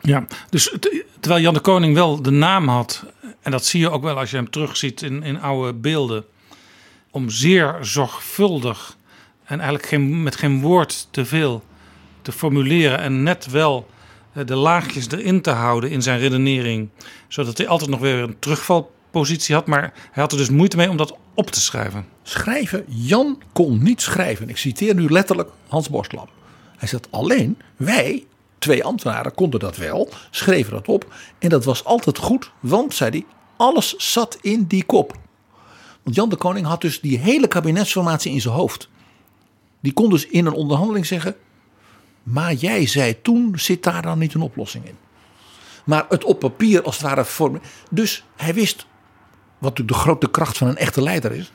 Ja, 0.00 0.26
dus 0.50 0.76
terwijl 1.20 1.42
Jan 1.42 1.54
de 1.54 1.60
Koning 1.60 1.94
wel 1.94 2.22
de 2.22 2.30
naam 2.30 2.68
had, 2.68 3.04
en 3.40 3.50
dat 3.50 3.64
zie 3.64 3.80
je 3.80 3.90
ook 3.90 4.02
wel 4.02 4.18
als 4.18 4.30
je 4.30 4.36
hem 4.36 4.50
terugziet 4.50 5.02
in, 5.02 5.22
in 5.22 5.40
oude 5.40 5.72
beelden, 5.72 6.24
om 7.10 7.30
zeer 7.30 7.76
zorgvuldig 7.80 8.96
en 9.44 9.58
eigenlijk 9.58 9.88
geen, 9.88 10.22
met 10.22 10.36
geen 10.36 10.60
woord 10.60 11.08
te 11.10 11.24
veel 11.24 11.64
te 12.22 12.32
formuleren 12.32 12.98
en 12.98 13.22
net 13.22 13.50
wel 13.50 13.88
eh, 14.32 14.46
de 14.46 14.54
laagjes 14.54 15.10
erin 15.10 15.40
te 15.40 15.50
houden 15.50 15.90
in 15.90 16.02
zijn 16.02 16.18
redenering, 16.18 16.88
zodat 17.28 17.58
hij 17.58 17.68
altijd 17.68 17.90
nog 17.90 18.00
weer 18.00 18.22
een 18.22 18.38
terugvalpositie 18.38 19.54
had, 19.54 19.66
maar 19.66 19.92
hij 20.10 20.22
had 20.22 20.32
er 20.32 20.38
dus 20.38 20.50
moeite 20.50 20.76
mee 20.76 20.90
om 20.90 20.96
dat 20.96 21.16
op 21.38 21.50
te 21.50 21.60
schrijven. 21.60 22.06
Schrijven, 22.22 22.84
Jan 22.86 23.42
kon 23.52 23.82
niet 23.82 24.02
schrijven. 24.02 24.48
Ik 24.48 24.56
citeer 24.56 24.94
nu 24.94 25.10
letterlijk 25.10 25.50
Hans 25.68 25.90
Borstlap. 25.90 26.28
Hij 26.76 26.88
zegt 26.88 27.06
alleen, 27.10 27.58
wij, 27.76 28.24
twee 28.58 28.84
ambtenaren, 28.84 29.34
konden 29.34 29.60
dat 29.60 29.76
wel, 29.76 30.08
schreven 30.30 30.72
dat 30.72 30.88
op. 30.88 31.14
En 31.38 31.48
dat 31.48 31.64
was 31.64 31.84
altijd 31.84 32.18
goed, 32.18 32.50
want, 32.60 32.94
zei 32.94 33.10
hij, 33.10 33.24
alles 33.56 33.96
zat 33.96 34.38
in 34.40 34.64
die 34.64 34.84
kop. 34.84 35.16
Want 36.02 36.16
Jan 36.16 36.28
de 36.28 36.36
Koning 36.36 36.66
had 36.66 36.80
dus 36.80 37.00
die 37.00 37.18
hele 37.18 37.48
kabinetsformatie 37.48 38.32
in 38.32 38.40
zijn 38.40 38.54
hoofd. 38.54 38.88
Die 39.80 39.92
kon 39.92 40.10
dus 40.10 40.26
in 40.26 40.46
een 40.46 40.52
onderhandeling 40.52 41.06
zeggen, 41.06 41.36
maar 42.22 42.52
jij 42.52 42.86
zei 42.86 43.22
toen, 43.22 43.52
zit 43.58 43.82
daar 43.82 44.02
dan 44.02 44.18
niet 44.18 44.34
een 44.34 44.40
oplossing 44.40 44.86
in? 44.86 44.96
Maar 45.84 46.06
het 46.08 46.24
op 46.24 46.38
papier 46.38 46.82
als 46.82 46.96
het 46.96 47.06
ware 47.06 47.24
vormen. 47.24 47.62
Dus 47.90 48.24
hij 48.36 48.54
wist, 48.54 48.86
wat 49.58 49.76
de 49.76 49.94
grote 49.94 50.30
kracht 50.30 50.58
van 50.58 50.68
een 50.68 50.76
echte 50.76 51.02
leider 51.02 51.32
is, 51.32 51.52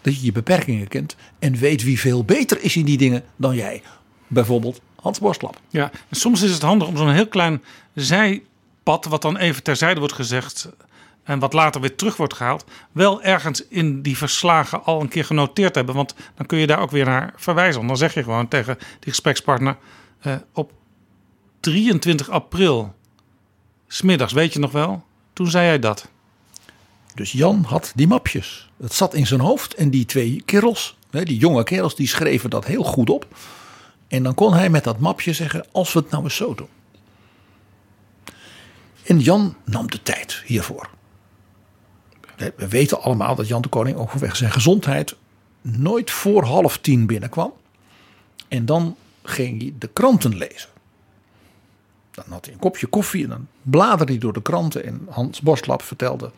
dat 0.00 0.16
je 0.16 0.24
je 0.24 0.32
beperkingen 0.32 0.88
kent 0.88 1.16
en 1.38 1.56
weet 1.56 1.82
wie 1.82 2.00
veel 2.00 2.24
beter 2.24 2.62
is 2.62 2.76
in 2.76 2.84
die 2.84 2.98
dingen 2.98 3.24
dan 3.36 3.54
jij. 3.54 3.82
Bijvoorbeeld 4.26 4.80
Hans 5.00 5.18
Borstlap. 5.18 5.60
Ja, 5.68 5.90
en 6.08 6.16
soms 6.16 6.42
is 6.42 6.52
het 6.52 6.62
handig 6.62 6.88
om 6.88 6.96
zo'n 6.96 7.10
heel 7.10 7.28
klein 7.28 7.62
zijpad, 7.94 9.04
wat 9.04 9.22
dan 9.22 9.36
even 9.36 9.62
terzijde 9.62 9.98
wordt 9.98 10.14
gezegd 10.14 10.68
en 11.26 11.38
wat 11.38 11.52
later 11.52 11.80
weer 11.80 11.94
terug 11.94 12.16
wordt 12.16 12.34
gehaald, 12.34 12.64
wel 12.92 13.22
ergens 13.22 13.66
in 13.68 14.02
die 14.02 14.16
verslagen 14.16 14.84
al 14.84 15.00
een 15.00 15.08
keer 15.08 15.24
genoteerd 15.24 15.74
hebben. 15.74 15.94
Want 15.94 16.14
dan 16.34 16.46
kun 16.46 16.58
je 16.58 16.66
daar 16.66 16.80
ook 16.80 16.90
weer 16.90 17.04
naar 17.04 17.32
verwijzen. 17.36 17.86
Dan 17.86 17.96
zeg 17.96 18.14
je 18.14 18.22
gewoon 18.22 18.48
tegen 18.48 18.76
die 18.76 19.10
gesprekspartner 19.10 19.76
eh, 20.20 20.34
op 20.52 20.72
23 21.60 22.28
april, 22.28 22.94
smiddags, 23.86 24.32
weet 24.32 24.52
je 24.52 24.58
nog 24.58 24.72
wel, 24.72 25.04
toen 25.32 25.50
zei 25.50 25.66
jij 25.66 25.78
dat. 25.78 26.08
Dus 27.16 27.32
Jan 27.32 27.64
had 27.66 27.92
die 27.94 28.06
mapjes. 28.06 28.70
Het 28.80 28.92
zat 28.92 29.14
in 29.14 29.26
zijn 29.26 29.40
hoofd 29.40 29.74
en 29.74 29.90
die 29.90 30.04
twee 30.04 30.42
kerels, 30.44 30.96
die 31.10 31.38
jonge 31.38 31.64
kerels, 31.64 31.94
die 31.94 32.08
schreven 32.08 32.50
dat 32.50 32.64
heel 32.64 32.82
goed 32.82 33.10
op. 33.10 33.26
En 34.08 34.22
dan 34.22 34.34
kon 34.34 34.54
hij 34.54 34.70
met 34.70 34.84
dat 34.84 34.98
mapje 34.98 35.32
zeggen, 35.32 35.66
als 35.72 35.92
we 35.92 35.98
het 35.98 36.10
nou 36.10 36.24
eens 36.24 36.36
zo 36.36 36.54
doen. 36.54 36.68
En 39.02 39.18
Jan 39.20 39.56
nam 39.64 39.90
de 39.90 40.02
tijd 40.02 40.42
hiervoor. 40.46 40.90
We 42.36 42.68
weten 42.68 43.02
allemaal 43.02 43.34
dat 43.34 43.48
Jan 43.48 43.62
de 43.62 43.68
Koning 43.68 43.96
ook 43.96 44.10
vanwege 44.10 44.36
zijn 44.36 44.52
gezondheid 44.52 45.16
nooit 45.60 46.10
voor 46.10 46.44
half 46.44 46.78
tien 46.78 47.06
binnenkwam. 47.06 47.52
En 48.48 48.66
dan 48.66 48.96
ging 49.22 49.60
hij 49.60 49.74
de 49.78 49.88
kranten 49.88 50.36
lezen. 50.36 50.68
Dan 52.10 52.24
had 52.28 52.44
hij 52.44 52.54
een 52.54 52.60
kopje 52.60 52.86
koffie 52.86 53.22
en 53.22 53.28
dan 53.28 53.46
bladerde 53.62 54.12
hij 54.12 54.20
door 54.20 54.32
de 54.32 54.42
kranten. 54.42 54.84
En 54.84 55.06
Hans 55.10 55.40
Borstlap 55.40 55.82
vertelde 55.82 56.30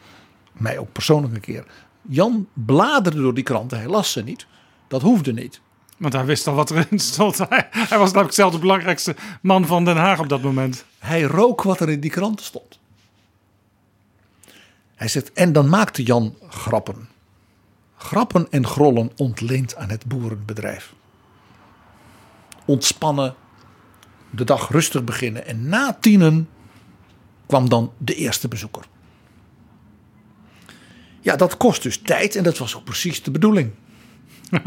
mij 0.61 0.79
ook 0.79 0.93
persoonlijk 0.93 1.35
een 1.35 1.41
keer. 1.41 1.65
Jan 2.03 2.49
bladerde 2.53 3.21
door 3.21 3.35
die 3.35 3.45
kranten, 3.45 3.79
hij 3.79 3.89
las 3.89 4.13
ze 4.13 4.23
niet. 4.23 4.47
Dat 4.89 5.03
hoefde 5.03 5.33
niet. 5.33 5.61
Want 5.99 6.13
hij 6.13 6.25
wist 6.25 6.47
al 6.47 6.55
wat 6.55 6.71
erin 6.71 6.99
stond. 7.13 7.39
Hij, 7.39 7.69
hij 7.71 7.99
was 7.99 8.11
namelijk 8.11 8.35
zelf 8.35 8.53
de 8.53 8.59
belangrijkste 8.59 9.17
man 9.43 9.67
van 9.67 9.85
Den 9.85 9.97
Haag 9.97 10.21
op 10.21 10.29
dat 10.29 10.43
moment. 10.43 10.85
Hij 10.99 11.23
rook 11.23 11.63
wat 11.63 11.81
er 11.81 11.89
in 11.89 12.01
die 12.01 12.11
kranten 12.11 12.45
stond. 12.45 12.79
Hij 14.95 15.09
zegt, 15.09 15.33
en 15.33 15.53
dan 15.53 15.69
maakte 15.69 16.03
Jan 16.03 16.35
grappen. 16.49 17.09
Grappen 17.97 18.47
en 18.51 18.67
grollen 18.67 19.11
ontleend 19.17 19.77
aan 19.77 19.89
het 19.89 20.07
boerenbedrijf. 20.07 20.95
Ontspannen, 22.65 23.35
de 24.31 24.45
dag 24.45 24.69
rustig 24.69 25.05
beginnen. 25.05 25.47
En 25.47 25.69
na 25.69 25.97
tienen 26.01 26.49
kwam 27.47 27.69
dan 27.69 27.93
de 27.99 28.15
eerste 28.15 28.49
bezoeker. 28.49 28.85
Ja, 31.21 31.37
dat 31.37 31.57
kost 31.57 31.83
dus 31.83 31.99
tijd 31.99 32.37
en 32.37 32.43
dat 32.43 32.59
was 32.59 32.77
ook 32.77 32.85
precies 32.85 33.23
de 33.23 33.31
bedoeling. 33.31 33.71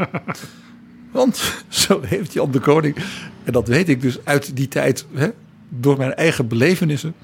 Want 1.12 1.64
zo 1.68 2.00
heeft 2.00 2.32
Jan 2.32 2.50
de 2.50 2.60
Koning, 2.60 2.96
en 3.44 3.52
dat 3.52 3.68
weet 3.68 3.88
ik 3.88 4.00
dus 4.00 4.24
uit 4.24 4.56
die 4.56 4.68
tijd, 4.68 5.06
hè, 5.12 5.28
door 5.68 5.96
mijn 5.96 6.14
eigen 6.14 6.48
belevenissen. 6.48 7.14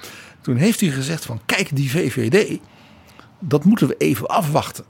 Toen 0.41 0.57
heeft 0.57 0.81
hij 0.81 0.91
gezegd 0.91 1.25
van 1.25 1.41
kijk 1.47 1.77
die 1.77 1.91
VVD, 1.91 2.59
dat 3.39 3.65
moeten 3.65 3.89
we 3.89 3.97
even 3.97 4.27
afwachten. 4.27 4.85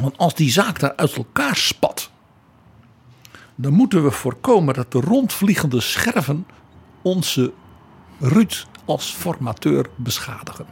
Want 0.00 0.18
als 0.18 0.34
die 0.34 0.50
zaak 0.50 0.80
daar 0.80 0.96
uit 0.96 1.16
elkaar 1.16 1.56
spat, 1.56 2.10
dan 3.54 3.72
moeten 3.72 4.04
we 4.04 4.10
voorkomen 4.10 4.74
dat 4.74 4.92
de 4.92 5.00
rondvliegende 5.00 5.80
scherven 5.80 6.46
onze 7.02 7.52
Ruud 8.18 8.66
als 8.84 9.12
formateur 9.12 9.86
beschadigen. 9.96 10.66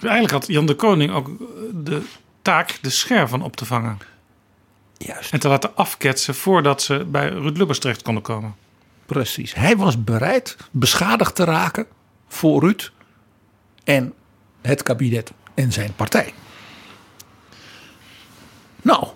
Dus 0.00 0.10
eigenlijk 0.10 0.32
had 0.32 0.46
Jan 0.46 0.66
de 0.66 0.74
Koning 0.74 1.12
ook 1.12 1.30
de 1.84 2.02
taak 2.42 2.78
de 2.82 2.90
scherven 2.90 3.42
op 3.42 3.56
te 3.56 3.64
vangen. 3.64 3.98
Juist. 4.96 5.32
En 5.32 5.40
te 5.40 5.48
laten 5.48 5.76
afketsen 5.76 6.34
voordat 6.34 6.82
ze 6.82 7.04
bij 7.04 7.28
Ruud 7.28 7.56
Lubbers 7.56 7.78
terecht 7.78 8.02
konden 8.02 8.22
komen. 8.22 8.54
Precies. 9.06 9.54
Hij 9.54 9.76
was 9.76 10.04
bereid 10.04 10.56
beschadigd 10.70 11.34
te 11.34 11.44
raken 11.44 11.86
voor 12.28 12.60
Ruud 12.60 12.92
en 13.84 14.14
het 14.62 14.82
kabinet 14.82 15.32
en 15.54 15.72
zijn 15.72 15.94
partij. 15.94 16.34
Nou, 18.82 19.06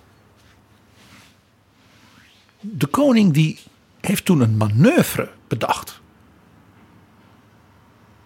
de 2.60 2.86
koning 2.86 3.32
die 3.32 3.58
heeft 4.00 4.24
toen 4.24 4.40
een 4.40 4.56
manoeuvre 4.56 5.30
bedacht. 5.48 6.00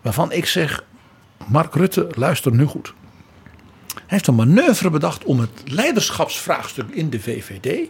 Waarvan 0.01 0.32
ik 0.32 0.47
zeg, 0.47 0.85
Mark 1.48 1.74
Rutte, 1.74 2.08
luister 2.14 2.52
nu 2.52 2.64
goed. 2.64 2.94
Hij 3.94 4.02
heeft 4.06 4.26
een 4.26 4.34
manoeuvre 4.34 4.90
bedacht 4.90 5.24
om 5.24 5.40
het 5.40 5.62
leiderschapsvraagstuk 5.64 6.90
in 6.90 7.10
de 7.10 7.20
VVD 7.20 7.88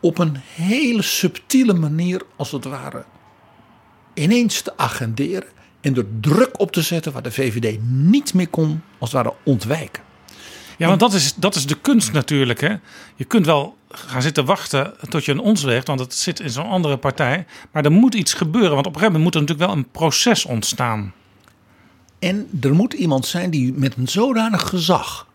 op 0.00 0.18
een 0.18 0.36
hele 0.54 1.02
subtiele 1.02 1.72
manier, 1.72 2.22
als 2.36 2.50
het 2.50 2.64
ware, 2.64 3.04
ineens 4.14 4.62
te 4.62 4.76
agenderen 4.76 5.48
en 5.80 5.96
er 5.96 6.06
druk 6.20 6.60
op 6.60 6.72
te 6.72 6.82
zetten 6.82 7.12
waar 7.12 7.22
de 7.22 7.32
VVD 7.32 7.78
niet 7.82 8.34
meer 8.34 8.48
kon, 8.48 8.82
als 8.98 9.12
het 9.12 9.22
ware, 9.22 9.36
ontwijken. 9.44 10.02
Ja, 10.78 10.86
want 10.86 11.00
dat 11.00 11.12
is, 11.12 11.34
dat 11.34 11.54
is 11.54 11.66
de 11.66 11.80
kunst 11.80 12.12
natuurlijk. 12.12 12.60
Hè? 12.60 12.74
Je 13.16 13.24
kunt 13.24 13.46
wel 13.46 13.76
gaan 13.88 14.22
zitten 14.22 14.44
wachten 14.44 14.94
tot 15.08 15.24
je 15.24 15.32
een 15.32 15.38
ons 15.38 15.62
weegt, 15.62 15.86
want 15.86 16.00
het 16.00 16.14
zit 16.14 16.40
in 16.40 16.50
zo'n 16.50 16.68
andere 16.68 16.96
partij. 16.96 17.46
Maar 17.72 17.84
er 17.84 17.92
moet 17.92 18.14
iets 18.14 18.34
gebeuren, 18.34 18.74
want 18.74 18.86
op 18.86 18.94
een 18.94 19.00
gegeven 19.00 19.20
moment 19.20 19.24
moet 19.24 19.34
er 19.34 19.40
natuurlijk 19.40 19.68
wel 19.68 19.76
een 19.78 19.90
proces 19.90 20.44
ontstaan. 20.44 21.12
En 22.20 22.48
er 22.60 22.74
moet 22.74 22.92
iemand 22.92 23.26
zijn 23.26 23.50
die 23.50 23.72
met 23.72 23.96
een 23.96 24.08
zodanig 24.08 24.68
gezag, 24.68 25.26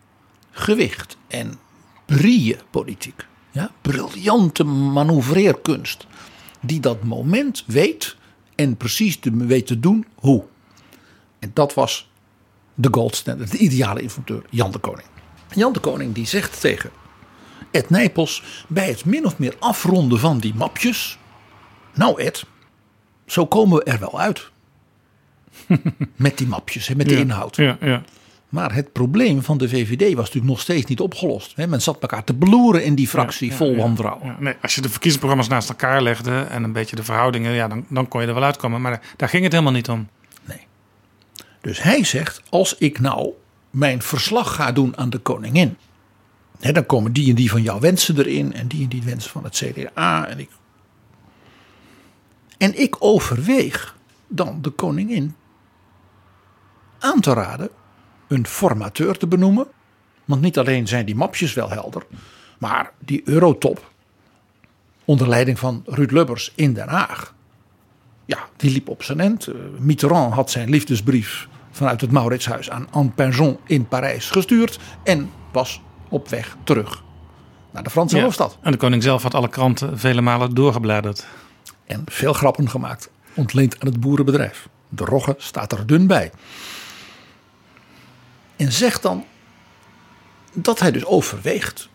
gewicht 0.50 1.16
en 1.26 1.58
brieën 2.04 2.58
politiek, 2.70 3.26
ja, 3.50 3.70
briljante 3.82 4.64
manoeuvreerkunst, 4.64 6.06
die 6.60 6.80
dat 6.80 7.02
moment 7.02 7.64
weet 7.66 8.16
en 8.54 8.76
precies 8.76 9.18
weet 9.22 9.66
te 9.66 9.80
doen 9.80 10.06
hoe. 10.14 10.44
En 11.38 11.50
dat 11.54 11.74
was 11.74 12.10
de 12.74 12.88
gold 12.90 13.16
standard, 13.16 13.50
de 13.50 13.58
ideale 13.58 14.00
informateur, 14.00 14.42
Jan 14.50 14.70
de 14.70 14.78
Koning. 14.78 15.08
Jan 15.54 15.72
de 15.72 15.80
Koning 15.80 16.14
die 16.14 16.26
zegt 16.26 16.60
tegen 16.60 16.90
Ed 17.70 17.90
Nijpels 17.90 18.64
bij 18.68 18.88
het 18.88 19.04
min 19.04 19.26
of 19.26 19.38
meer 19.38 19.56
afronden 19.58 20.18
van 20.18 20.38
die 20.38 20.54
mapjes. 20.54 21.18
Nou 21.94 22.20
Ed, 22.20 22.44
zo 23.26 23.46
komen 23.46 23.78
we 23.78 23.84
er 23.84 23.98
wel 23.98 24.20
uit. 24.20 24.50
met 26.16 26.38
die 26.38 26.46
mapjes, 26.46 26.94
met 26.94 27.08
de 27.08 27.14
Ja, 27.14 27.20
inhoud. 27.20 27.56
Ja, 27.56 27.76
ja. 27.80 28.02
Maar 28.48 28.74
het 28.74 28.92
probleem 28.92 29.42
van 29.42 29.58
de 29.58 29.68
VVD 29.68 30.14
was 30.14 30.24
natuurlijk 30.24 30.52
nog 30.52 30.60
steeds 30.60 30.84
niet 30.84 31.00
opgelost. 31.00 31.56
Men 31.56 31.82
zat 31.82 31.98
elkaar 32.00 32.24
te 32.24 32.34
beloeren 32.34 32.84
in 32.84 32.94
die 32.94 33.08
fractie 33.08 33.52
vol 33.52 33.76
wantrouwen. 33.76 34.36
Nee, 34.38 34.54
als 34.62 34.74
je 34.74 34.80
de 34.80 34.88
verkiezingsprogramma's 34.88 35.48
naast 35.48 35.68
elkaar 35.68 36.02
legde 36.02 36.40
en 36.40 36.62
een 36.62 36.72
beetje 36.72 36.96
de 36.96 37.02
verhoudingen, 37.02 37.52
ja, 37.52 37.68
dan, 37.68 37.84
dan 37.88 38.08
kon 38.08 38.20
je 38.20 38.26
er 38.26 38.34
wel 38.34 38.42
uitkomen. 38.42 38.80
Maar 38.80 39.00
daar 39.16 39.28
ging 39.28 39.42
het 39.42 39.52
helemaal 39.52 39.72
niet 39.72 39.88
om. 39.88 40.08
Dus 41.66 41.82
hij 41.82 42.04
zegt, 42.04 42.42
als 42.48 42.76
ik 42.78 43.00
nou 43.00 43.32
mijn 43.70 44.02
verslag 44.02 44.54
ga 44.54 44.72
doen 44.72 44.96
aan 44.96 45.10
de 45.10 45.18
koningin. 45.18 45.76
Hè, 46.60 46.72
dan 46.72 46.86
komen 46.86 47.12
die 47.12 47.28
en 47.28 47.34
die 47.34 47.50
van 47.50 47.62
jouw 47.62 47.78
wensen 47.78 48.18
erin 48.18 48.52
en 48.52 48.66
die 48.66 48.82
en 48.82 48.88
die 48.88 49.02
wensen 49.02 49.30
van 49.30 49.44
het 49.44 49.54
CDA. 49.54 50.28
En 50.28 50.38
ik, 50.38 50.50
en 52.58 52.80
ik 52.80 52.96
overweeg 52.98 53.96
dan 54.28 54.58
de 54.62 54.70
koningin 54.70 55.34
aan 56.98 57.20
te 57.20 57.32
raden 57.32 57.68
een 58.28 58.46
formateur 58.46 59.16
te 59.18 59.26
benoemen. 59.26 59.66
Want 60.24 60.40
niet 60.40 60.58
alleen 60.58 60.86
zijn 60.88 61.06
die 61.06 61.14
mapjes 61.14 61.54
wel 61.54 61.70
helder, 61.70 62.02
maar 62.58 62.92
die 62.98 63.22
Eurotop 63.24 63.90
onder 65.04 65.28
leiding 65.28 65.58
van 65.58 65.82
Ruud 65.86 66.10
Lubbers 66.10 66.52
in 66.54 66.72
Den 66.72 66.88
Haag. 66.88 67.34
Ja, 68.24 68.38
die 68.56 68.70
liep 68.70 68.88
op 68.88 69.02
zijn 69.02 69.20
end. 69.20 69.46
Eh, 69.46 69.54
Mitterrand 69.78 70.34
had 70.34 70.50
zijn 70.50 70.68
liefdesbrief 70.70 71.48
vanuit 71.70 72.00
het 72.00 72.10
Mauritshuis 72.10 72.70
aan 72.70 72.86
Anne 72.90 73.10
Pinjon 73.10 73.58
in 73.66 73.88
Parijs 73.88 74.30
gestuurd 74.30 74.78
en 75.04 75.30
was 75.52 75.80
op 76.08 76.28
weg 76.28 76.56
terug 76.64 77.02
naar 77.70 77.82
de 77.82 77.90
Franse 77.90 78.16
Ja. 78.16 78.22
hoofdstad. 78.22 78.58
En 78.60 78.72
de 78.72 78.78
koning 78.78 79.02
zelf 79.02 79.22
had 79.22 79.34
alle 79.34 79.48
kranten 79.48 79.98
vele 79.98 80.20
malen 80.20 80.54
doorgebladerd. 80.54 81.26
En 81.86 82.02
veel 82.06 82.32
grappen 82.32 82.70
gemaakt, 82.70 83.10
ontleend 83.34 83.80
aan 83.80 83.86
het 83.88 84.00
boerenbedrijf. 84.00 84.68
De 84.88 85.04
rogge 85.04 85.34
staat 85.38 85.72
er 85.72 85.86
dun 85.86 86.06
bij. 86.06 86.30
En 88.56 88.72
zegt 88.72 89.02
dan 89.02 89.24
dat 90.52 90.80
hij 90.80 90.90
dus 90.90 91.04
overweegt 91.04 91.88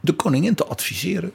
de 0.00 0.12
koningin 0.12 0.54
te 0.54 0.64
adviseren 0.64 1.32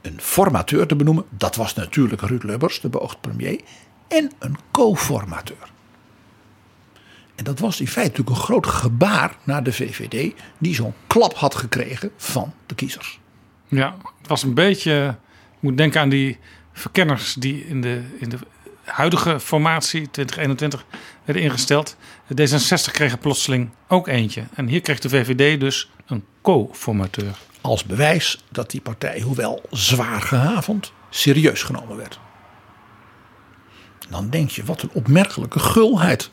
een 0.00 0.20
formateur 0.20 0.86
te 0.86 0.96
benoemen. 0.96 1.24
Dat 1.30 1.56
was 1.56 1.74
natuurlijk 1.74 2.22
Ruud 2.22 2.42
Lubbers, 2.42 2.80
de 2.80 2.88
beoogd 2.88 3.20
premier. 3.20 3.60
En 4.08 4.32
een 4.38 4.56
co-formateur. 4.70 5.72
En 7.34 7.44
dat 7.44 7.58
was 7.58 7.80
in 7.80 7.88
feite 7.88 8.10
natuurlijk 8.10 8.36
een 8.36 8.44
groot 8.44 8.66
gebaar 8.66 9.36
naar 9.44 9.62
de 9.62 9.72
VVD, 9.72 10.34
die 10.58 10.74
zo'n 10.74 10.94
klap 11.06 11.34
had 11.34 11.54
gekregen 11.54 12.10
van 12.16 12.54
de 12.66 12.74
kiezers. 12.74 13.20
Ja, 13.68 13.96
het 14.18 14.28
was 14.28 14.42
een 14.42 14.54
beetje. 14.54 14.90
Je 14.90 15.66
moet 15.66 15.76
denken 15.76 16.00
aan 16.00 16.08
die 16.08 16.38
verkenners 16.72 17.34
die 17.34 17.66
in 17.66 17.80
de, 17.80 18.02
in 18.18 18.28
de 18.28 18.38
huidige 18.84 19.40
formatie 19.40 20.10
2021 20.10 20.84
werden 21.24 21.42
ingesteld. 21.42 21.96
De 22.28 22.48
D66 22.48 22.92
kreeg 22.92 23.12
er 23.12 23.18
plotseling 23.18 23.70
ook 23.88 24.08
eentje. 24.08 24.44
En 24.54 24.66
hier 24.66 24.80
kreeg 24.80 24.98
de 24.98 25.08
VVD 25.08 25.60
dus 25.60 25.90
een 26.06 26.24
co-formateur. 26.42 27.38
Als 27.60 27.84
bewijs 27.84 28.44
dat 28.50 28.70
die 28.70 28.80
partij, 28.80 29.20
hoewel 29.20 29.62
zwaar 29.70 30.20
gehavend, 30.20 30.92
serieus 31.10 31.62
genomen 31.62 31.96
werd. 31.96 32.20
Dan 34.08 34.30
denk 34.30 34.50
je, 34.50 34.64
wat 34.64 34.82
een 34.82 34.90
opmerkelijke 34.92 35.58
gulheid. 35.58 36.30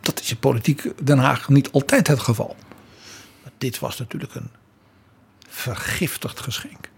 Dat 0.00 0.20
is 0.20 0.30
in 0.30 0.38
politiek 0.38 1.06
Den 1.06 1.18
Haag 1.18 1.48
niet 1.48 1.70
altijd 1.70 2.06
het 2.06 2.20
geval. 2.20 2.56
Maar 3.42 3.52
dit 3.58 3.78
was 3.78 3.98
natuurlijk 3.98 4.34
een 4.34 4.50
vergiftigd 5.48 6.40
geschenk. 6.40 6.90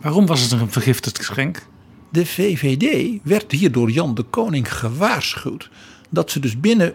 Waarom 0.00 0.26
was 0.26 0.40
het 0.40 0.52
een 0.52 0.72
vergiftigd 0.72 1.26
geschenk? 1.26 1.66
De 2.10 2.26
VVD 2.26 3.18
werd 3.22 3.52
hier 3.52 3.72
door 3.72 3.90
Jan 3.90 4.14
de 4.14 4.22
Koning 4.22 4.74
gewaarschuwd 4.74 5.70
dat 6.14 6.30
ze 6.30 6.40
dus 6.40 6.60
binnen 6.60 6.94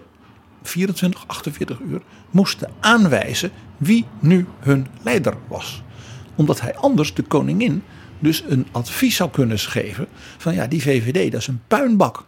24, 0.63 1.23
48 1.27 1.79
uur 1.79 2.01
moesten 2.29 2.71
aanwijzen 2.79 3.51
wie 3.77 4.05
nu 4.19 4.45
hun 4.59 4.87
leider 5.01 5.33
was. 5.47 5.81
Omdat 6.35 6.61
hij 6.61 6.75
anders 6.75 7.13
de 7.13 7.23
koningin 7.23 7.83
dus 8.19 8.43
een 8.47 8.67
advies 8.71 9.15
zou 9.15 9.29
kunnen 9.29 9.59
geven 9.59 10.07
van 10.37 10.53
ja, 10.53 10.67
die 10.67 10.81
VVD 10.81 11.31
dat 11.31 11.41
is 11.41 11.47
een 11.47 11.61
puinbak, 11.67 12.25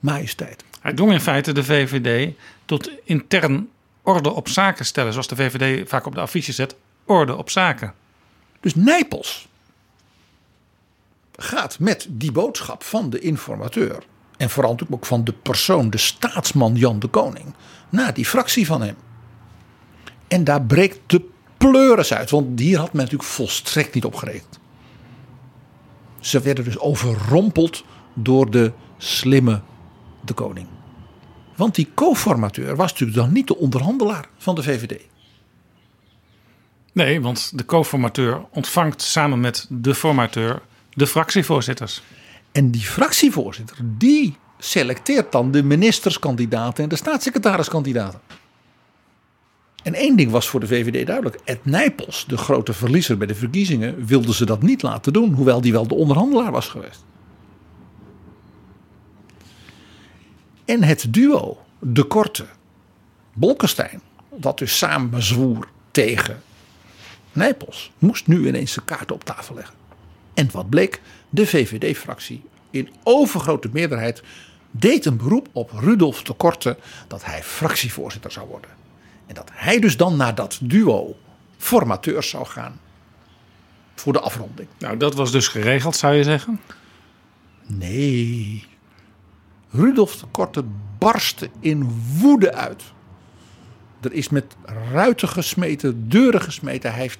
majesteit. 0.00 0.64
Hij 0.80 0.92
dwong 0.92 1.12
in 1.12 1.20
feite 1.20 1.52
de 1.52 1.64
VVD 1.64 2.34
tot 2.64 2.90
intern 3.04 3.68
orde 4.02 4.30
op 4.30 4.48
zaken 4.48 4.84
stellen. 4.84 5.12
Zoals 5.12 5.28
de 5.28 5.36
VVD 5.36 5.88
vaak 5.88 6.06
op 6.06 6.14
de 6.14 6.20
affiches 6.20 6.54
zet, 6.54 6.76
orde 7.04 7.36
op 7.36 7.50
zaken. 7.50 7.94
Dus 8.60 8.74
Nijpels 8.74 9.48
gaat 11.36 11.78
met 11.78 12.06
die 12.08 12.32
boodschap 12.32 12.82
van 12.82 13.10
de 13.10 13.18
informateur 13.18 14.02
en 14.40 14.50
vooral 14.50 14.70
natuurlijk 14.70 15.00
ook 15.02 15.08
van 15.08 15.24
de 15.24 15.32
persoon, 15.32 15.90
de 15.90 15.98
staatsman 15.98 16.74
Jan 16.74 16.98
de 16.98 17.08
Koning, 17.08 17.54
naar 17.88 18.14
die 18.14 18.24
fractie 18.24 18.66
van 18.66 18.82
hem. 18.82 18.96
En 20.28 20.44
daar 20.44 20.62
breekt 20.62 20.98
de 21.06 21.24
pleuris 21.56 22.14
uit, 22.14 22.30
want 22.30 22.60
hier 22.60 22.78
had 22.78 22.92
men 22.92 23.02
natuurlijk 23.02 23.30
volstrekt 23.30 23.94
niet 23.94 24.04
op 24.04 24.14
gerekend. 24.14 24.58
Ze 26.20 26.40
werden 26.40 26.64
dus 26.64 26.78
overrompeld 26.78 27.84
door 28.14 28.50
de 28.50 28.72
slimme 28.98 29.60
de 30.24 30.32
koning. 30.32 30.66
Want 31.56 31.74
die 31.74 31.90
co-formateur 31.94 32.76
was 32.76 32.90
natuurlijk 32.90 33.18
dan 33.18 33.32
niet 33.32 33.46
de 33.46 33.56
onderhandelaar 33.56 34.28
van 34.38 34.54
de 34.54 34.62
VVD. 34.62 35.00
Nee, 36.92 37.20
want 37.20 37.58
de 37.58 37.64
co-formateur 37.64 38.44
ontvangt 38.50 39.02
samen 39.02 39.40
met 39.40 39.66
de 39.68 39.94
formateur 39.94 40.62
de 40.90 41.06
fractievoorzitters. 41.06 42.02
En 42.52 42.70
die 42.70 42.80
fractievoorzitter, 42.80 43.76
die 43.82 44.36
selecteert 44.58 45.32
dan 45.32 45.50
de 45.50 45.62
ministerskandidaten 45.62 46.82
en 46.82 46.88
de 46.88 46.96
staatssecretariskandidaten. 46.96 48.20
En 49.82 49.94
één 49.94 50.16
ding 50.16 50.30
was 50.30 50.48
voor 50.48 50.60
de 50.60 50.66
VVD 50.66 51.06
duidelijk. 51.06 51.40
Ed 51.44 51.64
Nijpels, 51.64 52.24
de 52.28 52.36
grote 52.36 52.72
verliezer 52.72 53.16
bij 53.16 53.26
de 53.26 53.34
verkiezingen, 53.34 54.06
wilde 54.06 54.34
ze 54.34 54.44
dat 54.44 54.62
niet 54.62 54.82
laten 54.82 55.12
doen. 55.12 55.32
Hoewel 55.32 55.60
die 55.60 55.72
wel 55.72 55.86
de 55.86 55.94
onderhandelaar 55.94 56.52
was 56.52 56.68
geweest. 56.68 57.04
En 60.64 60.82
het 60.82 61.06
duo, 61.10 61.58
de 61.78 62.04
korte, 62.04 62.46
Bolkestein, 63.32 64.00
dat 64.34 64.58
dus 64.58 64.78
samen 64.78 65.22
zwoer 65.22 65.68
tegen 65.90 66.42
Nijpels, 67.32 67.92
moest 67.98 68.26
nu 68.26 68.48
ineens 68.48 68.72
zijn 68.72 68.84
kaarten 68.84 69.14
op 69.14 69.24
tafel 69.24 69.54
leggen. 69.54 69.74
En 70.34 70.48
wat 70.52 70.68
bleek? 70.68 71.00
De 71.30 71.46
VVD-fractie 71.46 72.42
in 72.70 72.90
overgrote 73.02 73.68
meerderheid 73.72 74.22
deed 74.70 75.04
een 75.04 75.16
beroep 75.16 75.48
op 75.52 75.70
Rudolf 75.70 76.22
de 76.22 76.32
Korte 76.32 76.76
dat 77.08 77.24
hij 77.24 77.42
fractievoorzitter 77.42 78.32
zou 78.32 78.48
worden. 78.48 78.70
En 79.26 79.34
dat 79.34 79.50
hij 79.52 79.78
dus 79.80 79.96
dan 79.96 80.16
naar 80.16 80.34
dat 80.34 80.58
duo 80.62 81.16
formateurs 81.56 82.28
zou 82.28 82.46
gaan 82.46 82.80
voor 83.94 84.12
de 84.12 84.20
afronding. 84.20 84.68
Nou, 84.78 84.96
dat 84.96 85.14
was 85.14 85.32
dus 85.32 85.48
geregeld, 85.48 85.96
zou 85.96 86.14
je 86.14 86.22
zeggen? 86.22 86.60
Nee. 87.66 88.66
Rudolf 89.70 90.16
de 90.16 90.26
Korte 90.30 90.64
barstte 90.98 91.50
in 91.60 91.88
woede 92.18 92.54
uit. 92.54 92.82
Er 94.00 94.12
is 94.12 94.28
met 94.28 94.56
ruiten 94.92 95.28
gesmeten, 95.28 96.08
deuren 96.08 96.42
gesmeten. 96.42 96.90
Hij 96.90 97.00
heeft 97.00 97.18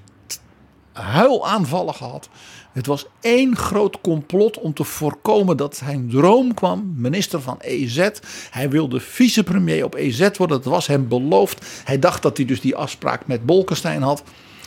huilaanvallen 0.93 1.95
gehad. 1.95 2.29
Het 2.73 2.87
was 2.87 3.07
één 3.21 3.57
groot 3.57 4.01
complot 4.01 4.59
om 4.59 4.75
te 4.75 4.85
voorkomen 4.85 5.57
dat 5.57 5.77
zijn 5.77 6.09
droom 6.09 6.55
kwam. 6.55 6.93
Minister 6.97 7.41
van 7.41 7.57
EZ. 7.61 8.09
Hij 8.51 8.71
wilde 8.71 9.01
vicepremier 9.01 9.85
op 9.85 9.95
EZ 9.95 10.29
worden. 10.37 10.63
Dat 10.63 10.73
was 10.73 10.87
hem 10.87 11.09
beloofd. 11.09 11.67
Hij 11.85 11.99
dacht 11.99 12.23
dat 12.23 12.37
hij 12.37 12.47
dus 12.47 12.61
die 12.61 12.77
afspraak 12.77 13.27
met 13.27 13.47
Bolkestein 13.47 14.03
had. 14.03 14.23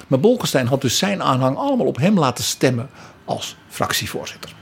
Maar 0.08 0.20
Bolkestein 0.20 0.68
had 0.68 0.82
dus 0.82 0.98
zijn 0.98 1.24
aanhang 1.24 1.58
allemaal 1.58 1.88
op 1.88 1.98
hem 1.98 2.20
laten 2.20 2.44
stemmen 2.44 2.90
als 3.26 3.56
fractievoorzitter. 3.68 4.56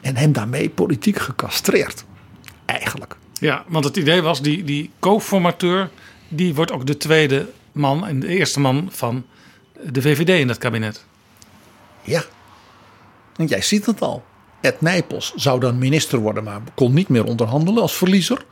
En 0.00 0.16
hem 0.16 0.32
daarmee 0.32 0.70
politiek 0.70 1.18
gecastreerd. 1.18 2.04
Eigenlijk. 2.64 3.16
Ja, 3.32 3.64
want 3.68 3.84
het 3.84 3.96
idee 3.96 4.22
was, 4.22 4.42
die, 4.42 4.64
die 4.64 4.90
co-formateur... 4.98 5.90
die 6.28 6.54
wordt 6.54 6.72
ook 6.72 6.86
de 6.86 6.96
tweede 6.96 7.48
man 7.72 8.06
en 8.06 8.20
de 8.20 8.26
eerste 8.26 8.60
man 8.60 8.88
van 8.90 9.24
de 9.90 10.02
VVD 10.02 10.28
in 10.28 10.46
dat 10.46 10.58
kabinet. 10.58 11.04
Ja. 12.02 12.22
En 13.36 13.46
jij 13.46 13.62
ziet 13.62 13.86
het 13.86 14.00
al. 14.00 14.24
Ed 14.60 14.80
Nijpels 14.80 15.34
zou 15.34 15.60
dan 15.60 15.78
minister 15.78 16.18
worden, 16.18 16.44
maar 16.44 16.60
kon 16.74 16.92
niet 16.92 17.08
meer 17.08 17.24
onderhandelen 17.24 17.82
als 17.82 17.96
verliezer. 17.96 18.44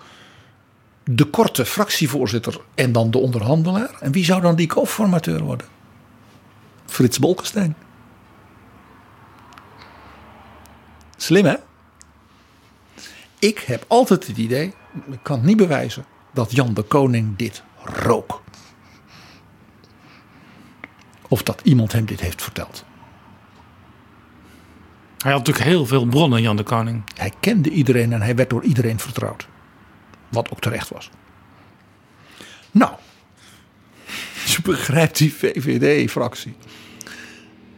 De 1.05 1.25
korte 1.25 1.65
fractievoorzitter 1.65 2.61
en 2.75 2.93
dan 2.93 3.11
de 3.11 3.19
onderhandelaar. 3.19 3.97
En 4.01 4.13
wie 4.13 4.25
zou 4.25 4.41
dan 4.41 4.55
die 4.55 4.67
co-formateur 4.67 5.43
worden? 5.43 5.67
Frits 6.87 7.19
Bolkestein. 7.19 7.77
Slim 11.17 11.45
hè? 11.45 11.55
Ik 13.39 13.59
heb 13.59 13.85
altijd 13.89 14.27
het 14.27 14.37
idee, 14.37 14.75
ik 15.11 15.19
kan 15.23 15.37
het 15.37 15.47
niet 15.47 15.57
bewijzen, 15.57 16.05
dat 16.33 16.53
Jan 16.53 16.75
de 16.75 16.83
Koning 16.83 17.37
dit 17.37 17.63
rook. 17.85 18.43
Of 21.31 21.43
dat 21.43 21.61
iemand 21.65 21.93
hem 21.93 22.05
dit 22.05 22.21
heeft 22.21 22.43
verteld. 22.43 22.85
Hij 25.19 25.33
had 25.33 25.47
natuurlijk 25.47 25.67
heel 25.67 25.87
veel 25.87 26.07
bronnen, 26.07 26.43
Jan 26.43 26.57
de 26.57 26.63
Koning. 26.63 27.03
Hij 27.15 27.33
kende 27.41 27.71
iedereen 27.71 28.13
en 28.13 28.23
hij 28.23 28.35
werd 28.35 28.51
door 28.51 28.63
iedereen 28.63 28.99
vertrouwd. 28.99 29.49
Wat 30.29 30.51
ook 30.51 30.61
terecht 30.61 30.89
was. 30.89 31.11
Nou, 32.71 32.93
je 34.53 34.59
begrijpt 34.63 35.19
die 35.19 35.35
VVD-fractie. 35.35 36.55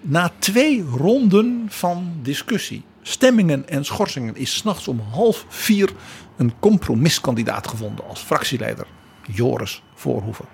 Na 0.00 0.32
twee 0.38 0.82
ronden 0.82 1.66
van 1.68 2.12
discussie, 2.22 2.82
stemmingen 3.02 3.68
en 3.68 3.84
schorsingen 3.84 4.36
is 4.36 4.56
s'nachts 4.56 4.88
om 4.88 5.00
half 5.00 5.44
vier 5.48 5.90
een 6.36 6.52
compromiskandidaat 6.58 7.68
gevonden 7.68 8.08
als 8.08 8.20
fractieleider 8.20 8.86
Joris 9.22 9.82
Voorhoeven. 9.94 10.46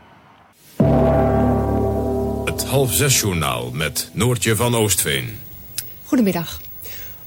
Het 2.58 2.66
half 2.66 2.92
zes 2.92 3.20
journaal 3.20 3.70
met 3.70 4.10
Noortje 4.12 4.56
van 4.56 4.74
Oostveen. 4.74 5.38
Goedemiddag. 6.04 6.60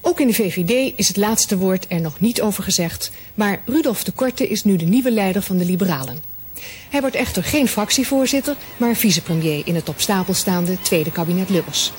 Ook 0.01 0.19
in 0.19 0.27
de 0.27 0.33
VVD 0.33 0.93
is 0.97 1.07
het 1.07 1.17
laatste 1.17 1.57
woord 1.57 1.85
er 1.89 2.01
nog 2.01 2.19
niet 2.19 2.41
over 2.41 2.63
gezegd, 2.63 3.11
maar 3.33 3.61
Rudolf 3.65 4.03
de 4.03 4.11
Korte 4.11 4.47
is 4.47 4.63
nu 4.63 4.75
de 4.75 4.85
nieuwe 4.85 5.11
leider 5.11 5.41
van 5.41 5.57
de 5.57 5.65
Liberalen. 5.65 6.19
Hij 6.89 7.01
wordt 7.01 7.15
echter 7.15 7.43
geen 7.43 7.67
fractievoorzitter, 7.67 8.55
maar 8.77 8.95
vicepremier 8.95 9.67
in 9.67 9.75
het 9.75 9.89
op 9.89 9.99
stapel 9.99 10.33
staande 10.33 10.81
tweede 10.81 11.11
kabinet 11.11 11.49
Lubbers. 11.49 11.91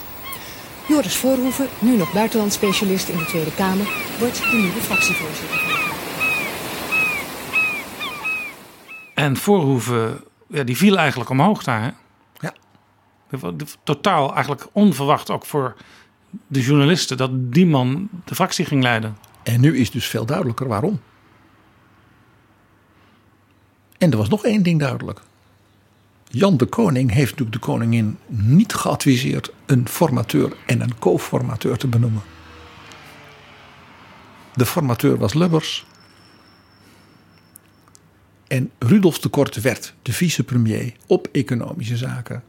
Joris 0.89 1.17
Voorhoeven, 1.17 1.69
nu 1.79 1.97
nog 1.97 2.13
buitenlandspecialist 2.13 3.09
in 3.09 3.17
de 3.17 3.25
Tweede 3.25 3.55
Kamer, 3.55 3.87
wordt 4.19 4.37
de 4.37 4.57
nieuwe 4.57 4.81
fractievoorzitter. 4.81 5.61
En 9.15 9.37
Voorhoeven, 9.37 10.21
ja, 10.49 10.63
die 10.63 10.77
viel 10.77 10.99
eigenlijk 10.99 11.31
omhoog 11.31 11.65
daar. 11.65 11.83
Hè? 11.83 11.91
Totaal 13.85 14.35
eigenlijk 14.35 14.67
onverwacht 14.73 15.31
ook 15.31 15.45
voor 15.45 15.77
de 16.47 16.61
journalisten 16.61 17.17
dat 17.17 17.31
die 17.53 17.67
man 17.67 18.09
de 18.25 18.35
fractie 18.35 18.65
ging 18.65 18.83
leiden. 18.83 19.17
En 19.43 19.61
nu 19.61 19.79
is 19.79 19.91
dus 19.91 20.07
veel 20.07 20.27
duidelijker 20.27 20.69
waarom. 20.69 21.01
En 23.99 24.11
er 24.11 24.17
was 24.17 24.29
nog 24.29 24.45
één 24.45 24.63
ding 24.63 24.81
duidelijk. 24.81 25.21
Jan 26.29 26.57
de 26.57 26.67
Koning 26.67 27.11
heeft 27.13 27.31
natuurlijk 27.31 27.53
de 27.53 27.67
koningin 27.67 28.19
niet 28.27 28.75
geadviseerd 28.75 29.53
een 29.67 29.89
formateur 29.89 30.57
en 30.67 30.81
een 30.81 30.99
co-formateur 30.99 31.79
te 31.79 31.87
benoemen. 31.87 32.23
De 34.55 34.67
formateur 34.67 35.19
was 35.19 35.35
Lubbers. 35.35 35.87
En 38.47 38.71
Rudolf 38.79 39.19
de 39.19 39.29
Korte 39.29 39.61
werd 39.61 39.95
de 40.03 40.13
vicepremier 40.13 40.93
op 41.07 41.29
economische 41.33 41.97
zaken. 41.97 42.43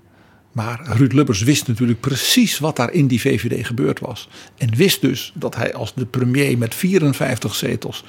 Maar 0.53 0.79
Ruud 0.83 1.13
Lubbers 1.13 1.41
wist 1.41 1.67
natuurlijk 1.67 1.99
precies 1.99 2.59
wat 2.59 2.75
daar 2.75 2.91
in 2.91 3.07
die 3.07 3.21
VVD 3.21 3.65
gebeurd 3.65 3.99
was. 3.99 4.29
En 4.57 4.75
wist 4.75 5.01
dus 5.01 5.31
dat 5.35 5.55
hij 5.55 5.73
als 5.73 5.93
de 5.93 6.05
premier 6.05 6.57
met 6.57 6.75
54 6.75 7.55
zetels 7.55 8.03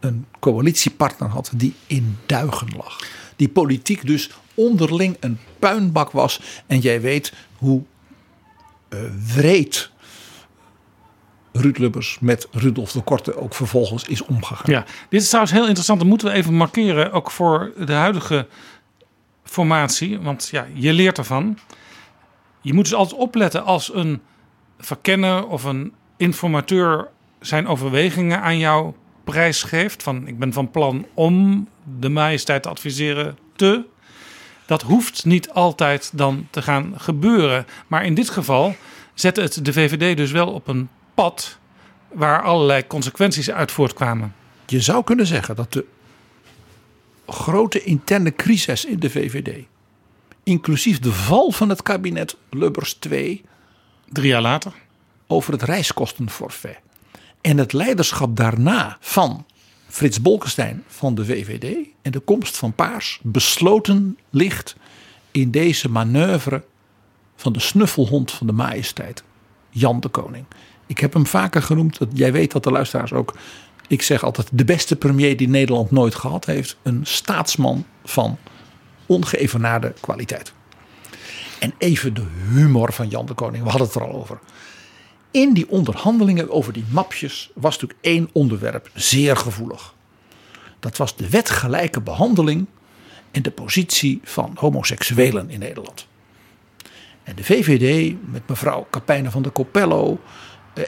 een 0.00 0.26
coalitiepartner 0.40 1.28
had 1.28 1.50
die 1.54 1.74
in 1.86 2.18
duigen 2.26 2.68
lag. 2.76 2.98
Die 3.36 3.48
politiek 3.48 4.06
dus 4.06 4.30
onderling 4.54 5.16
een 5.20 5.38
puinbak 5.58 6.10
was. 6.10 6.40
En 6.66 6.78
jij 6.78 7.00
weet 7.00 7.32
hoe 7.56 7.82
uh, 8.88 9.00
wreed 9.34 9.90
Ruud 11.52 11.78
Lubbers 11.78 12.18
met 12.20 12.48
Rudolf 12.50 12.92
de 12.92 13.00
Korte 13.00 13.36
ook 13.36 13.54
vervolgens 13.54 14.04
is 14.04 14.24
omgegaan. 14.24 14.72
Ja, 14.72 14.84
dit 15.08 15.20
is 15.20 15.26
trouwens 15.26 15.54
heel 15.54 15.64
interessant. 15.64 15.98
Dat 15.98 16.08
moeten 16.08 16.28
we 16.28 16.34
even 16.34 16.54
markeren, 16.54 17.12
ook 17.12 17.30
voor 17.30 17.72
de 17.86 17.92
huidige 17.92 18.46
formatie. 19.44 20.18
Want 20.18 20.48
ja, 20.50 20.66
je 20.74 20.92
leert 20.92 21.18
ervan. 21.18 21.58
Je 22.64 22.74
moet 22.74 22.84
dus 22.84 22.94
altijd 22.94 23.20
opletten 23.20 23.64
als 23.64 23.94
een 23.94 24.20
verkenner 24.78 25.46
of 25.46 25.64
een 25.64 25.92
informateur 26.16 27.08
zijn 27.40 27.66
overwegingen 27.66 28.40
aan 28.40 28.58
jou 28.58 28.92
prijsgeeft. 29.24 30.02
Van 30.02 30.26
ik 30.26 30.38
ben 30.38 30.52
van 30.52 30.70
plan 30.70 31.06
om 31.14 31.68
de 31.98 32.08
majesteit 32.08 32.62
te 32.62 32.68
adviseren 32.68 33.38
te. 33.56 33.84
Dat 34.66 34.82
hoeft 34.82 35.24
niet 35.24 35.50
altijd 35.50 36.10
dan 36.14 36.46
te 36.50 36.62
gaan 36.62 36.92
gebeuren. 36.96 37.66
Maar 37.86 38.04
in 38.04 38.14
dit 38.14 38.30
geval 38.30 38.76
zette 39.14 39.40
het 39.40 39.64
de 39.64 39.72
VVD 39.72 40.16
dus 40.16 40.30
wel 40.30 40.52
op 40.52 40.68
een 40.68 40.88
pad 41.14 41.58
waar 42.12 42.42
allerlei 42.42 42.86
consequenties 42.86 43.50
uit 43.50 43.72
voortkwamen. 43.72 44.34
Je 44.66 44.80
zou 44.80 45.04
kunnen 45.04 45.26
zeggen 45.26 45.56
dat 45.56 45.72
de 45.72 45.84
grote 47.26 47.82
interne 47.82 48.34
crisis 48.34 48.84
in 48.84 48.98
de 48.98 49.10
VVD, 49.10 49.66
inclusief 50.44 50.98
de 50.98 51.12
val 51.12 51.50
van 51.50 51.68
het 51.68 51.82
kabinet 51.82 52.36
Lubbers 52.50 52.92
2, 52.92 53.44
drie 54.08 54.28
jaar 54.28 54.42
later, 54.42 54.72
over 55.26 55.52
het 55.52 55.62
reiskostenforfait 55.62 56.78
en 57.40 57.58
het 57.58 57.72
leiderschap 57.72 58.36
daarna 58.36 58.96
van 59.00 59.46
Frits 59.88 60.22
Bolkestein 60.22 60.84
van 60.86 61.14
de 61.14 61.24
VVD 61.24 61.88
en 62.02 62.12
de 62.12 62.20
komst 62.20 62.56
van 62.56 62.72
Paars 62.72 63.20
besloten 63.22 64.18
ligt 64.30 64.76
in 65.30 65.50
deze 65.50 65.90
manoeuvre 65.90 66.64
van 67.36 67.52
de 67.52 67.60
snuffelhond 67.60 68.30
van 68.30 68.46
de 68.46 68.52
majesteit, 68.52 69.22
Jan 69.70 70.00
de 70.00 70.08
Koning. 70.08 70.44
Ik 70.86 70.98
heb 70.98 71.12
hem 71.12 71.26
vaker 71.26 71.62
genoemd, 71.62 71.98
dat, 71.98 72.08
jij 72.12 72.32
weet 72.32 72.52
dat 72.52 72.62
de 72.62 72.70
luisteraars 72.70 73.12
ook. 73.12 73.34
Ik 73.88 74.02
zeg 74.02 74.22
altijd 74.22 74.48
de 74.52 74.64
beste 74.64 74.96
premier 74.96 75.36
die 75.36 75.48
Nederland 75.48 75.90
nooit 75.90 76.14
gehad 76.14 76.44
heeft. 76.44 76.76
Een 76.82 77.00
staatsman 77.06 77.84
van 78.04 78.38
ongeëvenaarde 79.06 79.94
kwaliteit. 80.00 80.52
En 81.58 81.74
even 81.78 82.14
de 82.14 82.26
humor 82.52 82.92
van 82.92 83.08
Jan 83.08 83.26
de 83.26 83.34
Koning, 83.34 83.62
we 83.62 83.68
hadden 83.68 83.86
het 83.86 83.96
er 83.96 84.04
al 84.04 84.14
over. 84.14 84.38
In 85.30 85.52
die 85.52 85.68
onderhandelingen 85.70 86.50
over 86.50 86.72
die 86.72 86.84
mapjes 86.88 87.50
was 87.54 87.72
natuurlijk 87.72 88.00
één 88.00 88.28
onderwerp 88.32 88.90
zeer 88.94 89.36
gevoelig. 89.36 89.94
Dat 90.80 90.96
was 90.96 91.16
de 91.16 91.28
wetgelijke 91.28 92.00
behandeling 92.00 92.66
en 93.30 93.42
de 93.42 93.50
positie 93.50 94.20
van 94.24 94.52
homoseksuelen 94.54 95.50
in 95.50 95.58
Nederland. 95.58 96.06
En 97.22 97.36
de 97.36 97.44
VVD 97.44 98.14
met 98.30 98.48
mevrouw 98.48 98.86
Capijne 98.90 99.30
van 99.30 99.42
der 99.42 99.52
Coppello 99.52 100.20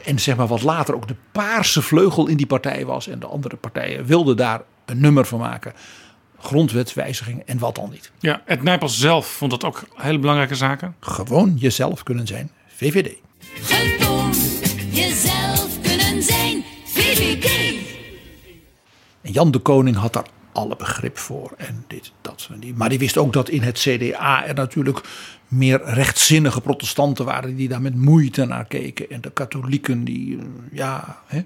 en 0.04 0.18
zeg 0.18 0.36
maar 0.36 0.46
wat 0.46 0.62
later 0.62 0.94
ook 0.94 1.08
de 1.08 1.16
paarse 1.32 1.82
vleugel 1.82 2.26
in 2.26 2.36
die 2.36 2.46
partij 2.46 2.84
was 2.84 3.08
en 3.08 3.18
de 3.18 3.26
andere 3.26 3.56
partijen 3.56 4.04
wilden 4.04 4.36
daar 4.36 4.62
een 4.84 5.00
nummer 5.00 5.24
van 5.24 5.38
maken. 5.38 5.72
Grondwetswijziging 6.46 7.42
en 7.46 7.58
wat 7.58 7.74
dan 7.74 7.90
niet. 7.90 8.10
Ja, 8.18 8.42
het 8.44 8.62
Nijpels 8.62 8.98
zelf 8.98 9.26
vond 9.26 9.50
dat 9.50 9.64
ook 9.64 9.84
hele 9.94 10.18
belangrijke 10.18 10.54
zaken. 10.54 10.94
Gewoon 11.00 11.56
jezelf 11.56 12.02
kunnen 12.02 12.26
zijn, 12.26 12.50
VVD. 12.66 13.14
Gewoon 13.54 14.34
jezelf 14.90 15.80
kunnen 15.82 16.22
zijn, 16.22 16.64
VVD. 16.84 17.50
En 19.22 19.32
Jan 19.32 19.50
de 19.50 19.58
Koning 19.58 19.96
had 19.96 20.12
daar 20.12 20.26
alle 20.52 20.76
begrip 20.76 21.18
voor. 21.18 21.52
En 21.56 21.84
dit, 21.86 22.12
dat. 22.20 22.48
En 22.52 22.60
die. 22.60 22.74
Maar 22.74 22.88
die 22.88 22.98
wist 22.98 23.16
ook 23.16 23.32
dat 23.32 23.48
in 23.48 23.62
het 23.62 23.78
CDA 23.78 24.46
er 24.46 24.54
natuurlijk 24.54 25.00
meer 25.48 25.80
rechtzinnige 25.84 26.60
protestanten 26.60 27.24
waren 27.24 27.56
die 27.56 27.68
daar 27.68 27.82
met 27.82 27.94
moeite 27.94 28.44
naar 28.44 28.64
keken. 28.64 29.10
En 29.10 29.20
de 29.20 29.30
katholieken 29.30 30.04
die, 30.04 30.38
ja. 30.72 31.22
Hè. 31.26 31.44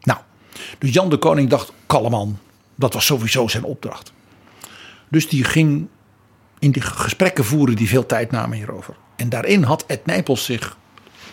Nou, 0.00 0.18
dus 0.78 0.92
Jan 0.92 1.10
de 1.10 1.18
Koning 1.18 1.50
dacht, 1.50 1.72
kalman, 1.86 2.38
dat 2.78 2.94
was 2.94 3.06
sowieso 3.06 3.48
zijn 3.48 3.64
opdracht. 3.64 4.12
Dus 5.08 5.28
die 5.28 5.44
ging 5.44 5.88
in 6.58 6.70
die 6.70 6.82
gesprekken 6.82 7.44
voeren 7.44 7.76
die 7.76 7.88
veel 7.88 8.06
tijd 8.06 8.30
namen 8.30 8.56
hierover. 8.56 8.96
En 9.16 9.28
daarin 9.28 9.62
had 9.62 9.84
Ed 9.86 10.06
Nijpels 10.06 10.44
zich 10.44 10.76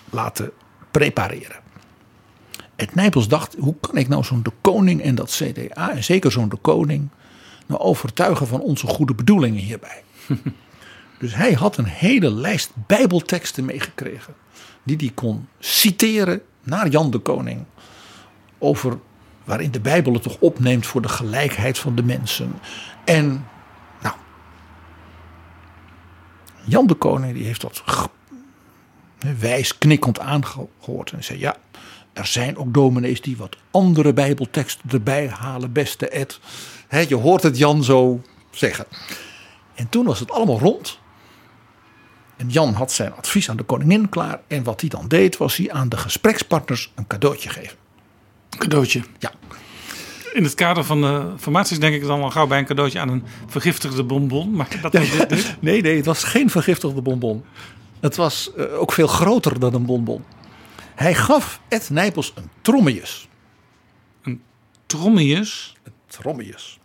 laten 0.09 0.51
prepareren. 0.91 1.59
Ed 2.75 2.95
Nijpels 2.95 3.27
dacht, 3.27 3.55
hoe 3.59 3.75
kan 3.79 3.97
ik 3.97 4.07
nou 4.07 4.23
zo'n 4.23 4.43
de 4.43 4.51
koning 4.61 5.01
en 5.01 5.15
dat 5.15 5.31
CDA, 5.31 5.91
en 5.91 6.03
zeker 6.03 6.31
zo'n 6.31 6.49
de 6.49 6.55
koning, 6.55 7.09
nou 7.65 7.81
overtuigen 7.81 8.47
van 8.47 8.61
onze 8.61 8.87
goede 8.87 9.15
bedoelingen 9.15 9.61
hierbij. 9.61 10.03
dus 11.19 11.35
hij 11.35 11.53
had 11.53 11.77
een 11.77 11.85
hele 11.85 12.31
lijst 12.31 12.71
bijbelteksten 12.87 13.65
meegekregen, 13.65 14.33
die 14.83 14.97
hij 14.97 15.11
kon 15.13 15.47
citeren 15.59 16.41
naar 16.63 16.87
Jan 16.87 17.11
de 17.11 17.17
Koning, 17.17 17.65
over 18.57 18.99
waarin 19.45 19.71
de 19.71 19.79
Bijbel 19.79 20.13
het 20.13 20.23
toch 20.23 20.37
opneemt 20.39 20.85
voor 20.85 21.01
de 21.01 21.09
gelijkheid 21.09 21.77
van 21.77 21.95
de 21.95 22.03
mensen. 22.03 22.59
En 23.05 23.47
nou, 24.01 24.15
Jan 26.63 26.87
de 26.87 26.93
Koning 26.93 27.33
die 27.33 27.45
heeft 27.45 27.61
dat 27.61 27.83
wijs 29.39 29.77
knikkend 29.77 30.19
aangehoord 30.19 31.11
en 31.11 31.23
zei 31.23 31.39
ja, 31.39 31.55
er 32.13 32.25
zijn 32.25 32.57
ook 32.57 32.73
dominees 32.73 33.21
die 33.21 33.37
wat 33.37 33.57
andere 33.71 34.13
bijbelteksten 34.13 34.89
erbij 34.89 35.27
halen, 35.27 35.71
beste 35.71 36.09
Ed. 36.09 36.39
je 37.07 37.15
hoort 37.15 37.43
het 37.43 37.57
Jan 37.57 37.83
zo 37.83 38.21
zeggen. 38.51 38.85
En 39.73 39.89
toen 39.89 40.05
was 40.05 40.19
het 40.19 40.31
allemaal 40.31 40.59
rond. 40.59 40.99
En 42.37 42.49
Jan 42.49 42.73
had 42.73 42.91
zijn 42.91 43.13
advies 43.13 43.49
aan 43.49 43.57
de 43.57 43.63
koningin 43.63 44.09
klaar. 44.09 44.41
En 44.47 44.63
wat 44.63 44.81
hij 44.81 44.89
dan 44.89 45.07
deed, 45.07 45.37
was 45.37 45.55
hij 45.55 45.71
aan 45.71 45.89
de 45.89 45.97
gesprekspartners 45.97 46.91
een 46.95 47.07
cadeautje 47.07 47.49
geven. 47.49 47.77
Een 48.55 48.61
cadeautje? 48.61 49.01
Ja. 49.19 49.31
In 50.33 50.43
het 50.43 50.53
kader 50.53 50.83
van 50.83 51.01
de 51.01 51.33
formaties 51.37 51.79
denk 51.79 51.95
ik 51.95 52.05
dan 52.05 52.19
wel 52.19 52.29
gauw 52.29 52.47
bij 52.47 52.59
een 52.59 52.65
cadeautje 52.65 52.99
aan 52.99 53.09
een 53.09 53.23
vergiftigde 53.47 54.03
bonbon. 54.03 54.55
Maar 54.55 54.79
dat 54.81 54.93
was 54.93 55.09
dit 55.09 55.29
niet. 55.29 55.55
Nee, 55.59 55.81
nee, 55.81 55.95
het 55.95 56.05
was 56.05 56.23
geen 56.23 56.49
vergiftigde 56.49 57.01
bonbon. 57.01 57.43
Het 57.99 58.15
was 58.15 58.51
uh, 58.57 58.79
ook 58.79 58.91
veel 58.91 59.07
groter 59.07 59.59
dan 59.59 59.73
een 59.73 59.85
bonbon. 59.85 60.23
Hij 60.95 61.15
gaf 61.15 61.61
Ed 61.67 61.89
Nijpels 61.89 62.31
een 62.35 62.49
trommeus. 62.61 63.27
Een 64.21 64.41
trommeus? 64.85 65.75
Een 65.83 65.93
trommeus. 66.07 66.79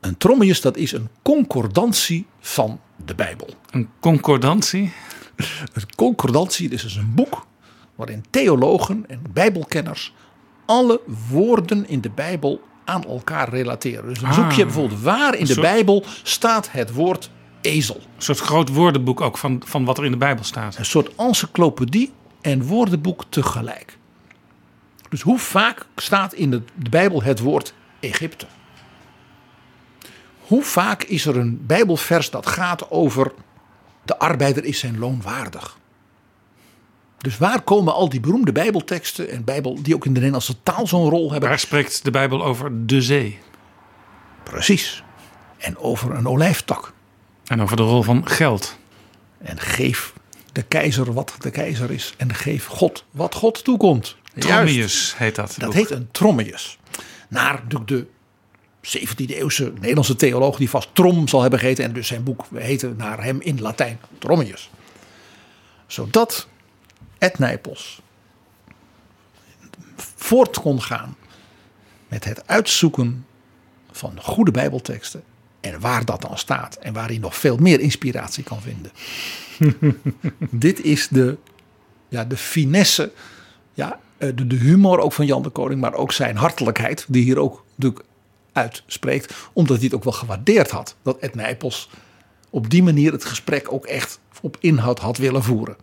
Een 0.00 0.16
trommeus, 0.16 0.60
dat 0.60 0.76
is 0.76 0.92
een 0.92 1.08
concordantie 1.22 2.26
van 2.40 2.80
de 3.04 3.14
Bijbel. 3.14 3.48
Een 3.70 3.88
concordantie? 4.00 4.92
Een 5.72 5.94
concordantie 5.96 6.70
is 6.70 6.82
dus 6.82 6.96
een 6.96 7.14
boek 7.14 7.46
waarin 8.00 8.24
theologen 8.30 9.04
en 9.08 9.22
bijbelkenners 9.32 10.14
alle 10.66 11.00
woorden 11.28 11.88
in 11.88 12.00
de 12.00 12.10
Bijbel 12.10 12.60
aan 12.84 13.04
elkaar 13.04 13.48
relateren. 13.48 14.08
Dus 14.08 14.18
dan 14.20 14.34
zoek 14.34 14.50
je 14.52 14.60
Ah. 14.60 14.66
bijvoorbeeld 14.66 15.00
waar 15.02 15.34
in 15.34 15.44
de 15.44 15.52
soort- 15.52 15.66
Bijbel 15.66 16.04
staat 16.22 16.70
het 16.70 16.92
woord 16.92 17.30
ezel. 17.60 17.96
Een 18.16 18.22
soort 18.22 18.38
groot 18.38 18.68
woordenboek 18.68 19.20
ook 19.20 19.38
van, 19.38 19.62
van 19.66 19.84
wat 19.84 19.98
er 19.98 20.04
in 20.04 20.10
de 20.10 20.16
Bijbel 20.16 20.44
staat. 20.44 20.76
Een 20.76 20.84
soort 20.84 21.14
encyclopedie 21.14 22.12
en 22.40 22.62
woordenboek 22.66 23.24
tegelijk. 23.28 23.98
Dus 25.08 25.20
hoe 25.20 25.38
vaak 25.38 25.86
staat 25.96 26.32
in 26.32 26.50
de, 26.50 26.62
de 26.74 26.90
Bijbel 26.90 27.22
het 27.22 27.40
woord 27.40 27.74
Egypte? 28.00 28.46
Hoe 30.40 30.62
vaak 30.62 31.02
is 31.02 31.26
er 31.26 31.36
een 31.36 31.66
Bijbelvers 31.66 32.30
dat 32.30 32.46
gaat 32.46 32.90
over 32.90 33.32
de 34.04 34.18
arbeider 34.18 34.64
is 34.64 34.78
zijn 34.78 34.98
loon 34.98 35.22
waardig? 35.22 35.78
Dus 37.20 37.38
waar 37.38 37.62
komen 37.62 37.94
al 37.94 38.08
die 38.08 38.20
beroemde 38.20 38.52
Bijbelteksten 38.52 39.30
en 39.30 39.44
Bijbel 39.44 39.82
die 39.82 39.94
ook 39.94 40.04
in 40.04 40.12
de 40.12 40.18
Nederlandse 40.18 40.62
taal 40.62 40.86
zo'n 40.86 41.10
rol 41.10 41.30
hebben? 41.30 41.48
Waar 41.48 41.58
spreekt 41.58 42.04
de 42.04 42.10
Bijbel 42.10 42.44
over 42.44 42.86
de 42.86 43.02
zee? 43.02 43.38
Precies. 44.42 45.02
En 45.58 45.78
over 45.78 46.14
een 46.14 46.26
olijftak. 46.26 46.92
En 47.46 47.62
over 47.62 47.76
de 47.76 47.82
rol 47.82 48.02
van 48.02 48.28
geld. 48.28 48.76
En 49.38 49.60
geef 49.60 50.12
de 50.52 50.62
keizer 50.62 51.12
wat 51.12 51.34
de 51.38 51.50
keizer 51.50 51.90
is. 51.90 52.14
En 52.16 52.34
geef 52.34 52.66
God 52.66 53.04
wat 53.10 53.34
God 53.34 53.64
toekomt. 53.64 54.16
Trommius 54.38 55.14
heet 55.16 55.34
dat. 55.34 55.54
Dat 55.58 55.68
boek. 55.68 55.74
heet 55.74 55.90
een 55.90 56.08
trommius. 56.10 56.78
Naar 57.28 57.62
de 57.84 58.06
17e 58.98 59.26
eeuwse 59.26 59.72
Nederlandse 59.74 60.16
theoloog 60.16 60.56
die 60.56 60.70
vast 60.70 60.88
Trom 60.92 61.28
zal 61.28 61.40
hebben 61.40 61.58
geheten. 61.58 61.84
En 61.84 61.92
dus 61.92 62.06
zijn 62.06 62.22
boek 62.22 62.44
heette 62.54 62.94
naar 62.96 63.22
hem 63.22 63.40
in 63.40 63.60
Latijn 63.60 64.00
Trommius. 64.18 64.70
Zodat 65.86 66.48
Ed 67.20 67.38
Nijpels 67.38 68.02
voort 70.16 70.60
kon 70.60 70.82
gaan 70.82 71.16
met 72.08 72.24
het 72.24 72.46
uitzoeken 72.46 73.26
van 73.90 74.18
goede 74.22 74.50
bijbelteksten. 74.50 75.22
En 75.60 75.80
waar 75.80 76.04
dat 76.04 76.20
dan 76.20 76.38
staat. 76.38 76.76
En 76.76 76.92
waar 76.92 77.08
hij 77.08 77.18
nog 77.18 77.36
veel 77.36 77.56
meer 77.56 77.80
inspiratie 77.80 78.44
kan 78.44 78.60
vinden. 78.60 78.92
Dit 80.66 80.82
is 80.82 81.08
de, 81.08 81.36
ja, 82.08 82.24
de 82.24 82.36
finesse, 82.36 83.12
ja, 83.74 84.00
eh, 84.16 84.28
de, 84.34 84.46
de 84.46 84.56
humor 84.56 84.98
ook 84.98 85.12
van 85.12 85.26
Jan 85.26 85.42
de 85.42 85.48
Koning. 85.48 85.80
Maar 85.80 85.94
ook 85.94 86.12
zijn 86.12 86.36
hartelijkheid. 86.36 87.04
Die 87.08 87.22
hier 87.24 87.38
ook 87.38 87.64
natuurlijk 87.74 88.04
uitspreekt. 88.52 89.34
Omdat 89.52 89.76
hij 89.76 89.84
het 89.84 89.94
ook 89.94 90.04
wel 90.04 90.12
gewaardeerd 90.12 90.70
had. 90.70 90.96
Dat 91.02 91.18
Ed 91.18 91.34
Nijpels 91.34 91.90
op 92.50 92.70
die 92.70 92.82
manier 92.82 93.12
het 93.12 93.24
gesprek 93.24 93.72
ook 93.72 93.86
echt 93.86 94.20
op 94.40 94.56
inhoud 94.60 94.98
had 94.98 95.16
willen 95.16 95.42
voeren. 95.42 95.76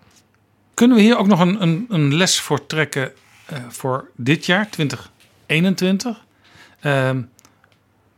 Kunnen 0.78 0.98
we 0.98 1.04
hier 1.04 1.18
ook 1.18 1.28
nog 1.28 1.40
een, 1.40 1.62
een, 1.62 1.86
een 1.90 2.16
les 2.16 2.40
voor 2.40 2.66
trekken 2.66 3.14
eh, 3.46 3.58
voor 3.70 4.10
dit 4.16 4.46
jaar, 4.46 4.70
2021? 4.70 6.24
Ehm, 6.80 7.22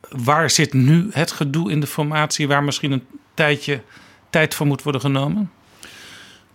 waar 0.09 0.49
zit 0.49 0.73
nu 0.73 1.09
het 1.11 1.31
gedoe 1.31 1.71
in 1.71 1.79
de 1.79 1.87
formatie 1.87 2.47
waar 2.47 2.63
misschien 2.63 2.91
een 2.91 3.07
tijdje 3.33 3.83
tijd 4.29 4.55
voor 4.55 4.65
moet 4.65 4.83
worden 4.83 5.01
genomen? 5.01 5.51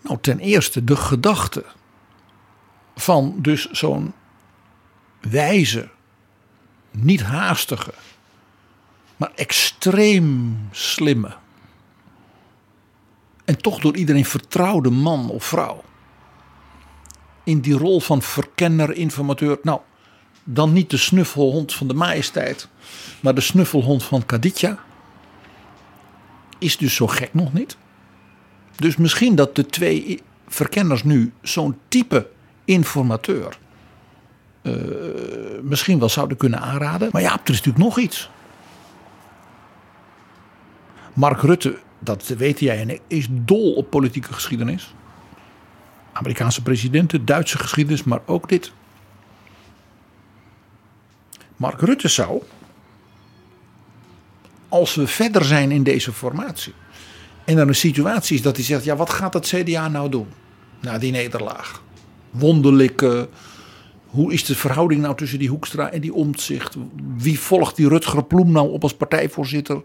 Nou, 0.01 0.18
ten 0.20 0.39
eerste 0.39 0.85
de 0.85 0.97
gedachte 0.97 1.64
van 2.97 3.35
dus 3.39 3.70
zo'n 3.70 4.12
wijze, 5.20 5.89
niet 6.90 7.22
haastige, 7.22 7.94
maar 9.16 9.32
extreem 9.35 10.59
slimme 10.70 11.36
en 13.44 13.56
toch 13.56 13.81
door 13.81 13.97
iedereen 13.97 14.24
vertrouwde 14.24 14.90
man 14.90 15.31
of 15.31 15.44
vrouw 15.44 15.85
in 17.44 17.60
die 17.60 17.74
rol 17.74 18.00
van 18.00 18.22
verkenner, 18.22 18.92
informateur. 18.96 19.58
Nou, 19.62 19.80
dan 20.44 20.72
niet 20.72 20.90
de 20.90 20.96
snuffelhond 20.96 21.74
van 21.74 21.88
de 21.88 21.94
majesteit, 21.94 22.68
maar 23.20 23.34
de 23.34 23.40
snuffelhond 23.40 24.04
van 24.04 24.26
Kaditja. 24.26 24.78
Is 26.58 26.76
dus 26.76 26.94
zo 26.94 27.06
gek 27.06 27.34
nog 27.34 27.52
niet. 27.52 27.76
Dus 28.76 28.96
misschien 28.96 29.34
dat 29.34 29.56
de 29.56 29.66
twee 29.66 30.22
verkenners 30.48 31.02
nu 31.02 31.32
zo'n 31.42 31.78
type 31.88 32.28
informateur 32.64 33.58
eh, 34.62 34.72
misschien 35.62 35.98
wel 35.98 36.08
zouden 36.08 36.36
kunnen 36.36 36.60
aanraden. 36.60 37.08
Maar 37.12 37.22
ja, 37.22 37.32
er 37.32 37.40
is 37.50 37.62
natuurlijk 37.62 37.84
nog 37.84 37.98
iets. 37.98 38.30
Mark 41.12 41.40
Rutte, 41.40 41.78
dat 41.98 42.26
weten 42.26 42.66
jij 42.66 42.80
en 42.80 42.90
ik, 42.90 43.00
is 43.06 43.26
dol 43.30 43.72
op 43.72 43.90
politieke 43.90 44.32
geschiedenis. 44.32 44.94
Amerikaanse 46.14 46.62
presidenten, 46.62 47.24
Duitse 47.24 47.58
geschiedenis, 47.58 48.04
maar 48.04 48.20
ook 48.26 48.48
dit. 48.48 48.72
Mark 51.56 51.80
Rutte 51.80 52.08
zou, 52.08 52.42
als 54.68 54.94
we 54.94 55.06
verder 55.06 55.44
zijn 55.44 55.70
in 55.70 55.82
deze 55.82 56.12
formatie, 56.12 56.74
en 57.44 57.58
er 57.58 57.68
een 57.68 57.74
situatie 57.74 58.36
is 58.36 58.42
dat 58.42 58.56
hij 58.56 58.64
zegt: 58.64 58.84
ja, 58.84 58.96
wat 58.96 59.10
gaat 59.10 59.34
het 59.34 59.46
CDA 59.46 59.88
nou 59.88 60.08
doen 60.08 60.26
na 60.80 60.98
die 60.98 61.12
nederlaag? 61.12 61.82
Wonderlijke. 62.30 63.28
Hoe 64.06 64.32
is 64.32 64.44
de 64.44 64.54
verhouding 64.54 65.00
nou 65.00 65.16
tussen 65.16 65.38
die 65.38 65.48
Hoekstra 65.48 65.90
en 65.90 66.00
die 66.00 66.14
Omtzigt? 66.14 66.76
Wie 67.16 67.40
volgt 67.40 67.76
die 67.76 67.88
Rutger 67.88 68.24
Ploem 68.24 68.52
nou 68.52 68.70
op 68.70 68.82
als 68.82 68.94
partijvoorzitter? 68.94 69.82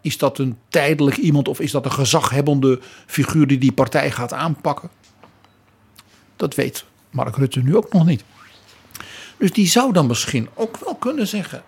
Is 0.00 0.18
dat 0.18 0.38
een 0.38 0.56
tijdelijk 0.68 1.16
iemand 1.16 1.48
of 1.48 1.60
is 1.60 1.70
dat 1.70 1.84
een 1.84 1.92
gezaghebbende 1.92 2.80
figuur 3.06 3.46
die 3.46 3.58
die 3.58 3.72
partij 3.72 4.10
gaat 4.10 4.32
aanpakken? 4.32 4.90
Dat 6.36 6.54
weet 6.54 6.84
Mark 7.10 7.36
Rutte 7.36 7.60
nu 7.60 7.76
ook 7.76 7.92
nog 7.92 8.06
niet. 8.06 8.24
Dus 9.36 9.52
die 9.52 9.66
zou 9.66 9.92
dan 9.92 10.06
misschien 10.06 10.48
ook 10.54 10.76
wel 10.76 10.94
kunnen 10.94 11.26
zeggen: 11.26 11.64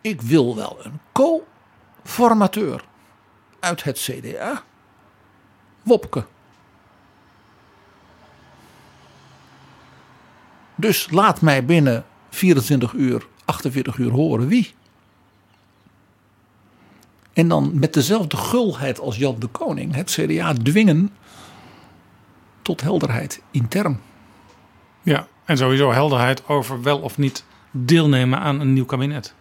Ik 0.00 0.20
wil 0.20 0.56
wel 0.56 0.78
een 0.82 1.00
co-formateur 1.12 2.84
uit 3.60 3.82
het 3.84 3.98
CDA. 3.98 4.62
Wopke. 5.82 6.24
Dus 10.74 11.10
laat 11.10 11.40
mij 11.40 11.64
binnen 11.64 12.04
24 12.30 12.92
uur, 12.92 13.26
48 13.44 13.96
uur 13.96 14.10
horen 14.10 14.46
wie. 14.48 14.74
En 17.32 17.48
dan 17.48 17.78
met 17.78 17.94
dezelfde 17.94 18.36
gulheid 18.36 19.00
als 19.00 19.16
Jan 19.16 19.36
de 19.38 19.46
Koning 19.46 19.94
het 19.94 20.10
CDA 20.10 20.52
dwingen 20.52 21.10
tot 22.62 22.80
helderheid 22.80 23.42
intern. 23.50 24.00
Ja, 25.02 25.26
en 25.44 25.56
sowieso 25.56 25.92
helderheid 25.92 26.48
over 26.48 26.82
wel 26.82 26.98
of 26.98 27.18
niet 27.18 27.44
deelnemen 27.70 28.38
aan 28.38 28.60
een 28.60 28.72
nieuw 28.72 28.84
kabinet. 28.84 29.34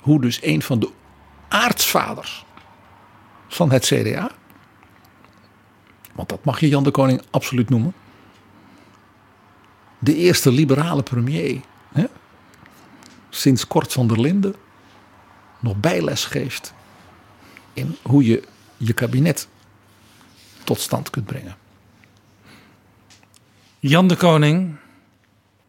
Hoe 0.00 0.20
dus 0.20 0.42
een 0.42 0.62
van 0.62 0.78
de 0.78 0.90
aartsvaders 1.48 2.44
van 3.48 3.70
het 3.70 3.84
CDA, 3.84 4.30
want 6.14 6.28
dat 6.28 6.44
mag 6.44 6.60
je 6.60 6.68
Jan 6.68 6.82
de 6.82 6.90
Koning 6.90 7.22
absoluut 7.30 7.68
noemen, 7.70 7.92
de 9.98 10.14
eerste 10.14 10.52
liberale 10.52 11.02
premier 11.02 11.60
hè, 11.92 12.04
sinds 13.28 13.66
Kort 13.66 13.92
van 13.92 14.06
der 14.06 14.20
Linden 14.20 14.54
nog 15.60 15.76
bijles 15.76 16.24
geeft 16.24 16.74
in 17.72 17.96
hoe 18.02 18.24
je 18.24 18.42
je 18.78 18.92
kabinet 18.92 19.48
tot 20.64 20.80
stand 20.80 21.10
kunt 21.10 21.26
brengen. 21.26 21.56
Jan 23.78 24.08
de 24.08 24.16
Koning, 24.16 24.76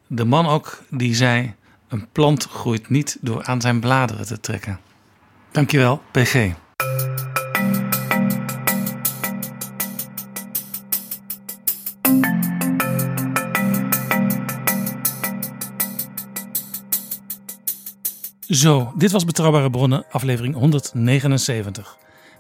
de 0.08 0.26
man 0.26 0.48
ook 0.48 0.84
die 0.90 1.16
zei: 1.16 1.54
een 1.88 2.08
plant 2.12 2.44
groeit 2.44 2.90
niet 2.90 3.18
door 3.22 3.44
aan 3.44 3.62
zijn 3.62 3.80
bladeren 3.80 4.26
te 4.26 4.40
trekken. 4.40 4.80
Dankjewel, 5.52 6.02
PG. 6.12 6.54
Zo, 18.50 18.94
dit 18.96 19.12
was 19.12 19.26
Betrouwbare 19.26 19.70
Bronnen, 19.70 20.06
aflevering 20.10 20.56
179. 20.56 21.98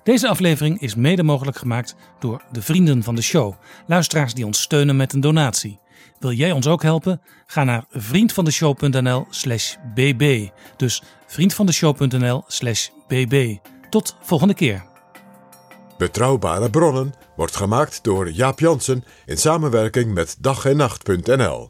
Deze 0.09 0.27
aflevering 0.27 0.81
is 0.81 0.95
mede 0.95 1.23
mogelijk 1.23 1.57
gemaakt 1.57 1.95
door 2.19 2.41
de 2.51 2.61
vrienden 2.61 3.03
van 3.03 3.15
de 3.15 3.21
show. 3.21 3.53
Luisteraars 3.87 4.33
die 4.33 4.45
ons 4.45 4.61
steunen 4.61 4.95
met 4.95 5.13
een 5.13 5.19
donatie. 5.19 5.79
Wil 6.19 6.31
jij 6.31 6.51
ons 6.51 6.67
ook 6.67 6.83
helpen? 6.83 7.21
Ga 7.45 7.63
naar 7.63 7.85
vriendvandeshow.nl 7.91 9.25
slash 9.29 9.75
bb. 9.93 10.49
Dus 10.77 11.03
vriendvandeshow.nl 11.27 12.43
slash 12.47 12.89
bb. 13.07 13.57
Tot 13.89 14.15
volgende 14.21 14.53
keer. 14.53 14.85
Betrouwbare 15.97 16.69
bronnen 16.69 17.13
wordt 17.35 17.55
gemaakt 17.55 18.03
door 18.03 18.31
Jaap 18.31 18.59
Jansen 18.59 19.03
in 19.25 19.37
samenwerking 19.37 20.13
met 20.13 20.37
dag 20.39 20.65
en 20.65 20.77
nacht.nl. 20.77 21.69